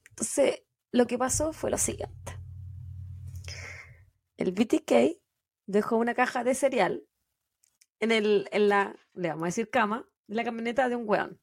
Entonces, 0.10 0.64
lo 0.92 1.08
que 1.08 1.18
pasó 1.18 1.54
fue 1.54 1.72
lo 1.72 1.78
siguiente. 1.78 2.40
El 4.38 4.52
BTK 4.52 5.20
dejó 5.66 5.98
una 5.98 6.14
caja 6.14 6.44
de 6.44 6.56
cereal 6.56 7.08
en, 8.00 8.12
el, 8.12 8.48
en 8.52 8.70
la, 8.70 8.96
le 9.14 9.30
vamos 9.30 9.44
a 9.44 9.46
decir 9.48 9.70
cama, 9.70 10.08
en 10.28 10.36
la 10.36 10.44
camioneta 10.44 10.90
de 10.90 10.96
un 10.96 11.08
weón. 11.08 11.40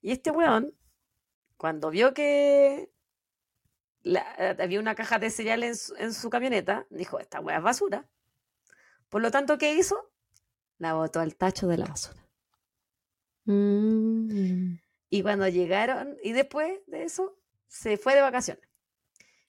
Y 0.00 0.12
este 0.12 0.30
weón, 0.30 0.72
cuando 1.56 1.90
vio 1.90 2.14
que 2.14 2.90
había 4.58 4.80
una 4.80 4.94
caja 4.94 5.18
de 5.18 5.30
cereal 5.30 5.62
en 5.62 5.74
su, 5.74 6.30
camioneta, 6.30 6.86
dijo, 6.90 7.18
esta 7.18 7.40
weá 7.40 7.58
es 7.58 7.62
basura. 7.62 8.06
Por 9.08 9.22
lo 9.22 9.30
tanto, 9.30 9.58
¿qué 9.58 9.74
hizo? 9.74 10.10
La 10.78 10.94
botó 10.94 11.20
al 11.20 11.36
tacho 11.36 11.66
de 11.66 11.78
la 11.78 11.86
basura. 11.86 12.26
Mm. 13.44 14.76
Y 15.08 15.22
cuando 15.22 15.48
llegaron, 15.48 16.16
y 16.22 16.32
después 16.32 16.80
de 16.86 17.04
eso, 17.04 17.38
se 17.68 17.96
fue 17.96 18.14
de 18.14 18.20
vacaciones. 18.20 18.68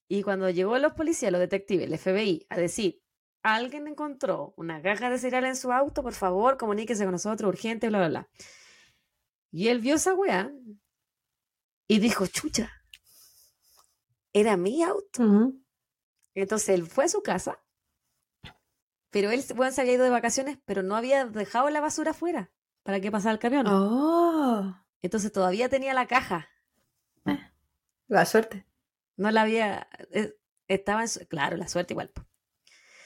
Y 0.08 0.24
cuando 0.24 0.50
llegó 0.50 0.78
los 0.78 0.94
policías, 0.94 1.32
los 1.32 1.42
detectives, 1.42 1.88
el 1.88 1.98
FBI, 1.98 2.46
a 2.50 2.58
decir, 2.58 3.02
alguien 3.44 3.88
encontró 3.88 4.54
una 4.56 4.82
caja 4.82 5.10
de 5.10 5.18
cereal 5.18 5.46
en 5.46 5.56
su 5.56 5.72
auto, 5.72 6.04
por 6.04 6.14
favor, 6.14 6.58
comuníquese 6.58 7.04
con 7.04 7.12
nosotros, 7.12 7.50
urgente, 7.50 7.90
bla, 7.90 8.00
bla, 8.00 8.08
bla. 8.08 8.30
Y 9.52 9.68
él 9.70 9.80
vio 9.80 9.96
esa 9.96 10.14
weá 10.14 10.52
y 11.88 12.00
dijo, 12.00 12.28
chucha, 12.28 12.72
era 14.40 14.58
mi 14.58 14.84
auto. 14.84 15.54
Entonces 16.34 16.70
él 16.70 16.86
fue 16.86 17.06
a 17.06 17.10
su 17.10 17.24
casa, 17.24 17.60
pero 19.10 19.32
él 19.32 19.44
bueno, 19.56 19.72
se 19.72 19.82
había 19.82 19.94
ido 19.94 20.04
de 20.04 20.10
vacaciones, 20.10 20.60
pero 20.66 20.84
no 20.84 20.96
había 20.96 21.26
dejado 21.26 21.70
la 21.70 21.82
basura 21.82 22.12
afuera 22.12 22.52
para 22.84 23.00
que 23.00 23.12
pasara 23.12 23.34
el 23.34 23.40
camión. 23.40 23.66
Oh. 23.68 24.76
Entonces 25.02 25.32
todavía 25.32 25.70
tenía 25.70 25.94
la 25.94 26.08
caja. 26.08 26.50
Eh, 27.26 27.40
la 28.08 28.26
suerte. 28.26 28.68
No 29.16 29.32
la 29.32 29.42
había, 29.42 29.90
eh, 30.12 30.38
estaba 30.68 31.02
en 31.02 31.08
su, 31.08 31.26
claro, 31.28 31.58
la 31.58 31.68
suerte 31.68 31.94
igual. 31.94 32.12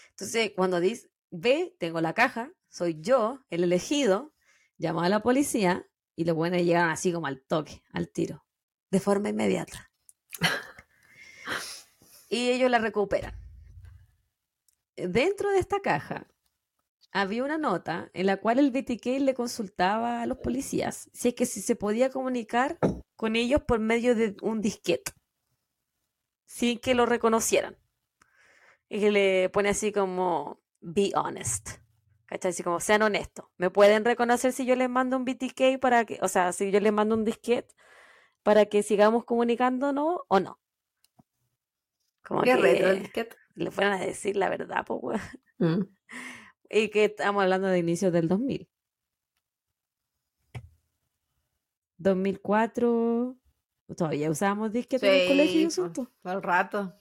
Entonces, 0.10 0.52
cuando 0.56 0.80
dice, 0.80 1.10
ve, 1.30 1.76
tengo 1.80 2.02
la 2.02 2.14
caja, 2.14 2.52
soy 2.68 3.00
yo, 3.00 3.46
el 3.50 3.64
elegido, 3.64 4.34
llamó 4.78 5.02
a 5.02 5.10
la 5.10 5.22
policía 5.22 5.88
y 6.16 6.26
los 6.26 6.36
buenos 6.36 6.62
llegaron 6.62 6.90
así 6.90 7.14
como 7.14 7.28
al 7.28 7.42
toque, 7.42 7.82
al 7.94 8.10
tiro, 8.10 8.46
de 8.90 9.00
forma 9.00 9.30
inmediata. 9.30 9.92
y 12.32 12.50
ellos 12.50 12.72
la 12.72 12.80
recuperan. 12.80 13.36
Dentro 14.96 15.52
de 15.52 15.60
esta 15.60 15.82
caja 15.82 16.28
había 17.12 17.44
una 17.44 17.58
nota 17.58 18.10
en 18.14 18.26
la 18.26 18.38
cual 18.38 18.58
el 18.58 18.72
BTK 18.72 19.20
le 19.20 19.34
consultaba 19.34 20.22
a 20.22 20.26
los 20.26 20.38
policías 20.38 21.10
si 21.14 21.28
es 21.28 21.36
que 21.36 21.46
si 21.46 21.62
se 21.62 21.76
podía 21.76 22.10
comunicar 22.10 22.80
con 23.18 23.36
ellos 23.36 23.62
por 23.62 23.80
medio 23.80 24.16
de 24.16 24.36
un 24.42 24.62
disquete, 24.62 25.12
sin 26.46 26.80
que 26.80 26.96
lo 26.96 27.06
reconocieran 27.06 27.78
y 28.88 29.02
que 29.02 29.12
le 29.12 29.50
pone 29.50 29.70
así 29.70 29.92
como, 29.92 30.62
be 30.80 31.12
honest. 31.16 31.70
¿Cachai? 32.26 32.52
Así 32.52 32.64
como, 32.64 32.80
sean 32.80 33.02
honestos. 33.02 33.46
¿Me 33.58 33.70
pueden 33.70 34.06
reconocer 34.06 34.54
si 34.54 34.66
yo 34.66 34.78
les 34.78 34.90
mando 34.90 35.18
un 35.18 35.26
BTK 35.26 35.80
para 35.82 36.06
que, 36.06 36.18
o 36.22 36.30
sea, 36.30 36.54
si 36.54 36.72
yo 36.72 36.80
les 36.80 36.94
mando 36.94 37.16
un 37.16 37.26
disquete 37.26 37.76
para 38.42 38.66
que 38.68 38.84
sigamos 38.84 39.26
comunicándonos 39.26 40.22
o 40.30 40.40
no? 40.40 40.61
Como 42.24 42.42
¿Qué 42.42 42.56
que 42.56 42.94
disquete? 42.94 43.36
le 43.56 43.72
fueran 43.72 43.94
a 43.94 44.06
decir 44.06 44.36
la 44.36 44.50
verdad, 44.50 44.86
pues, 44.86 45.22
mm. 45.58 45.82
Y 46.74 46.90
que 46.90 47.06
estamos 47.06 47.44
hablando 47.44 47.68
de 47.68 47.80
inicios 47.80 48.14
del 48.14 48.30
2000. 48.30 48.70
2004, 51.98 53.38
todavía 53.96 54.30
usábamos 54.30 54.72
disquetes 54.72 55.10
en 55.10 55.22
el 55.22 55.28
colegio 55.28 55.62
y. 55.62 55.68
Todo 55.68 56.08
el 56.26 56.42
rato. 56.42 56.96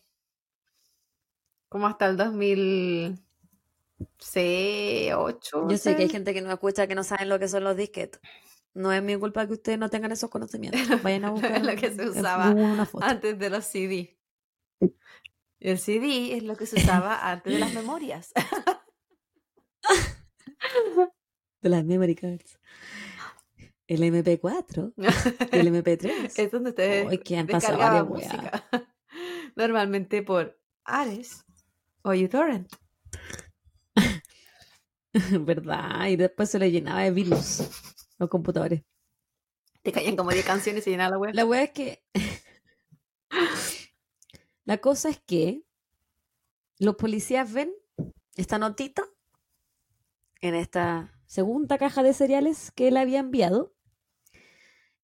Como 1.68 1.86
hasta 1.86 2.06
el 2.06 2.16
2006, 2.16 3.20
2008. 5.12 5.68
Yo 5.68 5.78
sé 5.78 5.97
que 5.97 6.02
hay 6.02 6.09
gente 6.09 6.34
que 6.34 6.42
no 6.42 6.51
escucha 6.51 6.88
que 6.88 6.97
no 6.97 7.05
saben 7.05 7.28
lo 7.28 7.38
que 7.38 7.48
son 7.48 7.62
los 7.64 7.76
disquetes. 7.76 8.20
No 8.74 8.92
es 8.92 9.02
mi 9.02 9.16
culpa 9.16 9.47
que 9.47 9.55
ustedes 9.55 9.78
no 9.78 9.88
tengan 9.88 10.12
esos 10.12 10.30
conocimientos. 10.30 10.80
Vayan 11.02 11.24
a 11.24 11.30
buscar 11.30 11.64
lo 11.64 11.76
que 11.76 11.92
se 11.92 12.09
usaba 12.09 12.55
antes 13.01 13.38
de 13.38 13.51
los 13.51 13.64
CD. 13.64 14.19
El 15.61 15.78
CD 15.78 16.36
es 16.36 16.43
lo 16.43 16.57
que 16.57 16.66
se 16.66 16.77
usaba 16.77 17.31
antes 17.31 17.52
de 17.52 17.59
las 17.59 17.74
memorias. 17.74 18.32
de 21.61 21.69
las 21.69 21.85
memory 21.85 22.15
cards. 22.15 22.59
El 23.86 24.02
MP4, 24.02 24.94
el 25.52 25.66
MP3. 25.66 26.32
Es 26.39 26.52
donde 26.52 26.70
ustedes 26.70 27.07
Ay, 27.09 27.19
que 27.19 27.36
han 27.36 27.47
pasado 27.47 28.07
música. 28.07 28.65
Normalmente 29.57 30.23
por 30.23 30.59
Ares 30.85 31.44
o 32.02 32.12
uTorrent. 32.12 32.73
¿Verdad? 35.40 36.07
Y 36.07 36.16
después 36.16 36.51
se 36.51 36.61
le 36.61 36.70
llenaba 36.70 37.02
de 37.02 37.11
virus 37.11 37.69
los 38.19 38.28
computadores. 38.28 38.82
Te 39.82 39.93
caían 39.93 40.15
como 40.15 40.31
10 40.31 40.44
canciones 40.44 40.82
y 40.82 40.85
se 40.85 40.90
llenaba 40.90 41.11
la 41.11 41.19
web. 41.19 41.35
La 41.35 41.44
web 41.44 41.65
es 41.65 41.70
que. 41.73 42.05
La 44.65 44.78
cosa 44.78 45.09
es 45.09 45.20
que 45.20 45.62
los 46.78 46.97
policías 46.97 47.53
ven 47.53 47.73
esta 48.37 48.59
notita 48.59 49.05
en 50.41 50.55
esta 50.55 51.12
segunda 51.27 51.78
caja 51.78 52.03
de 52.03 52.15
cereales 52.15 52.73
que 52.73 52.89
él 52.89 52.97
había 52.97 53.20
enviado 53.20 53.74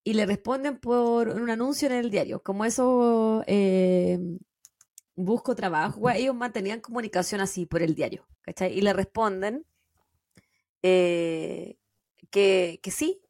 y 0.07 0.15
le 0.15 0.24
responden 0.24 0.78
por 0.78 1.28
un 1.28 1.51
anuncio 1.51 1.89
en 1.89 1.95
el 1.95 2.11
diario. 2.11 2.41
Como 2.41 2.65
eso 2.65 3.43
eh, 3.49 4.20
busco 5.16 5.57
trabajo, 5.57 6.09
ellos 6.11 6.35
mantenían 6.35 6.81
comunicación 6.81 7.41
así 7.41 7.66
por 7.66 7.83
el 7.83 7.97
diario. 7.97 8.24
Y 8.70 8.83
le 8.83 8.93
responden 8.93 9.66
eh, 10.83 11.77
que, 12.31 12.81
sí, 12.85 13.20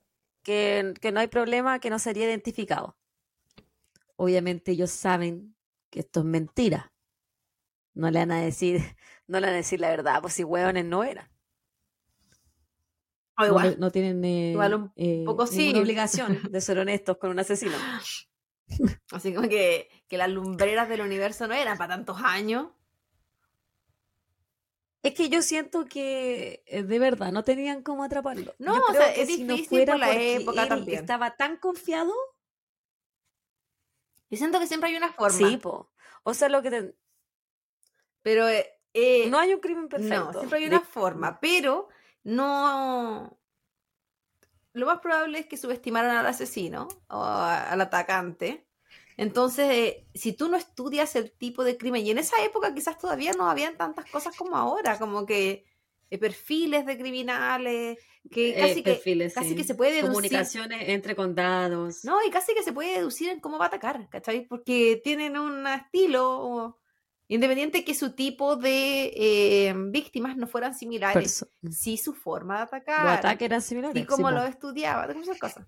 que, 0.42 0.94
no 1.10 1.20
hay 1.20 1.28
problema, 1.28 1.80
que 1.80 1.88
no 1.88 1.98
sería 1.98 2.26
identificado. 2.26 2.98
Obviamente 4.16 4.72
ellos 4.72 4.90
saben 4.90 5.55
que 5.90 6.00
esto 6.00 6.20
es 6.20 6.26
mentira. 6.26 6.92
No 7.94 8.10
le 8.10 8.18
van 8.18 8.32
a 8.32 8.40
decir, 8.40 8.80
no 9.26 9.40
le 9.40 9.46
van 9.46 9.54
a 9.54 9.58
decir 9.58 9.80
la 9.80 9.90
verdad, 9.90 10.20
pues 10.20 10.34
si 10.34 10.44
hueones 10.44 10.84
no 10.84 11.04
eran. 11.04 11.28
igual, 13.38 13.76
no, 13.78 13.90
tienen 13.90 14.24
eh, 14.24 14.56
un 14.56 14.92
eh, 14.96 15.22
poco 15.24 15.46
sí. 15.46 15.74
obligación 15.74 16.40
de 16.50 16.60
ser 16.60 16.78
honestos 16.78 17.16
con 17.18 17.30
un 17.30 17.38
asesino. 17.38 17.76
Así 19.12 19.32
como 19.32 19.48
que, 19.48 19.88
las 20.10 20.30
lumbreras 20.30 20.88
del 20.88 21.00
universo 21.00 21.46
no 21.46 21.54
eran 21.54 21.78
para 21.78 21.94
tantos 21.94 22.18
años. 22.22 22.68
Es 25.02 25.14
que 25.14 25.28
yo 25.28 25.40
siento 25.40 25.84
que 25.84 26.64
eh, 26.66 26.82
de 26.82 26.98
verdad 26.98 27.30
no 27.30 27.44
tenían 27.44 27.82
cómo 27.82 28.02
atraparlo. 28.02 28.54
No, 28.58 28.74
o 28.74 28.92
sea, 28.92 29.12
es 29.12 29.28
difícil 29.28 29.84
por 29.84 29.98
la 30.00 30.12
época 30.16 30.66
también. 30.66 30.98
Estaba 30.98 31.36
tan 31.36 31.58
confiado. 31.58 32.12
Yo 34.30 34.36
siento 34.38 34.58
que 34.58 34.66
siempre 34.66 34.90
hay 34.90 34.96
una 34.96 35.12
forma. 35.12 35.38
Sí, 35.38 35.56
po. 35.56 35.90
O 36.24 36.34
sea, 36.34 36.48
lo 36.48 36.62
que 36.62 36.70
te... 36.70 36.96
Pero 38.22 38.48
eh, 38.48 38.66
eh, 38.92 39.28
no 39.30 39.38
hay 39.38 39.54
un 39.54 39.60
crimen 39.60 39.88
perfecto. 39.88 40.32
No, 40.32 40.38
siempre 40.38 40.58
hay 40.58 40.66
una 40.66 40.80
forma, 40.80 41.38
pero 41.40 41.88
no... 42.24 43.38
Lo 44.72 44.86
más 44.86 45.00
probable 45.00 45.38
es 45.38 45.46
que 45.46 45.56
subestimaran 45.56 46.16
al 46.16 46.26
asesino 46.26 46.88
o 47.08 47.22
a- 47.22 47.70
al 47.70 47.80
atacante. 47.80 48.66
Entonces, 49.16 49.66
eh, 49.70 50.06
si 50.14 50.34
tú 50.34 50.48
no 50.48 50.56
estudias 50.58 51.16
el 51.16 51.32
tipo 51.32 51.64
de 51.64 51.78
crimen, 51.78 52.04
y 52.04 52.10
en 52.10 52.18
esa 52.18 52.42
época 52.44 52.74
quizás 52.74 52.98
todavía 52.98 53.32
no 53.32 53.48
habían 53.48 53.78
tantas 53.78 54.10
cosas 54.10 54.36
como 54.36 54.56
ahora, 54.56 54.98
como 54.98 55.24
que 55.24 55.64
perfiles 56.20 56.86
de 56.86 56.96
criminales, 56.96 57.98
que 58.30 58.50
Eh, 58.50 58.60
casi, 58.60 58.82
que, 58.82 59.30
casi 59.34 59.48
sí. 59.50 59.56
que 59.56 59.64
se 59.64 59.74
puede 59.74 59.92
deducir. 59.92 60.10
Comunicaciones 60.12 60.88
entre 60.88 61.14
condados. 61.16 62.04
No, 62.04 62.18
y 62.26 62.30
casi 62.30 62.54
que 62.54 62.62
se 62.62 62.72
puede 62.72 62.94
deducir 62.98 63.28
en 63.30 63.40
cómo 63.40 63.58
va 63.58 63.64
a 63.66 63.68
atacar, 63.68 64.08
¿cachai? 64.08 64.46
Porque 64.46 65.00
tienen 65.02 65.36
un 65.36 65.66
estilo, 65.66 66.78
independiente 67.28 67.84
que 67.84 67.94
su 67.94 68.14
tipo 68.14 68.56
de 68.56 69.12
eh, 69.16 69.74
víctimas 69.90 70.36
no 70.36 70.46
fueran 70.46 70.74
similares, 70.74 71.42
Perso- 71.42 71.50
sí 71.72 71.96
su 71.96 72.14
forma 72.14 72.54
de 72.54 72.60
Los 72.60 72.68
atacar, 72.68 73.08
ataques 73.18 73.46
eran 73.46 73.62
similares. 73.62 74.00
y 74.00 74.06
cómo 74.06 74.28
sí, 74.28 74.34
lo 74.34 74.40
po. 74.42 74.46
estudiaba, 74.46 75.12
muchas 75.14 75.38
cosas. 75.38 75.66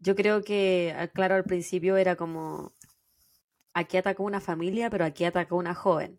Yo 0.00 0.14
creo 0.14 0.42
que, 0.42 0.94
ah, 0.96 1.08
claro, 1.08 1.34
al 1.34 1.44
principio 1.44 1.96
era 1.96 2.14
como, 2.16 2.72
aquí 3.78 3.96
atacó 3.96 4.24
una 4.24 4.40
familia, 4.40 4.90
pero 4.90 5.04
aquí 5.04 5.24
atacó 5.24 5.56
una 5.56 5.74
joven. 5.74 6.18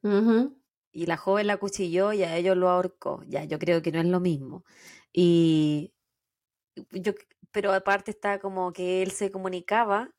Y 0.92 1.06
la 1.06 1.18
joven 1.18 1.48
la 1.48 1.58
cuchilló 1.58 2.14
y 2.14 2.24
a 2.24 2.36
ellos 2.36 2.58
lo 2.58 2.70
ahorcó. 2.70 3.24
Ya, 3.28 3.44
yo 3.44 3.60
creo 3.60 3.82
que 3.82 3.92
no 3.92 4.00
es 4.00 4.08
lo 4.08 4.20
mismo. 4.20 4.64
Y 5.14 5.94
yo, 6.92 7.14
pero 7.52 7.74
aparte 7.74 8.12
está 8.12 8.40
como 8.40 8.74
que 8.74 9.02
él 9.02 9.12
se 9.12 9.32
comunicaba 9.32 10.10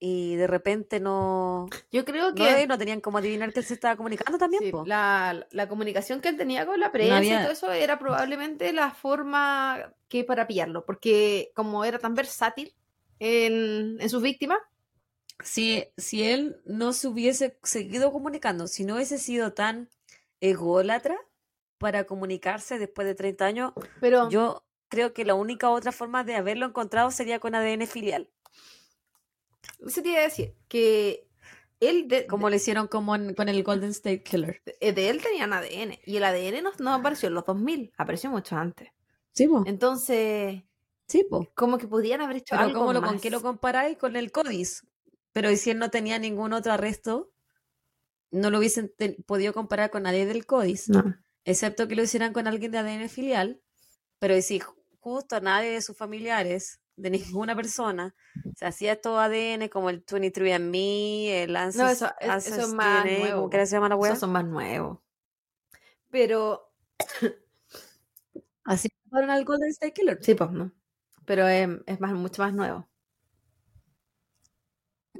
y 0.00 0.36
de 0.36 0.46
repente 0.46 1.00
no, 1.00 1.68
Yo 1.90 2.04
creo 2.04 2.28
no, 2.28 2.34
que 2.34 2.66
no 2.68 2.78
tenían 2.78 3.00
como 3.00 3.18
adivinar 3.18 3.52
que 3.52 3.60
él 3.60 3.66
se 3.66 3.74
estaba 3.74 3.96
comunicando 3.96 4.38
también, 4.38 4.62
sí, 4.62 4.72
la, 4.86 5.46
la 5.50 5.68
comunicación 5.68 6.20
que 6.20 6.28
él 6.28 6.36
tenía 6.36 6.66
con 6.66 6.78
la 6.78 6.92
prensa 6.92 7.16
había- 7.16 7.40
y 7.40 7.42
todo 7.42 7.52
eso 7.52 7.72
era 7.72 7.98
probablemente 7.98 8.72
la 8.72 8.92
forma 8.92 9.92
que 10.08 10.22
para 10.22 10.46
pillarlo, 10.46 10.84
porque 10.84 11.50
como 11.54 11.84
era 11.84 11.98
tan 11.98 12.14
versátil 12.14 12.74
en, 13.18 14.00
en 14.00 14.08
sus 14.10 14.22
víctimas, 14.22 14.58
Si, 15.42 15.86
si 15.96 16.24
él 16.24 16.60
no 16.66 16.92
se 16.92 17.08
hubiese 17.08 17.58
seguido 17.62 18.12
comunicando, 18.12 18.66
si 18.66 18.84
no 18.84 18.94
hubiese 18.96 19.18
sido 19.18 19.52
tan 19.54 19.88
ególatra 20.40 21.16
para 21.78 22.04
comunicarse 22.04 22.78
después 22.78 23.06
de 23.06 23.14
30 23.14 23.46
años, 23.46 23.72
pero 24.00 24.28
yo 24.30 24.66
creo 24.88 25.12
que 25.14 25.24
la 25.24 25.34
única 25.34 25.70
otra 25.70 25.92
forma 25.92 26.24
de 26.24 26.34
haberlo 26.36 26.66
encontrado 26.66 27.10
sería 27.12 27.38
con 27.40 27.54
ADN 27.54 27.86
filial, 27.86 28.30
eso 29.86 30.02
te 30.02 30.08
iba 30.10 30.18
a 30.20 30.22
decir 30.22 30.54
que 30.68 31.28
él 31.80 32.08
de, 32.08 32.26
como 32.26 32.50
lo 32.50 32.56
hicieron 32.56 32.88
como 32.88 33.14
en- 33.14 33.34
con 33.34 33.48
el 33.48 33.62
Golden 33.62 33.90
State 33.90 34.22
Killer. 34.22 34.62
de, 34.80 34.92
de 34.92 35.10
él 35.10 35.22
tenían 35.22 35.52
ADN 35.52 36.00
y 36.04 36.16
el 36.16 36.24
ADN 36.24 36.62
no, 36.62 36.72
no 36.78 36.94
apareció 36.94 37.28
en 37.28 37.34
los 37.34 37.44
2000, 37.44 37.92
apareció 37.96 38.30
mucho 38.30 38.56
antes. 38.56 38.90
Sí, 39.34 39.46
po. 39.48 39.64
Entonces, 39.66 40.64
Sí, 41.08 41.24
po. 41.24 41.52
como 41.54 41.78
que 41.78 41.88
podían 41.88 42.20
haber 42.20 42.36
hecho 42.38 42.54
Pero 42.56 42.64
algo 42.66 42.80
¿cómo 42.80 42.92
lo, 42.92 43.00
¿con 43.02 43.12
más. 43.12 43.22
qué 43.22 43.30
lo 43.30 43.40
comparáis? 43.42 43.98
Con 43.98 44.16
el 44.16 44.32
CODIS. 44.32 44.84
Pero 45.38 45.52
¿y 45.52 45.56
si 45.56 45.70
él 45.70 45.78
no 45.78 45.88
tenía 45.88 46.18
ningún 46.18 46.52
otro 46.52 46.72
arresto? 46.72 47.30
No 48.32 48.50
lo 48.50 48.58
hubiesen 48.58 48.92
podido 49.24 49.52
comparar 49.52 49.88
con 49.88 50.02
nadie 50.02 50.26
del 50.26 50.46
CODIS. 50.46 50.88
No. 50.88 51.14
excepto 51.44 51.86
que 51.86 51.94
lo 51.94 52.02
hicieran 52.02 52.32
con 52.32 52.48
alguien 52.48 52.72
de 52.72 52.78
ADN 52.78 53.08
filial, 53.08 53.62
pero 54.18 54.34
si 54.42 54.58
ju- 54.58 54.74
justo 54.98 55.36
a 55.36 55.40
nadie 55.40 55.70
de 55.70 55.80
sus 55.80 55.96
familiares, 55.96 56.80
de 56.96 57.10
ninguna 57.10 57.54
persona, 57.54 58.16
se 58.56 58.66
hacía 58.66 58.94
estos 58.94 59.16
ADN 59.16 59.68
como 59.70 59.90
el 59.90 60.04
23andMe, 60.04 61.44
el 61.44 61.54
Ancest, 61.54 61.84
No, 61.84 61.88
eso- 61.88 62.12
es- 62.18 62.46
eso 62.48 62.62
es 62.62 62.74
más 62.74 63.04
DNA, 63.04 63.18
nuevo. 63.20 63.36
¿cómo 63.42 63.50
que 63.50 63.64
se 63.66 63.76
llama 63.76 63.88
la 63.90 63.94
web? 63.94 64.10
Esos 64.10 64.18
son 64.18 64.32
más 64.32 64.44
nuevos. 64.44 64.98
Pero, 66.10 66.72
Así 68.64 68.88
fueron 69.08 69.30
al 69.30 69.44
Golden 69.44 69.68
State 69.70 69.92
Killer. 69.92 70.18
sí, 70.20 70.34
pues 70.34 70.50
no. 70.50 70.72
Pero 71.24 71.46
es, 71.46 71.68
es 71.86 72.00
más, 72.00 72.12
mucho 72.12 72.42
más 72.42 72.52
nuevo. 72.52 72.88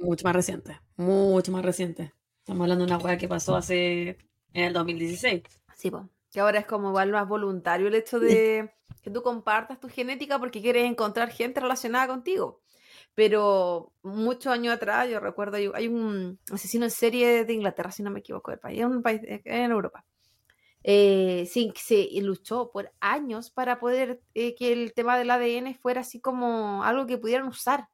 Mucho 0.01 0.23
más 0.25 0.35
reciente, 0.35 0.79
mucho 0.95 1.51
más 1.51 1.63
reciente. 1.63 2.13
Estamos 2.39 2.61
hablando 2.63 2.85
de 2.85 2.93
una 2.93 3.03
web 3.03 3.17
que 3.17 3.27
pasó 3.27 3.55
hace 3.55 4.17
en 4.53 4.65
el 4.65 4.73
2016. 4.73 5.43
Sí, 5.75 5.91
pues. 5.91 6.03
Que 6.31 6.39
ahora 6.39 6.59
es 6.59 6.65
como 6.65 6.89
igual 6.89 7.11
más 7.11 7.27
voluntario 7.27 7.87
el 7.87 7.95
hecho 7.95 8.19
de 8.19 8.71
que 9.01 9.09
tú 9.09 9.21
compartas 9.21 9.79
tu 9.79 9.89
genética 9.89 10.39
porque 10.39 10.61
quieres 10.61 10.85
encontrar 10.85 11.29
gente 11.29 11.59
relacionada 11.59 12.07
contigo. 12.07 12.61
Pero 13.15 13.93
muchos 14.03 14.53
años 14.53 14.73
atrás, 14.73 15.09
yo 15.09 15.19
recuerdo, 15.19 15.57
hay, 15.57 15.87
un 15.87 16.39
asesino 16.51 16.85
en 16.85 16.91
serie 16.91 17.45
de 17.45 17.53
Inglaterra, 17.53 17.91
si 17.91 18.03
no 18.03 18.11
me 18.11 18.19
equivoco, 18.19 18.51
del 18.51 18.59
país, 18.59 18.79
es 18.79 18.85
un 18.85 19.01
país 19.01 19.21
en 19.25 19.71
Europa. 19.71 20.05
Eh, 20.83 21.47
sí, 21.51 21.73
se 21.75 22.07
luchó 22.21 22.71
por 22.71 22.91
años 23.01 23.49
para 23.49 23.79
poder 23.79 24.21
eh, 24.33 24.55
que 24.55 24.71
el 24.71 24.93
tema 24.93 25.17
del 25.17 25.31
ADN 25.31 25.75
fuera 25.75 26.01
así 26.01 26.21
como 26.21 26.83
algo 26.83 27.05
que 27.05 27.17
pudieran 27.17 27.47
usar. 27.47 27.89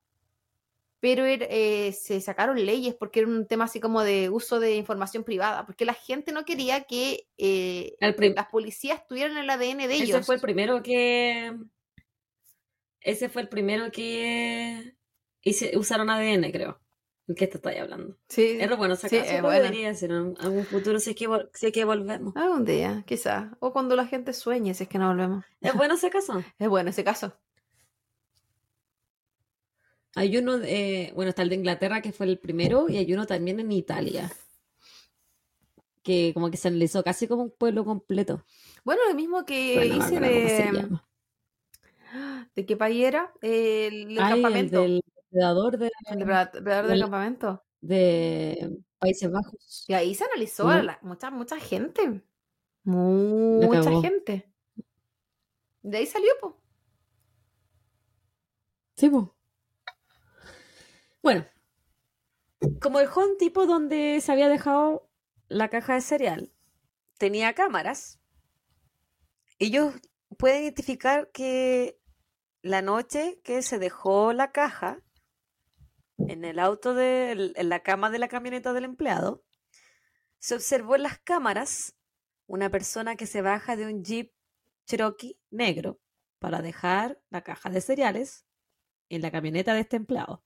Pero 1.02 1.26
era- 1.26 1.46
eh, 1.50 1.92
se 1.94 2.20
sacaron 2.22 2.66
leyes 2.66 2.96
porque 2.96 3.20
era 3.20 3.30
un 3.30 3.46
tema 3.48 3.66
así 3.66 3.80
como 3.80 4.02
de 4.04 4.30
uso 4.30 4.60
de 4.60 4.76
información 4.76 5.24
privada, 5.24 5.66
porque 5.66 5.86
la 5.86 5.94
gente 5.94 6.32
no 6.32 6.46
quería 6.46 6.84
que 6.86 7.28
eh, 7.38 7.96
prim- 8.16 8.34
las 8.36 8.48
policías 8.48 9.06
tuvieran 9.08 9.38
el 9.38 9.50
ADN 9.50 9.88
de 9.88 9.96
Ese 9.96 10.04
ellos. 10.06 10.26
fue 10.26 10.36
el 10.36 10.42
primero 10.42 10.82
que. 10.82 11.54
Ese 13.02 13.30
fue 13.30 13.44
el 13.44 13.50
primero 13.50 13.92
que 13.92 14.96
hice- 15.44 15.78
usaron 15.78 16.10
ADN, 16.10 16.52
creo. 16.52 16.80
¿En 17.28 17.36
qué 17.36 17.48
te 17.48 17.58
estoy 17.58 17.76
hablando? 17.78 18.18
Sí, 18.30 18.58
Es 18.60 18.78
bueno 18.78 18.96
sí, 18.96 19.02
sacar 19.10 19.26
es 19.26 19.34
lo 19.42 19.48
bueno. 19.48 19.64
debería 19.64 19.94
ser 19.96 20.12
en 20.12 20.36
algún 20.40 20.64
futuro 20.66 21.00
si 21.00 21.12
es 21.12 21.16
que, 21.16 21.28
si 21.54 21.68
es 21.68 21.72
que 21.74 21.84
volvemos. 21.84 22.36
Algún 22.36 22.66
día, 22.66 23.04
quizás. 23.08 23.48
O 23.60 23.74
cuando 23.74 23.96
la 23.96 24.06
gente 24.06 24.32
sueñe, 24.32 24.74
si 24.76 24.84
es 24.84 24.90
que 24.90 25.00
no 25.00 25.08
volvemos. 25.08 25.44
Es 25.62 25.74
bueno 25.76 25.96
ese 25.96 26.10
caso. 26.12 26.44
Es 26.60 26.70
bueno 26.70 26.90
ese 26.92 27.04
caso. 27.04 27.34
Hay 30.16 30.38
uno, 30.38 30.58
de- 30.58 31.12
bueno, 31.16 31.30
está 31.30 31.42
el 31.42 31.50
de 31.50 31.56
Inglaterra 31.56 32.02
que 32.02 32.14
fue 32.14 32.26
el 32.26 32.40
primero 32.40 32.88
y 32.90 32.98
hay 32.98 33.14
uno 33.14 33.26
también 33.26 33.60
en 33.60 33.72
Italia. 33.72 34.32
Que 36.04 36.32
como 36.34 36.50
que 36.52 36.58
se 36.58 36.68
analizó 36.70 37.04
casi 37.04 37.28
como 37.28 37.44
un 37.44 37.52
pueblo 37.52 37.84
completo. 37.84 38.46
Bueno, 38.84 39.02
lo 39.10 39.16
mismo 39.16 39.44
que 39.46 39.86
hice 39.88 40.20
de... 40.20 40.90
¿De 42.56 42.66
qué 42.66 42.78
país 42.78 43.04
era? 43.04 43.34
El, 43.42 44.12
el 44.12 44.20
Ay, 44.20 44.38
el 44.38 44.44
campamento. 44.44 44.82
del 44.82 45.02
depredador 45.16 45.78
de, 45.78 45.92
El 46.10 46.20
depredador 46.20 46.52
depredador 46.54 46.90
del 46.92 47.02
campamento. 47.02 47.64
de 47.82 48.78
Países 49.00 49.30
Bajos. 49.30 49.84
Y 49.90 49.94
ahí 49.94 50.16
se 50.16 50.24
analizó 50.24 50.70
la- 50.82 51.00
mucha, 51.02 51.30
mucha 51.32 51.60
gente. 51.60 52.24
Mucha 52.86 54.00
gente. 54.02 54.50
De 55.82 55.98
ahí 55.98 56.06
salió, 56.06 56.30
po. 56.40 56.58
Sí, 58.96 59.10
po. 59.10 59.35
Bueno, 61.26 61.44
como 62.80 63.00
dejó 63.00 63.22
un 63.26 63.40
tipo 63.40 63.66
donde 63.66 64.22
se 64.22 64.32
había 64.32 64.48
dejado 64.48 65.10
la 65.48 65.70
caja 65.72 65.96
de 65.96 66.02
cereal, 66.02 66.54
tenía 67.18 67.56
cámaras, 67.56 68.20
ellos 69.58 69.96
pueden 70.38 70.62
identificar 70.62 71.32
que 71.32 72.00
la 72.62 72.84
noche 72.84 73.42
que 73.44 73.64
se 73.64 73.80
dejó 73.80 74.34
la 74.34 74.52
caja 74.52 75.02
en 76.20 76.46
el 76.46 76.60
auto 76.60 76.94
de, 76.94 77.54
en 77.56 77.70
la 77.70 77.80
cama 77.80 78.12
de 78.12 78.20
la 78.20 78.28
camioneta 78.28 78.72
del 78.74 78.86
empleado, 78.86 79.44
se 80.38 80.54
observó 80.54 80.96
en 80.96 81.02
las 81.02 81.18
cámaras 81.18 81.96
una 82.46 82.70
persona 82.70 83.16
que 83.16 83.26
se 83.26 83.42
baja 83.42 83.76
de 83.76 83.88
un 83.88 84.04
Jeep 84.04 84.32
Cherokee 84.86 85.40
negro 85.50 86.00
para 86.38 86.62
dejar 86.62 87.20
la 87.32 87.42
caja 87.42 87.72
de 87.72 87.82
cereales 87.82 88.46
en 89.10 89.24
la 89.24 89.32
camioneta 89.32 89.74
de 89.74 89.80
este 89.80 89.96
empleado. 89.96 90.45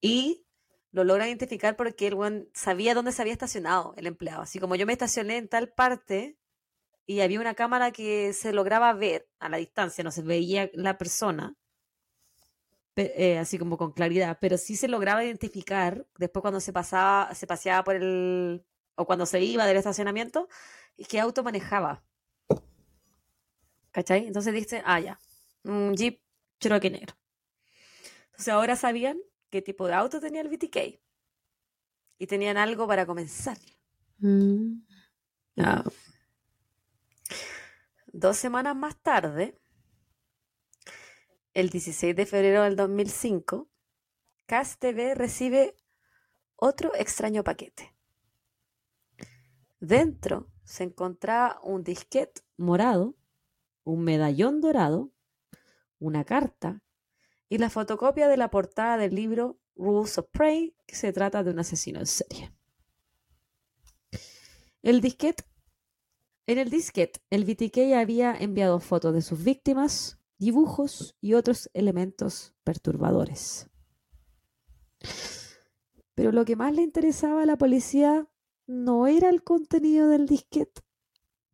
Y 0.00 0.46
lo 0.92 1.04
logra 1.04 1.26
identificar 1.28 1.76
porque 1.76 2.08
el 2.08 2.14
weón 2.14 2.48
sabía 2.54 2.94
dónde 2.94 3.12
se 3.12 3.22
había 3.22 3.32
estacionado 3.32 3.94
el 3.96 4.06
empleado. 4.06 4.42
Así 4.42 4.58
como 4.58 4.74
yo 4.74 4.86
me 4.86 4.92
estacioné 4.92 5.36
en 5.36 5.48
tal 5.48 5.72
parte 5.72 6.36
y 7.06 7.20
había 7.20 7.40
una 7.40 7.54
cámara 7.54 7.90
que 7.92 8.32
se 8.32 8.52
lograba 8.52 8.92
ver 8.92 9.28
a 9.38 9.48
la 9.48 9.56
distancia, 9.58 10.04
no 10.04 10.10
se 10.10 10.22
veía 10.22 10.70
la 10.74 10.98
persona, 10.98 11.56
pe- 12.94 13.12
eh, 13.16 13.38
así 13.38 13.58
como 13.58 13.76
con 13.76 13.92
claridad, 13.92 14.38
pero 14.40 14.56
sí 14.58 14.76
se 14.76 14.88
lograba 14.88 15.24
identificar 15.24 16.06
después 16.18 16.40
cuando 16.42 16.60
se 16.60 16.72
pasaba, 16.72 17.34
se 17.34 17.46
paseaba 17.46 17.84
por 17.84 17.96
el, 17.96 18.64
o 18.96 19.06
cuando 19.06 19.26
se 19.26 19.40
iba 19.40 19.66
del 19.66 19.76
estacionamiento, 19.76 20.48
qué 21.08 21.20
auto 21.20 21.42
manejaba. 21.42 22.04
¿Cachai? 23.92 24.26
Entonces 24.26 24.54
dice, 24.54 24.82
ah, 24.84 25.00
ya, 25.00 25.18
un 25.64 25.94
Jeep 25.96 26.20
Cherokee 26.60 26.90
negro. 26.90 27.16
Entonces 28.30 28.48
ahora 28.48 28.76
sabían 28.76 29.18
qué 29.50 29.62
tipo 29.62 29.86
de 29.86 29.94
auto 29.94 30.20
tenía 30.20 30.40
el 30.40 30.48
BTK. 30.48 31.00
Y 32.18 32.26
tenían 32.26 32.56
algo 32.56 32.86
para 32.86 33.06
comenzar. 33.06 33.58
Ah. 35.56 35.84
Dos 38.12 38.36
semanas 38.36 38.76
más 38.76 38.96
tarde, 39.00 39.58
el 41.54 41.70
16 41.70 42.14
de 42.14 42.26
febrero 42.26 42.62
del 42.64 42.76
2005, 42.76 43.68
CAS 44.46 44.78
TV 44.78 45.14
recibe 45.14 45.76
otro 46.56 46.94
extraño 46.94 47.44
paquete. 47.44 47.94
Dentro 49.80 50.50
se 50.64 50.84
encontraba 50.84 51.58
un 51.62 51.82
disquete 51.82 52.42
morado, 52.56 53.16
un 53.84 54.04
medallón 54.04 54.60
dorado, 54.60 55.10
una 55.98 56.24
carta 56.24 56.82
y 57.50 57.58
la 57.58 57.68
fotocopia 57.68 58.28
de 58.28 58.36
la 58.36 58.48
portada 58.48 58.96
del 58.96 59.14
libro 59.14 59.58
Rules 59.74 60.16
of 60.16 60.28
Prey, 60.30 60.74
que 60.86 60.94
se 60.94 61.12
trata 61.12 61.42
de 61.42 61.50
un 61.50 61.58
asesino 61.58 61.98
en 61.98 62.06
serie. 62.06 62.52
El 64.82 65.00
disquete, 65.00 65.44
en 66.46 66.58
el 66.58 66.70
disquete, 66.70 67.20
el 67.28 67.44
BTK 67.44 67.94
había 67.96 68.34
enviado 68.34 68.78
fotos 68.80 69.12
de 69.12 69.20
sus 69.20 69.42
víctimas, 69.42 70.18
dibujos 70.38 71.16
y 71.20 71.34
otros 71.34 71.68
elementos 71.74 72.54
perturbadores. 72.64 73.68
Pero 76.14 76.32
lo 76.32 76.44
que 76.44 76.56
más 76.56 76.72
le 76.72 76.82
interesaba 76.82 77.42
a 77.42 77.46
la 77.46 77.58
policía 77.58 78.28
no 78.66 79.08
era 79.08 79.28
el 79.28 79.42
contenido 79.42 80.08
del 80.08 80.26
disquete, 80.26 80.82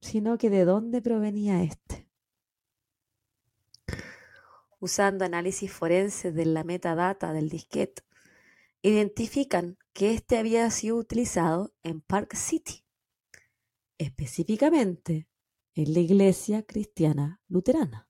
sino 0.02 0.36
que 0.36 0.50
de 0.50 0.66
dónde 0.66 1.00
provenía 1.00 1.62
este. 1.62 2.05
Usando 4.86 5.24
análisis 5.24 5.72
forense 5.72 6.30
de 6.30 6.46
la 6.46 6.62
metadata 6.62 7.32
del 7.32 7.48
disquete, 7.48 8.04
identifican 8.82 9.78
que 9.92 10.14
este 10.14 10.38
había 10.38 10.70
sido 10.70 10.94
utilizado 10.94 11.74
en 11.82 12.00
Park 12.00 12.36
City, 12.36 12.84
específicamente 13.98 15.28
en 15.74 15.92
la 15.92 15.98
iglesia 15.98 16.62
cristiana 16.64 17.40
luterana. 17.48 18.08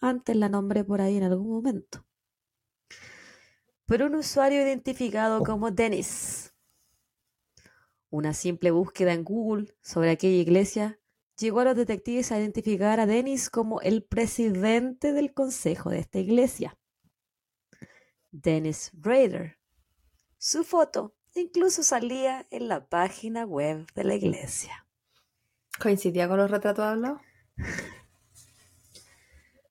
Antes 0.00 0.34
la 0.34 0.48
nombré 0.48 0.82
por 0.82 1.00
ahí 1.00 1.16
en 1.16 1.22
algún 1.22 1.50
momento. 1.50 2.04
Por 3.86 4.02
un 4.02 4.16
usuario 4.16 4.62
identificado 4.62 5.44
como 5.44 5.70
Dennis. 5.70 6.52
Una 8.10 8.34
simple 8.34 8.72
búsqueda 8.72 9.12
en 9.12 9.22
Google 9.22 9.76
sobre 9.80 10.10
aquella 10.10 10.42
iglesia 10.42 10.98
llegó 11.38 11.60
a 11.60 11.64
los 11.64 11.76
detectives 11.76 12.32
a 12.32 12.38
identificar 12.38 13.00
a 13.00 13.06
Dennis 13.06 13.50
como 13.50 13.80
el 13.80 14.02
presidente 14.02 15.12
del 15.12 15.32
consejo 15.32 15.90
de 15.90 16.00
esta 16.00 16.18
iglesia. 16.18 16.78
Dennis 18.30 18.90
Rader. 18.94 19.58
Su 20.38 20.64
foto 20.64 21.14
incluso 21.34 21.82
salía 21.82 22.46
en 22.50 22.68
la 22.68 22.86
página 22.88 23.44
web 23.44 23.86
de 23.94 24.04
la 24.04 24.14
iglesia. 24.14 24.86
¿Coincidía 25.80 26.28
con 26.28 26.38
los 26.38 26.50
retratos 26.50 26.84
hablados? 26.84 27.20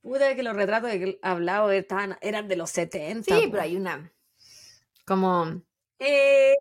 Puta 0.01 0.35
que 0.35 0.43
los 0.43 0.55
retratos 0.55 0.91
hablados 1.21 1.73
estaban, 1.73 2.17
eran 2.21 2.47
de 2.47 2.55
los 2.55 2.71
70. 2.71 3.35
Sí, 3.35 3.47
pero 3.51 3.61
hay 3.61 3.75
una. 3.75 4.11
Como. 5.05 5.61
Eh, 5.99 6.55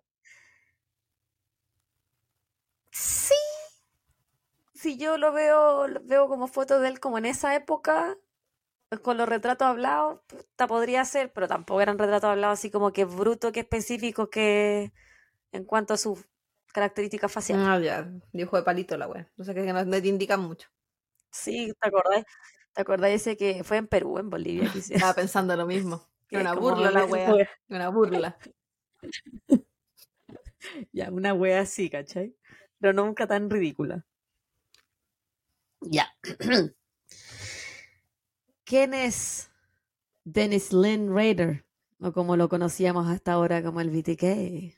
sí. 2.91 3.33
Si 4.81 4.97
yo 4.97 5.19
lo 5.19 5.31
veo, 5.31 5.87
lo 5.87 6.01
veo 6.03 6.27
como 6.27 6.47
fotos 6.47 6.81
de 6.81 6.87
él 6.87 6.99
como 6.99 7.19
en 7.19 7.25
esa 7.27 7.53
época, 7.55 8.17
con 9.03 9.15
los 9.15 9.29
retratos 9.29 9.67
hablados, 9.67 10.21
puta, 10.25 10.65
podría 10.67 11.05
ser, 11.05 11.31
pero 11.31 11.47
tampoco 11.47 11.81
eran 11.81 11.99
retratos 11.99 12.31
hablados 12.31 12.57
así 12.57 12.71
como 12.71 12.91
que 12.91 13.05
bruto, 13.05 13.51
que 13.51 13.59
específicos, 13.59 14.29
que 14.29 14.91
en 15.51 15.65
cuanto 15.65 15.93
a 15.93 15.97
sus 15.97 16.25
características 16.73 17.31
faciales. 17.31 17.67
Ah, 17.67 17.77
ya. 17.79 18.11
Dibujo 18.33 18.57
de 18.57 18.63
palito 18.63 18.97
la 18.97 19.07
wea. 19.07 19.31
No 19.37 19.45
sé 19.45 19.53
qué 19.53 19.61
no, 19.71 19.85
no 19.85 20.01
te 20.01 20.07
indican 20.07 20.39
mucho. 20.39 20.67
Sí, 21.29 21.71
¿te 21.79 21.87
acordás? 21.87 22.25
¿Te 22.73 22.81
acordás 22.81 23.11
ese 23.11 23.37
que 23.37 23.63
fue 23.63 23.77
en 23.77 23.87
Perú, 23.87 24.17
en 24.17 24.31
Bolivia? 24.31 24.67
que? 24.73 24.79
Estaba 24.95 25.13
pensando 25.13 25.55
lo 25.55 25.67
mismo. 25.67 26.07
Que 26.27 26.37
Una 26.39 26.53
burla 26.55 26.89
la 26.91 27.05
de- 27.05 27.11
wea. 27.11 27.49
Una 27.69 27.89
burla. 27.89 28.37
Ya, 30.91 31.11
una 31.11 31.33
wea 31.33 31.61
así, 31.61 31.89
¿cachai? 31.89 32.35
Pero 32.79 32.93
nunca 32.93 33.27
tan 33.27 33.49
ridícula. 33.49 34.05
Ya. 35.81 36.07
¿Quién 38.63 38.93
es 38.93 39.49
Dennis 40.23 40.71
Lynn 40.71 41.13
Rader? 41.13 41.65
O 41.99 42.13
como 42.13 42.37
lo 42.37 42.49
conocíamos 42.49 43.07
hasta 43.07 43.33
ahora 43.33 43.61
como 43.63 43.81
el 43.81 43.89
BTK. 43.89 44.75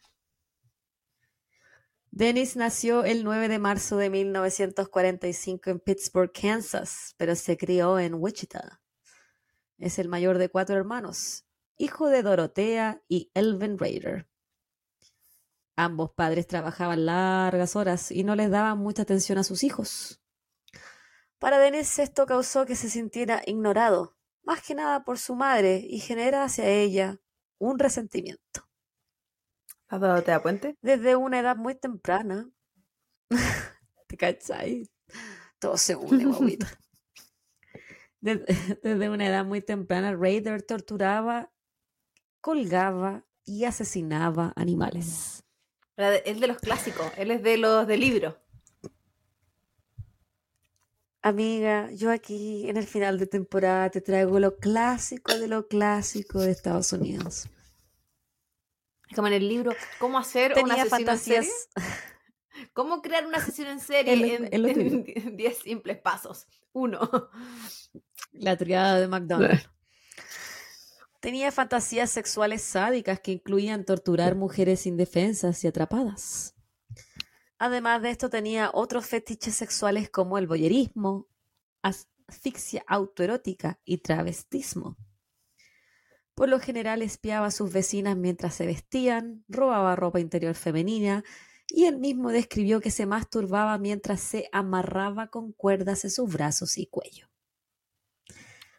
Dennis 2.12 2.56
nació 2.56 3.06
el 3.06 3.24
9 3.24 3.48
de 3.48 3.60
marzo 3.60 3.98
de 3.98 4.10
1945 4.10 5.70
en 5.70 5.80
Pittsburgh, 5.80 6.32
Kansas, 6.32 7.16
pero 7.18 7.36
se 7.36 7.58
crió 7.58 7.98
en 7.98 8.14
Wichita. 8.14 8.82
Es 9.80 10.00
el 10.00 10.10
mayor 10.10 10.38
de 10.38 10.50
cuatro 10.50 10.76
hermanos, 10.76 11.46
hijo 11.78 12.10
de 12.10 12.22
Dorotea 12.22 13.02
y 13.08 13.32
Elvin 13.34 13.78
Rader. 13.80 14.28
Ambos 15.76 16.12
padres 16.12 16.46
trabajaban 16.46 17.08
largas 17.08 17.76
horas 17.76 18.12
y 18.12 18.24
no 18.24 18.36
les 18.36 18.52
daban 18.52 18.78
mucha 18.78 19.02
atención 19.02 19.40
a 19.40 19.44
sus 19.44 19.64
hijos. 19.64 20.23
Para 21.44 21.60
Dennis 21.60 22.00
esto 22.00 22.26
causó 22.26 22.66
que 22.66 22.78
se 22.78 22.90
sintiera 22.90 23.42
ignorado, 23.46 24.16
más 24.44 24.62
que 24.62 24.76
nada 24.76 25.04
por 25.04 25.20
su 25.20 25.36
madre, 25.36 25.86
y 25.86 26.00
genera 26.00 26.46
hacia 26.46 26.70
ella 26.70 27.20
un 27.58 27.80
resentimiento. 27.80 28.70
¿Has 29.90 30.00
dado 30.00 30.24
te 30.24 30.32
da 30.32 30.42
puente? 30.42 30.78
Desde 30.82 31.18
una 31.18 31.42
edad 31.42 31.58
muy 31.58 31.76
temprana. 31.76 32.50
¿Te 34.08 34.16
cachai? 34.16 34.90
Todo 35.60 35.76
se 35.76 35.98
une, 35.98 36.24
guaguita. 36.28 36.80
Desde, 38.22 38.46
desde 38.82 39.10
una 39.10 39.28
edad 39.28 39.44
muy 39.44 39.60
temprana, 39.60 40.16
Raider 40.16 40.64
torturaba, 40.64 41.52
colgaba 42.40 43.26
y 43.44 43.66
asesinaba 43.66 44.54
animales. 44.56 45.44
Es 45.98 46.40
de 46.40 46.48
los 46.48 46.60
clásicos. 46.60 47.12
Él 47.18 47.32
es 47.32 47.44
de 47.44 47.58
los 47.58 47.86
de 47.86 47.98
libro. 47.98 48.43
Amiga, 51.26 51.90
yo 51.92 52.12
aquí 52.12 52.70
en 52.70 52.76
el 52.76 52.86
final 52.86 53.18
de 53.18 53.28
temporada 53.28 53.90
te 53.90 54.02
traigo 54.02 54.42
lo 54.42 54.58
clásico 54.58 55.34
de 55.34 55.48
lo 55.48 55.70
clásico 55.70 56.42
de 56.42 56.52
Estados 56.52 56.92
Unidos. 56.92 57.48
Como 59.16 59.28
en 59.28 59.34
el 59.36 59.48
libro, 59.48 59.72
¿cómo 60.00 60.18
hacer 60.18 60.52
una 60.62 60.74
asesino 60.74 61.12
en 61.12 61.18
serie? 61.18 61.50
fantasías. 61.50 61.70
¿Cómo 62.74 63.02
crear 63.02 63.26
una 63.26 63.38
asesino 63.38 63.70
en 63.70 63.80
serie 63.80 64.36
en 64.36 64.50
en 64.54 65.38
10 65.38 65.58
simples 65.64 65.98
pasos? 66.00 66.46
Uno. 66.74 67.10
La 68.34 68.58
triada 68.58 69.00
de 69.00 69.08
McDonald's. 69.08 69.70
Tenía 71.22 71.54
fantasías 71.54 72.10
sexuales 72.10 72.62
sádicas 72.64 73.22
que 73.22 73.32
incluían 73.32 73.86
torturar 73.86 74.36
mujeres 74.36 74.86
indefensas 74.86 75.64
y 75.64 75.68
atrapadas. 75.68 76.53
Además 77.66 78.02
de 78.02 78.10
esto, 78.10 78.30
tenía 78.30 78.72
otros 78.74 79.06
fetiches 79.06 79.56
sexuales 79.56 80.10
como 80.10 80.38
el 80.38 80.48
voyerismo, 80.48 81.30
asfixia 81.82 82.84
autoerótica 82.86 83.80
y 83.86 84.00
travestismo. 84.00 84.98
Por 86.36 86.50
lo 86.50 86.60
general 86.60 87.02
espiaba 87.02 87.48
a 87.48 87.52
sus 87.52 87.72
vecinas 87.72 88.18
mientras 88.18 88.54
se 88.56 88.66
vestían, 88.66 89.46
robaba 89.48 89.96
ropa 89.96 90.20
interior 90.20 90.56
femenina 90.56 91.24
y 91.70 91.86
él 91.86 92.00
mismo 92.00 92.32
describió 92.32 92.82
que 92.82 92.92
se 92.92 93.06
masturbaba 93.06 93.78
mientras 93.78 94.20
se 94.20 94.50
amarraba 94.52 95.30
con 95.30 95.54
cuerdas 95.54 96.04
en 96.04 96.12
sus 96.12 96.34
brazos 96.34 96.78
y 96.78 96.88
cuello. 96.88 97.30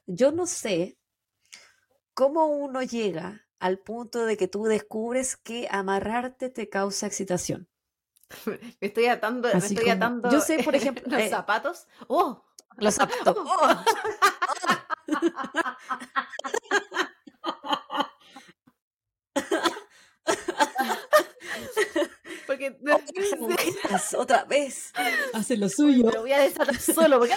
Yo 0.04 0.30
no 0.30 0.44
sé 0.44 0.98
cómo 2.12 2.48
uno 2.48 2.82
llega 2.82 3.46
al 3.58 3.78
punto 3.78 4.26
de 4.26 4.36
que 4.36 4.46
tú 4.46 4.64
descubres 4.64 5.38
que 5.38 5.68
amarrarte 5.70 6.50
te 6.50 6.68
causa 6.68 7.06
excitación. 7.06 7.70
Me 8.46 8.58
estoy 8.80 9.06
atando, 9.06 9.48
me 9.52 9.58
estoy 9.58 9.76
como- 9.76 9.92
atando 9.92 10.30
yo 10.30 10.40
sé, 10.40 10.62
por 10.62 10.74
ejemplo, 10.76 11.04
los 11.06 11.20
eh, 11.20 11.28
zapatos. 11.28 11.86
¡Oh! 12.08 12.44
Los 12.76 12.94
zapatos. 12.94 13.36
¡Oh! 13.38 13.84
Porque 22.46 22.76
Esas 23.16 23.40
mujeres, 23.40 24.14
otra 24.16 24.44
vez. 24.44 24.92
Hace 25.32 25.56
lo 25.56 25.68
suyo. 25.68 26.04
me 26.04 26.12
lo 26.12 26.20
voy 26.22 26.32
a 26.32 26.40
desatar 26.40 26.78
solo. 26.78 27.18
Porque... 27.18 27.34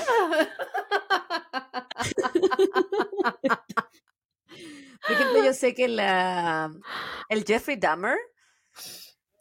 Por 5.08 5.16
ejemplo, 5.16 5.44
yo 5.44 5.54
sé 5.54 5.74
que 5.74 5.88
la, 5.88 6.72
el 7.30 7.46
Jeffrey 7.46 7.78
Dahmer, 7.78 8.18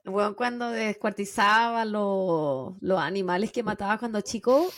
weón 0.08 0.34
cuando 0.34 0.70
descuartizaba 0.70 1.84
los, 1.84 2.74
los 2.80 3.00
animales 3.00 3.52
que 3.52 3.62
mataba 3.62 3.98
cuando 3.98 4.20
chico, 4.20 4.70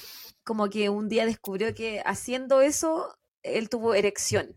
como 0.44 0.68
que 0.68 0.88
un 0.88 1.08
día 1.08 1.26
descubrió 1.26 1.74
que 1.74 2.02
haciendo 2.04 2.60
eso, 2.60 3.18
él 3.42 3.68
tuvo 3.68 3.94
erección. 3.94 4.56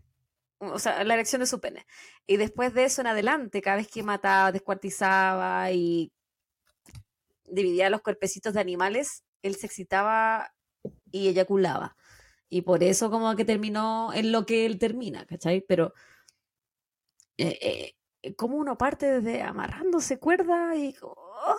O 0.58 0.78
sea, 0.78 1.02
la 1.04 1.14
erección 1.14 1.40
de 1.40 1.46
su 1.46 1.60
pene. 1.60 1.86
Y 2.26 2.36
después 2.36 2.72
de 2.74 2.84
eso 2.84 3.00
en 3.00 3.08
adelante, 3.08 3.62
cada 3.62 3.76
vez 3.76 3.88
que 3.88 4.02
mataba, 4.02 4.52
descuartizaba 4.52 5.72
y 5.72 6.12
dividía 7.44 7.90
los 7.90 8.02
cuerpecitos 8.02 8.54
de 8.54 8.60
animales, 8.60 9.24
él 9.42 9.56
se 9.56 9.66
excitaba 9.66 10.54
y 11.10 11.28
eyaculaba. 11.28 11.96
Y 12.48 12.62
por 12.62 12.82
eso 12.82 13.10
como 13.10 13.34
que 13.36 13.44
terminó 13.44 14.12
en 14.14 14.32
lo 14.32 14.46
que 14.46 14.66
él 14.66 14.78
termina, 14.78 15.26
¿cachai? 15.26 15.62
Pero 15.66 15.94
eh, 17.38 17.58
eh, 17.60 17.94
como 18.36 18.56
uno 18.56 18.78
parte 18.78 19.20
desde 19.20 19.42
amarrándose 19.42 20.18
cuerda 20.18 20.74
y 20.76 20.94
oh, 21.02 21.56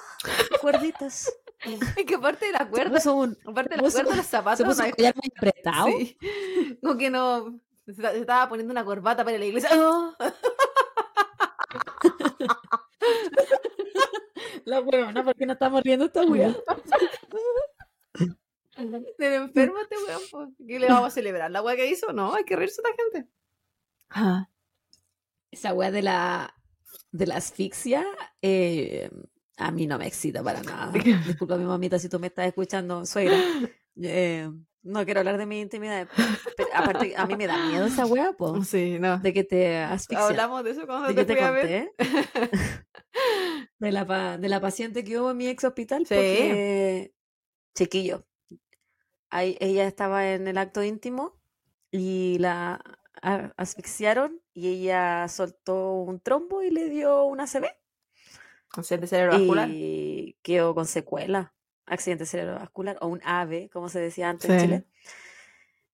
cuerditas. 0.62 1.32
Es 1.64 2.06
que 2.06 2.16
aparte 2.16 2.48
de 2.48 2.52
la 2.52 2.66
Se 2.66 2.68
cuerda, 2.68 3.14
un, 3.14 3.38
aparte 3.46 3.78
de 3.78 3.82
se 3.82 3.84
la 3.84 3.90
cuerda 3.90 4.12
de 4.12 4.18
los 4.18 4.26
se 4.26 4.32
zapatos, 4.32 4.66
puso 4.66 4.82
no 4.82 4.88
un 4.88 4.92
collar 4.92 5.16
muy 5.16 5.32
apretado. 5.38 5.88
Sí. 5.88 6.18
Como 6.82 6.98
que 6.98 7.10
no. 7.10 7.58
Se 7.86 7.94
se 7.94 8.20
estaba 8.20 8.50
poniendo 8.50 8.74
una 8.74 8.84
corbata 8.84 9.24
para 9.24 9.38
a 9.38 9.40
la 9.40 9.46
iglesia. 9.46 9.70
¡Oh! 9.74 10.14
La 14.66 14.82
huevona, 14.82 15.24
¿por 15.24 15.36
qué 15.36 15.46
no 15.46 15.54
estamos 15.54 15.84
riendo 15.84 16.06
esta 16.06 16.24
wea? 16.24 16.50
Del 18.78 19.34
enfermo 19.34 19.78
este 19.80 19.96
weón. 19.98 20.22
pues. 20.32 20.50
¿Qué 20.68 20.80
le 20.80 20.88
vamos 20.88 21.08
a 21.08 21.12
celebrar? 21.12 21.52
¿La 21.52 21.62
weá 21.62 21.76
que 21.76 21.88
hizo? 21.88 22.12
No, 22.12 22.34
hay 22.34 22.44
que 22.44 22.56
reírse 22.56 22.82
de 22.82 22.90
esta 22.90 23.04
gente. 23.04 23.30
Ah. 24.10 24.50
Esa 25.54 25.74
wea 25.74 25.92
de 25.92 26.02
la, 26.02 26.54
de 27.12 27.28
la 27.28 27.36
asfixia, 27.38 28.04
eh, 28.42 29.10
a 29.58 29.70
mí 29.72 29.86
no 29.86 30.00
me 30.00 30.08
excita 30.08 30.42
para 30.44 30.64
nada. 30.64 30.92
Disculpa, 31.28 31.58
mi 31.58 31.64
mamita, 31.66 32.00
si 32.00 32.10
tú 32.10 32.20
me 32.20 32.28
estás 32.28 32.48
escuchando, 32.48 33.06
suegra. 33.06 33.38
Eh, 34.02 34.50
no 34.82 35.06
quiero 35.06 35.20
hablar 35.20 35.38
de 35.38 35.46
mi 35.46 35.62
intimidad. 35.62 36.08
Pero 36.58 36.70
aparte, 36.74 37.14
a 37.16 37.28
mí 37.28 37.36
me 37.36 37.46
da 37.46 37.68
miedo 37.68 37.86
esa 37.86 38.08
wea, 38.08 38.32
po, 38.34 38.64
Sí, 38.64 38.98
no. 38.98 39.20
de 39.20 39.32
que 39.32 39.44
te 39.44 39.78
asfixia. 39.78 40.26
Hablamos 40.26 40.64
de 40.64 40.72
eso 40.72 40.88
cuando 40.88 41.10
¿De 41.10 41.14
te 41.14 41.26
qué 41.28 41.36
te 41.36 41.40
conté? 41.40 41.92
De 43.78 43.92
la, 43.92 44.38
de 44.40 44.50
la 44.50 44.60
paciente 44.60 45.04
que 45.04 45.20
hubo 45.20 45.30
en 45.30 45.38
mi 45.38 45.48
ex 45.48 45.64
hospital, 45.64 46.08
Sí. 46.08 46.16
porque, 46.16 47.14
chiquillo, 47.76 48.26
ahí, 49.30 49.58
ella 49.60 49.86
estaba 49.86 50.32
en 50.34 50.48
el 50.48 50.58
acto 50.58 50.82
íntimo 50.84 51.40
y 51.92 52.38
la 52.40 52.82
asfixiaron 53.22 54.42
y 54.54 54.68
ella 54.70 55.28
soltó 55.28 55.94
un 55.94 56.20
trombo 56.20 56.62
y 56.64 56.70
le 56.72 56.90
dio 56.90 57.24
una 57.26 57.46
CB 57.48 57.68
Accidente 58.76 59.08
cerebrovascular. 59.08 59.70
y 59.70 60.38
quedó 60.42 60.74
con 60.74 60.86
secuela, 60.88 61.54
accidente 61.86 62.26
cerebrovascular 62.26 62.98
o 63.02 63.08
un 63.08 63.22
AVE, 63.24 63.70
como 63.72 63.88
se 63.90 64.00
decía 64.00 64.30
antes 64.30 64.50
en 64.50 64.60
Sí. 64.60 64.66
Chile. 64.66 64.86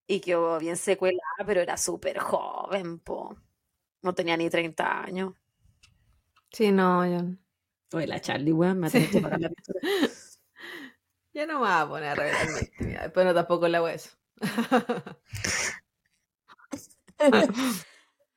Y 0.07 0.21
quedó 0.21 0.57
bien 0.59 0.77
secuelada, 0.77 1.21
pero 1.45 1.61
era 1.61 1.77
súper 1.77 2.17
joven, 2.19 2.99
po. 2.99 3.35
No 4.01 4.15
tenía 4.15 4.37
ni 4.37 4.49
30 4.49 5.03
años. 5.03 5.33
Sí, 6.51 6.71
no, 6.71 7.05
ya. 7.05 7.23
Oye, 7.93 8.07
la 8.07 8.19
Charlie, 8.21 8.53
weón, 8.53 8.79
me 8.79 8.89
tenido 8.89 9.11
que 9.11 9.19
pagar 9.21 9.39
la 9.41 9.49
pintura. 9.49 9.79
Ya 11.31 11.45
no 11.45 11.53
me 11.53 11.59
voy 11.59 11.69
a 11.71 11.87
poner 11.87 12.09
a 12.09 12.15
revelar 12.15 12.47
mi. 12.49 12.95
Pero 13.13 13.33
tampoco 13.35 13.67
la 13.67 13.83
hueso. 13.83 14.09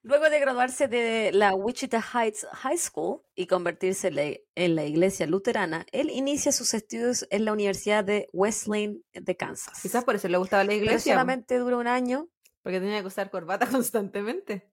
Luego 0.05 0.29
de 0.31 0.41
graduarse 0.41 0.89
de 0.89 1.31
la 1.33 1.55
Wichita 1.55 2.01
Heights 2.03 2.45
High 2.51 2.77
School 2.79 3.21
y 3.37 3.47
convertirse 3.47 4.09
en 4.09 4.17
la, 4.17 4.23
en 4.57 4.75
la 4.75 4.85
iglesia 4.85 5.27
luterana, 5.29 5.87
él 5.93 6.11
inicia 6.11 6.51
sus 6.51 6.75
estudios 6.75 7.25
en 7.31 7.45
la 7.45 7.53
Universidad 7.53 8.03
de 8.03 8.29
Wesleyan 8.33 9.01
de 9.13 9.37
Kansas. 9.37 9.81
Quizás 9.81 10.03
por 10.03 10.17
eso 10.17 10.27
le 10.27 10.39
gustaba 10.39 10.65
la 10.65 10.71
Pero 10.71 10.85
iglesia. 10.85 11.13
po, 11.13 11.15
solamente 11.21 11.57
dura 11.59 11.77
un 11.77 11.87
año. 11.87 12.29
Porque 12.63 12.81
tenía 12.81 13.01
que 13.01 13.07
usar 13.07 13.31
corbata 13.31 13.67
constantemente. 13.71 14.69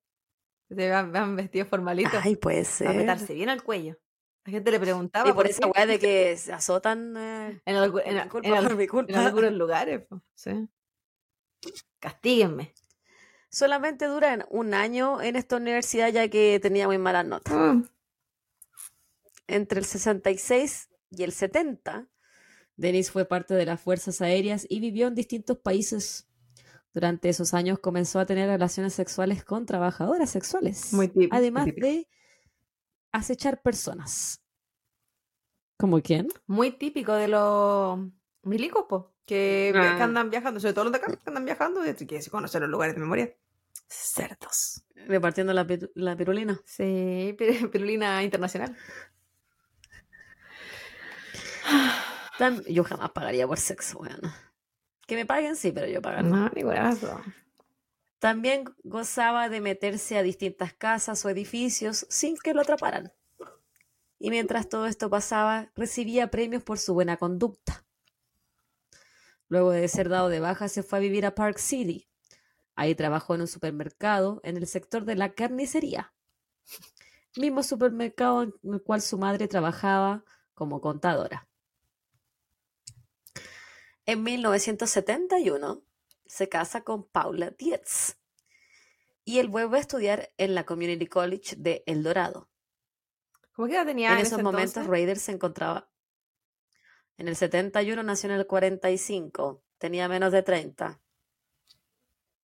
Se 0.68 0.90
van, 0.90 1.11
van 1.11 1.36
vestidos 1.36 1.68
formalitos. 1.68 2.14
Ay, 2.23 2.36
puede 2.36 2.64
Para 2.64 2.69
ser. 2.76 2.88
apretarse 2.88 3.34
bien 3.36 3.49
al 3.49 3.61
cuello. 3.64 3.98
La 4.45 4.52
gente 4.52 4.72
le 4.72 4.80
preguntaba. 4.80 5.30
Y 5.30 5.34
por 5.34 5.45
qué. 5.45 5.52
esa 5.52 5.68
weá 5.68 5.86
de 5.86 5.99
que 5.99 6.38
se 6.38 6.53
azotan. 6.53 7.15
eh, 7.18 7.61
En, 7.65 7.76
algu- 7.76 8.02
en, 8.03 8.30
por 8.30 8.44
en 8.45 8.52
por 8.90 9.10
en 9.11 9.15
algunos 9.15 9.52
lugares. 9.53 10.07
Sí. 10.34 10.68
Castíguenme. 11.99 12.73
Solamente 13.49 14.05
duran 14.05 14.45
un 14.49 14.73
año 14.73 15.21
en 15.21 15.35
esta 15.35 15.57
universidad 15.57 16.09
ya 16.11 16.27
que 16.30 16.59
tenía 16.61 16.88
muy 16.88 16.97
malas 16.97 17.26
notas. 17.26 17.53
Mm. 17.55 17.84
Entre 19.47 19.80
el 19.80 19.85
66 19.85 20.89
y 21.11 21.23
el 21.23 21.31
70, 21.31 22.07
Denis 22.76 23.11
fue 23.11 23.26
parte 23.26 23.55
de 23.55 23.65
las 23.65 23.81
Fuerzas 23.81 24.21
Aéreas 24.21 24.65
y 24.69 24.80
vivió 24.80 25.07
en 25.07 25.15
distintos 25.15 25.57
países. 25.57 26.27
Durante 26.93 27.30
esos 27.30 27.53
años 27.53 27.80
comenzó 27.80 28.19
a 28.19 28.26
tener 28.26 28.47
relaciones 28.47 28.93
sexuales 28.93 29.43
con 29.43 29.65
trabajadoras 29.65 30.30
sexuales, 30.30 30.93
Muy 30.93 31.07
típico, 31.07 31.35
muy 31.35 31.38
además 31.38 31.65
típico. 31.65 31.88
de 31.88 32.07
acechar 33.11 33.61
personas. 33.61 34.41
¿Como 35.77 36.01
quién? 36.01 36.27
Muy 36.47 36.71
típico 36.71 37.13
de 37.13 37.27
los 37.27 37.99
milicos, 38.43 38.85
que, 39.30 39.72
Ah. 39.76 39.95
que 39.97 40.03
andan 40.03 40.30
viajando, 40.30 40.60
sobre 40.60 40.73
todo 40.73 40.85
los 40.85 40.93
de 40.93 40.97
acá, 40.99 41.15
que 41.15 41.30
andan 41.30 41.45
viajando 41.45 41.85
y 41.85 41.93
que 41.93 42.22
se 42.22 42.30
conocen 42.31 42.61
los 42.61 42.69
lugares 42.69 42.95
de 42.95 43.01
memoria. 43.01 43.34
Cerdos. 43.88 44.84
Repartiendo 45.07 45.53
la, 45.53 45.65
la 45.95 46.15
pirulina. 46.15 46.60
Sí, 46.65 47.35
pi- 47.38 47.68
pirulina 47.72 48.23
internacional. 48.23 48.76
Yo 52.68 52.84
jamás 52.84 53.11
pagaría 53.11 53.45
por 53.47 53.60
sexo, 53.60 53.99
weón. 53.99 54.22
Que 55.06 55.15
me 55.15 55.26
paguen, 55.26 55.56
sí, 55.56 55.72
pero 55.72 55.88
yo 55.88 56.01
pagar 56.01 56.23
no. 56.23 56.49
Ni 56.56 56.64
buenazo. 56.64 57.22
También 58.19 58.65
gozaba 58.84 59.49
de 59.49 59.60
meterse 59.61 60.18
a 60.18 60.23
distintas 60.23 60.73
casas 60.73 61.23
o 61.26 61.30
edificios 61.30 62.06
sin 62.10 62.38
que 62.38 62.53
lo 62.53 62.61
atraparan. 62.61 63.11
Y 64.19 64.30
mientras 64.30 64.68
todo 64.69 64.85
esto 64.85 65.10
pasaba, 65.10 65.72
recibía 65.76 66.30
premios 66.30 66.64
por 66.64 66.77
su 66.77 66.93
buena 66.93 67.18
conducta. 67.18 67.85
Luego 69.49 69.71
de 69.71 69.88
ser 69.88 70.09
dado 70.09 70.30
de 70.30 70.39
baja, 70.39 70.69
se 70.69 70.84
fue 70.84 70.99
a 70.99 71.01
vivir 71.01 71.26
a 71.26 71.35
Park 71.35 71.57
City. 71.57 72.07
Ahí 72.76 72.95
trabajó 72.95 73.35
en 73.35 73.41
un 73.41 73.47
supermercado 73.47 74.39
en 74.43 74.55
el 74.55 74.67
sector 74.67 75.03
de 75.03 75.15
la 75.15 75.34
carnicería. 75.34 76.13
Mismo 77.35 77.63
supermercado 77.63 78.43
en 78.43 78.53
el 78.63 78.81
cual 78.81 79.01
su 79.01 79.17
madre 79.17 79.47
trabajaba 79.47 80.23
como 80.53 80.80
contadora. 80.80 81.47
En 84.05 84.23
1971 84.23 85.84
se 86.26 86.47
casa 86.47 86.84
con 86.84 87.03
Paula 87.03 87.51
Dietz 87.51 88.17
y 89.26 89.39
él 89.39 89.49
vuelve 89.49 89.77
a 89.77 89.81
estudiar 89.81 90.30
en 90.38 90.55
la 90.55 90.65
Community 90.65 91.07
College 91.07 91.55
de 91.57 91.84
El 91.85 92.03
Dorado. 92.03 92.49
¿Cómo 93.53 93.67
que 93.67 93.84
tenía 93.85 94.13
en 94.13 94.19
en, 94.19 94.26
esos 94.26 94.41
momentos? 94.41 94.88
Raider 94.88 95.19
se 95.19 95.31
encontraba 95.31 95.89
en 97.20 97.28
el 97.28 97.36
71, 97.36 98.02
nació 98.02 98.30
en 98.32 98.38
el 98.38 98.48
45, 98.48 99.62
tenía 99.78 100.08
menos 100.08 100.32
de 100.32 100.41
30. 100.41 101.00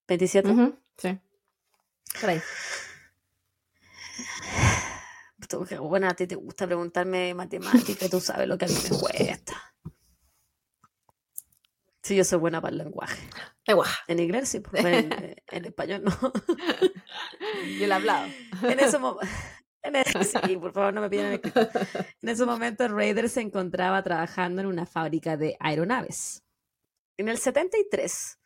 27. 0.07 0.49
Ujú, 0.49 0.77
Sí. 0.97 1.17
Por 2.21 2.29
ahí. 2.29 2.41
Tú, 5.49 5.65
qué 5.65 5.77
Bueno, 5.77 6.07
a 6.07 6.13
ti 6.13 6.27
te 6.27 6.35
gusta 6.35 6.65
preguntarme 6.65 7.33
matemática, 7.33 8.07
tú 8.09 8.19
sabes 8.19 8.47
lo 8.47 8.57
que 8.57 8.65
a 8.65 8.67
mí 8.67 8.75
me 8.89 8.97
cuesta. 8.97 9.53
Sí, 12.01 12.15
yo 12.15 12.23
soy 12.23 12.39
buena 12.39 12.61
para 12.61 12.71
el 12.71 12.77
lenguaje. 12.77 13.27
Guau, 13.67 13.85
En 14.07 14.19
inglés 14.19 14.49
sí, 14.49 14.59
pero 14.59 14.87
en, 14.89 15.35
en 15.47 15.65
español 15.65 16.03
no. 16.03 16.11
Yo 16.21 17.79
le 17.79 17.85
he 17.87 17.93
hablado. 17.93 18.27
En 18.61 18.79
ese 18.79 18.99
momento. 18.99 19.25
En 22.21 22.29
ese 22.29 22.45
momento, 22.45 22.87
Raider 22.87 23.29
se 23.29 23.41
encontraba 23.41 24.01
trabajando 24.03 24.61
en 24.61 24.67
una 24.67 24.85
fábrica 24.85 25.37
de 25.37 25.57
aeronaves. 25.59 26.43
En 27.17 27.29
el 27.29 27.37
73, 27.37 28.39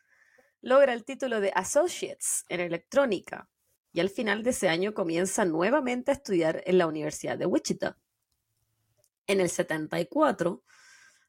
logra 0.60 0.92
el 0.92 1.04
título 1.04 1.40
de 1.40 1.52
Associates 1.54 2.44
en 2.48 2.60
electrónica 2.60 3.48
y 3.92 4.00
al 4.00 4.10
final 4.10 4.42
de 4.42 4.50
ese 4.50 4.68
año 4.68 4.94
comienza 4.94 5.44
nuevamente 5.44 6.10
a 6.10 6.14
estudiar 6.14 6.62
en 6.66 6.78
la 6.78 6.86
Universidad 6.86 7.36
de 7.36 7.46
Wichita. 7.46 7.98
En 9.26 9.40
el 9.40 9.50
74, 9.50 10.62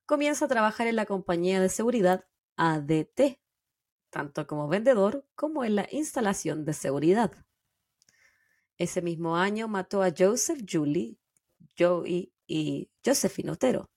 comienza 0.05 0.45
a 0.45 0.47
trabajar 0.47 0.87
en 0.87 0.95
la 0.95 1.05
compañía 1.05 1.59
de 1.59 1.69
seguridad 1.69 2.25
ADT, 2.57 3.39
tanto 4.09 4.45
como 4.45 4.67
vendedor 4.67 5.25
como 5.35 5.63
en 5.63 5.75
la 5.75 5.87
instalación 5.91 6.65
de 6.65 6.73
seguridad. 6.73 7.31
Ese 8.81 9.03
mismo 9.03 9.37
año 9.37 9.67
mató 9.67 10.01
a 10.01 10.11
Joseph 10.17 10.63
Julie, 10.67 11.15
Joey 11.77 12.33
y 12.47 12.89
Josephine 13.05 13.51
Otero. 13.51 13.91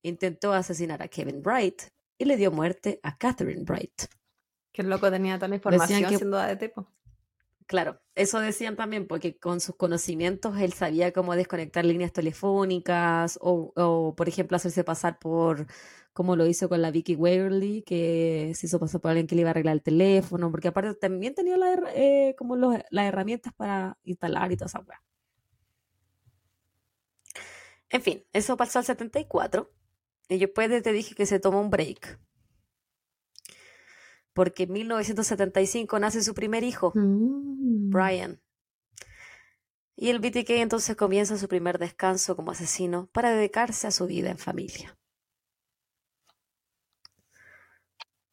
Intentó 0.00 0.54
asesinar 0.54 1.02
a 1.02 1.08
Kevin 1.08 1.42
Bright 1.42 1.82
y 2.16 2.24
le 2.24 2.38
dio 2.38 2.50
muerte 2.50 2.98
a 3.02 3.18
Catherine 3.18 3.62
Bright. 3.64 4.04
Que 4.72 4.80
el 4.80 4.88
loco 4.88 5.10
tenía 5.10 5.34
Decían 5.34 5.52
información 5.52 6.02
que- 6.04 6.16
siendo 6.16 6.38
ADT, 6.38 6.70
po. 6.70 6.90
Claro, 7.66 8.00
eso 8.14 8.40
decían 8.40 8.74
también 8.76 9.06
porque 9.06 9.36
con 9.38 9.60
sus 9.60 9.76
conocimientos 9.76 10.58
él 10.58 10.72
sabía 10.72 11.12
cómo 11.12 11.36
desconectar 11.36 11.84
líneas 11.84 12.12
telefónicas 12.12 13.38
o, 13.42 13.70
o, 13.76 14.14
por 14.16 14.28
ejemplo, 14.28 14.56
hacerse 14.56 14.82
pasar 14.82 15.18
por, 15.18 15.66
como 16.14 16.36
lo 16.36 16.46
hizo 16.46 16.68
con 16.70 16.80
la 16.80 16.90
Vicky 16.90 17.16
Waverly, 17.16 17.82
que 17.82 18.52
se 18.54 18.66
hizo 18.66 18.80
pasar 18.80 19.00
por 19.02 19.10
alguien 19.10 19.26
que 19.26 19.34
le 19.34 19.42
iba 19.42 19.50
a 19.50 19.52
arreglar 19.52 19.74
el 19.74 19.82
teléfono, 19.82 20.50
porque 20.50 20.68
aparte 20.68 20.94
también 20.94 21.34
tenía 21.34 21.56
la 21.58 21.74
eh, 21.94 22.34
como 22.38 22.56
los- 22.56 22.78
las 22.90 23.06
herramientas 23.06 23.52
para 23.54 23.98
instalar 24.04 24.50
y 24.52 24.56
toda 24.56 24.66
esa 24.68 24.80
weá. 24.80 25.02
En 27.90 28.02
fin, 28.02 28.24
eso 28.32 28.56
pasó 28.56 28.78
al 28.78 28.84
74 28.84 29.70
y 30.28 30.38
después 30.38 30.82
te 30.82 30.92
dije 30.92 31.14
que 31.14 31.26
se 31.26 31.38
tomó 31.40 31.60
un 31.60 31.70
break. 31.70 32.18
Porque 34.32 34.64
en 34.64 34.72
1975 34.72 35.98
nace 35.98 36.22
su 36.22 36.34
primer 36.34 36.64
hijo. 36.64 36.92
Mm. 36.94 37.90
Brian. 37.90 38.40
Y 39.96 40.08
el 40.10 40.18
BTK 40.18 40.50
entonces 40.60 40.96
comienza 40.96 41.38
su 41.38 41.46
primer 41.46 41.78
descanso 41.78 42.34
como 42.34 42.50
asesino 42.50 43.08
para 43.12 43.30
dedicarse 43.32 43.86
a 43.86 43.92
su 43.92 44.06
vida 44.06 44.30
en 44.30 44.38
familia. 44.38 44.96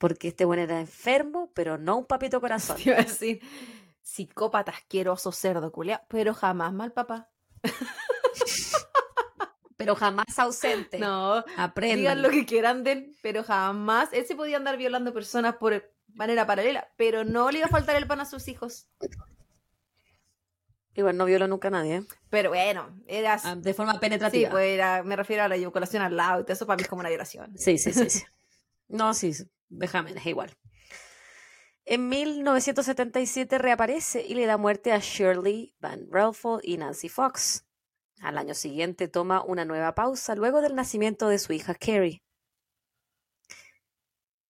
Porque 0.02 0.30
este 0.30 0.46
bueno 0.46 0.64
era 0.64 0.80
enfermo, 0.80 1.52
pero 1.54 1.78
no 1.78 2.00
un 2.00 2.06
papito 2.06 2.42
corazón. 2.46 2.76
Te 2.78 2.90
iba 2.90 2.98
a 2.98 3.04
decir, 3.04 3.40
psicópata 4.02 4.72
asqueroso 4.72 5.32
cerdo 5.32 5.72
culiao, 5.72 6.02
pero 6.08 6.34
jamás 6.34 6.74
mal 6.74 6.92
papá. 6.92 7.30
pero 9.78 9.96
jamás 9.96 10.40
ausente. 10.40 10.98
No, 10.98 11.46
Aprendan. 11.56 12.00
digan 12.00 12.22
lo 12.24 12.32
que 12.32 12.48
quieran 12.48 12.84
de 12.84 12.92
él, 12.94 13.16
pero 13.22 13.44
jamás. 13.44 14.10
Él 14.12 14.26
se 14.26 14.36
podía 14.36 14.58
andar 14.58 14.76
violando 14.76 15.14
personas 15.14 15.58
por 15.58 15.94
manera 16.16 16.48
paralela, 16.48 16.90
pero 16.98 17.24
no 17.24 17.52
le 17.52 17.60
iba 17.60 17.68
a 17.68 17.70
faltar 17.70 17.96
el 17.96 18.08
pan 18.08 18.22
a 18.22 18.26
sus 18.26 18.48
hijos. 18.48 18.88
Igual 20.96 21.16
no 21.16 21.26
violó 21.26 21.48
nunca 21.48 21.68
a 21.68 21.72
nadie. 21.72 21.98
¿eh? 21.98 22.04
Pero 22.32 22.50
bueno, 22.50 22.90
era. 23.06 23.40
Ah, 23.44 23.56
De 23.56 23.76
forma 23.76 23.94
sí, 23.94 24.00
penetrativa. 24.00 24.50
pues 24.50 24.74
era, 24.74 25.04
me 25.04 25.16
refiero 25.16 25.44
a 25.44 25.48
la 25.48 25.58
eyaculación 25.58 26.02
al 26.02 26.18
lado 26.18 26.42
y 26.42 26.44
todo 26.44 26.54
eso 26.54 26.66
para 26.66 26.78
mí 26.78 26.82
es 26.82 26.90
como 26.90 27.02
una 27.02 27.10
violación. 27.10 27.56
Sí, 27.56 27.78
sí, 27.78 27.94
sí. 27.94 28.10
sí. 28.10 28.24
No, 28.88 29.14
sí, 29.14 29.32
déjame, 29.72 30.12
es 30.12 30.26
igual. 30.26 30.52
En 31.86 32.10
1977 32.10 33.58
reaparece 33.58 34.24
y 34.26 34.36
le 34.36 34.46
da 34.46 34.58
muerte 34.58 34.92
a 34.92 35.00
Shirley 35.00 35.76
Van 35.80 36.08
Relfel 36.12 36.60
y 36.64 36.78
Nancy 36.78 37.10
Fox. 37.10 37.66
Al 38.22 38.38
año 38.38 38.54
siguiente 38.54 39.08
toma 39.08 39.44
una 39.44 39.66
nueva 39.66 39.96
pausa 39.96 40.36
luego 40.36 40.62
del 40.62 40.76
nacimiento 40.76 41.28
de 41.28 41.40
su 41.40 41.54
hija 41.54 41.74
Carrie. 41.74 42.22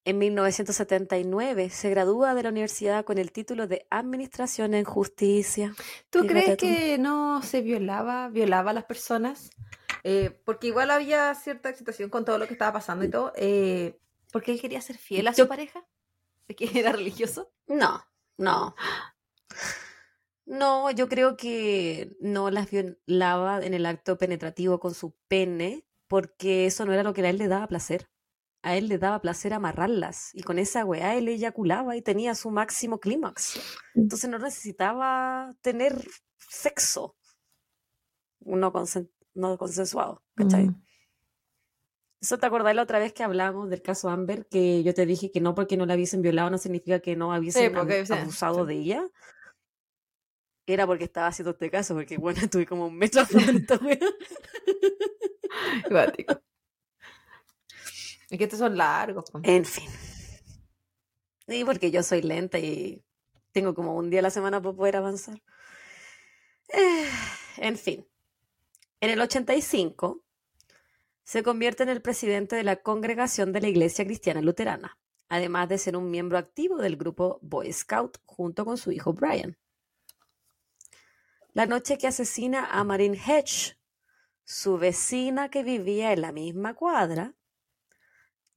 En 0.03 0.17
1979 0.17 1.69
se 1.69 1.89
gradúa 1.91 2.33
de 2.33 2.43
la 2.43 2.49
universidad 2.49 3.05
con 3.05 3.17
el 3.19 3.31
título 3.31 3.67
de 3.67 3.85
Administración 3.91 4.73
en 4.73 4.83
Justicia. 4.83 5.75
¿Tú 6.09 6.23
Fíjate 6.23 6.33
crees 6.33 6.57
tú. 6.57 6.65
que 6.65 6.97
no 6.97 7.41
se 7.43 7.61
violaba, 7.61 8.27
violaba 8.29 8.71
a 8.71 8.73
las 8.73 8.85
personas? 8.85 9.51
Eh, 10.03 10.31
porque 10.45 10.67
igual 10.67 10.89
había 10.91 11.33
cierta 11.35 11.69
excitación 11.69 12.09
con 12.09 12.25
todo 12.25 12.39
lo 12.39 12.47
que 12.47 12.53
estaba 12.53 12.73
pasando 12.73 13.05
y 13.05 13.09
todo. 13.09 13.31
eh, 13.35 13.99
porque 14.31 14.51
él 14.51 14.61
quería 14.61 14.81
ser 14.81 14.97
fiel 14.97 15.27
a 15.27 15.31
Yo- 15.33 15.43
su 15.45 15.49
pareja. 15.49 15.85
¿De 16.47 16.55
que 16.55 16.69
era 16.79 16.91
religioso? 16.91 17.51
No, 17.67 18.03
no. 18.37 18.75
No, 20.45 20.91
yo 20.91 21.07
creo 21.07 21.37
que 21.37 22.15
no 22.19 22.49
las 22.49 22.69
violaba 22.69 23.59
en 23.63 23.73
el 23.73 23.85
acto 23.85 24.17
penetrativo 24.17 24.79
con 24.79 24.93
su 24.93 25.15
pene, 25.27 25.85
porque 26.07 26.65
eso 26.65 26.85
no 26.85 26.93
era 26.93 27.03
lo 27.03 27.13
que 27.13 27.21
a 27.21 27.29
él 27.29 27.37
le 27.37 27.47
daba 27.47 27.67
placer. 27.67 28.09
A 28.63 28.75
él 28.75 28.87
le 28.89 28.97
daba 28.97 29.21
placer 29.21 29.53
amarrarlas, 29.53 30.31
y 30.35 30.43
con 30.43 30.59
esa 30.59 30.83
weá 30.85 31.15
él 31.15 31.27
eyaculaba 31.29 31.95
y 31.95 32.01
tenía 32.01 32.35
su 32.35 32.51
máximo 32.51 32.99
clímax. 32.99 33.59
Entonces 33.95 34.29
no 34.29 34.37
necesitaba 34.39 35.55
tener 35.61 35.95
sexo 36.37 37.15
no, 38.41 38.73
consen- 38.73 39.11
no 39.35 39.57
consensuado, 39.57 40.23
¿cachai? 40.35 40.67
Mm. 40.69 40.83
Eso 42.21 42.37
te 42.37 42.45
acordás 42.45 42.75
la 42.75 42.83
otra 42.83 42.99
vez 42.99 43.13
que 43.13 43.23
hablábamos 43.23 43.71
del 43.71 43.81
caso 43.81 44.07
Amber, 44.07 44.45
que 44.45 44.83
yo 44.83 44.93
te 44.93 45.07
dije 45.07 45.31
que 45.31 45.41
no 45.41 45.55
porque 45.55 45.75
no 45.75 45.87
la 45.87 45.95
hubiesen 45.95 46.21
violado 46.21 46.51
no 46.51 46.59
significa 46.59 46.99
que 46.99 47.15
no 47.15 47.35
hubiesen 47.35 47.73
porque, 47.73 48.05
sí, 48.05 48.13
abusado 48.13 48.61
sí. 48.61 48.67
de 48.67 48.73
ella. 48.79 49.09
Era 50.67 50.85
porque 50.85 51.05
estaba 51.05 51.25
haciendo 51.27 51.51
este 51.51 51.71
caso, 51.71 51.95
porque 51.95 52.17
bueno, 52.17 52.39
estuve 52.43 52.67
como 52.67 52.85
un 52.85 52.99
wea. 52.99 53.09
Cuático. 55.89 56.41
Es 58.29 58.37
que 58.37 58.43
estos 58.43 58.59
son 58.59 58.77
largos. 58.77 59.25
En 59.41 59.65
fin. 59.65 59.89
Y 61.47 61.65
porque 61.65 61.89
yo 61.89 62.03
soy 62.03 62.21
lenta 62.21 62.59
y 62.59 63.03
tengo 63.51 63.73
como 63.73 63.95
un 63.95 64.11
día 64.11 64.19
a 64.19 64.23
la 64.23 64.29
semana 64.29 64.61
para 64.61 64.75
poder 64.75 64.97
avanzar. 64.97 65.41
Eh, 66.69 67.09
en 67.57 67.77
fin. 67.77 68.07
En 68.99 69.09
el 69.09 69.19
85 69.19 70.23
se 71.31 71.43
convierte 71.43 71.83
en 71.83 71.87
el 71.87 72.01
presidente 72.01 72.57
de 72.57 72.63
la 72.65 72.75
congregación 72.75 73.53
de 73.53 73.61
la 73.61 73.69
Iglesia 73.69 74.03
Cristiana 74.03 74.41
Luterana, 74.41 74.99
además 75.29 75.69
de 75.69 75.77
ser 75.77 75.95
un 75.95 76.11
miembro 76.11 76.37
activo 76.37 76.75
del 76.79 76.97
grupo 76.97 77.39
Boy 77.41 77.71
Scout 77.71 78.17
junto 78.25 78.65
con 78.65 78.77
su 78.77 78.91
hijo 78.91 79.13
Brian. 79.13 79.57
La 81.53 81.67
noche 81.67 81.97
que 81.97 82.07
asesina 82.07 82.65
a 82.65 82.83
Marin 82.83 83.15
Hedge, 83.15 83.77
su 84.43 84.77
vecina 84.77 85.49
que 85.49 85.63
vivía 85.63 86.11
en 86.11 86.19
la 86.19 86.33
misma 86.33 86.73
cuadra, 86.73 87.33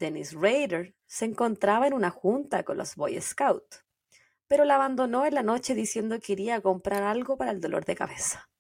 Dennis 0.00 0.32
Rader 0.32 0.96
se 1.06 1.26
encontraba 1.26 1.86
en 1.86 1.92
una 1.92 2.10
junta 2.10 2.64
con 2.64 2.76
los 2.76 2.96
Boy 2.96 3.20
Scout, 3.20 3.84
pero 4.48 4.64
la 4.64 4.74
abandonó 4.74 5.24
en 5.26 5.34
la 5.34 5.44
noche 5.44 5.76
diciendo 5.76 6.16
que 6.16 6.26
quería 6.26 6.60
comprar 6.60 7.04
algo 7.04 7.36
para 7.36 7.52
el 7.52 7.60
dolor 7.60 7.84
de 7.84 7.94
cabeza. 7.94 8.50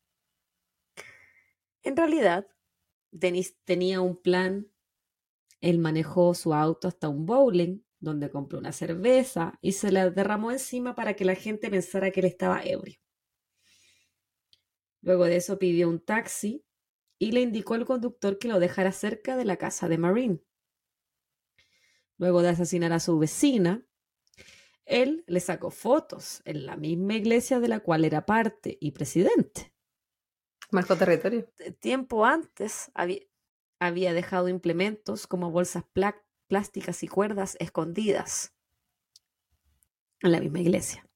En 1.82 1.96
realidad, 1.96 2.46
Tenía 3.18 4.00
un 4.00 4.16
plan. 4.16 4.70
Él 5.60 5.78
manejó 5.78 6.34
su 6.34 6.52
auto 6.52 6.88
hasta 6.88 7.08
un 7.08 7.26
bowling, 7.26 7.80
donde 8.00 8.30
compró 8.30 8.58
una 8.58 8.72
cerveza 8.72 9.58
y 9.62 9.72
se 9.72 9.90
la 9.90 10.10
derramó 10.10 10.52
encima 10.52 10.94
para 10.94 11.14
que 11.14 11.24
la 11.24 11.34
gente 11.34 11.70
pensara 11.70 12.10
que 12.10 12.20
él 12.20 12.26
estaba 12.26 12.62
ebrio. 12.62 12.98
Luego 15.00 15.24
de 15.24 15.36
eso 15.36 15.58
pidió 15.58 15.88
un 15.88 16.00
taxi 16.00 16.64
y 17.18 17.32
le 17.32 17.40
indicó 17.40 17.74
al 17.74 17.84
conductor 17.84 18.38
que 18.38 18.48
lo 18.48 18.58
dejara 18.58 18.92
cerca 18.92 19.36
de 19.36 19.44
la 19.44 19.56
casa 19.56 19.88
de 19.88 19.98
Marine. 19.98 20.40
Luego 22.16 22.42
de 22.42 22.50
asesinar 22.50 22.92
a 22.92 23.00
su 23.00 23.18
vecina, 23.18 23.86
él 24.86 25.24
le 25.26 25.40
sacó 25.40 25.70
fotos 25.70 26.42
en 26.44 26.66
la 26.66 26.76
misma 26.76 27.14
iglesia 27.14 27.60
de 27.60 27.68
la 27.68 27.80
cual 27.80 28.04
era 28.04 28.26
parte 28.26 28.76
y 28.80 28.92
presidente. 28.92 29.73
Marcó 30.74 30.96
territorio. 30.96 31.48
Tiempo 31.78 32.26
antes 32.26 32.90
había, 32.94 34.12
dejado 34.12 34.48
implementos 34.48 35.28
como 35.28 35.52
bolsas 35.52 35.84
plásticas 36.48 37.04
y 37.04 37.06
cuerdas 37.06 37.56
escondidas 37.60 38.52
en 40.18 40.32
la 40.32 40.40
misma 40.40 40.58
iglesia. 40.58 41.08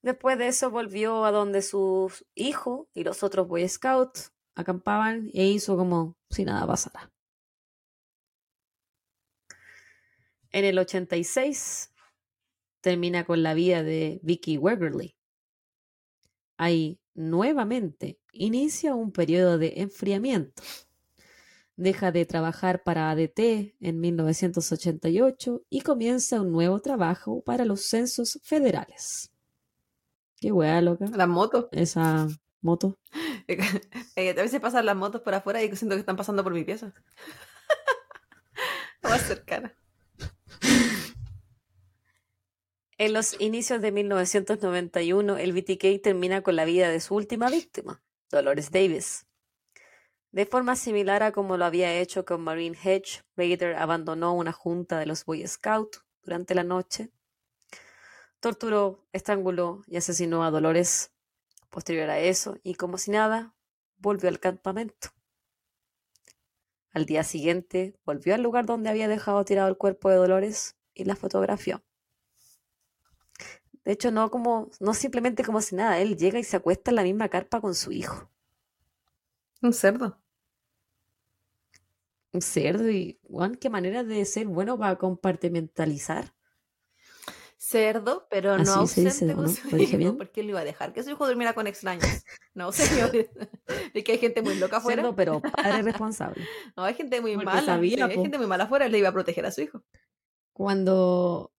Después 0.00 0.38
de 0.38 0.48
eso 0.48 0.70
volvió 0.70 1.26
a 1.26 1.32
donde 1.32 1.60
sus 1.60 2.24
hijos 2.34 2.86
y 2.94 3.04
los 3.04 3.22
otros 3.22 3.46
Boy 3.46 3.68
Scouts 3.68 4.32
acampaban 4.54 5.28
e 5.34 5.44
hizo 5.44 5.76
como 5.76 6.16
si 6.30 6.46
nada 6.46 6.66
pasara. 6.66 7.12
En 10.50 10.64
el 10.64 10.78
86 10.78 11.92
termina 12.80 13.26
con 13.26 13.42
la 13.42 13.52
vida 13.52 13.82
de 13.82 14.18
Vicky 14.22 14.56
Wegerly. 14.56 15.14
Ahí 16.56 16.99
nuevamente 17.14 18.18
inicia 18.32 18.94
un 18.94 19.12
periodo 19.12 19.58
de 19.58 19.74
enfriamiento. 19.76 20.62
Deja 21.76 22.12
de 22.12 22.26
trabajar 22.26 22.82
para 22.82 23.10
ADT 23.10 23.74
en 23.80 24.00
1988 24.00 25.62
y 25.70 25.80
comienza 25.80 26.40
un 26.40 26.52
nuevo 26.52 26.80
trabajo 26.80 27.42
para 27.42 27.64
los 27.64 27.82
censos 27.82 28.38
federales. 28.42 29.32
Qué 30.40 30.52
weá, 30.52 30.80
loca. 30.80 31.06
Las 31.06 31.28
motos. 31.28 31.66
Esa 31.72 32.28
moto. 32.60 32.98
Eh, 34.16 34.30
a 34.30 34.34
veces 34.34 34.60
pasan 34.60 34.86
las 34.86 34.96
motos 34.96 35.22
por 35.22 35.34
afuera 35.34 35.62
y 35.62 35.74
siento 35.74 35.96
que 35.96 36.00
están 36.00 36.16
pasando 36.16 36.44
por 36.44 36.52
mi 36.52 36.62
pieza. 36.62 36.92
Más 39.02 39.22
cercana. 39.22 39.74
En 43.00 43.14
los 43.14 43.40
inicios 43.40 43.80
de 43.80 43.92
1991, 43.92 45.38
el 45.38 45.54
BTK 45.54 46.02
termina 46.02 46.42
con 46.42 46.54
la 46.54 46.66
vida 46.66 46.90
de 46.90 47.00
su 47.00 47.14
última 47.14 47.48
víctima, 47.48 48.02
Dolores 48.30 48.70
Davis. 48.70 49.26
De 50.32 50.44
forma 50.44 50.76
similar 50.76 51.22
a 51.22 51.32
como 51.32 51.56
lo 51.56 51.64
había 51.64 51.94
hecho 51.94 52.26
con 52.26 52.42
Marine 52.42 52.76
Hedge, 52.76 53.22
Raider 53.36 53.76
abandonó 53.76 54.34
una 54.34 54.52
junta 54.52 54.98
de 54.98 55.06
los 55.06 55.24
Boy 55.24 55.48
Scouts 55.48 56.04
durante 56.22 56.54
la 56.54 56.62
noche, 56.62 57.10
torturó, 58.38 59.08
estranguló 59.14 59.82
y 59.86 59.96
asesinó 59.96 60.44
a 60.44 60.50
Dolores. 60.50 61.10
Posterior 61.70 62.10
a 62.10 62.20
eso, 62.20 62.58
y 62.62 62.74
como 62.74 62.98
si 62.98 63.12
nada, 63.12 63.54
volvió 63.96 64.28
al 64.28 64.40
campamento. 64.40 65.08
Al 66.90 67.06
día 67.06 67.24
siguiente, 67.24 67.98
volvió 68.04 68.34
al 68.34 68.42
lugar 68.42 68.66
donde 68.66 68.90
había 68.90 69.08
dejado 69.08 69.42
tirado 69.46 69.70
el 69.70 69.78
cuerpo 69.78 70.10
de 70.10 70.16
Dolores 70.16 70.76
y 70.92 71.04
la 71.04 71.16
fotografió. 71.16 71.82
De 73.84 73.92
hecho, 73.92 74.10
no 74.10 74.30
como, 74.30 74.70
no 74.80 74.94
simplemente 74.94 75.42
como 75.44 75.60
si 75.60 75.74
nada, 75.74 75.98
él 76.00 76.16
llega 76.16 76.38
y 76.38 76.44
se 76.44 76.56
acuesta 76.56 76.90
en 76.90 76.96
la 76.96 77.02
misma 77.02 77.28
carpa 77.28 77.60
con 77.60 77.74
su 77.74 77.92
hijo. 77.92 78.30
Un 79.62 79.72
cerdo. 79.72 80.18
Un 82.32 82.42
cerdo 82.42 82.88
y, 82.90 83.18
Juan, 83.28 83.56
qué 83.56 83.68
manera 83.70 84.04
de 84.04 84.24
ser 84.24 84.46
bueno 84.46 84.78
para 84.78 84.96
compartimentalizar. 84.96 86.32
Cerdo, 87.56 88.26
pero 88.30 88.56
no 88.56 88.82
Así 88.82 89.02
dice, 89.02 89.24
ausente 89.24 89.32
¿o 89.34 89.36
con 89.36 89.44
no? 89.46 89.50
su 89.50 89.68
¿Lo 89.70 89.76
dije 89.76 89.90
hijo, 89.96 89.98
bien? 89.98 90.16
porque 90.16 90.40
él 90.40 90.48
iba 90.48 90.60
a 90.60 90.64
dejar 90.64 90.92
que 90.94 91.02
su 91.02 91.10
hijo 91.10 91.26
durmiera 91.26 91.52
con 91.52 91.66
extraños. 91.66 92.06
No, 92.54 92.72
señores. 92.72 93.28
Es 93.92 94.04
que 94.04 94.12
hay 94.12 94.18
gente 94.18 94.40
muy 94.42 94.54
loca 94.56 94.78
afuera. 94.78 95.02
Cerdo, 95.02 95.14
pero 95.14 95.40
padre 95.42 95.82
responsable. 95.82 96.46
No, 96.76 96.84
hay 96.84 96.94
gente 96.94 97.20
muy 97.20 97.34
Porque 97.34 97.44
mala. 97.46 97.62
sabía, 97.66 98.06
sí, 98.06 98.12
hay 98.12 98.16
gente 98.22 98.38
muy 98.38 98.46
mala 98.46 98.64
afuera, 98.64 98.86
él 98.86 98.92
le 98.92 98.98
iba 98.98 99.08
a 99.08 99.12
proteger 99.12 99.44
a 99.44 99.50
su 99.52 99.60
hijo. 99.60 99.82
Cuando, 100.52 101.52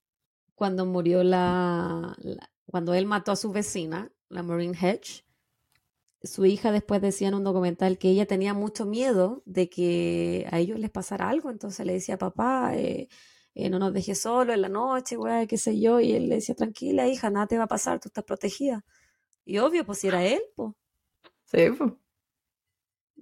cuando 0.62 0.86
murió 0.86 1.24
la, 1.24 2.16
la- 2.20 2.52
Cuando 2.68 2.94
él 2.94 3.08
mató 3.08 3.32
a 3.32 3.36
su 3.36 3.52
vecina, 3.52 4.12
la 4.30 4.44
Maureen 4.44 4.76
Hedge, 4.76 5.26
su 6.24 6.46
hija 6.46 6.72
después 6.72 7.02
decía 7.02 7.30
en 7.30 7.34
un 7.36 7.44
documental 7.44 7.98
que 7.98 8.10
ella 8.10 8.26
tenía 8.28 8.54
mucho 8.54 8.86
miedo 8.86 9.42
de 9.46 9.70
que 9.70 10.48
a 10.52 10.60
ellos 10.60 10.80
les 10.80 10.92
pasara 10.92 11.30
algo. 11.30 11.50
Entonces 11.50 11.86
le 11.86 11.94
decía, 11.94 12.18
papá, 12.18 12.76
eh, 12.76 13.08
eh, 13.56 13.70
no 13.70 13.80
nos 13.80 13.94
dejes 13.94 14.22
solo 14.22 14.54
en 14.54 14.62
la 14.62 14.70
noche, 14.70 15.18
weá, 15.18 15.48
qué 15.48 15.58
sé 15.58 15.80
yo. 15.80 16.00
Y 16.00 16.14
él 16.14 16.30
le 16.30 16.36
decía, 16.36 16.56
tranquila, 16.56 17.08
hija, 17.08 17.30
nada 17.32 17.48
te 17.48 17.58
va 17.58 17.64
a 17.66 17.68
pasar, 17.68 18.00
tú 18.00 18.10
estás 18.10 18.24
protegida. 18.26 18.86
Y 19.46 19.60
obvio, 19.60 19.86
pues 19.86 20.00
si 20.00 20.08
era 20.10 20.26
él, 20.26 20.42
pues. 20.56 20.74
Sí, 21.46 21.60
pues. 21.78 21.94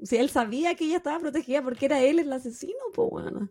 Si 0.04 0.18
él 0.18 0.30
sabía 0.30 0.76
que 0.76 0.86
ella 0.86 0.98
estaba 0.98 1.20
protegida 1.20 1.64
porque 1.64 1.86
era 1.86 2.02
él 2.02 2.20
el 2.20 2.34
asesino, 2.34 2.80
pues 2.94 3.10
bueno. 3.10 3.50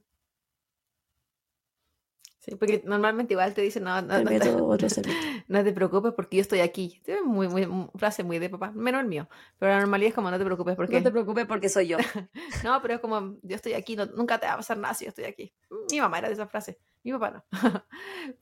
Sí, 2.48 2.56
porque 2.56 2.82
normalmente 2.84 3.34
igual 3.34 3.52
te 3.54 3.60
dicen, 3.62 3.84
no, 3.84 4.00
no, 4.00 4.16
Te 4.18 4.24
no, 4.24 4.30
te, 4.30 4.50
otro 4.50 4.88
no 5.48 5.64
te 5.64 5.72
preocupes 5.72 6.12
porque 6.14 6.36
yo 6.38 6.40
estoy 6.42 6.60
aquí. 6.60 7.00
Es 7.04 7.22
muy, 7.22 7.46
muy, 7.48 7.66
mu- 7.66 7.90
frase 7.96 8.24
muy 8.24 8.38
de 8.38 8.48
papá, 8.48 8.70
menos 8.72 9.02
el 9.02 9.06
mío. 9.06 9.28
Pero 9.58 9.72
la 9.72 9.80
normalidad 9.80 10.08
es 10.08 10.14
como, 10.14 10.30
no 10.30 10.38
te 10.38 10.44
preocupes 10.44 10.74
porque... 10.76 10.96
No 10.96 11.02
te 11.02 11.10
preocupes 11.10 11.46
porque 11.46 11.68
soy 11.68 11.88
yo. 11.88 11.98
No, 12.64 12.80
pero 12.82 12.94
es 12.94 13.00
como, 13.00 13.36
yo 13.42 13.56
estoy 13.56 13.74
aquí, 13.74 13.96
no- 13.96 14.06
nunca 14.06 14.38
te 14.38 14.46
va 14.46 14.54
a 14.54 14.56
pasar 14.56 14.78
nada 14.78 14.94
si 14.94 15.04
yo 15.04 15.10
estoy 15.10 15.24
aquí. 15.24 15.52
Mi 15.90 16.00
mamá 16.00 16.18
era 16.18 16.28
de 16.28 16.34
esa 16.34 16.46
frase, 16.46 16.78
mi 17.04 17.12
papá 17.12 17.30
no. 17.30 17.44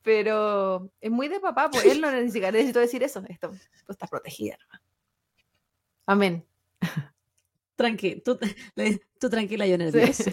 pero 0.02 0.90
es 1.00 1.10
muy 1.10 1.28
de 1.28 1.40
papá, 1.40 1.70
pues 1.70 1.86
él 1.86 2.00
no 2.00 2.10
necesitó 2.10 2.78
decir 2.80 3.02
eso. 3.02 3.22
Esto, 3.28 3.50
tú 3.86 3.92
estás 3.92 4.08
protegida. 4.08 4.56
nomás. 4.62 4.82
Amén. 6.06 6.46
Tranqui, 7.76 8.22
tú, 8.22 8.38
tú 9.20 9.28
tranquila, 9.28 9.66
yo 9.66 9.76
Sí. 9.90 10.32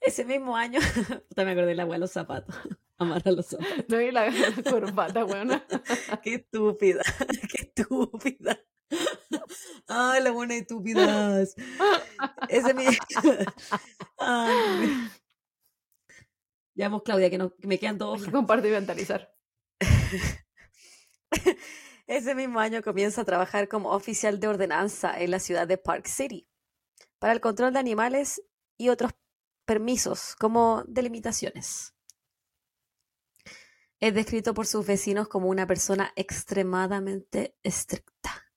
Ese 0.00 0.24
mismo 0.24 0.56
año, 0.56 0.80
puta, 1.28 1.44
me 1.44 1.52
acordé 1.52 1.68
de 1.68 1.74
la 1.74 1.84
de 1.84 1.98
los 1.98 2.10
zapatos. 2.10 2.54
Amarra 2.98 3.32
los 3.32 3.46
zapatos. 3.46 3.84
No 3.88 3.98
vi 3.98 4.10
la 4.10 4.30
corbata, 4.70 5.24
weón. 5.24 5.62
Qué 6.22 6.34
estúpida, 6.34 7.02
qué 7.50 7.62
estúpida. 7.62 8.60
Ay, 9.86 10.22
la 10.22 10.32
buena 10.32 10.56
estúpidas. 10.56 11.54
Ese 12.48 12.74
mi... 12.74 12.84
Ay, 14.18 15.10
ya 16.74 16.88
vamos, 16.88 17.02
Claudia, 17.02 17.30
que, 17.30 17.38
no, 17.38 17.54
que 17.54 17.66
me 17.66 17.78
quedan 17.78 17.98
dos 17.98 18.24
que 18.24 18.32
compartir 18.32 18.70
y 18.70 18.74
mentalizar. 18.74 19.34
Ese 22.06 22.34
mismo 22.34 22.58
año 22.58 22.82
comienza 22.82 23.20
a 23.20 23.24
trabajar 23.24 23.68
como 23.68 23.90
oficial 23.92 24.40
de 24.40 24.48
ordenanza 24.48 25.18
en 25.20 25.30
la 25.30 25.38
ciudad 25.38 25.68
de 25.68 25.78
Park 25.78 26.06
City 26.06 26.48
para 27.18 27.32
el 27.32 27.40
control 27.40 27.72
de 27.72 27.78
animales 27.78 28.42
y 28.76 28.88
otros 28.88 29.12
permisos 29.70 30.34
como 30.34 30.82
delimitaciones. 30.88 31.94
Es 34.00 34.12
descrito 34.12 34.52
por 34.52 34.66
sus 34.66 34.84
vecinos 34.84 35.28
como 35.28 35.48
una 35.48 35.64
persona 35.68 36.12
extremadamente 36.16 37.54
estricta. 37.62 38.50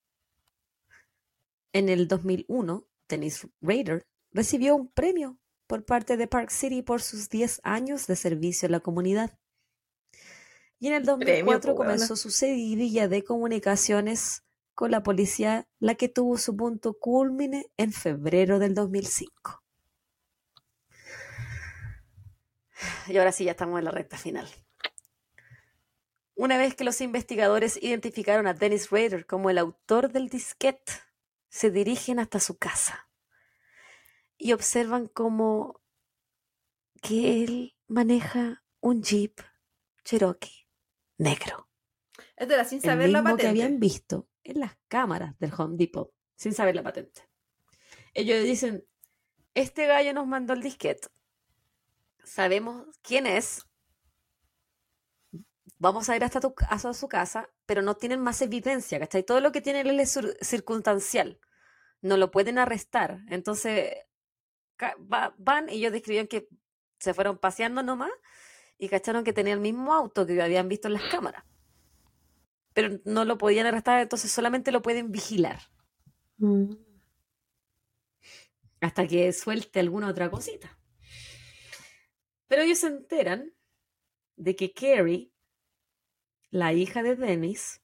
En 1.71 1.89
el 1.89 2.07
2001, 2.07 2.87
Dennis 3.07 3.47
Rader 3.61 4.07
recibió 4.31 4.75
un 4.75 4.87
premio 4.87 5.37
por 5.67 5.85
parte 5.85 6.17
de 6.17 6.27
Park 6.27 6.49
City 6.49 6.81
por 6.81 7.03
sus 7.03 7.29
10 7.29 7.61
años 7.63 8.07
de 8.07 8.15
servicio 8.15 8.65
en 8.65 8.71
la 8.71 8.79
comunidad. 8.79 9.37
Y 10.79 10.87
en 10.87 10.93
el 10.93 11.03
Premio, 11.03 11.45
2004 11.45 11.75
po, 11.75 11.81
weona. 11.81 11.93
comenzó 11.93 12.15
su 12.15 12.31
seguidilla 12.31 13.07
de 13.07 13.23
comunicaciones 13.23 14.43
con 14.73 14.89
la 14.89 15.03
policía, 15.03 15.67
la 15.79 15.93
que 15.93 16.09
tuvo 16.09 16.39
su 16.39 16.57
punto 16.57 16.97
culmine 16.97 17.67
en 17.77 17.91
febrero 17.91 18.57
del 18.57 18.73
2005. 18.73 19.62
Y 23.07 23.17
ahora 23.17 23.31
sí, 23.31 23.45
ya 23.45 23.51
estamos 23.51 23.79
en 23.79 23.85
la 23.85 23.91
recta 23.91 24.17
final. 24.17 24.47
Una 26.35 26.57
vez 26.57 26.75
que 26.75 26.83
los 26.83 26.99
investigadores 27.01 27.77
identificaron 27.81 28.47
a 28.47 28.53
Dennis 28.53 28.89
Rader 28.89 29.25
como 29.25 29.49
el 29.49 29.57
autor 29.57 30.11
del 30.11 30.29
disquete, 30.29 30.91
se 31.49 31.69
dirigen 31.69 32.19
hasta 32.19 32.39
su 32.39 32.57
casa 32.57 33.07
y 34.37 34.53
observan 34.53 35.07
como 35.07 35.81
que 37.01 37.43
él 37.43 37.77
maneja 37.87 38.63
un 38.79 39.03
Jeep 39.03 39.39
Cherokee 40.03 40.67
negro. 41.17 41.69
Esto 42.35 42.55
era 42.55 42.65
sin 42.65 42.77
El 42.79 42.83
saber 42.83 43.09
la 43.09 43.21
mismo 43.21 43.37
que 43.37 43.43
patente. 43.43 43.63
habían 43.63 43.79
visto 43.79 44.27
en 44.43 44.59
las 44.59 44.75
cámaras 44.87 45.37
del 45.39 45.53
Home 45.55 45.77
Depot, 45.77 46.11
sin 46.35 46.53
saber 46.53 46.75
la 46.75 46.83
patente. 46.83 47.21
Ellos 48.15 48.43
dicen, 48.43 48.85
este 49.53 49.85
gallo 49.85 50.13
nos 50.13 50.25
mandó 50.27 50.53
el 50.53 50.61
disquete, 50.61 51.07
sabemos 52.23 52.85
quién 53.01 53.27
es, 53.27 53.65
vamos 55.77 56.09
a 56.09 56.15
ir 56.15 56.23
hasta, 56.23 56.39
tu- 56.39 56.55
hasta 56.69 56.93
su 56.93 57.07
casa, 57.07 57.49
pero 57.65 57.81
no 57.81 57.95
tienen 57.95 58.21
más 58.21 58.41
evidencia, 58.41 58.99
¿cachai? 58.99 59.23
Todo 59.23 59.39
lo 59.39 59.51
que 59.51 59.61
tienen 59.61 59.87
él 59.87 59.99
es 59.99 60.15
cir- 60.17 60.37
circunstancial, 60.41 61.39
no 62.01 62.17
lo 62.17 62.31
pueden 62.31 62.57
arrestar. 62.57 63.19
Entonces, 63.29 63.93
va- 64.81 65.33
van 65.37 65.69
y 65.69 65.75
ellos 65.75 65.91
describían 65.93 66.27
que 66.27 66.47
se 66.99 67.13
fueron 67.13 67.37
paseando 67.37 67.83
nomás 67.83 68.11
y 68.77 68.89
cacharon 68.89 69.23
que 69.23 69.33
tenía 69.33 69.53
el 69.53 69.59
mismo 69.59 69.93
auto 69.93 70.25
que 70.25 70.41
habían 70.41 70.69
visto 70.69 70.87
en 70.87 70.95
las 70.95 71.03
cámaras. 71.03 71.43
Pero 72.73 72.99
no 73.05 73.25
lo 73.25 73.37
podían 73.37 73.65
arrestar, 73.67 73.99
entonces 74.01 74.31
solamente 74.31 74.71
lo 74.71 74.81
pueden 74.81 75.11
vigilar 75.11 75.59
hasta 78.81 79.07
que 79.07 79.33
suelte 79.33 79.79
alguna 79.79 80.09
otra 80.09 80.29
cosita. 80.29 80.77
Pero 82.53 82.65
ellos 82.65 82.77
se 82.77 82.85
enteran 82.85 83.51
de 84.35 84.55
que 84.55 84.73
Carrie, 84.73 85.31
la 86.51 86.71
hija 86.71 87.01
de 87.01 87.15
Dennis, 87.15 87.81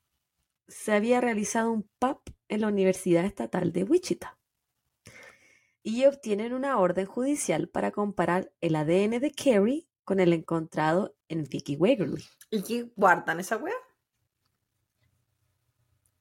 se 0.68 0.94
había 0.94 1.20
realizado 1.22 1.72
un 1.72 1.90
PAP 1.98 2.30
en 2.50 2.62
la 2.62 2.68
Universidad 2.68 3.26
Estatal 3.26 3.74
de 3.74 3.84
Wichita. 3.84 4.38
Y 5.82 6.06
obtienen 6.06 6.54
una 6.54 6.78
orden 6.78 7.08
judicial 7.08 7.68
para 7.68 7.90
comparar 7.90 8.52
el 8.62 8.76
ADN 8.76 9.20
de 9.20 9.32
Carrie 9.32 9.90
con 10.04 10.20
el 10.20 10.34
encontrado 10.34 11.16
en 11.30 11.46
Vicky 11.46 11.76
Waverly. 11.76 12.24
¿Y 12.52 12.62
qué 12.62 12.92
guardan 12.96 13.40
esa 13.40 13.58
wea? 13.58 13.74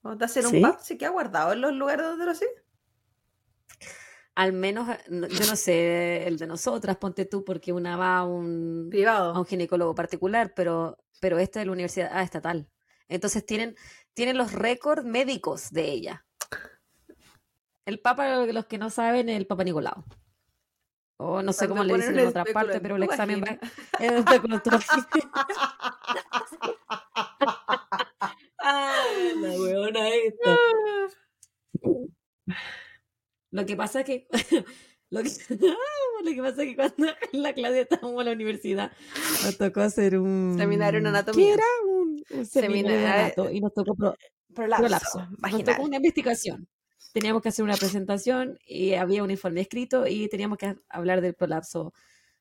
¿Vamos 0.01 0.23
a 0.23 0.25
hacer 0.25 0.47
un 0.47 0.53
¿Sí? 0.53 0.61
pub? 0.63 0.81
¿Se 0.81 0.97
queda 0.97 1.11
guardado 1.11 1.53
en 1.53 1.61
los 1.61 1.75
lugares 1.75 2.07
donde 2.07 2.25
lo 2.25 2.31
hacen? 2.31 2.49
Al 4.39 4.53
menos, 4.53 4.87
no- 5.09 5.27
yo 5.27 5.47
no 5.47 5.57
sé 5.57 6.29
el 6.29 6.39
de 6.39 6.47
nosotras, 6.47 6.97
ponte 6.97 7.25
tú, 7.25 7.45
porque 7.45 7.73
una 7.73 7.97
va 7.97 8.19
a 8.19 8.25
un, 8.25 8.85
a 8.87 8.91
Privado. 8.91 9.37
un 9.37 9.45
ginecólogo 9.45 9.97
particular, 9.97 10.53
pero, 10.55 10.97
pero 11.21 11.41
esta 11.41 11.59
es 11.61 11.67
la 11.67 11.73
universidad 11.73 12.11
ah, 12.13 12.23
estatal. 12.23 12.69
Entonces 13.09 13.45
tienen, 13.45 13.75
tienen 14.15 14.39
los 14.39 14.53
récords 14.53 15.05
médicos 15.05 15.73
de 15.73 15.91
ella. 15.91 16.25
El 17.85 17.99
Papa, 17.99 18.47
los 18.47 18.67
que 18.67 18.79
no 18.79 18.91
saben, 18.91 19.29
es 19.29 19.37
el 19.37 19.49
Papa 19.49 19.65
Nicolau. 19.65 20.05
O 21.17 21.43
no 21.43 21.53
sé 21.53 21.67
Cuando 21.67 21.83
cómo 21.83 21.97
le 21.97 21.97
dicen 21.97 22.17
en 22.21 22.29
otra 22.29 22.45
parte, 22.45 22.81
pero 22.81 22.95
el 22.95 23.03
examen 23.03 23.43
va, 23.43 23.59
en 23.99 24.25
la 29.43 29.51
weona 29.59 30.09
esta. 30.11 30.57
Lo 33.61 33.67
que 33.67 33.77
pasa 33.77 34.01
es 34.01 34.07
que 34.07 34.27
lo 35.11 35.23
que, 35.23 35.31
lo 36.25 36.31
que 36.31 36.43
pasa 36.43 36.63
es 36.63 36.69
que 36.69 36.77
cuando 36.77 37.07
en 37.33 37.43
la 37.43 37.53
clase 37.55 37.81
estábamos 37.83 38.21
en 38.21 38.27
la 38.27 38.33
universidad 38.33 38.93
nos 39.45 39.57
tocó 39.59 39.81
hacer 39.81 40.19
un 40.19 40.57
Seminario 40.59 41.01
en 41.01 41.07
anatomía. 41.07 41.47
¿Qué 41.47 41.53
era? 41.55 41.65
Un, 41.89 42.25
un 42.31 42.47
seminario 42.47 42.99
de 42.99 43.07
anato 43.07 43.51
y 43.51 43.61
nos 43.61 43.73
tocó 43.75 43.95
pro- 43.95 44.15
Prolapso, 44.55 44.83
prolapso. 44.83 45.29
Nos 45.53 45.65
tocó 45.65 45.83
una 45.83 45.97
investigación. 45.97 46.69
Teníamos 47.13 47.43
que 47.43 47.49
hacer 47.51 47.65
una 47.65 47.77
presentación 47.77 48.59
y 48.67 48.95
había 48.95 49.23
un 49.23 49.31
informe 49.31 49.61
escrito 49.61 50.07
y 50.07 50.29
teníamos 50.29 50.59
que 50.59 50.75
hablar 50.89 51.21
del 51.21 51.35
prolapso 51.35 51.93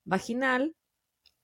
vaginal. 0.04 0.76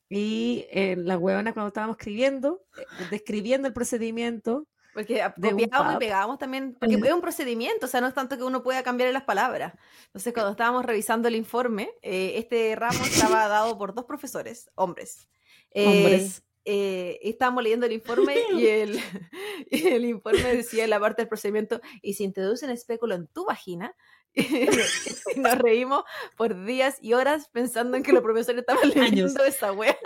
Y 0.10 0.66
eh, 0.72 0.96
la 0.98 1.18
huevona 1.18 1.54
cuando 1.54 1.68
estábamos 1.70 1.98
escribiendo, 1.98 2.62
eh, 2.78 2.84
describiendo 3.12 3.68
el 3.68 3.74
procedimiento, 3.74 4.68
Porque 4.94 5.24
copiábamos 5.36 5.96
y 5.96 5.98
pegábamos 5.98 6.38
también, 6.38 6.76
porque 6.80 6.96
es 6.96 7.14
un 7.14 7.22
procedimiento, 7.22 7.88
o 7.88 7.90
sea, 7.90 8.00
no 8.00 8.08
es 8.08 8.14
tanto 8.14 8.38
que 8.38 8.44
uno 8.44 8.62
pueda 8.62 8.84
cambiar 8.84 9.12
las 9.12 9.24
palabras. 9.24 9.74
Entonces, 10.06 10.34
cuando 10.34 10.52
estábamos 10.52 10.86
revisando 10.86 11.28
el 11.28 11.36
informe, 11.36 11.90
eh, 12.02 12.34
este 12.38 12.76
ramo 12.76 13.04
estaba 13.04 13.48
dado 13.48 13.78
por 13.78 13.94
dos 13.94 14.06
profesores, 14.06 14.70
hombres. 14.76 15.28
Eh, 15.72 15.88
hombres, 15.88 16.44
eh, 16.66 17.20
estábamos 17.24 17.64
leyendo 17.64 17.88
el 17.88 17.92
informe 17.92 18.36
y 18.54 18.68
el, 18.68 19.00
y 19.72 19.88
el 19.88 20.06
informe 20.06 20.56
decía 20.56 20.84
en 20.84 20.92
la 20.92 21.00
parte 21.00 21.24
del 21.24 21.30
procedimiento, 21.30 21.82
y 22.02 22.14
se 22.14 22.24
introduce 22.24 22.66
un 22.66 22.72
espéculo 22.72 23.16
en 23.16 23.28
tu 23.28 23.46
vagina, 23.46 23.96
y 24.36 25.40
nos 25.40 25.58
reímos 25.58 26.04
por 26.38 26.66
días 26.66 26.98
y 27.02 27.14
horas 27.14 27.50
pensando 27.50 27.98
en 27.98 28.04
que 28.04 28.14
los 28.14 28.24
profesores 28.24 28.62
estaban 28.62 28.90
leyendo 28.90 29.42
Años. 29.42 29.48
esa 29.48 29.72
wea, 29.72 29.98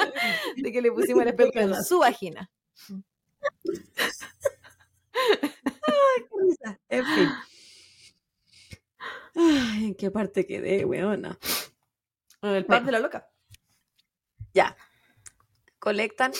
de 0.55 0.71
que 0.71 0.81
le 0.81 0.91
pusimos 0.91 1.23
el 1.23 1.29
espéculo 1.29 1.75
en 1.75 1.83
su 1.83 1.99
vagina. 1.99 2.49
En 6.89 7.05
fin. 7.05 7.29
Ay, 9.35 9.85
¿en 9.85 9.95
qué 9.95 10.11
parte 10.11 10.45
quedé, 10.45 10.85
weona? 10.85 11.37
El 12.41 12.65
pub 12.65 12.83
de 12.83 12.91
la 12.91 12.99
loca. 12.99 13.29
Ya. 14.53 14.75
Colectan 15.79 16.31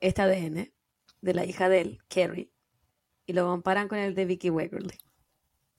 este 0.00 0.22
ADN 0.22 0.72
de 1.20 1.34
la 1.34 1.44
hija 1.46 1.68
de 1.68 1.80
él, 1.80 1.98
Carrie, 2.08 2.50
y 3.26 3.32
lo 3.32 3.46
comparan 3.46 3.88
con 3.88 3.98
el 3.98 4.14
de 4.14 4.26
Vicky 4.26 4.50
Waverly. 4.50 4.98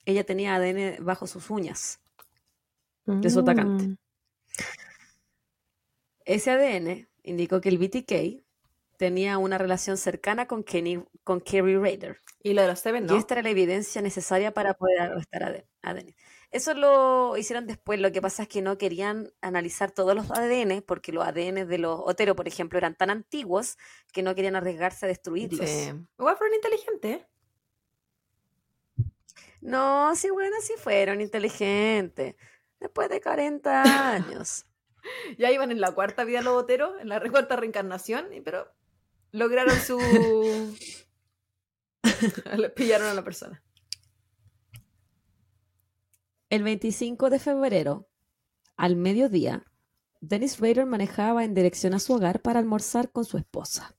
Ella 0.06 0.24
tenía 0.24 0.56
ADN 0.56 1.04
bajo 1.06 1.28
sus 1.28 1.50
uñas 1.50 2.00
de 3.06 3.30
su 3.30 3.40
atacante. 3.40 3.98
Ese 6.26 6.52
ADN 6.52 7.08
indicó 7.22 7.62
que 7.62 7.70
el 7.70 7.78
BTK 7.78 8.45
tenía 8.98 9.38
una 9.38 9.58
relación 9.58 9.98
cercana 9.98 10.48
con, 10.48 10.64
Kenny, 10.64 11.04
con 11.24 11.42
Kerry 11.42 11.78
Raider. 11.78 12.22
Y 12.42 12.54
lo 12.54 12.62
de 12.62 12.68
los 12.70 12.80
Seven, 12.80 13.06
Y 13.06 13.08
¿no? 13.08 13.18
esta 13.18 13.36
era 13.36 13.44
la 13.44 13.50
evidencia 13.50 14.02
necesaria 14.02 14.54
para 14.54 14.74
poder 14.76 15.00
arrestar 15.02 15.44
a, 15.44 15.52
De- 15.52 15.68
a 15.82 15.94
Dennis. 15.94 16.16
Eso 16.52 16.74
lo 16.74 17.36
hicieron 17.38 17.68
después. 17.68 18.00
Lo 18.00 18.12
que 18.12 18.22
pasa 18.22 18.44
es 18.44 18.48
que 18.50 18.62
no 18.62 18.78
querían 18.78 19.32
analizar 19.42 19.92
todos 19.92 20.16
los 20.16 20.32
ADN, 20.32 20.82
porque 20.84 21.12
los 21.12 21.26
ADN 21.26 21.66
de 21.68 21.78
los 21.78 22.00
Otero, 22.04 22.36
por 22.36 22.48
ejemplo, 22.48 22.78
eran 22.78 22.96
tan 22.96 23.10
antiguos 23.10 23.78
que 24.14 24.24
no 24.24 24.34
querían 24.36 24.56
arriesgarse 24.56 25.06
a 25.06 25.10
destruirlos. 25.10 25.70
Sí. 25.70 25.92
Igual 26.18 26.38
fueron 26.38 26.56
inteligentes. 26.56 27.18
¿eh? 27.22 27.28
No, 29.62 30.16
sí, 30.16 30.30
bueno, 30.30 30.56
sí 30.62 30.74
fueron 30.78 31.22
inteligentes. 31.22 32.36
Después 32.80 33.10
de 33.10 33.22
40 33.22 34.14
años. 34.14 34.66
Ya 35.38 35.52
iban 35.52 35.70
en 35.72 35.80
la 35.80 35.92
cuarta 35.92 36.24
vida 36.24 36.42
los 36.42 36.56
boteros, 36.56 37.00
en 37.00 37.10
la 37.10 37.22
cuarta 37.30 37.56
reencarnación, 37.56 38.34
y- 38.34 38.42
pero 38.42 38.68
lograron 39.36 39.78
su. 39.80 39.98
Pillaron 42.76 43.08
a 43.08 43.14
la 43.14 43.24
persona. 43.24 43.62
El 46.50 46.64
25 46.64 47.30
de 47.30 47.40
febrero, 47.40 48.08
al 48.78 48.96
mediodía, 48.96 49.66
Dennis 50.22 50.60
Rader 50.60 50.86
manejaba 50.86 51.44
en 51.44 51.54
dirección 51.54 51.94
a 51.94 52.00
su 52.00 52.14
hogar 52.14 52.42
para 52.42 52.60
almorzar 52.60 53.12
con 53.12 53.26
su 53.26 53.38
esposa. 53.38 53.98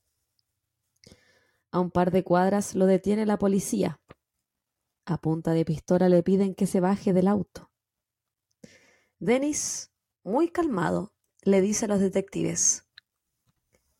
A 1.71 1.79
un 1.79 1.91
par 1.91 2.11
de 2.11 2.23
cuadras 2.23 2.73
lo 2.73 2.85
detiene 2.85 3.25
la 3.25 3.37
policía. 3.37 4.01
A 5.05 5.21
punta 5.21 5.51
de 5.51 5.65
pistola 5.65 6.09
le 6.09 6.23
piden 6.23 6.55
que 6.55 6.65
se 6.65 6.79
baje 6.79 7.13
del 7.13 7.27
auto. 7.27 7.69
Dennis, 9.19 9.91
muy 10.23 10.49
calmado, 10.49 11.13
le 11.43 11.61
dice 11.61 11.85
a 11.85 11.87
los 11.89 11.99
detectives, 11.99 12.86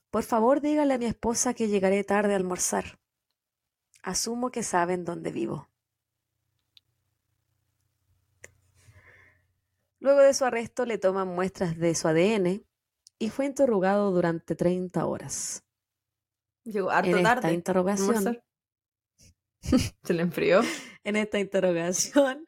Por 0.10 0.24
favor 0.24 0.62
dígale 0.62 0.94
a 0.94 0.98
mi 0.98 1.06
esposa 1.06 1.54
que 1.54 1.68
llegaré 1.68 2.04
tarde 2.04 2.34
a 2.34 2.38
almorzar. 2.38 3.00
Asumo 4.04 4.52
que 4.52 4.64
saben 4.64 5.04
dónde 5.06 5.32
vivo. 5.32 5.70
Luego 10.00 10.20
de 10.22 10.34
su 10.34 10.46
arresto 10.46 10.86
le 10.86 10.98
toman 10.98 11.28
muestras 11.28 11.78
de 11.78 11.94
su 11.96 12.08
ADN 12.08 12.64
y 13.20 13.30
fue 13.30 13.46
interrogado 13.46 14.12
durante 14.12 14.56
30 14.56 15.06
horas. 15.06 15.64
Llegó 16.64 16.92
harto 16.92 17.10
En 17.10 17.18
esta 17.18 17.36
tarde. 17.42 17.54
interrogación. 17.54 18.42
Se 20.04 20.14
le 20.14 20.22
enfrió. 20.22 20.62
en 21.04 21.16
esta 21.16 21.40
interrogación, 21.40 22.48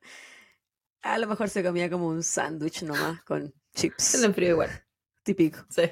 a 1.01 1.17
lo 1.17 1.27
mejor 1.27 1.49
se 1.49 1.63
comía 1.63 1.89
como 1.89 2.07
un 2.07 2.23
sándwich 2.23 2.83
nomás 2.83 3.23
con 3.23 3.47
Se 3.73 3.87
le 3.87 3.93
chips, 3.95 4.23
enfrió 4.23 4.49
igual. 4.51 4.85
típico. 5.23 5.59
Sí. 5.69 5.83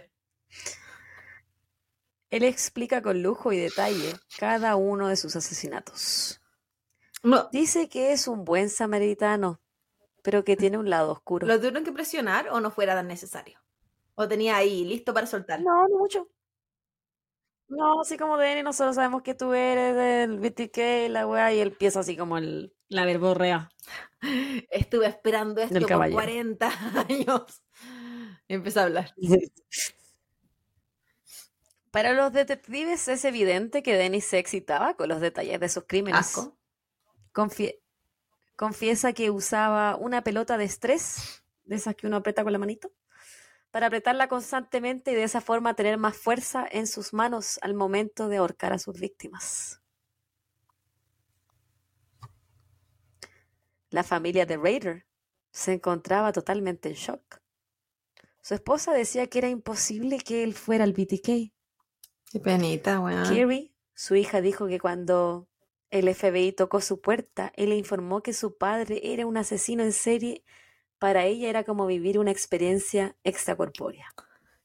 Él 2.29 2.43
explica 2.43 3.01
con 3.01 3.21
lujo 3.21 3.53
y 3.53 3.57
detalle 3.57 4.13
cada 4.37 4.75
uno 4.75 5.07
de 5.07 5.15
sus 5.15 5.35
asesinatos. 5.35 6.41
No, 7.23 7.49
Dice 7.51 7.89
que 7.89 8.11
es 8.11 8.27
un 8.27 8.43
buen 8.43 8.69
samaritano, 8.69 9.61
pero 10.23 10.43
que 10.43 10.57
tiene 10.57 10.77
un 10.77 10.89
lado 10.89 11.11
oscuro. 11.11 11.47
¿lo 11.47 11.57
tuvieron 11.57 11.83
que 11.83 11.91
presionar 11.91 12.49
o 12.49 12.59
no 12.59 12.69
fuera 12.71 12.95
tan 12.95 13.07
necesario? 13.07 13.59
¿O 14.15 14.27
tenía 14.27 14.57
ahí 14.57 14.83
listo 14.83 15.13
para 15.13 15.27
soltar? 15.27 15.61
No, 15.61 15.87
no 15.87 15.97
mucho. 15.97 16.29
No, 17.69 18.01
así 18.01 18.17
como 18.17 18.37
Denny, 18.37 18.63
nosotros 18.63 18.95
sabemos 18.95 19.23
que 19.23 19.35
tú 19.35 19.53
eres 19.53 19.95
del 19.95 20.39
BTK, 20.39 21.09
la 21.09 21.27
weá, 21.27 21.53
y 21.53 21.59
él 21.59 21.69
empieza 21.69 21.99
así 21.99 22.15
como 22.15 22.37
el, 22.37 22.73
la 22.87 23.05
verborrea. 23.05 23.69
Estuve 24.71 25.07
esperando 25.07 25.61
esto 25.61 25.79
por 25.79 25.87
caballero. 25.87 26.17
40 26.17 26.71
años. 27.07 27.63
Y 28.49 28.53
empezó 28.53 28.79
a 28.79 28.83
hablar. 28.83 29.13
Para 31.98 32.14
los 32.14 32.32
detectives 32.32 33.07
es 33.07 33.26
evidente 33.26 33.82
que 33.82 33.95
Dennis 33.98 34.26
se 34.26 34.38
excitaba 34.38 34.94
con 34.94 35.10
los 35.10 35.19
detalles 35.19 35.60
de 35.60 35.68
sus 35.68 35.86
crímenes. 35.88 36.36
Confie- 37.34 37.82
confiesa 38.56 39.14
que 39.14 39.32
usaba 39.32 39.95
una 39.95 40.24
pelota 40.24 40.60
de 40.60 40.65
estrés, 40.65 41.44
de 41.64 41.76
esas 41.76 41.95
que 41.95 42.06
uno 42.06 42.18
aprieta 42.18 42.44
con 42.44 42.53
la 42.53 42.60
manito, 42.60 42.94
para 43.72 43.88
apretarla 43.88 44.28
constantemente 44.28 45.11
y 45.14 45.15
de 45.15 45.24
esa 45.24 45.41
forma 45.41 45.74
tener 45.74 45.98
más 45.98 46.15
fuerza 46.15 46.68
en 46.69 46.86
sus 46.86 47.14
manos 47.14 47.57
al 47.64 47.74
momento 47.74 48.28
de 48.30 48.38
ahorcar 48.38 48.74
a 48.74 48.78
sus 48.78 48.99
víctimas. 48.99 49.82
La 53.90 54.03
familia 54.03 54.45
de 54.45 54.57
Raider 54.57 55.07
se 55.49 55.74
encontraba 55.74 56.32
totalmente 56.32 56.90
en 56.90 56.95
shock. 56.95 57.41
Su 58.44 58.53
esposa 58.53 58.94
decía 58.94 59.26
que 59.26 59.40
era 59.40 59.49
imposible 59.49 60.19
que 60.19 60.44
él 60.44 60.53
fuera 60.53 60.84
el 60.84 60.94
BTK. 60.94 61.56
Qué 62.31 62.39
penita, 62.39 62.99
weón. 62.99 63.27
Kerry, 63.33 63.73
su 63.93 64.15
hija, 64.15 64.41
dijo 64.41 64.67
que 64.67 64.79
cuando 64.79 65.47
el 65.89 66.13
FBI 66.13 66.51
tocó 66.51 66.81
su 66.81 66.99
puerta, 66.99 67.51
él 67.55 67.69
le 67.69 67.77
informó 67.77 68.21
que 68.21 68.33
su 68.33 68.57
padre 68.57 68.99
era 69.03 69.25
un 69.25 69.37
asesino 69.37 69.83
en 69.83 69.93
serie. 69.93 70.43
Para 70.99 71.25
ella 71.25 71.49
era 71.49 71.63
como 71.63 71.85
vivir 71.85 72.19
una 72.19 72.31
experiencia 72.31 73.15
extracorpórea. 73.23 74.07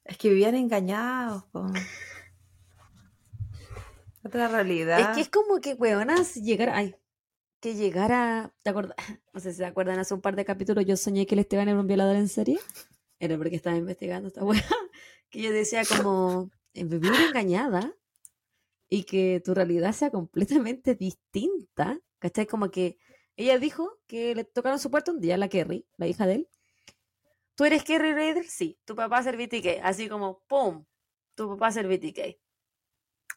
Es 0.04 0.18
que 0.18 0.30
vivían 0.30 0.54
engañados. 0.54 1.44
po. 1.52 1.66
Otra 4.24 4.48
realidad. 4.48 5.00
Es 5.00 5.08
que 5.08 5.20
es 5.20 5.28
como 5.28 5.60
que, 5.60 5.74
weonas, 5.74 6.34
llegara. 6.34 6.76
Ay, 6.76 6.96
que 7.60 7.74
llegara. 7.74 8.52
¿Te 8.62 8.70
acuerdas? 8.70 8.96
No 9.32 9.40
sé 9.40 9.52
si 9.52 9.58
se 9.58 9.64
acuerdan, 9.64 9.98
hace 9.98 10.12
un 10.12 10.20
par 10.20 10.36
de 10.36 10.44
capítulos 10.44 10.84
yo 10.84 10.94
soñé 10.94 11.24
que 11.24 11.34
el 11.34 11.38
Esteban 11.38 11.66
era 11.66 11.80
un 11.80 11.86
violador 11.86 12.16
en 12.16 12.28
serie. 12.28 12.58
Era 13.18 13.38
porque 13.38 13.56
estaba 13.56 13.76
investigando 13.76 14.28
esta 14.28 14.44
weá. 14.44 14.62
Que 15.30 15.40
yo 15.40 15.50
decía 15.50 15.82
como 15.86 16.50
vivir 16.74 17.12
engañada 17.14 17.94
y 18.88 19.04
que 19.04 19.40
tu 19.44 19.54
realidad 19.54 19.92
sea 19.92 20.10
completamente 20.10 20.94
distinta. 20.96 21.98
¿Cachai? 22.18 22.46
Como 22.46 22.70
que 22.70 22.98
ella 23.36 23.58
dijo 23.58 24.00
que 24.06 24.34
le 24.34 24.44
tocaron 24.44 24.78
su 24.78 24.90
puerta 24.90 25.12
un 25.12 25.20
día, 25.20 25.36
la 25.36 25.48
Kerry, 25.48 25.86
la 25.96 26.06
hija 26.06 26.26
de 26.26 26.34
él. 26.36 26.48
¿Tú 27.54 27.64
eres 27.64 27.84
Kerry 27.84 28.12
Raider? 28.12 28.44
Sí. 28.46 28.78
Tu 28.84 28.94
papá 28.94 29.20
es 29.20 29.26
el 29.26 29.36
BTK. 29.36 29.80
Así 29.82 30.08
como, 30.08 30.42
¡pum! 30.46 30.84
Tu 31.34 31.48
papá 31.48 31.68
es 31.68 31.76
el 31.76 31.86
BTK. 31.88 32.38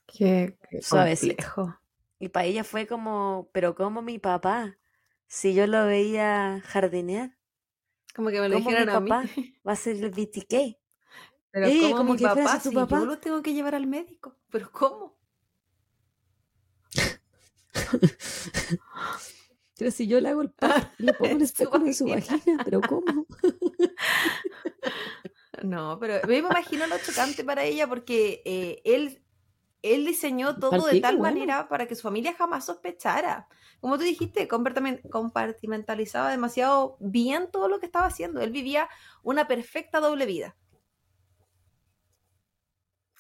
Qué, 0.08 0.58
qué 0.70 0.82
Suavecito. 0.82 1.46
complejo. 1.46 1.80
Y 2.20 2.30
para 2.30 2.46
ella 2.46 2.64
fue 2.64 2.88
como, 2.88 3.50
pero 3.54 3.76
¿cómo 3.76 4.02
mi 4.02 4.20
papá? 4.20 4.78
Si 5.28 5.54
yo 5.54 5.68
lo 5.68 5.86
veía 5.86 6.62
jardinear, 6.66 7.38
Como 8.16 8.30
que 8.32 8.42
me 8.42 8.50
lo 8.50 8.56
¿Cómo 8.56 8.72
mi 8.72 8.78
dijeron 8.78 8.90
a 8.90 9.00
mí. 9.00 9.12
papá? 9.12 9.24
va 9.68 9.74
a 9.74 9.76
ser 9.76 9.98
el 10.04 10.12
BTK. 10.12 10.78
Pero 11.56 11.68
Eh, 11.70 11.80
¿cómo 11.82 11.96
como 11.98 12.14
mi 12.14 12.20
que 12.20 12.26
papá? 12.26 12.60
tu 12.62 12.72
papá. 12.74 13.00
yo 13.00 13.06
lo 13.06 13.18
tengo 13.20 13.42
que 13.42 13.54
llevar 13.54 13.76
al 13.76 13.88
médico. 13.88 14.36
¿Pero 14.52 14.70
cómo? 14.72 15.18
Pero 19.78 19.92
si 19.92 20.08
yo 20.08 20.22
le 20.22 20.30
hago 20.30 20.42
el 20.42 20.52
pap, 20.52 20.94
le 20.98 21.14
pongo 21.14 21.36
el 21.36 21.42
espejo 21.42 21.76
en 21.78 21.94
su 21.94 22.08
vagina. 22.08 22.62
pero 22.64 22.82
¿cómo? 22.82 23.26
No, 25.62 25.98
pero 26.00 26.26
me 26.28 26.38
imagino 26.38 26.86
lo 26.88 26.98
chocante 27.00 27.44
para 27.44 27.64
ella 27.64 27.88
porque 27.88 28.42
eh, 28.46 28.82
él, 28.86 29.24
él 29.82 30.06
diseñó 30.06 30.60
todo 30.60 30.86
de 30.86 30.98
tal 30.98 31.18
bueno. 31.18 31.18
manera 31.18 31.68
para 31.70 31.88
que 31.88 31.96
su 31.96 32.02
familia 32.04 32.34
jamás 32.36 32.66
sospechara. 32.66 33.48
Como 33.80 33.98
tú 33.98 34.04
dijiste, 34.04 34.48
compartimen- 34.50 35.08
compartimentalizaba 35.10 36.30
demasiado 36.32 36.98
bien 37.00 37.50
todo 37.52 37.68
lo 37.70 37.80
que 37.80 37.86
estaba 37.88 38.08
haciendo. 38.08 38.42
Él 38.42 38.52
vivía 38.52 38.90
una 39.24 39.48
perfecta 39.48 40.00
doble 40.00 40.26
vida. 40.26 40.56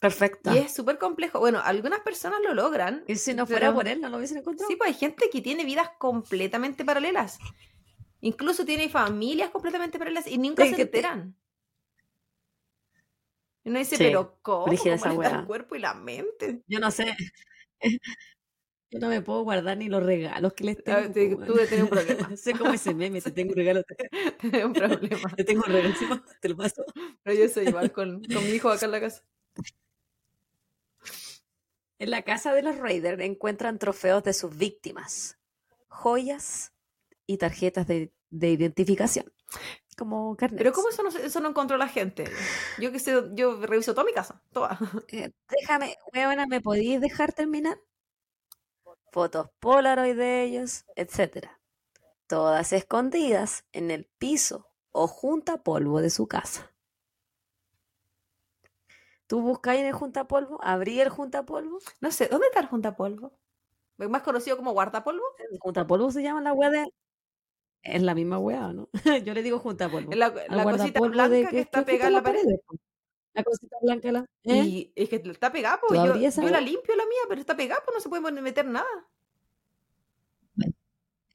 Perfecto. 0.05 0.53
Y 0.53 0.59
es 0.59 0.73
súper 0.73 0.99
complejo. 0.99 1.39
Bueno, 1.39 1.59
algunas 1.63 2.01
personas 2.01 2.39
lo 2.43 2.53
logran. 2.53 3.03
Y 3.07 3.15
si 3.15 3.33
no 3.33 3.47
fuera 3.47 3.67
pero- 3.67 3.73
por 3.75 3.87
él, 3.87 4.01
no 4.01 4.09
lo 4.09 4.17
hubiesen 4.17 4.37
encontrado. 4.37 4.69
Sí, 4.69 4.75
pues 4.75 4.89
hay 4.89 4.93
gente 4.93 5.29
que 5.31 5.41
tiene 5.41 5.65
vidas 5.65 5.89
completamente 5.97 6.85
paralelas. 6.85 7.39
Incluso 8.21 8.65
tiene 8.65 8.87
familias 8.89 9.49
completamente 9.49 9.97
paralelas 9.97 10.27
y 10.27 10.37
nunca 10.37 10.63
se 10.65 10.75
que 10.75 10.83
enteran. 10.83 11.35
Y 13.63 13.69
uno 13.69 13.79
dice, 13.79 13.97
Sí, 13.97 14.03
pero 14.03 14.37
¿cómo? 14.43 14.65
¿Cómo 14.65 15.23
el 15.23 15.45
cuerpo 15.45 15.75
y 15.75 15.79
la 15.79 15.95
mente? 15.95 16.61
Yo 16.67 16.79
no 16.79 16.91
sé. 16.91 17.15
Yo 18.91 18.99
no 18.99 19.09
me 19.09 19.21
puedo 19.21 19.41
guardar 19.43 19.77
ni 19.77 19.89
los 19.89 20.03
regalos 20.03 20.53
que 20.53 20.63
les 20.63 20.83
tengo. 20.83 21.11
tú 21.11 21.53
weón. 21.53 21.67
tienes 21.67 21.81
un 21.81 21.89
problema. 21.89 22.37
Sé 22.37 22.53
como 22.53 22.71
ese 22.71 22.93
meme, 22.93 23.19
te 23.21 23.31
tengo 23.31 23.51
un 23.51 23.57
regalo, 23.57 23.83
te, 23.83 23.95
Tengo 24.51 24.67
un 24.67 24.73
problema. 24.73 25.29
te 25.35 25.43
tengo 25.43 25.63
un 25.65 25.73
regalo 25.73 25.89
encima, 25.89 26.23
te 26.39 26.49
lo 26.49 26.55
paso. 26.55 26.85
Pero 27.23 27.39
yo 27.39 27.49
soy 27.49 27.67
igual 27.67 27.91
con, 27.91 28.23
con 28.23 28.43
mi 28.45 28.51
hijo 28.51 28.69
acá 28.69 28.85
en 28.85 28.91
la 28.91 28.99
casa. 29.01 29.23
En 31.99 32.09
la 32.11 32.23
casa 32.23 32.53
de 32.53 32.61
los 32.61 32.77
Raiders 32.77 33.21
encuentran 33.21 33.79
trofeos 33.79 34.23
de 34.23 34.33
sus 34.33 34.57
víctimas, 34.57 35.37
joyas 35.87 36.73
y 37.25 37.37
tarjetas 37.37 37.87
de, 37.87 38.13
de 38.29 38.51
identificación, 38.51 39.31
como 39.97 40.35
carnet. 40.35 40.57
Pero 40.59 40.73
¿cómo 40.73 40.89
eso 40.89 41.03
no, 41.03 41.09
eso 41.09 41.39
no 41.39 41.49
encontró 41.49 41.77
la 41.77 41.87
gente? 41.87 42.25
Yo 42.79 42.91
que 42.91 42.99
sé, 42.99 43.13
yo 43.33 43.65
reviso 43.65 43.93
toda 43.93 44.05
mi 44.05 44.13
casa, 44.13 44.41
toda. 44.51 44.77
Eh, 45.09 45.31
déjame, 45.49 45.97
weona, 46.13 46.47
¿me 46.47 46.61
podéis 46.61 47.01
dejar 47.01 47.33
terminar? 47.33 47.77
Fotos 49.11 49.49
Polaroid 49.59 50.15
de 50.15 50.43
ellos, 50.43 50.85
etcétera. 50.95 51.59
Todas 52.27 52.73
escondidas 52.73 53.65
en 53.73 53.91
el 53.91 54.05
piso 54.19 54.71
o 54.91 55.07
junto 55.07 55.53
a 55.53 55.63
polvo 55.63 56.01
de 56.01 56.11
su 56.11 56.27
casa. 56.27 56.74
Tú 59.27 59.41
buscáis 59.41 59.81
en 59.81 59.87
el 59.87 59.93
juntapolvo, 59.93 60.59
abrí 60.63 60.99
el 61.01 61.09
juntapolvo. 61.09 61.79
No 61.99 62.11
sé, 62.11 62.27
¿dónde 62.27 62.47
está 62.47 62.59
el 62.59 62.67
juntapolvo? 62.67 63.33
¿Más 63.97 64.21
conocido 64.21 64.57
como 64.57 64.73
guardapolvo? 64.73 65.23
El 65.51 65.57
juntapolvo 65.59 66.11
se 66.11 66.21
llama 66.21 66.41
la 66.41 66.53
weá 66.53 66.69
de. 66.69 66.85
Es 67.81 68.01
la 68.01 68.15
misma 68.15 68.39
weá, 68.39 68.73
¿no? 68.73 68.89
Yo 69.25 69.33
le 69.33 69.43
digo 69.43 69.59
juntapolvo. 69.59 70.11
La, 70.13 70.33
la 70.49 70.63
cosita 70.63 70.99
blanca 70.99 71.29
de 71.29 71.47
que 71.47 71.59
está 71.61 71.79
que 71.79 71.85
pegada 71.93 72.07
en 72.07 72.13
la 72.15 72.23
pared. 72.23 72.43
La 73.33 73.43
cosita 73.43 73.77
blanca, 73.81 74.11
la. 74.11 74.25
¿eh? 74.43 74.63
Y 74.63 74.93
es 74.95 75.09
que 75.09 75.17
está 75.17 75.51
pegada, 75.51 75.79
¿Tú 75.79 75.87
pues 75.89 75.99
yo, 75.99 76.49
la 76.49 76.61
limpio 76.61 76.95
la 76.95 77.05
mía, 77.05 77.19
pero 77.27 77.41
está 77.41 77.55
pegada, 77.55 77.81
pues 77.85 77.95
no 77.95 78.01
se 78.01 78.09
puede 78.09 78.41
meter 78.41 78.65
nada. 78.65 78.85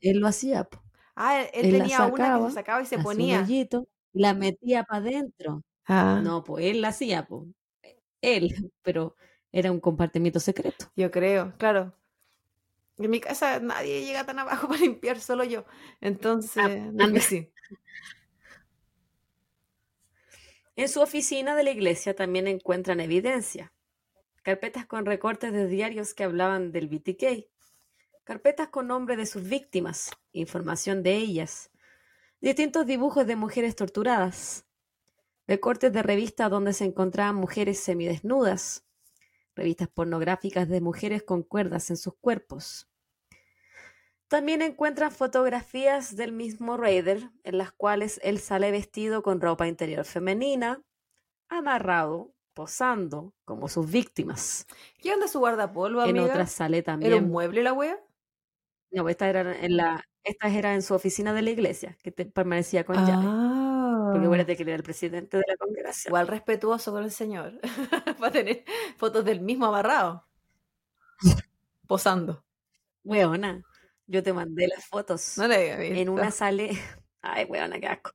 Él 0.01 0.19
lo 0.19 0.29
hacía, 0.29 0.65
po. 0.65 0.83
Ah, 1.15 1.43
él 1.53 1.71
tenía 1.71 2.07
una 2.07 2.11
que 2.11 2.17
sacaba, 2.23 2.49
se 2.49 2.55
sacaba 2.55 2.83
y 2.83 2.87
se 2.87 2.95
hacía 2.97 3.11
un 3.11 3.17
ponía. 3.17 3.41
hoyito 3.43 3.87
y 4.13 4.21
la 4.21 4.35
metía 4.35 4.85
para 4.85 5.01
adentro. 5.01 5.63
Ah, 5.87 6.21
No, 6.23 6.43
pues 6.43 6.65
él 6.65 6.81
la 6.81 6.89
hacía, 6.89 7.27
pues. 7.27 7.45
Él, 8.23 8.51
pero 8.83 9.17
era 9.53 9.73
un 9.73 9.81
compartimiento 9.81 10.41
secreto. 10.41 10.93
yo 10.97 11.11
creo, 11.11 11.55
claro. 11.59 11.95
En 12.99 13.11
mi 13.11 13.21
casa 13.21 13.61
nadie 13.61 14.05
llega 14.05 14.27
tan 14.27 14.39
abajo 14.39 14.69
para 14.69 14.81
limpiar, 14.81 15.21
solo 15.21 15.45
yo. 15.45 15.65
Entonces, 16.01 16.93
no 16.93 17.05
anda. 17.05 17.21
sé 17.21 17.21
si. 17.21 17.53
En 20.77 20.89
su 20.89 21.01
oficina 21.01 21.55
de 21.57 21.65
la 21.65 21.71
iglesia 21.71 22.15
también 22.15 22.47
encuentran 22.47 23.01
evidencia. 23.01 23.73
Carpetas 24.43 24.87
con 24.87 25.05
recortes 25.05 25.53
de 25.53 25.67
diarios 25.67 26.15
que 26.15 26.25
hablaban 26.25 26.73
del 26.73 26.89
BTK. 26.89 27.47
Carpetas 28.25 28.69
con 28.69 28.87
nombre 28.87 29.17
de 29.17 29.27
sus 29.27 29.49
víctimas, 29.49 30.11
información 30.33 31.03
de 31.03 31.17
ellas. 31.17 31.71
Distintos 32.41 32.87
dibujos 32.87 33.27
de 33.27 33.37
mujeres 33.37 33.77
torturadas. 33.77 34.67
Recortes 35.51 35.93
de 35.93 36.05
revistas 36.05 36.49
donde 36.49 36.73
se 36.73 36.85
encontraban 36.85 37.35
mujeres 37.35 37.81
semidesnudas. 37.81 38.87
Revistas 39.57 39.89
pornográficas 39.89 40.69
de 40.69 40.81
mujeres 40.81 41.25
con 41.25 41.43
cuerdas 41.43 41.91
en 41.91 41.97
sus 41.97 42.15
cuerpos. 42.15 42.89
También 44.29 44.63
encuentran 44.63 45.11
fotografías 45.11 46.15
del 46.15 46.31
mismo 46.31 46.77
Raider, 46.77 47.31
en 47.43 47.59
las 47.59 47.73
cuales 47.73 48.21
él 48.23 48.39
sale 48.39 48.71
vestido 48.71 49.25
con 49.25 49.41
ropa 49.41 49.67
interior 49.67 50.05
femenina, 50.05 50.85
amarrado, 51.49 52.33
posando, 52.55 53.35
como 53.45 53.67
sus 53.67 53.91
víctimas. 53.91 54.69
¿Qué 55.03 55.13
onda 55.13 55.27
su 55.27 55.41
guardapolvo, 55.41 56.05
En 56.05 56.11
amiga? 56.11 56.27
otras 56.27 56.53
sale 56.53 56.79
¿Era 56.79 56.93
un 56.93 57.01
también. 57.01 57.29
mueble 57.29 57.65
la 57.65 57.73
wea? 57.73 57.99
No, 58.93 59.09
esta 59.09 59.29
era 59.29 59.59
en 59.59 59.77
la, 59.77 60.05
esta 60.25 60.49
era 60.49 60.75
en 60.75 60.83
su 60.83 60.95
oficina 60.95 61.33
de 61.35 61.43
la 61.43 61.51
iglesia, 61.51 61.97
que 62.03 62.13
te- 62.13 62.27
permanecía 62.27 62.85
con 62.85 62.97
llave. 63.07 63.25
Porque 64.13 64.25
Ah. 64.25 64.27
acuérdate 64.27 64.57
que 64.57 64.63
él 64.65 64.69
era 64.71 64.77
el 64.79 64.83
presidente 64.83 65.37
de 65.39 65.45
la 65.47 65.57
congregación. 65.57 66.11
Igual 66.11 66.29
respetuoso 66.29 66.93
con 66.93 67.05
el 67.05 67.11
señor. 67.13 67.61
Para 68.21 68.33
tener 68.33 68.65
fotos 68.99 69.25
del 69.25 69.41
mismo 69.41 69.67
amarrado. 69.67 70.27
Posando. 71.87 72.45
Weona, 73.05 73.63
yo 74.07 74.23
te 74.23 74.33
mandé 74.33 74.69
las 74.69 74.87
fotos. 74.87 75.39
No 75.39 75.49
le 75.49 75.73
había 75.73 75.87
En 75.87 75.95
visto. 75.95 76.13
una 76.13 76.31
sale. 76.31 76.71
Ay, 77.23 77.45
weona, 77.47 77.79
qué 77.81 77.87
asco. 77.89 78.13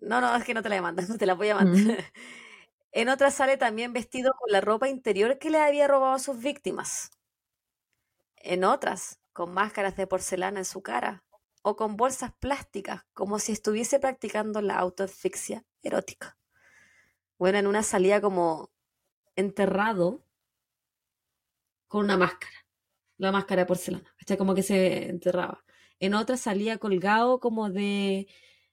No, 0.00 0.20
no, 0.20 0.34
es 0.36 0.44
que 0.44 0.54
no 0.54 0.62
te 0.62 0.68
la 0.68 0.82
mandar, 0.82 1.06
no 1.08 1.18
te 1.18 1.26
la 1.26 1.34
voy 1.34 1.48
a 1.50 1.56
mandar. 1.56 2.04
En 2.92 3.08
otra 3.08 3.30
sale 3.30 3.56
también 3.56 3.92
vestido 3.92 4.32
con 4.38 4.50
la 4.52 4.60
ropa 4.60 4.88
interior 4.88 5.38
que 5.38 5.50
le 5.50 5.58
había 5.60 5.88
robado 5.88 6.14
a 6.14 6.18
sus 6.18 6.38
víctimas. 6.42 7.10
En 8.36 8.64
otras, 8.64 9.18
con 9.36 9.52
máscaras 9.52 9.96
de 9.96 10.06
porcelana 10.06 10.60
en 10.60 10.64
su 10.64 10.80
cara 10.82 11.22
o 11.62 11.76
con 11.76 11.98
bolsas 11.98 12.32
plásticas, 12.40 13.02
como 13.12 13.38
si 13.38 13.52
estuviese 13.52 14.00
practicando 14.00 14.62
la 14.62 14.78
autoasfixia 14.78 15.62
erótica. 15.82 16.38
Bueno, 17.38 17.58
en 17.58 17.66
una 17.66 17.82
salía 17.82 18.22
como 18.22 18.70
enterrado 19.36 20.24
con 21.86 22.04
una 22.06 22.16
máscara, 22.16 22.54
la 23.18 23.30
máscara 23.30 23.62
de 23.62 23.66
porcelana, 23.66 24.14
¿cachai? 24.18 24.38
Como 24.38 24.54
que 24.54 24.62
se 24.62 25.10
enterraba. 25.10 25.64
En 26.00 26.14
otra 26.14 26.38
salía 26.38 26.78
colgado 26.78 27.38
como 27.38 27.68
de, 27.70 28.28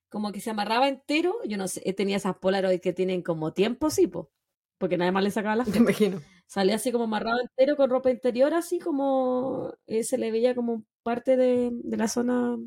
como 0.10 0.31
que 0.31 0.40
se 0.40 0.52
amarraba 0.52 0.88
entero, 0.88 1.35
yo 1.45 1.57
no 1.57 1.68
sé, 1.68 1.81
tenía 1.94 2.18
esas 2.18 2.38
Polaroid 2.38 2.80
que 2.80 2.94
tienen 2.94 3.22
como 3.22 3.52
tiempo, 3.53 3.90
sí, 3.90 4.07
po, 4.07 4.31
porque 4.77 4.98
nadie 4.98 5.11
más 5.11 5.23
le 5.23 5.31
sacaba 5.31 5.57
la 5.57 5.65
Te 5.72 5.72
foto. 5.77 5.80
imagino. 5.80 6.22
Salía 6.53 6.75
así 6.75 6.91
como 6.91 7.05
amarrado 7.05 7.41
entero 7.41 7.75
con 7.75 7.89
ropa 7.89 8.11
interior, 8.11 8.53
así 8.53 8.77
como 8.77 9.73
eh, 9.88 10.03
se 10.03 10.19
le 10.19 10.30
veía 10.30 10.53
como 10.53 10.84
parte 11.01 11.35
de, 11.35 11.71
de 11.73 11.97
la 11.97 12.07
zona 12.07 12.57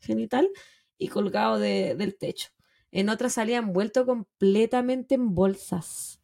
genital 0.00 0.50
y 0.98 1.06
colgado 1.06 1.56
de- 1.60 1.94
del 1.94 2.16
techo. 2.18 2.48
En 2.90 3.08
otras 3.08 3.34
salía 3.34 3.58
envuelto 3.58 4.04
completamente 4.04 5.14
en 5.14 5.36
bolsas, 5.36 6.20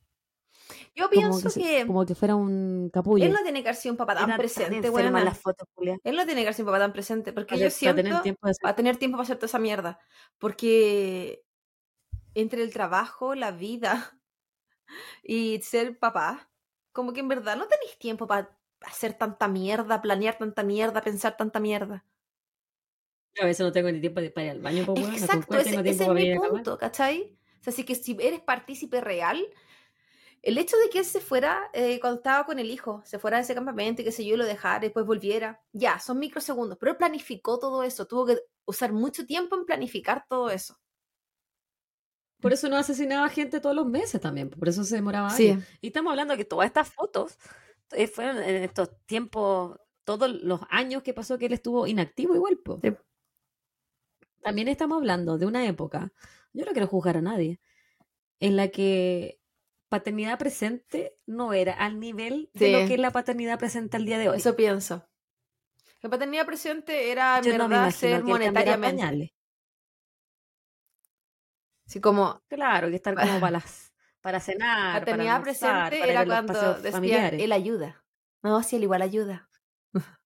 Yo 0.97 1.09
como 1.09 1.11
pienso 1.11 1.43
que, 1.45 1.51
se- 1.51 1.61
que 1.61 1.87
como 1.87 2.05
que 2.05 2.17
fuera 2.17 2.35
un 2.35 2.91
capullo. 2.93 3.25
él 3.25 3.33
no 3.33 3.43
tiene 3.45 3.63
que 3.63 3.69
haber 3.69 3.81
sido 3.81 3.93
un 3.93 3.99
papá 3.99 4.17
tan 4.17 4.27
tan 4.31 4.37
presente, 4.37 4.91
las 4.91 5.39
fotos, 5.39 5.69
Julia, 5.77 5.97
Él 6.03 6.17
no 6.17 6.25
tiene 6.27 6.41
que 6.41 6.49
haber 6.49 6.55
sido 6.55 6.65
un 6.67 6.73
papá 6.73 6.83
tan 6.83 6.93
presente. 6.93 7.33
Porque 7.33 7.55
para, 7.55 7.69
yo 7.69 7.77
tener 7.79 7.95
siento. 7.95 8.23
tiempo 8.23 8.47
de 8.49 8.51
hacer. 8.51 8.67
Va 8.67 8.71
a 8.71 8.75
tener 8.75 8.97
tiempo 8.97 9.19
para 9.19 9.23
hacer 9.23 9.37
toda 9.37 9.47
esa 9.47 9.61
mierda. 9.61 10.01
Porque 10.39 11.45
entre 12.35 12.65
el 12.65 12.73
trabajo, 12.73 13.37
la 13.37 13.53
vida 13.53 14.19
y 15.23 15.61
ser 15.63 15.97
papá, 16.01 16.51
como 16.95 17.13
que 17.13 17.21
en 17.21 17.29
verdad 17.29 17.57
no 17.57 17.67
tenéis 17.67 17.99
tiempo 17.99 18.27
para 18.27 18.57
hacer 18.81 19.15
tanta 19.15 19.49
mierda, 19.49 20.01
planear 20.01 20.39
tanta 20.39 20.63
mierda, 20.63 21.03
pensar 21.03 21.37
tanta 21.37 21.59
mierda. 21.59 22.05
A 23.41 23.47
veces 23.47 23.67
no 23.67 23.73
tengo 23.73 23.91
ni 23.91 24.01
tiempo 24.01 24.21
de 24.21 24.31
para 24.31 24.45
ir 24.47 24.51
al 24.53 24.61
baño, 24.61 24.87
pues, 24.87 25.01
¿con 25.01 25.13
Exacto, 25.13 25.59
ese, 25.59 25.81
ese 25.81 26.05
es 26.05 26.09
mi 26.09 26.39
punto, 26.39 26.79
¿cachai? 26.79 27.37
O 27.61 27.65
sea, 27.65 27.73
así 27.73 27.83
que 27.83 27.97
si 27.97 28.17
eres 28.21 28.41
partícipe 28.41 29.01
real, 29.01 29.45
el 30.41 30.57
hecho 30.57 30.77
de 30.77 30.89
que 30.89 31.01
él 31.01 31.05
se 31.05 31.21
fuera 31.21 31.69
eh, 31.73 31.99
cuando 31.99 32.19
estaba 32.19 32.47
con 32.47 32.61
el 32.61 32.71
hijo, 32.71 33.03
se 33.05 33.19
fuera 33.19 33.39
de 33.39 33.43
ese 33.43 33.57
campamento 33.57 34.03
y 34.03 34.05
qué 34.05 34.13
sé 34.13 34.25
yo, 34.25 34.37
lo 34.37 34.45
dejara, 34.45 34.85
y 34.85 34.89
después 34.89 35.05
volviera, 35.05 35.65
ya, 35.73 35.99
son 35.99 36.21
microsegundos, 36.21 36.79
pero 36.79 36.93
él 36.93 36.97
planificó 36.97 37.59
todo 37.59 37.83
eso, 37.83 38.07
tuvo 38.07 38.27
que 38.27 38.39
usar 38.67 38.93
mucho 38.93 39.27
tiempo 39.27 39.57
en 39.57 39.65
planificar 39.65 40.27
todo 40.29 40.49
eso. 40.51 40.79
Por 42.41 42.53
eso 42.53 42.69
no 42.69 42.77
asesinaba 42.77 43.29
gente 43.31 43.61
todos 43.61 43.75
los 43.75 43.87
meses 43.87 44.21
también, 44.21 44.51
por 44.51 44.69
eso 44.69 44.85
se 44.85 44.97
demoraba 44.97 45.31
Sí. 45.31 45.51
años. 45.51 45.65
Y 45.81 45.89
estamos 45.89 46.11
hablando 46.11 46.37
que 46.37 46.45
todas 46.45 46.67
estas 46.67 46.89
fotos 46.93 47.39
eh, 47.93 48.07
fueron 48.07 48.39
en 48.39 48.63
estos 48.63 48.91
tiempos, 49.07 49.79
todos 50.05 50.31
los 50.43 50.61
años 50.69 51.03
que 51.03 51.15
pasó 51.15 51.39
que 51.39 51.47
él 51.47 51.53
estuvo 51.55 51.87
inactivo 51.87 52.35
igual. 52.35 52.59
po. 52.59 52.81
Sí. 52.83 52.93
También 54.43 54.69
estamos 54.69 54.99
hablando 54.99 55.39
de 55.39 55.47
una 55.47 55.67
época, 55.67 56.13
yo 56.53 56.65
no 56.67 56.73
quiero 56.73 56.87
juzgar 56.87 57.17
a 57.17 57.23
nadie, 57.23 57.61
en 58.41 58.57
la 58.57 58.69
que 58.69 59.41
paternidad 59.89 60.39
presente 60.39 61.17
no 61.25 61.53
era 61.53 61.73
al 61.73 61.99
nivel 62.01 62.51
de 62.53 62.73
lo 62.73 62.87
que 62.89 62.95
es 62.95 63.01
la 63.01 63.13
paternidad 63.13 63.59
presente 63.59 63.97
al 63.97 64.05
día 64.05 64.19
de 64.19 64.29
hoy. 64.29 64.37
Eso 64.37 64.55
pienso. 64.57 65.09
La 66.03 66.11
paternidad 66.11 66.45
presente 66.45 67.11
era 67.11 67.39
en 67.39 67.45
yo 67.45 67.53
no 67.57 67.69
verdad 67.69 67.85
imagino 67.85 67.93
ser 67.93 68.25
monetariamente. 68.25 69.35
Así 71.87 72.01
como 72.01 72.41
Claro, 72.49 72.89
que 72.89 72.97
estar 72.97 73.15
como 73.15 73.41
para 73.41 73.51
las, 73.53 73.93
para 74.21 74.41
cenar, 74.41 74.93
para 74.95 75.01
paternidad 75.05 75.37
almorzar, 75.37 75.89
presente 75.91 76.09
para 76.13 76.23
era 76.23 76.27
cuando 76.45 76.91
familiares. 76.93 77.43
él 77.43 77.53
ayuda. 77.53 78.03
No, 78.43 78.63
si 78.63 78.77
él 78.77 78.83
igual 78.85 79.03
ayuda. 79.03 79.49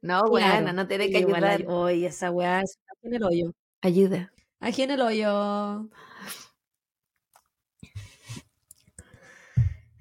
no, 0.00 0.20
Claro, 0.22 0.28
buena, 0.30 0.72
no 0.72 0.86
tiene 0.86 1.10
que 1.10 1.18
ayudar. 1.18 1.44
ay- 1.44 1.64
Oye, 1.68 2.06
esa 2.06 2.30
weá 2.30 2.60
es 2.62 2.78
aquí 2.90 3.08
en 3.08 3.14
el 3.14 3.22
hoyo. 3.24 3.52
Ayuda. 3.82 4.32
Aquí 4.60 4.82
en 4.82 4.90
el 4.92 5.00
hoyo. 5.02 5.88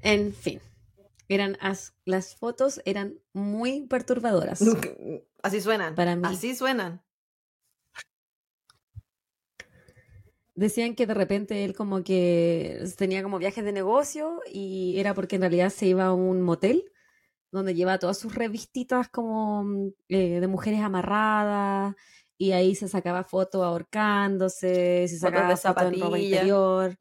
En 0.02 0.34
fin. 0.34 0.62
Eran 1.28 1.58
as- 1.60 1.94
las 2.06 2.36
fotos 2.36 2.82
eran 2.86 3.20
muy 3.34 3.88
perturbadoras. 3.88 4.62
Así 5.44 5.62
suenan. 5.62 5.96
Para 5.96 6.16
mí. 6.16 6.22
Así 6.26 6.56
suenan. 6.56 7.02
Decían 10.56 10.96
que 10.96 11.06
de 11.06 11.14
repente 11.14 11.66
él 11.66 11.76
como 11.76 12.04
que 12.04 12.82
tenía 12.98 13.22
como 13.22 13.40
viajes 13.40 13.66
de 13.66 13.74
negocio 13.74 14.40
y 14.52 14.98
era 14.98 15.14
porque 15.14 15.36
en 15.36 15.42
realidad 15.42 15.70
se 15.70 15.86
iba 15.86 16.06
a 16.06 16.14
un 16.14 16.42
motel 16.42 16.92
donde 17.52 17.76
lleva 17.76 18.00
todas 18.00 18.18
sus 18.18 18.36
revistitas 18.36 19.10
como 19.10 19.64
mm, 19.64 19.90
eh, 20.10 20.40
de 20.40 20.48
mujeres 20.48 20.80
amarradas 20.82 21.96
y 22.38 22.54
ahí 22.54 22.74
se 22.76 22.88
sacaba 22.88 23.24
fotos 23.24 23.64
ahorcándose, 23.64 25.08
se 25.08 25.20
Fotos 25.20 25.20
sacaba 25.20 25.50
de 25.50 25.58
fotos 25.58 25.84
en 25.94 26.00
ropa 26.02 26.20
interior. 26.20 26.98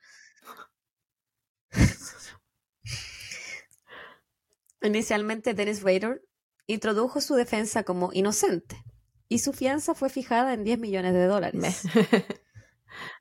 Inicialmente 4.83 5.55
Dennis 5.55 5.83
Rader 5.83 6.23
introdujo 6.67 7.21
su 7.21 7.35
defensa 7.35 7.85
como 7.85 8.11
inocente 8.13 8.83
y 9.29 9.39
su 9.39 9.53
fianza 9.53 9.95
fue 9.95 10.11
fijada 10.11 10.55
en 10.55 10.65
10 10.65 10.79
millones 10.79 11.15
de 11.15 11.27
dólares. 11.27 11.83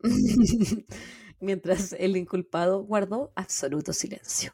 Mientras 1.40 1.94
el 1.94 2.16
inculpado 2.16 2.84
guardó 2.84 3.34
absoluto 3.36 3.94
silencio. 3.94 4.52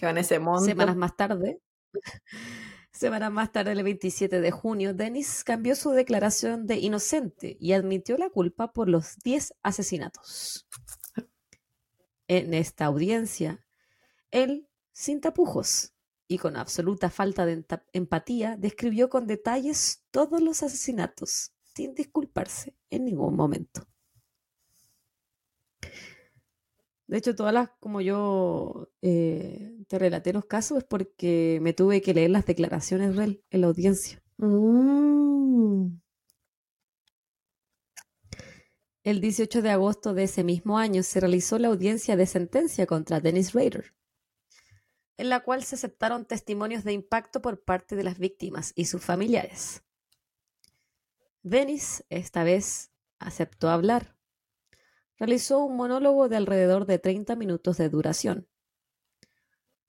En 0.00 0.18
ese. 0.18 0.40
Semanas 0.64 0.96
más 0.96 1.16
tarde, 1.16 1.60
semanas 2.92 3.30
más 3.30 3.52
tarde, 3.52 3.72
el 3.72 3.82
27 3.82 4.40
de 4.40 4.50
junio, 4.50 4.94
Dennis 4.94 5.44
cambió 5.44 5.74
su 5.74 5.90
declaración 5.90 6.66
de 6.66 6.78
inocente 6.78 7.56
y 7.60 7.72
admitió 7.72 8.16
la 8.16 8.30
culpa 8.30 8.72
por 8.72 8.88
los 8.88 9.18
10 9.24 9.54
asesinatos. 9.62 10.66
En 12.28 12.54
esta 12.54 12.86
audiencia, 12.86 13.66
Él, 14.30 14.68
sin 14.92 15.20
tapujos 15.20 15.92
y 16.26 16.38
con 16.38 16.56
absoluta 16.56 17.10
falta 17.10 17.44
de 17.44 17.64
empatía, 17.92 18.56
describió 18.56 19.10
con 19.10 19.26
detalles 19.26 20.04
todos 20.10 20.40
los 20.40 20.62
asesinatos, 20.62 21.52
sin 21.74 21.94
disculparse 21.94 22.74
en 22.88 23.04
ningún 23.04 23.36
momento. 23.36 23.86
De 27.06 27.18
hecho, 27.18 27.34
todas 27.34 27.52
las, 27.52 27.70
como 27.80 28.00
yo 28.00 28.90
eh, 29.02 29.84
te 29.88 29.98
relaté 29.98 30.32
los 30.32 30.46
casos, 30.46 30.78
es 30.78 30.84
porque 30.84 31.58
me 31.60 31.72
tuve 31.72 32.00
que 32.00 32.14
leer 32.14 32.30
las 32.30 32.46
declaraciones 32.46 33.14
de 33.14 33.24
él 33.24 33.44
en 33.50 33.60
la 33.60 33.66
audiencia. 33.66 34.22
Mm. 34.38 35.98
El 39.04 39.20
18 39.20 39.60
de 39.60 39.70
agosto 39.70 40.14
de 40.14 40.22
ese 40.22 40.44
mismo 40.44 40.78
año 40.78 41.02
se 41.02 41.20
realizó 41.20 41.58
la 41.58 41.68
audiencia 41.68 42.16
de 42.16 42.24
sentencia 42.24 42.86
contra 42.86 43.20
Dennis 43.20 43.52
Rader, 43.52 43.94
en 45.18 45.28
la 45.28 45.40
cual 45.40 45.62
se 45.62 45.74
aceptaron 45.74 46.24
testimonios 46.24 46.84
de 46.84 46.94
impacto 46.94 47.42
por 47.42 47.62
parte 47.62 47.96
de 47.96 48.04
las 48.04 48.18
víctimas 48.18 48.72
y 48.74 48.86
sus 48.86 49.04
familiares. 49.04 49.82
Dennis, 51.42 52.02
esta 52.08 52.44
vez, 52.44 52.92
aceptó 53.18 53.68
hablar. 53.68 54.13
Realizó 55.18 55.64
un 55.64 55.76
monólogo 55.76 56.28
de 56.28 56.36
alrededor 56.36 56.86
de 56.86 56.98
30 56.98 57.36
minutos 57.36 57.76
de 57.76 57.88
duración. 57.88 58.48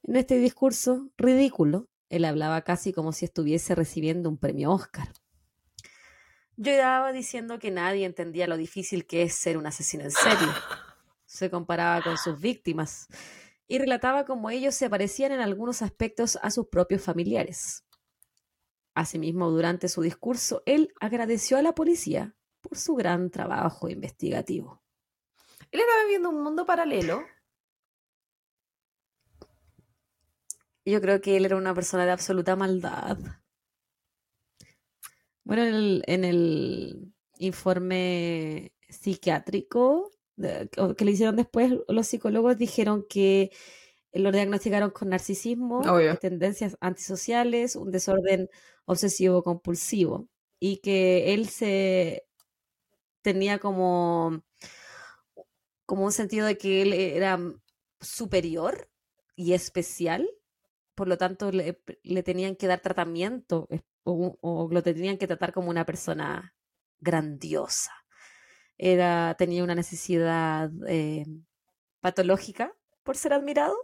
En 0.03 0.15
este 0.15 0.37
discurso 0.37 1.09
ridículo, 1.17 1.89
él 2.09 2.25
hablaba 2.25 2.61
casi 2.61 2.93
como 2.93 3.11
si 3.11 3.25
estuviese 3.25 3.73
recibiendo 3.73 4.29
un 4.29 4.37
premio 4.37 4.71
Oscar. 4.71 5.11
Yo 6.57 6.71
estaba 6.71 7.11
diciendo 7.11 7.59
que 7.59 7.71
nadie 7.71 8.05
entendía 8.05 8.47
lo 8.47 8.55
difícil 8.55 9.05
que 9.07 9.23
es 9.23 9.33
ser 9.33 9.57
un 9.57 9.65
asesino 9.65 10.03
en 10.03 10.11
serio. 10.11 10.47
Se 11.25 11.49
comparaba 11.49 12.01
con 12.01 12.17
sus 12.17 12.39
víctimas 12.39 13.07
y 13.67 13.79
relataba 13.79 14.25
cómo 14.25 14.51
ellos 14.51 14.75
se 14.75 14.89
parecían 14.89 15.31
en 15.31 15.39
algunos 15.39 15.81
aspectos 15.81 16.37
a 16.41 16.51
sus 16.51 16.67
propios 16.67 17.01
familiares. 17.01 17.83
Asimismo, 18.93 19.49
durante 19.49 19.89
su 19.89 20.01
discurso, 20.01 20.61
él 20.65 20.93
agradeció 21.01 21.57
a 21.57 21.61
la 21.61 21.73
policía 21.73 22.35
por 22.61 22.77
su 22.77 22.95
gran 22.95 23.31
trabajo 23.31 23.89
investigativo. 23.89 24.84
Él 25.71 25.79
estaba 25.79 26.03
viviendo 26.03 26.29
un 26.29 26.43
mundo 26.43 26.65
paralelo. 26.65 27.23
Yo 30.85 31.01
creo 31.01 31.19
que 31.19 31.35
él 31.37 31.45
era 31.45 31.55
una 31.55 31.73
persona 31.73 32.05
de 32.05 32.11
absoluta 32.11 32.55
maldad. 32.55 33.17
Bueno, 35.43 35.63
en 36.05 36.23
el, 36.23 37.11
informe 37.37 38.73
psiquiátrico 38.87 40.11
que 40.37 41.05
le 41.05 41.11
hicieron 41.11 41.35
después, 41.35 41.73
los 41.87 42.07
psicólogos 42.07 42.57
dijeron 42.57 43.05
que 43.09 43.51
lo 44.13 44.31
diagnosticaron 44.31 44.91
con 44.91 45.09
narcisismo, 45.09 45.81
tendencias 46.21 46.77
antisociales, 46.79 47.75
un 47.75 47.91
desorden 47.91 48.49
obsesivo 48.85 49.43
compulsivo 49.43 50.29
y 50.59 50.77
que 50.77 51.33
él 51.33 51.49
se 51.49 52.25
tenía 53.21 53.59
como, 53.59 54.43
como 55.85 56.05
un 56.05 56.11
sentido 56.11 56.45
de 56.47 56.57
que 56.57 56.81
él 56.81 56.93
era 56.93 57.39
superior 57.99 58.89
y 59.35 59.53
especial, 59.53 60.29
por 60.95 61.07
lo 61.07 61.17
tanto 61.17 61.51
le, 61.51 61.73
tenían 62.23 62.55
que 62.55 62.67
dar 62.67 62.79
tratamiento 62.79 63.67
o, 64.03 64.69
lo 64.71 64.83
tenían 64.83 65.17
que 65.17 65.27
tratar 65.27 65.53
como 65.53 65.69
una 65.69 65.85
persona 65.85 66.55
grandiosa. 66.99 67.91
Era, 68.77 69.35
tenía 69.37 69.63
una 69.63 69.75
necesidad 69.75 70.69
eh, 70.87 71.25
patológica 72.01 72.73
por 73.03 73.17
ser 73.17 73.33
admirado 73.33 73.75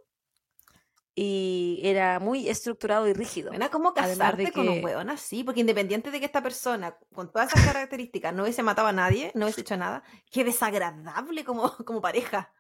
y 1.14 1.82
era 1.84 2.20
muy 2.20 2.48
estructurado 2.48 3.08
y 3.08 3.14
rígido. 3.14 3.52
Era 3.52 3.70
como 3.70 3.94
casarte 3.94 4.52
con 4.52 4.70
un 4.70 4.84
weón 4.84 5.10
así, 5.10 5.44
porque 5.44 5.60
independiente 5.60 6.10
de 6.10 6.20
que 6.20 6.26
esta 6.26 6.42
persona, 6.42 6.98
con 7.14 7.32
todas 7.32 7.52
esas 7.52 7.66
características, 7.66 8.34
no 8.34 8.44
hubiese 8.44 8.64
matado 8.64 8.88
a 8.88 8.94
nadie, 8.94 9.32
no 9.36 9.46
hubiese 9.46 9.62
hecho 9.62 9.78
nada, 9.78 10.04
qué 10.32 10.44
desagradable 10.44 11.44
como, 11.44 11.72
como 11.86 12.02
pareja, 12.02 12.54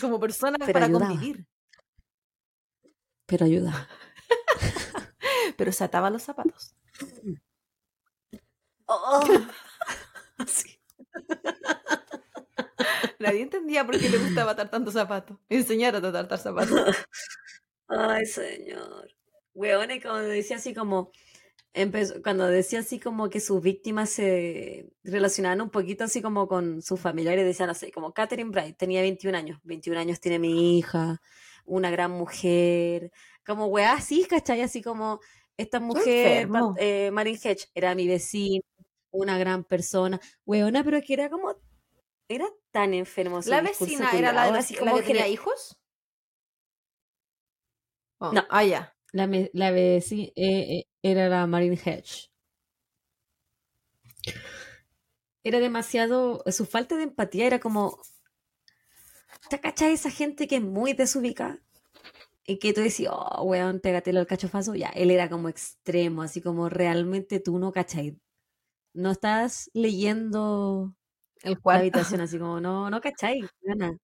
como 0.00 0.18
persona 0.18 0.56
para 0.72 0.90
convivir. 0.90 1.46
Pero 3.26 3.44
ayuda. 3.44 3.88
pero 5.58 5.72
se 5.72 5.84
ataba 5.84 6.08
los 6.08 6.22
zapatos. 6.22 6.74
Oh. 8.86 9.20
Nadie 13.18 13.42
entendía 13.42 13.84
por 13.84 13.98
qué 13.98 14.08
le 14.08 14.16
gustaba 14.16 14.52
atar 14.52 14.70
tantos 14.70 14.94
zapatos. 14.94 15.36
Enseñar 15.50 15.94
a 15.94 15.98
atar 15.98 16.38
zapatos. 16.38 16.96
Ay, 17.88 18.26
señor. 18.26 19.08
Weone, 19.54 20.00
cuando 20.00 20.28
decía 20.28 20.56
así 20.56 20.74
como. 20.74 21.10
Empezó, 21.74 22.22
cuando 22.22 22.46
decía 22.46 22.80
así 22.80 22.98
como 22.98 23.28
que 23.28 23.40
sus 23.40 23.62
víctimas 23.62 24.08
se 24.10 24.90
relacionaban 25.04 25.60
un 25.60 25.70
poquito 25.70 26.04
así 26.04 26.22
como 26.22 26.48
con 26.48 26.82
sus 26.82 26.98
familiares, 26.98 27.44
decían 27.44 27.70
así, 27.70 27.92
como 27.92 28.12
Catherine 28.12 28.50
Bright 28.50 28.76
tenía 28.76 29.02
21 29.02 29.36
años, 29.36 29.60
21 29.64 30.00
años 30.00 30.18
tiene 30.18 30.38
mi 30.38 30.78
hija, 30.78 31.20
una 31.66 31.90
gran 31.90 32.10
mujer, 32.10 33.12
como 33.46 33.66
weá 33.66 33.92
así, 33.92 34.24
¿cachai? 34.24 34.62
Así 34.62 34.82
como 34.82 35.20
esta 35.58 35.78
mujer, 35.78 36.48
eh, 36.78 37.10
Marin 37.12 37.38
Hedge, 37.42 37.68
era 37.74 37.94
mi 37.94 38.08
vecina, 38.08 38.62
una 39.10 39.38
gran 39.38 39.64
persona. 39.64 40.20
Weona, 40.46 40.84
pero 40.84 41.00
que 41.02 41.14
era 41.14 41.28
como. 41.28 41.54
Era 42.28 42.46
tan 42.70 42.94
enfermo. 42.94 43.40
¿La 43.46 43.60
vecina 43.60 44.10
era 44.12 44.32
la, 44.32 44.52
de, 44.52 44.58
así 44.58 44.74
como 44.74 44.96
que 44.96 45.02
tenía 45.02 45.28
hijos? 45.28 45.78
Oh, 48.18 48.32
no. 48.32 48.44
Ah, 48.50 48.64
ya. 48.64 48.94
La, 49.12 49.28
la 49.52 49.70
vecina 49.70 50.24
eh, 50.36 50.78
eh, 50.78 50.84
era 51.02 51.28
la 51.28 51.46
Marin 51.46 51.72
Hedge. 51.72 52.30
Era 55.44 55.60
demasiado. 55.60 56.42
Su 56.46 56.66
falta 56.66 56.96
de 56.96 57.04
empatía 57.04 57.46
era 57.46 57.58
como. 57.60 57.98
¿Te 59.48 59.60
cachai 59.60 59.92
esa 59.94 60.10
gente 60.10 60.46
que 60.46 60.56
es 60.56 60.62
muy 60.62 60.92
desubicada? 60.92 61.58
y 62.48 62.58
que 62.58 62.72
tú 62.72 62.80
decías, 62.80 63.12
oh, 63.14 63.42
weón, 63.44 63.78
pégatelo 63.78 64.20
al 64.20 64.26
cachofazo, 64.26 64.74
ya, 64.74 64.88
él 64.88 65.10
era 65.10 65.28
como 65.28 65.50
extremo, 65.50 66.22
así 66.22 66.40
como 66.40 66.70
realmente 66.70 67.40
tú 67.40 67.58
no 67.58 67.72
cachai. 67.72 68.18
No 68.94 69.10
estás 69.10 69.70
leyendo 69.74 70.94
el 71.42 71.60
cuarto. 71.60 71.78
la 71.78 71.80
habitación, 71.80 72.20
así 72.20 72.38
como, 72.38 72.60
no, 72.60 72.90
no 72.90 73.00
cachai, 73.00 73.42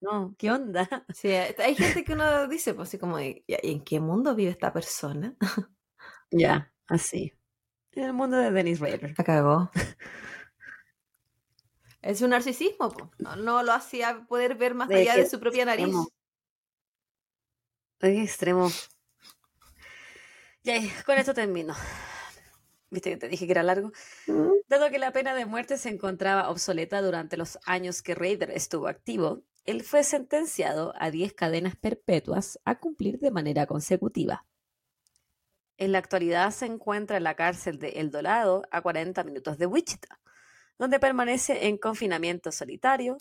no, 0.00 0.34
¿qué 0.38 0.50
onda? 0.50 0.88
Sí, 1.14 1.28
hay 1.28 1.74
gente 1.74 2.04
que 2.04 2.12
uno 2.12 2.48
dice, 2.48 2.74
pues 2.74 2.88
así 2.88 2.98
como, 2.98 3.20
¿y 3.20 3.44
en 3.46 3.82
qué 3.84 4.00
mundo 4.00 4.34
vive 4.34 4.50
esta 4.50 4.72
persona? 4.72 5.34
ya, 6.30 6.72
así. 6.86 7.32
En 7.92 8.04
el 8.04 8.12
mundo 8.12 8.36
de 8.36 8.50
Dennis 8.50 8.80
Rader. 8.80 9.14
La 9.16 9.24
cagó. 9.24 9.70
Es 12.02 12.20
un 12.20 12.30
narcisismo, 12.30 12.94
no, 13.18 13.36
no, 13.36 13.62
lo 13.62 13.72
hacía 13.72 14.26
poder 14.28 14.56
ver 14.56 14.74
más 14.74 14.90
allá 14.90 15.16
de 15.16 15.26
su 15.26 15.40
propia 15.40 15.64
nariz. 15.64 15.94
Qué 17.98 18.22
extremo. 18.22 18.70
Ya, 20.62 20.80
con 21.04 21.16
esto 21.18 21.32
termino. 21.32 21.74
Viste 22.90 23.10
que 23.10 23.16
te 23.16 23.28
dije 23.28 23.46
que 23.46 23.52
era 23.52 23.62
largo. 23.62 23.92
Mm. 24.26 24.53
Dado 24.66 24.90
que 24.90 24.98
la 24.98 25.12
pena 25.12 25.34
de 25.34 25.44
muerte 25.44 25.76
se 25.76 25.90
encontraba 25.90 26.48
obsoleta 26.48 27.02
durante 27.02 27.36
los 27.36 27.58
años 27.66 28.02
que 28.02 28.14
Raider 28.14 28.50
estuvo 28.50 28.88
activo, 28.88 29.42
él 29.64 29.82
fue 29.82 30.04
sentenciado 30.04 30.94
a 30.98 31.10
10 31.10 31.34
cadenas 31.34 31.76
perpetuas 31.76 32.58
a 32.64 32.78
cumplir 32.78 33.18
de 33.18 33.30
manera 33.30 33.66
consecutiva. 33.66 34.46
En 35.76 35.92
la 35.92 35.98
actualidad 35.98 36.50
se 36.50 36.66
encuentra 36.66 37.16
en 37.16 37.24
la 37.24 37.34
cárcel 37.34 37.78
de 37.78 37.90
El 37.90 38.10
Dorado, 38.10 38.62
a 38.70 38.80
40 38.80 39.22
minutos 39.24 39.58
de 39.58 39.66
Wichita, 39.66 40.20
donde 40.78 41.00
permanece 41.00 41.66
en 41.66 41.78
confinamiento 41.78 42.50
solitario, 42.50 43.18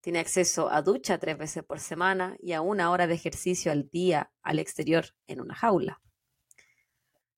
tiene 0.00 0.18
acceso 0.18 0.70
a 0.70 0.82
ducha 0.82 1.18
tres 1.18 1.38
veces 1.38 1.64
por 1.64 1.80
semana 1.80 2.36
y 2.38 2.52
a 2.52 2.60
una 2.60 2.90
hora 2.90 3.06
de 3.06 3.14
ejercicio 3.14 3.72
al 3.72 3.88
día 3.88 4.30
al 4.42 4.58
exterior 4.58 5.06
en 5.26 5.40
una 5.40 5.54
jaula. 5.54 6.02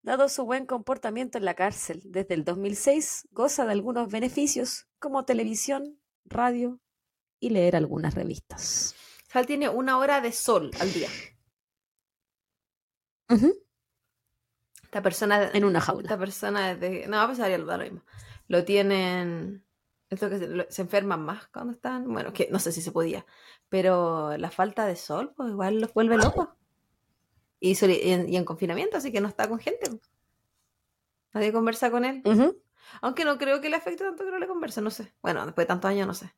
Dado 0.07 0.29
su 0.29 0.45
buen 0.45 0.67
comportamiento 0.67 1.37
en 1.37 1.45
la 1.45 1.55
cárcel 1.55 2.01
desde 2.05 2.35
el 2.35 2.45
2006, 2.45 3.27
goza 3.33 3.67
de 3.67 3.73
algunos 3.73 4.09
beneficios 4.09 4.87
como 5.01 5.25
televisión, 5.25 5.99
radio 6.25 6.79
y 7.41 7.51
leer 7.51 7.75
algunas 7.75 8.15
revistas. 8.15 8.95
Sal 9.29 9.47
tiene 9.47 9.69
una 9.69 9.99
hora 9.99 10.21
de 10.21 10.31
sol 10.31 10.71
al 10.79 10.93
día. 10.93 11.09
Esta 14.85 15.03
persona. 15.03 15.51
En 15.53 15.65
una 15.65 15.81
jaula. 15.81 16.03
Esta 16.03 16.19
persona. 16.19 16.77
De, 16.77 17.09
no, 17.09 17.27
pues 17.27 17.41
a 17.41 17.49
lo 17.49 17.79
mismo. 17.79 18.05
Lo 18.47 18.65
tienen 18.65 19.67
esto 20.09 20.31
que 20.31 20.67
se, 20.69 20.83
enferman 20.83 21.25
más 21.25 21.49
cuando 21.49 21.73
están. 21.73 22.13
Bueno, 22.13 22.33
que 22.33 22.47
no 22.53 22.61
sé 22.61 22.71
si 22.71 22.81
se 22.81 22.93
podía. 22.93 23.27
Pero 23.69 24.37
la 24.37 24.53
falta 24.53 24.87
de 24.87 24.95
sol, 24.95 25.35
pues 25.37 25.51
igual 25.51 25.81
los 25.81 25.93
vuelve 25.93 26.17
locos. 26.17 26.47
Y, 27.61 27.73
y, 27.73 28.37
en, 28.37 28.45
confinamiento, 28.45 28.97
así 28.97 29.11
que 29.13 29.21
no 29.21 29.29
está 29.29 29.49
con 29.49 29.59
gente. 29.59 29.91
Nadie 31.33 31.53
conversa 31.53 31.91
con 31.91 32.05
él. 32.05 32.23
Aunque 33.03 33.25
no 33.25 33.37
creo 33.39 33.61
que 33.61 33.69
le 33.69 33.77
afecte 33.77 34.05
tanto 34.05 34.25
que 34.25 34.31
no 34.31 34.39
le 34.39 34.47
converse, 34.47 34.81
no 34.81 34.91
sé. 34.91 35.13
Bueno, 35.23 35.45
después 35.45 35.65
de 35.65 35.69
tantos 35.69 35.91
años, 35.91 36.07
no 36.07 36.15
sé. 36.15 36.33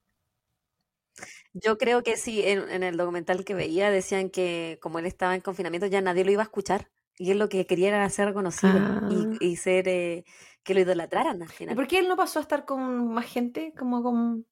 Yo 1.53 1.79
creo 1.79 2.03
que 2.03 2.17
sí, 2.17 2.43
en, 2.45 2.69
en 2.71 2.83
el 2.83 2.97
documental 2.97 3.45
que 3.45 3.55
veía 3.55 3.91
decían 3.91 4.31
que 4.31 4.79
como 4.81 4.99
él 4.99 5.07
estaba 5.07 5.35
en 5.35 5.41
confinamiento 5.41 5.87
ya 5.87 6.01
nadie 6.01 6.25
lo 6.25 6.31
iba 6.31 6.43
a 6.43 6.45
escuchar 6.45 6.91
y 7.17 7.33
él 7.33 7.39
lo 7.39 7.49
que 7.49 7.67
quería 7.67 7.89
era 7.89 8.09
ser 8.11 8.27
reconocido 8.29 8.75
Ah. 8.77 9.09
y, 9.41 9.45
y 9.45 9.57
ser 9.57 9.89
eh, 9.89 10.25
que 10.63 10.75
lo 10.75 10.81
idolatraran 10.81 11.43
al 11.43 11.49
¿Y 11.49 11.53
final. 11.53 11.75
por 11.75 11.89
qué 11.89 11.99
él 11.99 12.07
no 12.09 12.17
pasó 12.17 12.39
a 12.39 12.43
estar 12.43 12.65
con 12.65 13.09
más 13.13 13.27
gente? 13.27 13.73
Como 13.77 14.03
con... 14.03 14.47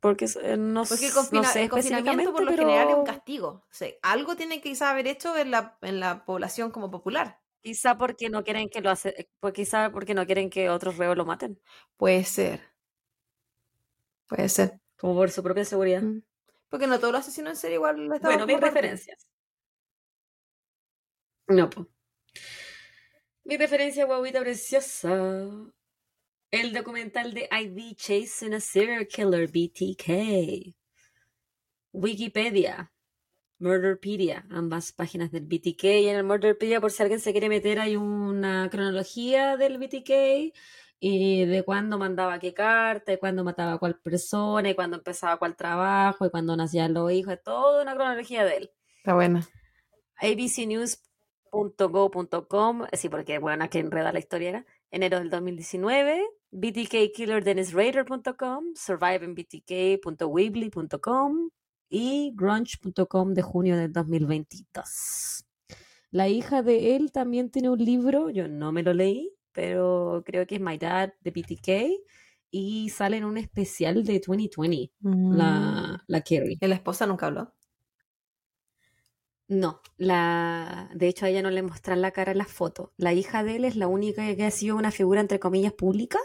Porque 0.00 0.24
eh, 0.42 0.56
no, 0.56 0.84
Porque 0.84 1.06
el, 1.06 1.10
s- 1.10 1.16
no 1.32 1.42
confina- 1.42 1.52
sé 1.52 1.62
el 1.64 1.68
confinamiento 1.70 2.32
por 2.32 2.42
lo 2.44 2.50
específicamente, 2.50 2.56
general 2.56 2.88
es 2.90 2.94
un 2.96 3.04
pero 3.04 3.16
castigo. 3.16 3.48
O 3.48 3.68
sea, 3.70 3.88
algo 4.02 4.36
tiene 4.36 4.60
que 4.60 4.70
quizá 4.70 4.90
haber 4.90 5.06
hecho 5.06 5.36
en 5.36 5.50
la, 5.50 5.78
en 5.82 6.00
la 6.00 6.24
población 6.24 6.70
como 6.70 6.90
popular. 6.90 7.40
quizá 7.62 7.98
porque 7.98 8.30
no 8.30 8.42
quieren 8.42 8.68
que 8.70 8.80
lo 8.80 8.90
hace, 8.90 9.10
eh, 9.10 9.30
pues 9.40 9.52
quizá 9.54 9.90
porque 9.92 10.14
no 10.14 10.24
quieren 10.26 10.48
que 10.50 10.70
otros 10.70 10.96
reos 10.96 11.16
lo 11.16 11.24
maten, 11.26 11.60
Puede 11.96 12.24
ser. 12.24 12.60
Puede 14.28 14.48
ser. 14.48 14.80
como 14.96 15.14
por 15.14 15.30
su 15.30 15.42
propia 15.42 15.64
seguridad. 15.64 16.02
Mm. 16.02 16.22
Porque 16.70 16.86
no 16.86 16.98
todos 17.00 17.12
los 17.12 17.20
asesinos 17.22 17.50
en 17.50 17.56
serie 17.56 17.74
igual 17.76 18.10
estaban 18.14 18.20
Bueno, 18.38 18.46
mis 18.46 18.60
referencias. 18.60 19.26
No, 21.48 21.68
pues. 21.68 21.86
Mi 23.44 23.56
referencia, 23.56 24.04
guaguita 24.06 24.40
preciosa. 24.40 25.08
El 26.52 26.72
documental 26.72 27.32
de 27.32 27.48
ID 27.48 27.94
Chasing 27.94 28.54
a 28.54 28.60
Serial 28.60 29.06
Killer, 29.06 29.46
BTK. 29.46 30.74
Wikipedia. 31.92 32.92
Murderpedia, 33.60 34.44
ambas 34.50 34.90
páginas 34.90 35.30
del 35.30 35.46
BTK. 35.46 35.84
Y 35.84 36.08
en 36.08 36.16
el 36.16 36.24
Murderpedia, 36.24 36.80
por 36.80 36.90
si 36.90 37.04
alguien 37.04 37.20
se 37.20 37.30
quiere 37.30 37.48
meter, 37.48 37.78
hay 37.78 37.94
una 37.94 38.68
cronología 38.68 39.56
del 39.56 39.78
BTK 39.78 40.52
y 40.98 41.44
de 41.44 41.62
cuándo 41.62 41.98
mandaba 41.98 42.40
qué 42.40 42.52
carta, 42.52 43.12
y 43.12 43.18
cuándo 43.18 43.44
mataba 43.44 43.74
a 43.74 43.78
cuál 43.78 44.00
persona, 44.00 44.70
y 44.70 44.74
cuándo 44.74 44.96
empezaba 44.96 45.38
cuál 45.38 45.54
trabajo, 45.54 46.26
y 46.26 46.30
cuándo 46.30 46.56
nacían 46.56 46.94
los 46.94 47.12
hijos, 47.12 47.38
toda 47.44 47.82
una 47.82 47.94
cronología 47.94 48.44
de 48.44 48.56
él. 48.56 48.72
Está 48.96 49.14
buena. 49.14 49.46
abcnews.go.com, 50.16 52.86
sí, 52.92 53.08
porque 53.08 53.38
bueno, 53.38 53.70
que 53.70 53.78
enreda 53.78 54.12
la 54.12 54.18
historia 54.18 54.48
era, 54.48 54.66
enero 54.90 55.20
del 55.20 55.30
2019, 55.30 56.26
btkillerdennisrader.com, 56.52 58.64
survivingbtk.weebly.com 58.74 61.50
y 61.88 62.32
grunge.com 62.34 63.34
de 63.34 63.42
junio 63.42 63.76
del 63.76 63.92
2022. 63.92 65.44
La 66.12 66.28
hija 66.28 66.62
de 66.62 66.96
él 66.96 67.12
también 67.12 67.50
tiene 67.50 67.70
un 67.70 67.78
libro, 67.78 68.30
yo 68.30 68.48
no 68.48 68.72
me 68.72 68.82
lo 68.82 68.92
leí, 68.94 69.32
pero 69.52 70.22
creo 70.24 70.46
que 70.46 70.56
es 70.56 70.60
My 70.60 70.76
Dad 70.78 71.12
de 71.20 71.30
BTK 71.30 71.68
y 72.50 72.88
sale 72.90 73.16
en 73.18 73.24
un 73.24 73.38
especial 73.38 74.02
de 74.04 74.20
2020, 74.20 74.92
Mm. 75.00 75.32
la, 75.36 76.02
la 76.06 76.20
Carrie. 76.20 76.58
¿Y 76.60 76.66
la 76.66 76.74
esposa 76.74 77.06
nunca 77.06 77.26
habló? 77.26 77.52
No, 79.50 79.80
la, 79.96 80.88
de 80.94 81.08
hecho 81.08 81.26
a 81.26 81.28
ella 81.28 81.42
no 81.42 81.50
le 81.50 81.62
muestran 81.64 82.00
la 82.00 82.12
cara 82.12 82.30
en 82.30 82.38
las 82.38 82.46
fotos. 82.52 82.90
La 82.96 83.12
hija 83.14 83.42
de 83.42 83.56
él 83.56 83.64
es 83.64 83.74
la 83.74 83.88
única 83.88 84.36
que 84.36 84.44
ha 84.44 84.50
sido 84.52 84.76
una 84.76 84.92
figura 84.92 85.20
entre 85.20 85.40
comillas 85.40 85.72
pública. 85.72 86.20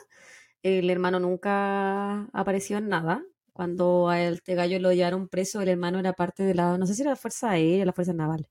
El 0.62 0.90
hermano 0.92 1.20
nunca 1.20 2.26
apareció 2.34 2.78
en 2.78 2.90
nada. 2.90 3.24
Cuando 3.52 4.10
a 4.10 4.22
este 4.22 4.54
gallo 4.56 4.80
lo 4.80 4.94
llevaron 4.94 5.28
preso, 5.28 5.62
el 5.62 5.70
hermano 5.70 5.98
era 6.00 6.14
parte 6.14 6.44
de 6.44 6.54
la, 6.54 6.78
no 6.78 6.86
sé 6.86 6.94
si 6.94 7.02
era 7.02 7.12
la 7.12 7.16
Fuerza 7.16 7.50
Aérea, 7.52 7.86
la 7.86 7.94
Fuerza 7.94 8.14
Naval. 8.14 8.48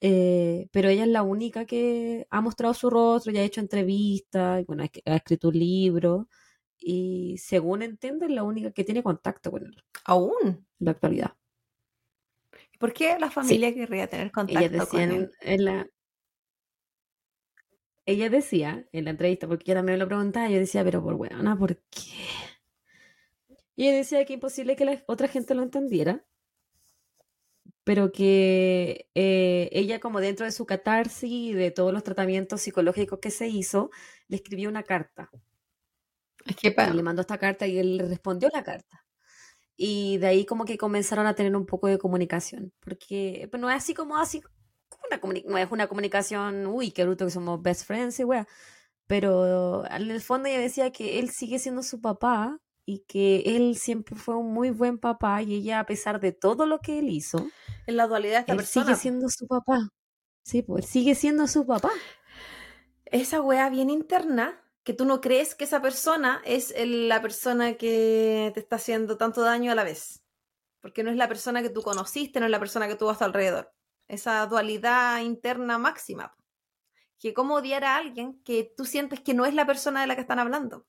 Eh, 0.00 0.68
pero 0.72 0.88
ella 0.88 1.04
es 1.04 1.10
la 1.10 1.22
única 1.22 1.64
que 1.66 2.26
ha 2.30 2.40
mostrado 2.40 2.74
su 2.74 2.90
rostro, 2.90 3.32
ya 3.32 3.40
ha 3.40 3.44
hecho 3.44 3.60
entrevistas, 3.60 4.64
bueno, 4.66 4.82
ha 4.82 5.14
escrito 5.16 5.48
un 5.48 5.58
libro. 5.58 6.28
Y 6.78 7.36
según 7.38 7.82
entiendo, 7.82 8.24
es 8.26 8.32
la 8.32 8.42
única 8.42 8.72
que 8.72 8.84
tiene 8.84 9.02
contacto 9.02 9.50
con 9.52 9.64
él 9.66 9.76
¿Aún? 10.06 10.32
en 10.42 10.66
la 10.78 10.92
actualidad. 10.92 11.32
¿Por 12.80 12.92
qué 12.92 13.16
la 13.20 13.30
familia 13.30 13.72
querría 13.72 14.08
tener 14.08 14.26
Ellas 14.26 14.32
contacto 14.32 14.88
con 14.88 15.00
decían 15.00 15.10
él? 15.12 15.30
en 15.40 15.64
la... 15.66 15.86
Ella 18.06 18.28
decía 18.28 18.86
en 18.92 19.04
la 19.04 19.10
entrevista, 19.12 19.46
porque 19.48 19.64
yo 19.66 19.74
también 19.74 19.94
me 19.98 20.04
lo 20.04 20.08
preguntaba, 20.08 20.48
yo 20.50 20.58
decía, 20.58 20.84
pero 20.84 21.02
por 21.02 21.14
weona, 21.14 21.56
¿por 21.56 21.76
qué? 21.90 22.00
Y 23.74 23.88
ella 23.88 23.96
decía 23.96 24.24
que 24.24 24.34
imposible 24.34 24.76
que 24.76 24.84
la 24.84 25.02
otra 25.08 25.26
gente 25.26 25.54
lo 25.56 25.62
entendiera, 25.62 26.24
pero 27.84 28.12
que 28.12 29.08
eh, 29.14 29.68
ella 29.72 30.00
como 30.00 30.20
dentro 30.20 30.46
de 30.46 30.52
su 30.52 30.66
catarsis 30.66 31.30
y 31.30 31.52
de 31.54 31.70
todos 31.70 31.92
los 31.92 32.04
tratamientos 32.04 32.60
psicológicos 32.62 33.18
que 33.20 33.30
se 33.30 33.48
hizo, 33.48 33.90
le 34.28 34.36
escribió 34.36 34.68
una 34.68 34.82
carta. 34.82 35.30
Es 36.44 36.56
que 36.56 36.68
Y 36.68 36.72
pa- 36.72 36.92
le 36.92 37.02
mandó 37.02 37.22
esta 37.22 37.38
carta 37.38 37.66
y 37.66 37.78
él 37.78 37.96
le 37.96 38.06
respondió 38.06 38.50
la 38.52 38.62
carta. 38.62 39.06
Y 39.82 40.18
de 40.18 40.26
ahí 40.26 40.44
como 40.44 40.66
que 40.66 40.76
comenzaron 40.76 41.26
a 41.26 41.34
tener 41.34 41.56
un 41.56 41.64
poco 41.64 41.86
de 41.86 41.96
comunicación, 41.96 42.70
porque 42.80 43.48
pues, 43.50 43.58
no 43.58 43.70
es 43.70 43.76
así 43.76 43.94
como 43.94 44.18
así, 44.18 44.42
una 45.10 45.42
no 45.46 45.56
es 45.56 45.70
una 45.70 45.86
comunicación, 45.86 46.66
uy, 46.66 46.90
qué 46.90 47.06
bruto 47.06 47.24
que 47.24 47.30
somos 47.30 47.62
best 47.62 47.86
friends 47.86 48.20
y 48.20 48.24
wea, 48.24 48.46
pero 49.06 49.86
en 49.90 50.10
el 50.10 50.20
fondo 50.20 50.50
ella 50.50 50.60
decía 50.60 50.92
que 50.92 51.18
él 51.18 51.30
sigue 51.30 51.58
siendo 51.58 51.82
su 51.82 51.98
papá 52.02 52.58
y 52.84 53.04
que 53.08 53.56
él 53.56 53.74
siempre 53.74 54.16
fue 54.16 54.36
un 54.36 54.52
muy 54.52 54.68
buen 54.68 54.98
papá 54.98 55.40
y 55.40 55.54
ella 55.54 55.80
a 55.80 55.86
pesar 55.86 56.20
de 56.20 56.32
todo 56.32 56.66
lo 56.66 56.80
que 56.80 56.98
él 56.98 57.08
hizo, 57.08 57.48
en 57.86 57.96
la 57.96 58.06
dualidad 58.06 58.34
de 58.34 58.40
esta 58.40 58.52
él 58.52 58.58
persona. 58.58 58.84
sigue 58.84 58.96
siendo 58.96 59.30
su 59.30 59.46
papá. 59.46 59.88
Sí, 60.42 60.60
pues 60.60 60.84
sigue 60.84 61.14
siendo 61.14 61.46
su 61.46 61.64
papá. 61.66 61.90
Esa 63.06 63.40
wea 63.40 63.70
bien 63.70 63.88
interna, 63.88 64.59
que 64.82 64.92
tú 64.94 65.04
no 65.04 65.20
crees 65.20 65.54
que 65.54 65.64
esa 65.64 65.82
persona 65.82 66.40
es 66.44 66.70
el- 66.72 67.08
la 67.08 67.20
persona 67.20 67.74
que 67.74 68.50
te 68.54 68.60
está 68.60 68.76
haciendo 68.76 69.16
tanto 69.18 69.42
daño 69.42 69.72
a 69.72 69.74
la 69.74 69.84
vez. 69.84 70.22
Porque 70.80 71.02
no 71.02 71.10
es 71.10 71.16
la 71.16 71.28
persona 71.28 71.62
que 71.62 71.70
tú 71.70 71.82
conociste, 71.82 72.40
no 72.40 72.46
es 72.46 72.50
la 72.52 72.58
persona 72.58 72.86
que 72.86 72.94
a 72.94 72.98
tu 72.98 73.08
alrededor. 73.10 73.72
Esa 74.08 74.46
dualidad 74.46 75.20
interna 75.20 75.78
máxima. 75.78 76.34
Que 77.18 77.34
cómo 77.34 77.56
odiar 77.56 77.84
a 77.84 77.96
alguien 77.96 78.42
que 78.44 78.72
tú 78.76 78.86
sientes 78.86 79.20
que 79.20 79.34
no 79.34 79.44
es 79.44 79.54
la 79.54 79.66
persona 79.66 80.00
de 80.00 80.06
la 80.06 80.14
que 80.14 80.22
están 80.22 80.38
hablando. 80.38 80.86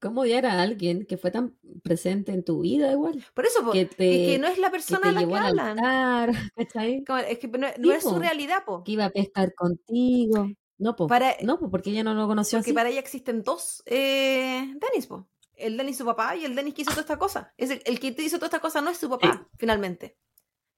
¿Cómo 0.00 0.20
odiar 0.20 0.46
a 0.46 0.62
alguien 0.62 1.06
que 1.06 1.16
fue 1.16 1.32
tan 1.32 1.56
presente 1.82 2.30
en 2.30 2.44
tu 2.44 2.60
vida 2.60 2.92
igual? 2.92 3.24
Por 3.34 3.46
eso, 3.46 3.68
Que 3.72 3.80
es 3.82 3.96
que 3.96 4.38
no 4.38 4.46
es 4.46 4.58
la 4.58 4.68
que 4.68 4.72
persona 4.72 5.00
te 5.00 5.08
de 5.08 5.14
la 5.14 5.20
llevó 5.20 5.32
que 5.32 5.38
hablan. 5.40 5.78
altar, 5.80 6.30
Es 7.28 7.38
que 7.40 7.48
no, 7.48 7.66
no 7.66 7.72
Sí, 7.74 7.90
es 7.90 8.02
su 8.04 8.18
realidad, 8.18 8.64
po. 8.64 8.84
que 8.84 8.92
iba 8.92 9.06
a 9.06 9.10
pescar 9.10 9.54
contigo. 9.54 10.48
No, 10.78 10.94
po, 10.94 11.06
Para, 11.06 11.36
no, 11.42 11.58
po, 11.58 11.70
porque 11.70 11.90
ella 11.90 12.04
no 12.04 12.14
lo 12.14 12.26
conoció 12.26 12.58
porque 12.58 12.70
así. 12.70 12.74
para 12.74 12.90
ella 12.90 13.00
existen 13.00 13.42
dos 13.42 13.82
eh, 13.86 14.74
Dennis, 14.76 15.06
po. 15.06 15.28
El 15.54 15.76
Dennis 15.78 15.96
su 15.96 16.04
papá 16.04 16.36
y 16.36 16.44
el 16.44 16.54
Dennis 16.54 16.74
que 16.74 16.82
hizo 16.82 16.90
toda 16.90 17.00
esta 17.00 17.18
cosa. 17.18 17.54
Es 17.56 17.70
el, 17.70 17.82
el 17.86 17.98
que 17.98 18.14
hizo 18.18 18.36
toda 18.36 18.48
esta 18.48 18.60
cosa 18.60 18.82
no 18.82 18.90
es 18.90 18.98
su 18.98 19.08
papá, 19.08 19.48
finalmente. 19.56 20.18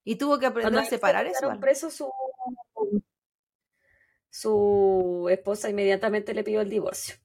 Y 0.05 0.17
tuvo 0.17 0.39
que 0.39 0.47
aprender 0.47 0.73
Cuando 0.73 0.81
a 0.81 0.85
se 0.85 0.91
separar 0.91 1.27
lo 1.27 1.33
eso. 1.33 1.61
preso, 1.61 1.91
su, 1.91 2.09
su 4.31 5.27
esposa 5.31 5.69
inmediatamente 5.69 6.33
le 6.33 6.45
pidió 6.45 6.61
el 6.61 6.71
divorcio. 6.71 7.17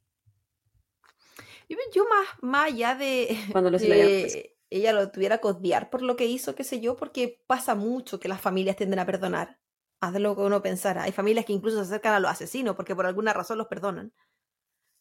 Yo, 1.70 1.78
yo 1.94 2.06
más, 2.10 2.28
más 2.42 2.66
allá 2.72 2.96
de 2.96 3.38
Cuando 3.52 3.70
lo 3.70 3.80
se 3.80 4.54
ella 4.70 4.92
lo 4.92 5.12
tuviera 5.12 5.38
que 5.38 5.48
odiar 5.48 5.92
por 5.92 6.02
lo 6.02 6.16
que 6.16 6.26
hizo, 6.26 6.56
qué 6.56 6.64
sé 6.64 6.80
yo, 6.80 6.96
porque 6.96 7.44
pasa 7.46 7.76
mucho 7.76 8.20
que 8.20 8.28
las 8.28 8.42
familias 8.42 8.76
tienden 8.76 8.98
a 8.98 9.06
perdonar. 9.06 9.60
Haz 10.04 10.12
de 10.14 10.20
lo 10.20 10.36
que 10.36 10.42
uno 10.42 10.62
pensara. 10.62 11.04
Hay 11.04 11.12
familias 11.14 11.46
que 11.46 11.54
incluso 11.54 11.78
se 11.78 11.84
acercan 11.84 12.14
a 12.14 12.20
los 12.20 12.30
asesinos 12.30 12.76
porque 12.76 12.96
por 12.96 13.06
alguna 13.06 13.32
razón 13.32 13.58
los 13.58 13.68
perdonan. 13.68 14.12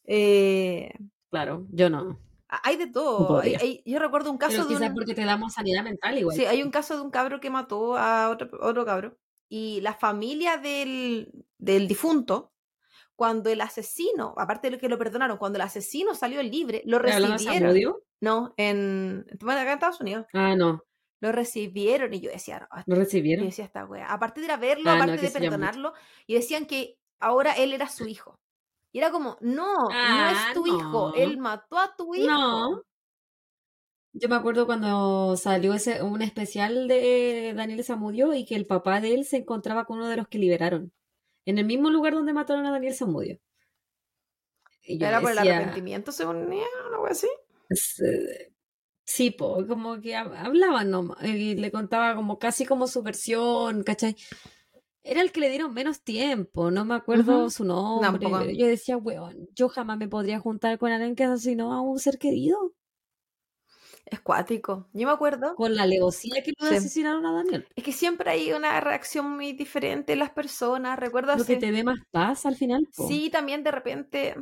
Eh, 0.05 0.93
Claro, 1.31 1.67
yo 1.71 1.89
no. 1.89 2.21
hay 2.49 2.77
de 2.77 2.87
todo. 2.89 3.41
Hay- 3.41 3.53
podría. 3.55 3.59
hay- 3.61 3.83
yo 3.87 3.99
recuerdo 3.99 4.31
un 4.31 4.39
caso 4.39 4.53
Pero 4.53 4.65
de 4.67 4.75
quizás 4.75 4.89
un... 4.91 4.95
porque 4.95 5.15
te 5.15 5.25
damos 5.25 5.55
sanidad 5.55 5.83
mental 5.83 6.19
igual. 6.19 6.37
Sí, 6.37 6.45
hay 6.45 6.63
un 6.63 6.71
caso 6.71 6.95
de 6.97 7.03
un 7.03 7.11
cabro 7.11 7.41
que 7.41 7.49
mató 7.51 7.97
a 7.97 8.29
otro, 8.31 8.51
otro 8.61 8.85
cabro. 8.85 9.19
Y 9.49 9.81
la 9.81 9.95
familia 9.95 10.57
del, 10.59 11.33
del 11.59 11.89
difunto, 11.89 12.53
cuando 13.17 13.51
el 13.51 13.61
asesino, 13.61 14.35
aparte 14.37 14.69
de 14.69 14.77
lo 14.77 14.81
que 14.81 14.89
lo 14.89 14.99
perdonaron, 14.99 15.37
cuando 15.39 15.57
el 15.57 15.63
asesino 15.63 16.15
salió 16.15 16.43
libre, 16.43 16.83
lo 16.87 16.99
¿Estás 16.99 17.15
hablando 17.17 17.33
de 17.33 17.39
recibieron. 17.39 17.69
Samudio? 17.71 18.03
No, 18.21 18.55
en, 18.57 19.27
acá 19.41 19.63
en 19.63 19.69
Estados 19.69 20.01
Unidos. 20.01 20.27
Ah, 20.33 20.55
no, 20.55 20.83
Lo 21.23 21.31
recibieron 21.33 22.13
y 22.13 22.21
yo 22.21 22.31
decía, 22.33 22.67
"Ah, 22.71 22.83
no 22.87 22.97
yo 22.97 23.01
recibieron. 23.01 23.47
decía 23.47 23.65
esta 23.65 23.87
wea. 23.87 24.13
Aparte 24.13 24.41
de 24.41 24.47
ir 24.47 24.53
a 24.53 24.57
verlo, 24.57 24.91
Ah, 24.91 24.97
aparte 24.97 25.23
de 25.23 25.31
perdonarlo, 25.31 25.95
y 26.27 26.35
decían 26.35 26.67
que 26.67 26.99
ahora 27.21 27.53
él 27.53 27.73
era 27.73 27.89
su 27.89 28.07
hijo. 28.09 28.41
Y 28.91 28.99
era 28.99 29.11
como, 29.13 29.39
no, 29.41 29.73
no 29.85 29.89
Ah, 29.93 30.47
es 30.49 30.55
tu 30.55 30.67
hijo, 30.67 31.15
él 31.15 31.39
mató 31.39 31.79
a 31.79 31.95
tu 31.97 32.15
hijo. 32.17 32.27
No. 32.27 32.83
Yo 34.15 34.29
me 34.29 34.35
acuerdo 34.35 34.67
cuando 34.67 35.37
salió 35.37 35.73
ese, 35.75 36.03
un 36.03 36.21
especial 36.23 36.89
de 36.89 37.55
Daniel 37.57 37.85
Zamudio 37.85 38.35
y 38.35 38.45
que 38.45 38.57
el 38.57 38.67
papá 38.67 39.01
de 39.01 39.15
él 39.15 39.25
se 39.25 39.39
encontraba 39.39 39.85
con 39.87 39.99
uno 39.99 40.09
de 40.09 40.17
los 40.17 40.27
que 40.29 40.39
liberaron. 40.39 40.93
En 41.47 41.57
el 41.59 41.65
mismo 41.65 41.89
lugar 41.89 42.13
donde 42.15 42.33
mataron 42.35 42.67
a 42.67 42.73
Daniel 42.73 42.95
Zamudio. 42.95 43.39
Y 44.85 44.99
yo 44.99 45.07
Era 45.07 45.21
por 45.21 45.31
el 45.31 45.39
arrepentimiento, 45.39 46.13
según 46.13 46.49
mí, 46.49 46.61
una 46.89 46.99
wea 46.99 47.13
así. 47.13 47.29
es, 47.71 48.01
eh, 48.01 48.52
sí, 49.05 49.31
po, 49.31 49.67
como 49.67 50.01
que 50.01 50.15
hab- 50.17 50.37
hablaban 50.37 50.91
nomás, 50.91 51.23
y 51.25 51.55
le 51.57 51.71
contaba 51.71 52.15
como 52.15 52.39
casi 52.39 52.65
como 52.67 52.87
su 52.87 53.03
versión, 53.03 53.83
¿cachai? 53.85 54.17
Era 55.05 55.21
el 55.21 55.33
que 55.33 55.41
le 55.41 55.49
dieron 55.51 55.75
menos 55.75 56.03
tiempo, 56.03 56.71
no 56.71 56.85
me 56.85 56.95
acuerdo 56.95 57.41
Ujú. 57.41 57.51
su 57.51 57.65
nombre, 57.65 58.07
Tampoco. 58.09 58.39
pero 58.45 58.51
yo 58.53 58.67
decía, 58.67 58.97
weón, 58.97 59.49
yo 59.55 59.69
jamás 59.69 59.99
me 59.99 60.09
podría 60.09 60.39
juntar 60.39 60.79
con 60.79 60.93
alguien 60.93 61.17
que 61.17 61.25
asesinó 61.25 61.73
a 61.73 61.81
un 61.81 61.99
ser 61.99 62.19
querido, 62.19 62.73
Es 64.07 64.21
cuático. 64.21 64.89
Yo 64.93 65.07
me 65.07 65.13
acuerdo. 65.13 65.55
con 65.55 65.75
la 65.75 65.85
alevosía 65.85 66.43
que 66.43 66.53
lo 66.59 66.69
Sí. 66.69 66.75
asesinaron 66.75 67.25
a 67.25 67.33
Daniel. 67.33 67.67
Es 67.75 67.83
que 67.85 67.93
siempre 67.93 68.31
hay 68.31 68.53
una 68.53 68.79
reacción 68.81 69.31
muy 69.37 69.53
diferente 69.55 70.13
en 70.13 70.19
las 70.19 70.31
personas. 70.31 70.99
Recuerdo 70.99 71.29
Lo 71.35 71.37
que 71.45 71.55
hace- 71.55 71.57
te 71.57 71.73
dé 71.73 71.83
más 71.83 71.99
paz 72.11 72.45
al 72.45 72.55
final. 72.57 72.87
po. 72.95 73.09
Sí, 73.09 73.31
también 73.31 73.63
de 73.65 73.71
repente 73.71 74.35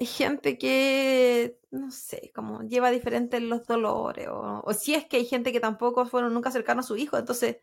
hay 0.00 0.06
gente 0.06 0.58
que, 0.58 1.58
no 1.70 1.90
sé, 1.90 2.30
como 2.34 2.62
lleva 2.62 2.90
diferentes 2.90 3.42
los 3.42 3.66
dolores. 3.66 4.28
O, 4.28 4.62
o 4.64 4.72
si 4.74 4.94
es 4.94 5.06
que 5.06 5.18
hay 5.18 5.26
gente 5.26 5.52
que 5.52 5.60
tampoco 5.60 6.06
fueron 6.06 6.34
nunca 6.34 6.50
cercanos 6.50 6.86
a 6.86 6.88
su 6.88 6.96
hijo, 6.96 7.18
entonces, 7.18 7.56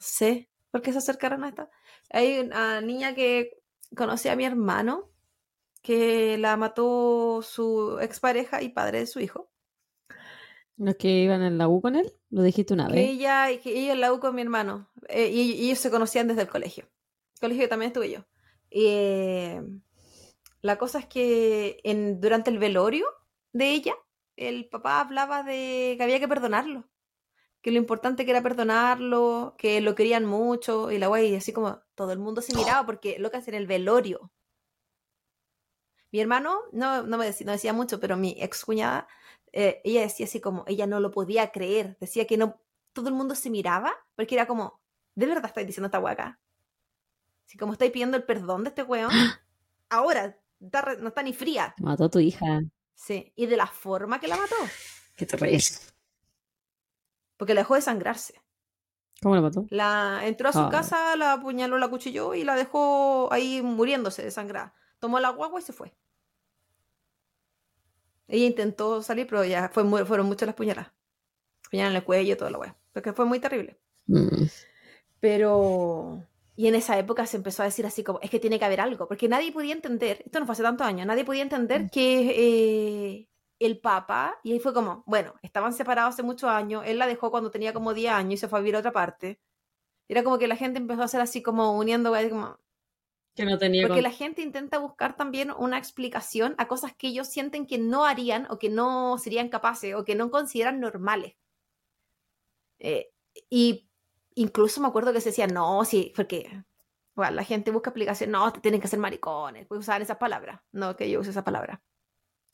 no 0.00 0.06
sé, 0.06 0.50
¿por 0.70 0.82
qué 0.82 0.92
se 0.92 0.98
acercaron 0.98 1.44
a 1.44 1.50
esta? 1.50 1.70
Hay 2.10 2.40
una 2.40 2.80
niña 2.82 3.14
que 3.14 3.62
conocí 3.96 4.28
a 4.28 4.36
mi 4.36 4.44
hermano, 4.46 5.10
que 5.82 6.38
la 6.38 6.56
mató 6.58 7.42
su 7.42 7.98
expareja 8.00 8.62
y 8.62 8.70
padre 8.70 9.00
de 9.00 9.06
su 9.08 9.20
hijo. 9.20 9.50
Los 10.78 10.96
que 10.96 11.22
iban 11.22 11.42
en 11.42 11.58
la 11.58 11.68
U 11.68 11.80
con 11.80 11.94
él, 11.94 12.12
lo 12.30 12.42
dijiste 12.42 12.74
una 12.74 12.88
Que 12.88 12.88
vez. 12.88 13.10
ella, 13.10 13.46
que 13.62 13.78
ella 13.78 13.92
en 13.92 14.00
la 14.00 14.12
U 14.12 14.20
con 14.20 14.34
mi 14.34 14.42
hermano. 14.42 14.90
eh, 15.08 15.28
y, 15.30 15.52
y 15.52 15.66
ellos 15.66 15.78
se 15.78 15.90
conocían 15.90 16.26
desde 16.28 16.42
el 16.42 16.48
colegio. 16.48 16.88
Colegio 17.40 17.64
que 17.64 17.68
también 17.68 17.88
estuve 17.90 18.10
yo. 18.10 18.24
Eh, 18.70 19.62
la 20.62 20.78
cosa 20.78 20.98
es 20.98 21.06
que 21.06 21.80
en, 21.84 22.20
durante 22.20 22.50
el 22.50 22.58
velorio 22.58 23.06
de 23.52 23.70
ella, 23.70 23.94
el 24.36 24.68
papá 24.68 25.00
hablaba 25.00 25.42
de 25.42 25.94
que 25.96 26.02
había 26.02 26.20
que 26.20 26.28
perdonarlo. 26.28 26.88
Que 27.62 27.70
lo 27.70 27.78
importante 27.78 28.24
que 28.24 28.30
era 28.30 28.42
perdonarlo, 28.42 29.54
que 29.58 29.80
lo 29.80 29.94
querían 29.94 30.24
mucho. 30.24 30.90
Y 30.90 30.98
la 30.98 31.08
guay, 31.08 31.34
así 31.36 31.52
como 31.52 31.80
todo 31.94 32.12
el 32.12 32.18
mundo 32.18 32.40
se 32.42 32.54
miraba 32.56 32.86
porque 32.86 33.18
lo 33.18 33.30
que 33.30 33.38
hacen 33.38 33.54
en 33.54 33.62
el 33.62 33.66
velorio. 33.66 34.32
Mi 36.12 36.20
hermano 36.20 36.60
no, 36.72 37.02
no 37.02 37.18
me 37.18 37.26
decía, 37.26 37.46
no 37.46 37.52
decía 37.52 37.72
mucho, 37.72 38.00
pero 38.00 38.16
mi 38.16 38.34
ex 38.38 38.64
cuñada, 38.64 39.06
eh, 39.52 39.80
ella 39.84 40.02
decía 40.02 40.26
así 40.26 40.40
como, 40.40 40.64
ella 40.66 40.86
no 40.86 41.00
lo 41.00 41.10
podía 41.10 41.52
creer. 41.52 41.96
Decía 42.00 42.26
que 42.26 42.36
no, 42.36 42.60
todo 42.92 43.08
el 43.08 43.14
mundo 43.14 43.34
se 43.34 43.50
miraba 43.50 43.92
porque 44.16 44.34
era 44.34 44.46
como, 44.46 44.80
¿de 45.14 45.26
verdad 45.26 45.46
estáis 45.46 45.66
diciendo 45.66 45.86
esta 45.86 46.00
hueá 46.00 46.40
Así 47.46 47.58
como 47.58 47.72
estáis 47.72 47.92
pidiendo 47.92 48.16
el 48.16 48.24
perdón 48.24 48.64
de 48.64 48.70
este 48.70 48.82
weón. 48.82 49.10
Ahora, 49.88 50.38
está 50.60 50.94
no 50.98 51.08
está 51.08 51.22
ni 51.22 51.32
fría. 51.32 51.74
Mató 51.78 52.04
a 52.04 52.10
tu 52.10 52.18
hija. 52.18 52.60
Sí, 52.94 53.32
y 53.36 53.46
de 53.46 53.56
la 53.56 53.66
forma 53.66 54.20
que 54.20 54.28
la 54.28 54.36
mató. 54.36 54.54
¿Qué 55.16 55.26
te 55.26 55.36
ríes? 55.36 55.94
Porque 57.36 57.54
la 57.54 57.62
dejó 57.62 57.74
de 57.74 57.82
sangrarse. 57.82 58.40
¿Cómo 59.22 59.34
la 59.34 59.40
mató? 59.40 59.66
La 59.70 60.20
entró 60.24 60.48
a 60.48 60.52
su 60.52 60.60
Ay. 60.60 60.70
casa, 60.70 61.16
la 61.16 61.34
apuñaló, 61.34 61.78
la 61.78 61.88
cuchilló 61.88 62.34
y 62.34 62.44
la 62.44 62.54
dejó 62.54 63.28
ahí 63.32 63.60
muriéndose 63.62 64.22
de 64.22 64.30
sangrada. 64.30 64.74
Tomó 64.98 65.18
la 65.20 65.30
guagua 65.30 65.60
y 65.60 65.62
se 65.62 65.72
fue. 65.72 65.94
Ella 68.28 68.46
intentó 68.46 69.02
salir, 69.02 69.26
pero 69.26 69.44
ya 69.44 69.68
fue 69.70 69.82
muy- 69.84 70.04
fueron 70.04 70.26
muchas 70.26 70.46
las 70.46 70.54
puñaladas. 70.56 70.92
Puñalas 71.70 71.90
en 71.92 71.96
el 71.96 72.04
cuello 72.04 72.32
y 72.34 72.36
toda 72.36 72.50
la 72.50 72.58
weá. 72.58 72.76
Porque 72.92 73.12
fue 73.12 73.24
muy 73.24 73.40
terrible. 73.40 73.78
Mm. 74.06 74.44
Pero. 75.20 76.24
Y 76.60 76.66
en 76.68 76.74
esa 76.74 76.98
época 76.98 77.24
se 77.24 77.38
empezó 77.38 77.62
a 77.62 77.64
decir 77.64 77.86
así 77.86 78.04
como, 78.04 78.20
es 78.20 78.28
que 78.28 78.38
tiene 78.38 78.58
que 78.58 78.66
haber 78.66 78.82
algo, 78.82 79.08
porque 79.08 79.30
nadie 79.30 79.50
podía 79.50 79.72
entender, 79.72 80.20
esto 80.26 80.40
no 80.40 80.44
fue 80.44 80.52
hace 80.52 80.62
tantos 80.62 80.86
años, 80.86 81.06
nadie 81.06 81.24
podía 81.24 81.40
entender 81.40 81.88
que 81.90 83.14
eh, 83.16 83.28
el 83.58 83.80
papá, 83.80 84.38
y 84.42 84.52
ahí 84.52 84.60
fue 84.60 84.74
como, 84.74 85.02
bueno, 85.06 85.32
estaban 85.40 85.72
separados 85.72 86.12
hace 86.12 86.22
muchos 86.22 86.50
años, 86.50 86.82
él 86.84 86.98
la 86.98 87.06
dejó 87.06 87.30
cuando 87.30 87.50
tenía 87.50 87.72
como 87.72 87.94
10 87.94 88.12
años 88.12 88.34
y 88.34 88.36
se 88.36 88.46
fue 88.46 88.58
a 88.58 88.60
vivir 88.60 88.76
a 88.76 88.80
otra 88.80 88.92
parte. 88.92 89.40
Era 90.06 90.22
como 90.22 90.36
que 90.36 90.48
la 90.48 90.56
gente 90.56 90.78
empezó 90.78 91.00
a 91.00 91.06
hacer 91.06 91.22
así 91.22 91.40
como 91.40 91.78
uniendo, 91.78 92.12
como, 92.28 92.58
Que 93.34 93.46
no 93.46 93.56
tenía 93.56 93.86
porque 93.88 94.02
con- 94.02 94.10
la 94.10 94.10
gente 94.10 94.42
intenta 94.42 94.76
buscar 94.76 95.16
también 95.16 95.52
una 95.56 95.78
explicación 95.78 96.56
a 96.58 96.68
cosas 96.68 96.94
que 96.94 97.06
ellos 97.06 97.26
sienten 97.26 97.66
que 97.66 97.78
no 97.78 98.04
harían 98.04 98.46
o 98.50 98.58
que 98.58 98.68
no 98.68 99.16
serían 99.16 99.48
capaces 99.48 99.94
o 99.94 100.04
que 100.04 100.14
no 100.14 100.30
consideran 100.30 100.78
normales. 100.78 101.36
Eh, 102.78 103.12
y 103.48 103.89
incluso 104.34 104.80
me 104.80 104.88
acuerdo 104.88 105.12
que 105.12 105.20
se 105.20 105.30
decía, 105.30 105.46
no, 105.46 105.84
sí, 105.84 106.12
porque 106.16 106.64
bueno, 107.14 107.32
la 107.36 107.44
gente 107.44 107.70
busca 107.70 107.90
explicación, 107.90 108.30
no, 108.30 108.52
te 108.52 108.60
tienen 108.60 108.80
que 108.80 108.88
ser 108.88 108.98
maricones, 108.98 109.66
pues 109.66 109.80
usar 109.80 110.00
esas 110.02 110.16
palabras, 110.18 110.60
no 110.72 110.96
que 110.96 111.10
yo 111.10 111.20
use 111.20 111.30
esa 111.30 111.44
palabra. 111.44 111.82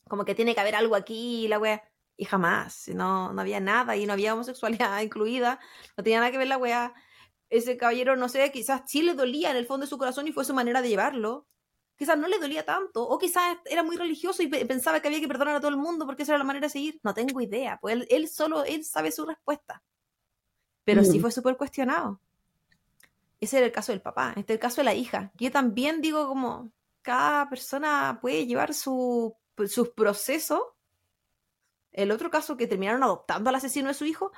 Como 0.08 0.24
que 0.24 0.34
tiene 0.34 0.54
que 0.54 0.60
haber 0.60 0.74
algo 0.76 0.96
aquí, 0.96 1.48
la 1.48 1.58
wea. 1.58 1.82
Y 2.16 2.24
jamás, 2.24 2.88
no, 2.88 3.32
no 3.32 3.40
había 3.42 3.60
nada 3.60 3.96
y 3.96 4.06
no 4.06 4.12
había 4.14 4.34
homosexualidad 4.34 5.00
incluida, 5.02 5.60
no 5.96 6.04
tenía 6.04 6.20
nada 6.20 6.30
que 6.32 6.38
ver 6.38 6.48
la 6.48 6.58
wea. 6.58 6.94
Ese 7.50 7.76
caballero, 7.76 8.16
no 8.16 8.28
sé, 8.28 8.50
quizás 8.52 8.82
sí 8.86 9.02
le 9.02 9.14
dolía 9.14 9.50
en 9.50 9.56
el 9.56 9.66
fondo 9.66 9.86
de 9.86 9.90
su 9.90 9.98
corazón 9.98 10.26
y 10.28 10.32
fue 10.32 10.44
su 10.44 10.54
manera 10.54 10.82
de 10.82 10.88
llevarlo. 10.88 11.46
Quizás 11.98 12.18
no 12.18 12.28
le 12.28 12.38
dolía 12.38 12.64
tanto, 12.64 13.06
o 13.08 13.18
quizás 13.18 13.56
era 13.66 13.82
muy 13.82 13.96
religioso 13.96 14.42
y 14.42 14.48
pe- 14.48 14.66
pensaba 14.66 15.00
que 15.00 15.08
había 15.08 15.20
que 15.20 15.28
perdonar 15.28 15.56
a 15.56 15.60
todo 15.60 15.70
el 15.70 15.76
mundo 15.78 16.04
porque 16.06 16.24
esa 16.24 16.32
era 16.32 16.38
la 16.38 16.44
manera 16.44 16.66
de 16.66 16.70
seguir. 16.70 17.00
No 17.04 17.14
tengo 17.14 17.40
idea, 17.40 17.78
pues 17.80 17.94
él, 17.96 18.06
él 18.10 18.28
solo, 18.28 18.64
él 18.64 18.84
sabe 18.84 19.12
su 19.12 19.24
respuesta. 19.26 19.82
Pero 20.86 21.04
sí 21.04 21.18
Mm. 21.18 21.20
fue 21.20 21.30
súper 21.32 21.56
cuestionado. 21.58 22.18
Ese 23.40 23.58
era 23.58 23.66
el 23.66 23.72
caso 23.72 23.92
del 23.92 24.00
papá. 24.00 24.30
Este 24.36 24.54
es 24.54 24.56
el 24.56 24.60
caso 24.60 24.76
de 24.80 24.84
la 24.84 24.94
hija. 24.94 25.30
Yo 25.36 25.50
también 25.52 26.00
digo 26.00 26.26
como 26.26 26.70
cada 27.02 27.50
persona 27.50 28.18
puede 28.22 28.46
llevar 28.46 28.72
su, 28.72 29.36
sus 29.68 29.90
procesos. 29.90 30.62
El 31.92 32.10
otro 32.12 32.30
caso 32.30 32.56
que 32.56 32.66
terminaron 32.66 33.02
adoptando 33.02 33.50
al 33.50 33.56
asesino 33.56 33.88
de 33.88 33.94
su 33.94 34.04
hijo, 34.06 34.32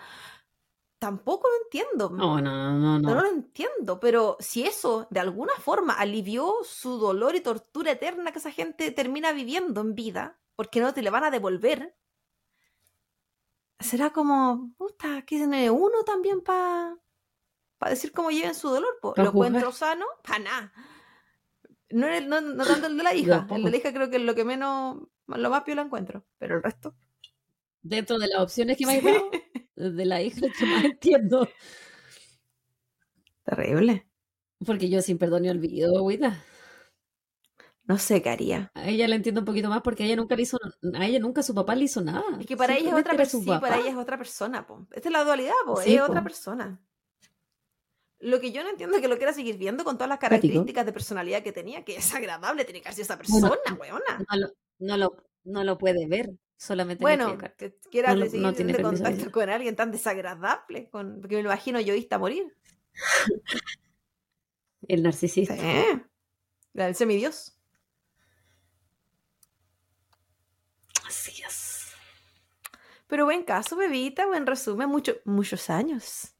tampoco 0.98 1.48
lo 1.48 1.64
entiendo. 1.64 2.10
No, 2.10 2.40
no, 2.40 2.72
no, 2.78 2.98
No, 2.98 3.14
no. 3.14 3.20
lo 3.22 3.28
entiendo, 3.28 4.00
pero 4.00 4.36
si 4.40 4.64
eso 4.64 5.06
de 5.10 5.20
alguna 5.20 5.52
forma 5.60 5.92
alivió 5.94 6.54
su 6.64 6.98
dolor 6.98 7.36
y 7.36 7.40
tortura 7.40 7.92
eterna 7.92 8.32
que 8.32 8.38
esa 8.38 8.50
gente 8.52 8.90
termina 8.90 9.32
viviendo 9.32 9.80
en 9.80 9.94
vida, 9.94 10.38
porque 10.56 10.80
no 10.80 10.92
te 10.94 11.02
le 11.02 11.10
van 11.10 11.24
a 11.24 11.30
devolver, 11.30 11.94
será 13.80 14.10
como, 14.10 14.72
puta, 14.76 15.22
que 15.22 15.36
tiene 15.36 15.70
uno 15.70 16.04
también 16.04 16.42
para 16.42 16.96
decir 17.88 18.12
cómo 18.12 18.30
lleven 18.30 18.54
su 18.54 18.68
dolor. 18.68 18.98
po? 19.00 19.14
Pa 19.14 19.24
¿Lo 19.24 19.32
juzgar. 19.32 19.48
encuentro 19.48 19.72
sano? 19.72 20.06
Para 20.22 20.38
nada. 20.40 20.72
No, 21.90 22.20
no, 22.20 22.40
no 22.40 22.66
tanto 22.66 22.86
el 22.86 22.96
de 22.96 23.02
la 23.02 23.14
hija. 23.14 23.46
El 23.50 23.64
de 23.64 23.70
la 23.70 23.76
hija 23.76 23.92
creo 23.92 24.10
que 24.10 24.16
es 24.16 24.22
lo 24.22 24.34
que 24.34 24.44
menos, 24.44 24.98
lo 25.26 25.50
más 25.50 25.62
piola 25.62 25.82
encuentro. 25.82 26.24
Pero 26.38 26.56
el 26.56 26.62
resto. 26.62 26.94
Dentro 27.80 28.18
de 28.18 28.28
las 28.28 28.40
opciones 28.40 28.76
que 28.76 28.84
me 28.84 28.98
has 28.98 29.04
dado, 29.04 29.30
de 29.76 30.04
la 30.04 30.20
hija 30.20 30.46
que 30.58 30.66
más 30.66 30.84
entiendo. 30.84 31.48
Terrible. 33.44 34.06
Porque 34.66 34.90
yo 34.90 35.00
sin 35.00 35.16
perdón 35.16 35.42
ni 35.42 35.50
olvido, 35.50 36.02
güita. 36.02 36.44
No 37.88 37.96
sé 37.96 38.20
qué 38.20 38.28
haría. 38.28 38.70
A 38.74 38.86
ella 38.86 39.08
la 39.08 39.16
entiendo 39.16 39.40
un 39.40 39.46
poquito 39.46 39.70
más 39.70 39.80
porque 39.80 40.02
a 40.02 40.06
ella 40.06 40.16
nunca 40.16 40.36
le 40.36 40.42
hizo, 40.42 40.58
a 40.92 41.06
ella 41.06 41.18
nunca 41.20 41.42
su 41.42 41.54
papá 41.54 41.74
le 41.74 41.84
hizo 41.84 42.02
nada. 42.02 42.22
Es 42.38 42.46
que 42.46 42.54
para 42.54 42.76
ella 42.76 42.90
es 42.90 42.94
otra 42.94 43.16
persona. 43.16 43.42
Sí, 43.42 43.60
para 43.62 43.78
ella 43.78 43.90
es 43.90 43.96
otra 43.96 44.18
persona, 44.18 44.66
po. 44.66 44.86
Esta 44.90 45.08
es 45.08 45.12
la 45.12 45.24
dualidad, 45.24 45.54
po. 45.64 45.80
Sí, 45.80 45.94
es 45.94 46.00
po. 46.00 46.08
otra 46.08 46.22
persona. 46.22 46.78
Lo 48.18 48.40
que 48.40 48.52
yo 48.52 48.62
no 48.62 48.68
entiendo 48.68 48.96
es 48.96 49.00
que 49.00 49.08
lo 49.08 49.16
quiera 49.16 49.32
seguir 49.32 49.56
viendo 49.56 49.84
con 49.84 49.96
todas 49.96 50.10
las 50.10 50.18
características 50.18 50.84
de 50.84 50.92
personalidad 50.92 51.42
que 51.42 51.52
tenía, 51.52 51.82
que 51.82 51.96
es 51.96 52.14
agradable, 52.14 52.66
tiene 52.66 52.82
que 52.82 52.92
ser 52.92 53.02
esa 53.02 53.16
persona, 53.16 53.56
weona. 53.80 54.18
No 54.28 54.36
lo, 54.36 54.52
no 54.80 54.96
lo, 54.98 55.24
no 55.44 55.64
lo 55.64 55.78
puede 55.78 56.06
ver, 56.06 56.30
solamente 56.58 57.00
Bueno, 57.00 57.38
que 57.56 57.74
quiera 57.90 58.14
No 58.14 58.26
seguir 58.26 58.42
no 58.42 58.52
tiene 58.52 58.82
contacto 58.82 59.32
con 59.32 59.48
alguien 59.48 59.76
tan 59.76 59.90
desagradable, 59.92 60.90
con, 60.90 61.22
porque 61.22 61.36
me 61.36 61.42
lo 61.42 61.48
imagino 61.48 61.80
yo 61.80 61.94
a 62.10 62.18
morir. 62.18 62.54
El 64.88 65.02
narcisista. 65.02 65.56
Sí. 65.56 66.02
El 66.74 66.94
semidios. 66.94 67.57
Así 71.08 71.42
es. 71.42 71.94
Pero 73.06 73.24
buen 73.24 73.42
caso, 73.42 73.76
bebita, 73.76 74.26
buen 74.26 74.46
resumen, 74.46 74.90
mucho, 74.90 75.14
muchos 75.24 75.70
años. 75.70 76.34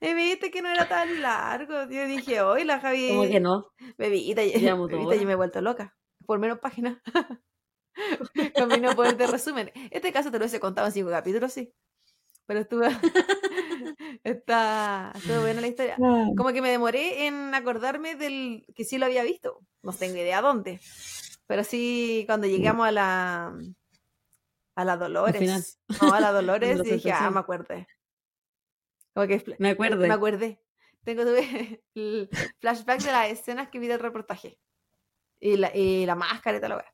Y 0.00 0.12
viste 0.14 0.50
que 0.50 0.62
no 0.62 0.68
era 0.68 0.88
tan 0.88 1.22
largo. 1.22 1.84
Yo 1.88 2.06
dije, 2.06 2.40
hoy 2.40 2.64
la 2.64 2.80
Javi. 2.80 3.10
Como 3.10 3.28
que 3.28 3.38
no. 3.38 3.70
Bebita, 3.96 4.42
Llevamos 4.42 4.88
bebita, 4.90 5.14
yo 5.14 5.26
me 5.26 5.32
he 5.32 5.36
vuelto 5.36 5.60
loca. 5.60 5.96
Por 6.26 6.40
menos 6.40 6.58
páginas. 6.58 6.98
Con 8.56 8.68
mi 8.68 8.78
no 8.78 8.96
poder 8.96 9.16
de 9.16 9.28
resumen. 9.28 9.70
Este 9.92 10.12
caso 10.12 10.32
te 10.32 10.38
lo 10.40 10.46
he 10.46 10.60
contado 10.60 10.88
en 10.88 10.92
cinco 10.92 11.10
capítulos, 11.10 11.52
sí. 11.52 11.72
Pero 12.46 12.60
estuvo. 12.60 12.82
Está. 14.24 15.12
Estuvo 15.14 15.42
buena 15.42 15.60
la 15.60 15.68
historia. 15.68 15.96
Como 16.36 16.52
que 16.52 16.62
me 16.62 16.70
demoré 16.70 17.26
en 17.26 17.54
acordarme 17.54 18.16
del 18.16 18.66
que 18.74 18.84
sí 18.84 18.98
lo 18.98 19.06
había 19.06 19.22
visto. 19.22 19.60
No 19.82 19.92
tengo 19.92 20.16
idea 20.16 20.40
dónde. 20.40 20.80
Pero 21.46 21.62
sí, 21.62 22.24
cuando 22.26 22.48
llegamos 22.48 22.88
a 22.88 22.92
la. 22.92 23.54
A 24.80 24.84
la. 24.84 24.96
Dolores. 24.96 25.78
No, 26.02 26.14
a 26.14 26.20
la 26.20 26.32
Dolores, 26.32 26.78
La 26.78 26.84
dije, 26.84 27.12
ah, 27.12 27.30
me 27.30 27.40
acuerde. 27.40 27.86
Como 29.14 29.26
que 29.26 29.56
Me 29.58 29.70
acuerdo. 29.70 30.06
me 30.06 30.12
acordé. 30.14 30.60
Tengo 31.04 31.22
tuve 31.24 31.82
el 31.94 32.28
flashback 32.60 33.02
de 33.02 33.12
las 33.12 33.30
escenas 33.30 33.68
que 33.68 33.78
vi 33.78 33.88
del 33.88 33.98
reportaje. 34.00 34.58
Y 35.40 35.56
la, 35.56 35.74
y 35.74 36.06
la 36.06 36.14
máscara 36.14 36.58
y 36.58 36.60
tal, 36.60 36.70
la. 36.70 36.84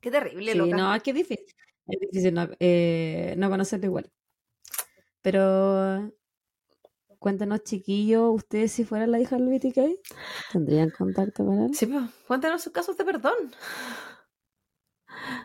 Qué 0.00 0.10
terrible, 0.10 0.52
Sí, 0.52 0.58
loca. 0.58 0.76
no, 0.76 0.94
es 0.94 1.02
que 1.02 1.10
es 1.10 1.16
difícil. 1.16 1.46
Es 1.86 2.00
difícil 2.00 2.34
no, 2.34 2.48
eh, 2.60 3.34
no 3.36 3.50
conocerlo 3.50 3.86
igual. 3.86 4.10
Pero 5.22 6.12
cuéntenos, 7.18 7.64
chiquillos, 7.64 8.34
ustedes 8.34 8.70
si 8.72 8.84
fueran 8.84 9.10
la 9.10 9.18
hija 9.20 9.36
del 9.36 9.48
BTK, 9.48 10.00
¿tendrían 10.52 10.90
contacto 10.90 11.44
con 11.44 11.60
él? 11.64 11.74
Sí, 11.74 11.86
pues, 11.86 12.04
cuéntanos 12.26 12.62
sus 12.62 12.72
casos 12.72 12.96
de 12.96 13.04
perdón. 13.04 13.34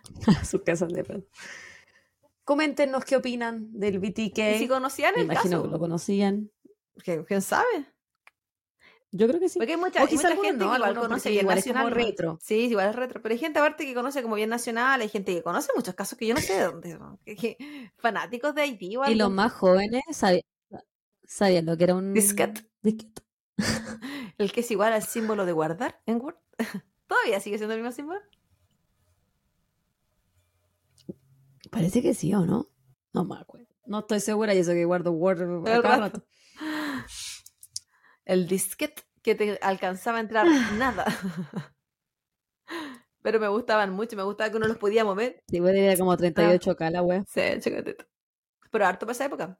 Sus 0.50 0.62
casos 0.64 0.92
de 0.94 1.04
perdón. 1.04 1.26
Coméntenos 2.44 3.06
qué 3.06 3.16
opinan 3.16 3.70
del 3.80 4.00
BTK. 4.00 4.38
Y 4.56 4.60
si 4.60 4.68
conocían 4.68 5.14
Me 5.16 5.22
el 5.22 5.26
imagino 5.28 5.58
caso. 5.58 5.64
que 5.64 5.70
lo 5.70 5.80
conocían. 5.80 6.52
¿Quién, 7.04 7.42
sabe? 7.42 7.88
Yo 9.12 9.28
creo 9.28 9.40
que 9.40 9.48
sí. 9.48 9.60
Porque 9.60 9.74
hay 9.74 9.80
mucha, 9.80 10.00
O 10.00 10.04
hay 10.04 10.10
quizá 10.10 10.30
mucha 10.30 10.42
gente 10.42 10.66
no, 10.66 10.72
que 10.72 10.76
igual 10.78 10.96
conoce 10.96 11.30
bien 11.30 11.42
igual 11.44 11.58
es 11.60 11.64
como 11.66 11.76
nacional. 11.76 11.96
retro. 12.06 12.40
Sí, 12.42 12.56
igual 12.66 12.90
es 12.90 12.96
retro. 12.96 13.22
Pero 13.22 13.34
hay 13.34 13.40
gente 13.40 13.60
aparte 13.60 13.86
que 13.86 13.94
conoce 13.94 14.22
como 14.24 14.36
bien 14.36 14.50
nacional, 14.50 15.00
hay 15.02 15.10
gente 15.10 15.34
que 15.34 15.42
conoce 15.44 15.70
muchos 15.76 15.94
casos 15.96 16.18
que 16.18 16.28
yo 16.28 16.34
no 16.34 16.42
sé 16.42 16.54
de 16.56 16.64
dónde. 16.96 17.58
fanáticos 17.98 18.54
de 18.56 18.62
Haití 18.64 18.98
o 18.98 19.06
Y 19.06 19.16
los 19.16 19.28
algo. 19.28 19.36
más 19.36 19.54
jóvenes 19.54 20.02
sabi- 20.12 20.44
sabían 21.26 21.66
lo 21.66 21.78
que 21.78 21.84
era 21.86 21.96
un 21.96 22.14
Disquete. 22.14 22.66
disquete. 22.82 23.22
El 24.38 24.52
que 24.52 24.62
es 24.62 24.72
igual 24.72 24.94
al 24.94 25.04
símbolo 25.04 25.46
de 25.46 25.52
guardar 25.54 26.02
en 26.08 26.20
Word. 26.22 26.36
¿Todavía 27.08 27.40
sigue 27.40 27.58
siendo 27.58 27.76
el 27.76 27.82
mismo 27.82 27.94
símbolo? 27.96 28.20
Parece 31.74 32.02
que 32.02 32.14
sí 32.14 32.34
o 32.34 32.46
no. 32.46 32.70
No 33.14 33.26
me 33.26 33.36
acuerdo. 33.36 33.68
No 33.86 34.00
estoy 34.00 34.20
segura 34.20 34.54
y 34.54 34.60
eso 34.60 34.72
que 34.72 34.86
guardo 34.86 35.12
Word 35.12 35.42
El 35.68 35.84
rato. 35.84 36.00
rato. 36.00 36.26
El 38.26 38.48
disquete 38.48 39.04
que 39.22 39.36
te 39.36 39.60
alcanzaba 39.62 40.18
a 40.18 40.22
entrar 40.22 40.46
nada. 40.78 41.06
Pero 43.22 43.40
me 43.40 43.48
gustaban 43.48 43.92
mucho, 43.92 44.16
me 44.16 44.24
gustaba 44.24 44.50
que 44.50 44.58
uno 44.58 44.68
los 44.68 44.78
podía 44.78 45.04
mover. 45.04 45.44
Sí, 45.48 45.60
bueno, 45.60 45.80
era 45.80 45.98
como 45.98 46.16
38K 46.16 46.92
la 46.92 47.02
wea. 47.02 47.24
Sí. 47.28 47.42
Pero 48.72 48.86
harto 48.86 49.06
para 49.06 49.14
esa 49.14 49.26
época. 49.26 49.60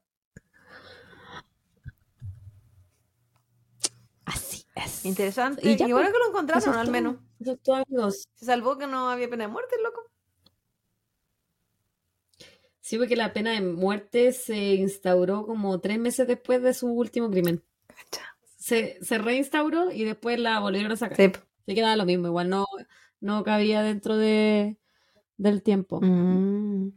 Así 4.24 4.64
es. 4.74 5.04
Interesante. 5.04 5.66
Y 5.66 5.72
Y, 5.72 5.76
ya, 5.76 5.86
bueno 5.86 6.00
pues, 6.00 6.12
que 6.12 6.18
lo 6.18 6.28
encontraron, 6.28 6.74
al 6.74 6.90
menos. 6.90 7.16
Eso 7.40 7.52
es 7.52 7.62
todo, 7.62 7.76
amigos. 7.76 8.28
Se 8.34 8.44
salvó 8.44 8.78
que 8.78 8.86
no 8.86 9.08
había 9.10 9.28
pena 9.28 9.44
de 9.44 9.52
muerte, 9.52 9.76
loco. 9.82 10.02
Sí, 12.84 12.98
porque 12.98 13.16
la 13.16 13.32
pena 13.32 13.52
de 13.52 13.62
muerte 13.62 14.32
se 14.32 14.74
instauró 14.74 15.46
como 15.46 15.80
tres 15.80 15.98
meses 15.98 16.28
después 16.28 16.62
de 16.62 16.74
su 16.74 16.88
último 16.88 17.30
crimen. 17.30 17.64
Se, 18.58 18.98
se 19.02 19.16
reinstauró 19.16 19.90
y 19.90 20.04
después 20.04 20.38
la 20.38 20.60
volvieron 20.60 20.92
a 20.92 20.96
sacar. 20.96 21.16
Sí. 21.16 21.32
Se 21.64 21.74
quedaba 21.74 21.96
lo 21.96 22.04
mismo, 22.04 22.26
igual 22.26 22.50
no, 22.50 22.66
no 23.20 23.42
cabía 23.42 23.82
dentro 23.82 24.18
de, 24.18 24.76
del 25.38 25.62
tiempo. 25.62 25.98
Mm. 26.02 26.90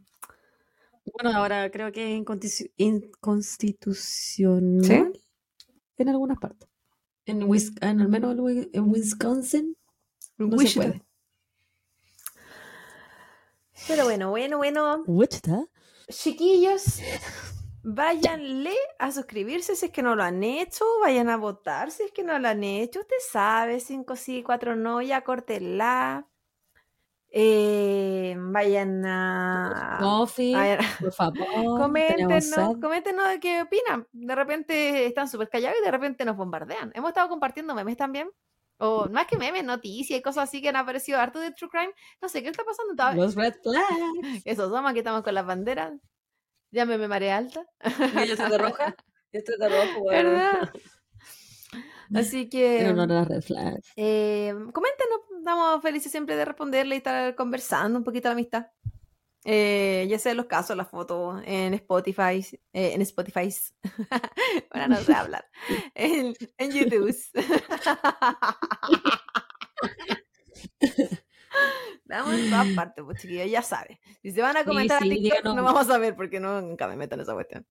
Bueno, 1.14 1.30
ahora 1.34 1.70
creo 1.70 1.90
que 1.90 2.12
es 2.14 2.20
inconstitu- 2.20 2.70
inconstitucional 2.76 4.84
¿Sí? 4.84 5.02
en 5.96 6.08
algunas 6.10 6.36
partes. 6.38 6.68
En, 7.24 7.44
Wis- 7.48 7.78
en 7.80 8.02
al 8.02 8.08
menos 8.10 8.36
en 8.38 8.68
en 8.74 8.90
Wisconsin 8.90 9.74
no 10.36 10.58
se 10.58 10.74
puede. 10.74 11.02
Pero 13.86 14.04
bueno, 14.04 14.28
bueno, 14.28 14.58
bueno. 14.58 15.02
Wichita. 15.06 15.64
Chiquillos, 16.08 17.00
váyanle 17.82 18.74
a 18.98 19.12
suscribirse 19.12 19.76
si 19.76 19.86
es 19.86 19.92
que 19.92 20.02
no 20.02 20.16
lo 20.16 20.22
han 20.22 20.42
hecho, 20.42 20.84
vayan 21.00 21.28
a 21.30 21.36
votar 21.36 21.90
si 21.90 22.04
es 22.04 22.12
que 22.12 22.22
no 22.24 22.38
lo 22.38 22.48
han 22.48 22.64
hecho. 22.64 23.00
Usted 23.00 23.16
sabe, 23.30 23.80
5 23.80 24.16
sí, 24.16 24.42
4 24.42 24.76
no, 24.76 25.02
ya 25.02 25.22
córtela. 25.22 26.26
Eh, 27.30 28.34
vayan 28.38 29.04
a... 29.04 29.98
Coffee, 30.00 30.54
vayan- 30.54 30.78
por 30.98 31.12
favor. 31.12 31.78
coméntenos 32.80 33.28
de 33.28 33.38
qué 33.40 33.62
opinan. 33.62 34.08
De 34.12 34.34
repente 34.34 35.06
están 35.06 35.28
súper 35.28 35.50
callados 35.50 35.78
y 35.80 35.84
de 35.84 35.90
repente 35.90 36.24
nos 36.24 36.36
bombardean. 36.36 36.90
Hemos 36.94 37.10
estado 37.10 37.28
compartiendo 37.28 37.74
memes 37.74 37.98
también. 37.98 38.30
O 38.78 39.08
más 39.08 39.26
que 39.26 39.36
memes, 39.36 39.64
noticias 39.64 40.18
y 40.18 40.22
cosas 40.22 40.48
así 40.48 40.62
que 40.62 40.68
han 40.68 40.76
aparecido 40.76 41.18
harto 41.18 41.40
de 41.40 41.50
True 41.52 41.68
Crime. 41.70 41.92
No 42.22 42.28
sé 42.28 42.42
qué 42.42 42.48
está 42.48 42.64
pasando 42.64 42.94
todavía. 42.94 43.22
Los 43.22 43.34
red 43.34 43.54
flags. 43.62 44.42
Eso 44.44 44.70
somos, 44.70 44.90
aquí 44.90 45.00
estamos 45.00 45.22
con 45.22 45.34
las 45.34 45.44
banderas. 45.46 45.92
Llámeme 46.70 47.08
marea 47.08 47.36
alta. 47.38 47.64
Yo 48.26 48.36
soy 48.36 48.50
de 48.50 48.58
roja. 48.58 48.94
Yo 49.32 49.38
estoy 49.40 49.58
de 49.58 49.68
rojo, 49.68 50.06
¿Verdad? 50.06 50.70
Así 52.14 52.48
que 52.48 52.80
En 52.86 52.90
honor 52.90 53.10
a 53.12 53.14
las 53.20 53.28
red 53.28 53.42
flags. 53.42 53.92
eh, 53.96 54.52
coméntenos, 54.72 55.18
estamos 55.38 55.82
felices 55.82 56.10
siempre 56.10 56.36
de 56.36 56.44
responderle 56.44 56.94
y 56.94 56.98
estar 56.98 57.34
conversando 57.34 57.98
un 57.98 58.04
poquito 58.04 58.28
la 58.28 58.32
amistad. 58.32 58.66
Eh, 59.44 60.06
ya 60.10 60.18
sea 60.18 60.34
los 60.34 60.46
casos, 60.46 60.76
las 60.76 60.88
fotos 60.90 61.42
en 61.46 61.72
Spotify, 61.74 62.44
eh, 62.72 62.92
en 62.94 63.00
Spotify, 63.02 63.48
ahora 64.70 64.88
no 64.88 65.02
sé 65.02 65.14
hablar, 65.14 65.46
en, 65.94 66.34
en 66.58 66.70
YouTube. 66.72 67.14
Estamos 72.04 72.34
en 72.34 72.48
todas 72.48 72.68
partes, 72.68 73.04
pues 73.04 73.20
chiquillos, 73.20 73.50
ya 73.50 73.62
saben. 73.62 73.98
Si 74.22 74.30
se 74.32 74.40
van 74.42 74.56
a 74.56 74.64
Sí, 74.64 74.64
comentar 74.64 74.98
sí, 74.98 75.04
a 75.04 75.08
TikTok, 75.08 75.44
no 75.54 75.62
díganos. 75.62 75.62
vamos 75.62 75.88
a 75.90 75.98
ver 75.98 76.16
porque 76.16 76.40
no, 76.40 76.60
nunca 76.62 76.88
me 76.88 76.96
meto 76.96 77.14
en 77.14 77.20
esa 77.22 77.34
cuestión. 77.34 77.66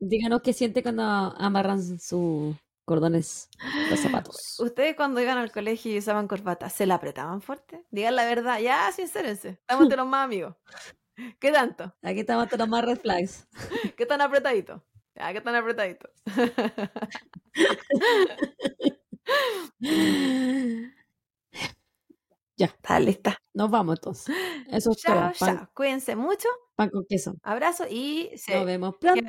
Díganos 0.00 0.42
qué 0.42 0.52
siente 0.52 0.82
cuando 0.82 1.02
amarran 1.02 1.98
sus 2.00 2.56
cordones, 2.88 3.48
los 3.90 4.00
zapatos. 4.00 4.36
Ustedes 4.58 4.96
cuando 4.96 5.20
iban 5.20 5.38
al 5.38 5.52
colegio 5.52 5.92
y 5.92 5.98
usaban 5.98 6.26
corbata, 6.26 6.68
¿se 6.70 6.86
la 6.86 6.96
apretaban 6.96 7.40
fuerte? 7.40 7.84
Digan 7.90 8.16
la 8.16 8.24
verdad, 8.24 8.58
ya, 8.58 8.90
sincérense. 8.90 9.50
Estamos 9.50 9.84
entre 9.84 9.98
los 9.98 10.06
más 10.08 10.24
amigos. 10.24 10.56
¿Qué 11.40 11.52
tanto? 11.52 11.94
Aquí 12.02 12.20
estamos 12.20 12.46
todos 12.48 12.60
los 12.60 12.68
más 12.68 12.84
red 12.84 12.98
flags. 12.98 13.46
¿Qué 13.96 14.06
tan 14.06 14.20
apretadito? 14.20 14.82
Ya, 15.14 15.32
¿qué 15.32 15.40
tan 15.40 15.54
apretadito? 15.54 16.08
Ya. 22.56 22.66
Está 22.66 22.98
lista. 22.98 23.36
Nos 23.54 23.70
vamos 23.70 23.98
entonces. 23.98 24.34
Eso 24.68 24.90
es 24.90 24.96
Chao, 24.96 25.14
todo. 25.14 25.32
Chao. 25.32 25.68
Cuídense 25.74 26.16
mucho. 26.16 26.48
pan 26.74 26.90
con 26.90 27.04
queso. 27.08 27.34
Abrazo 27.42 27.84
y 27.88 28.30
se 28.36 28.56
Nos 28.56 28.66
vemos 28.66 28.96
pronto. 29.00 29.20
el 29.20 29.26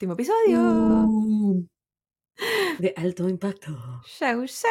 último 0.00 0.14
episodio. 0.14 0.58
Mm. 0.58 1.66
De 2.78 2.94
alto 2.96 3.28
impacto. 3.28 4.00
Chao, 4.18 4.46
chao. 4.46 4.70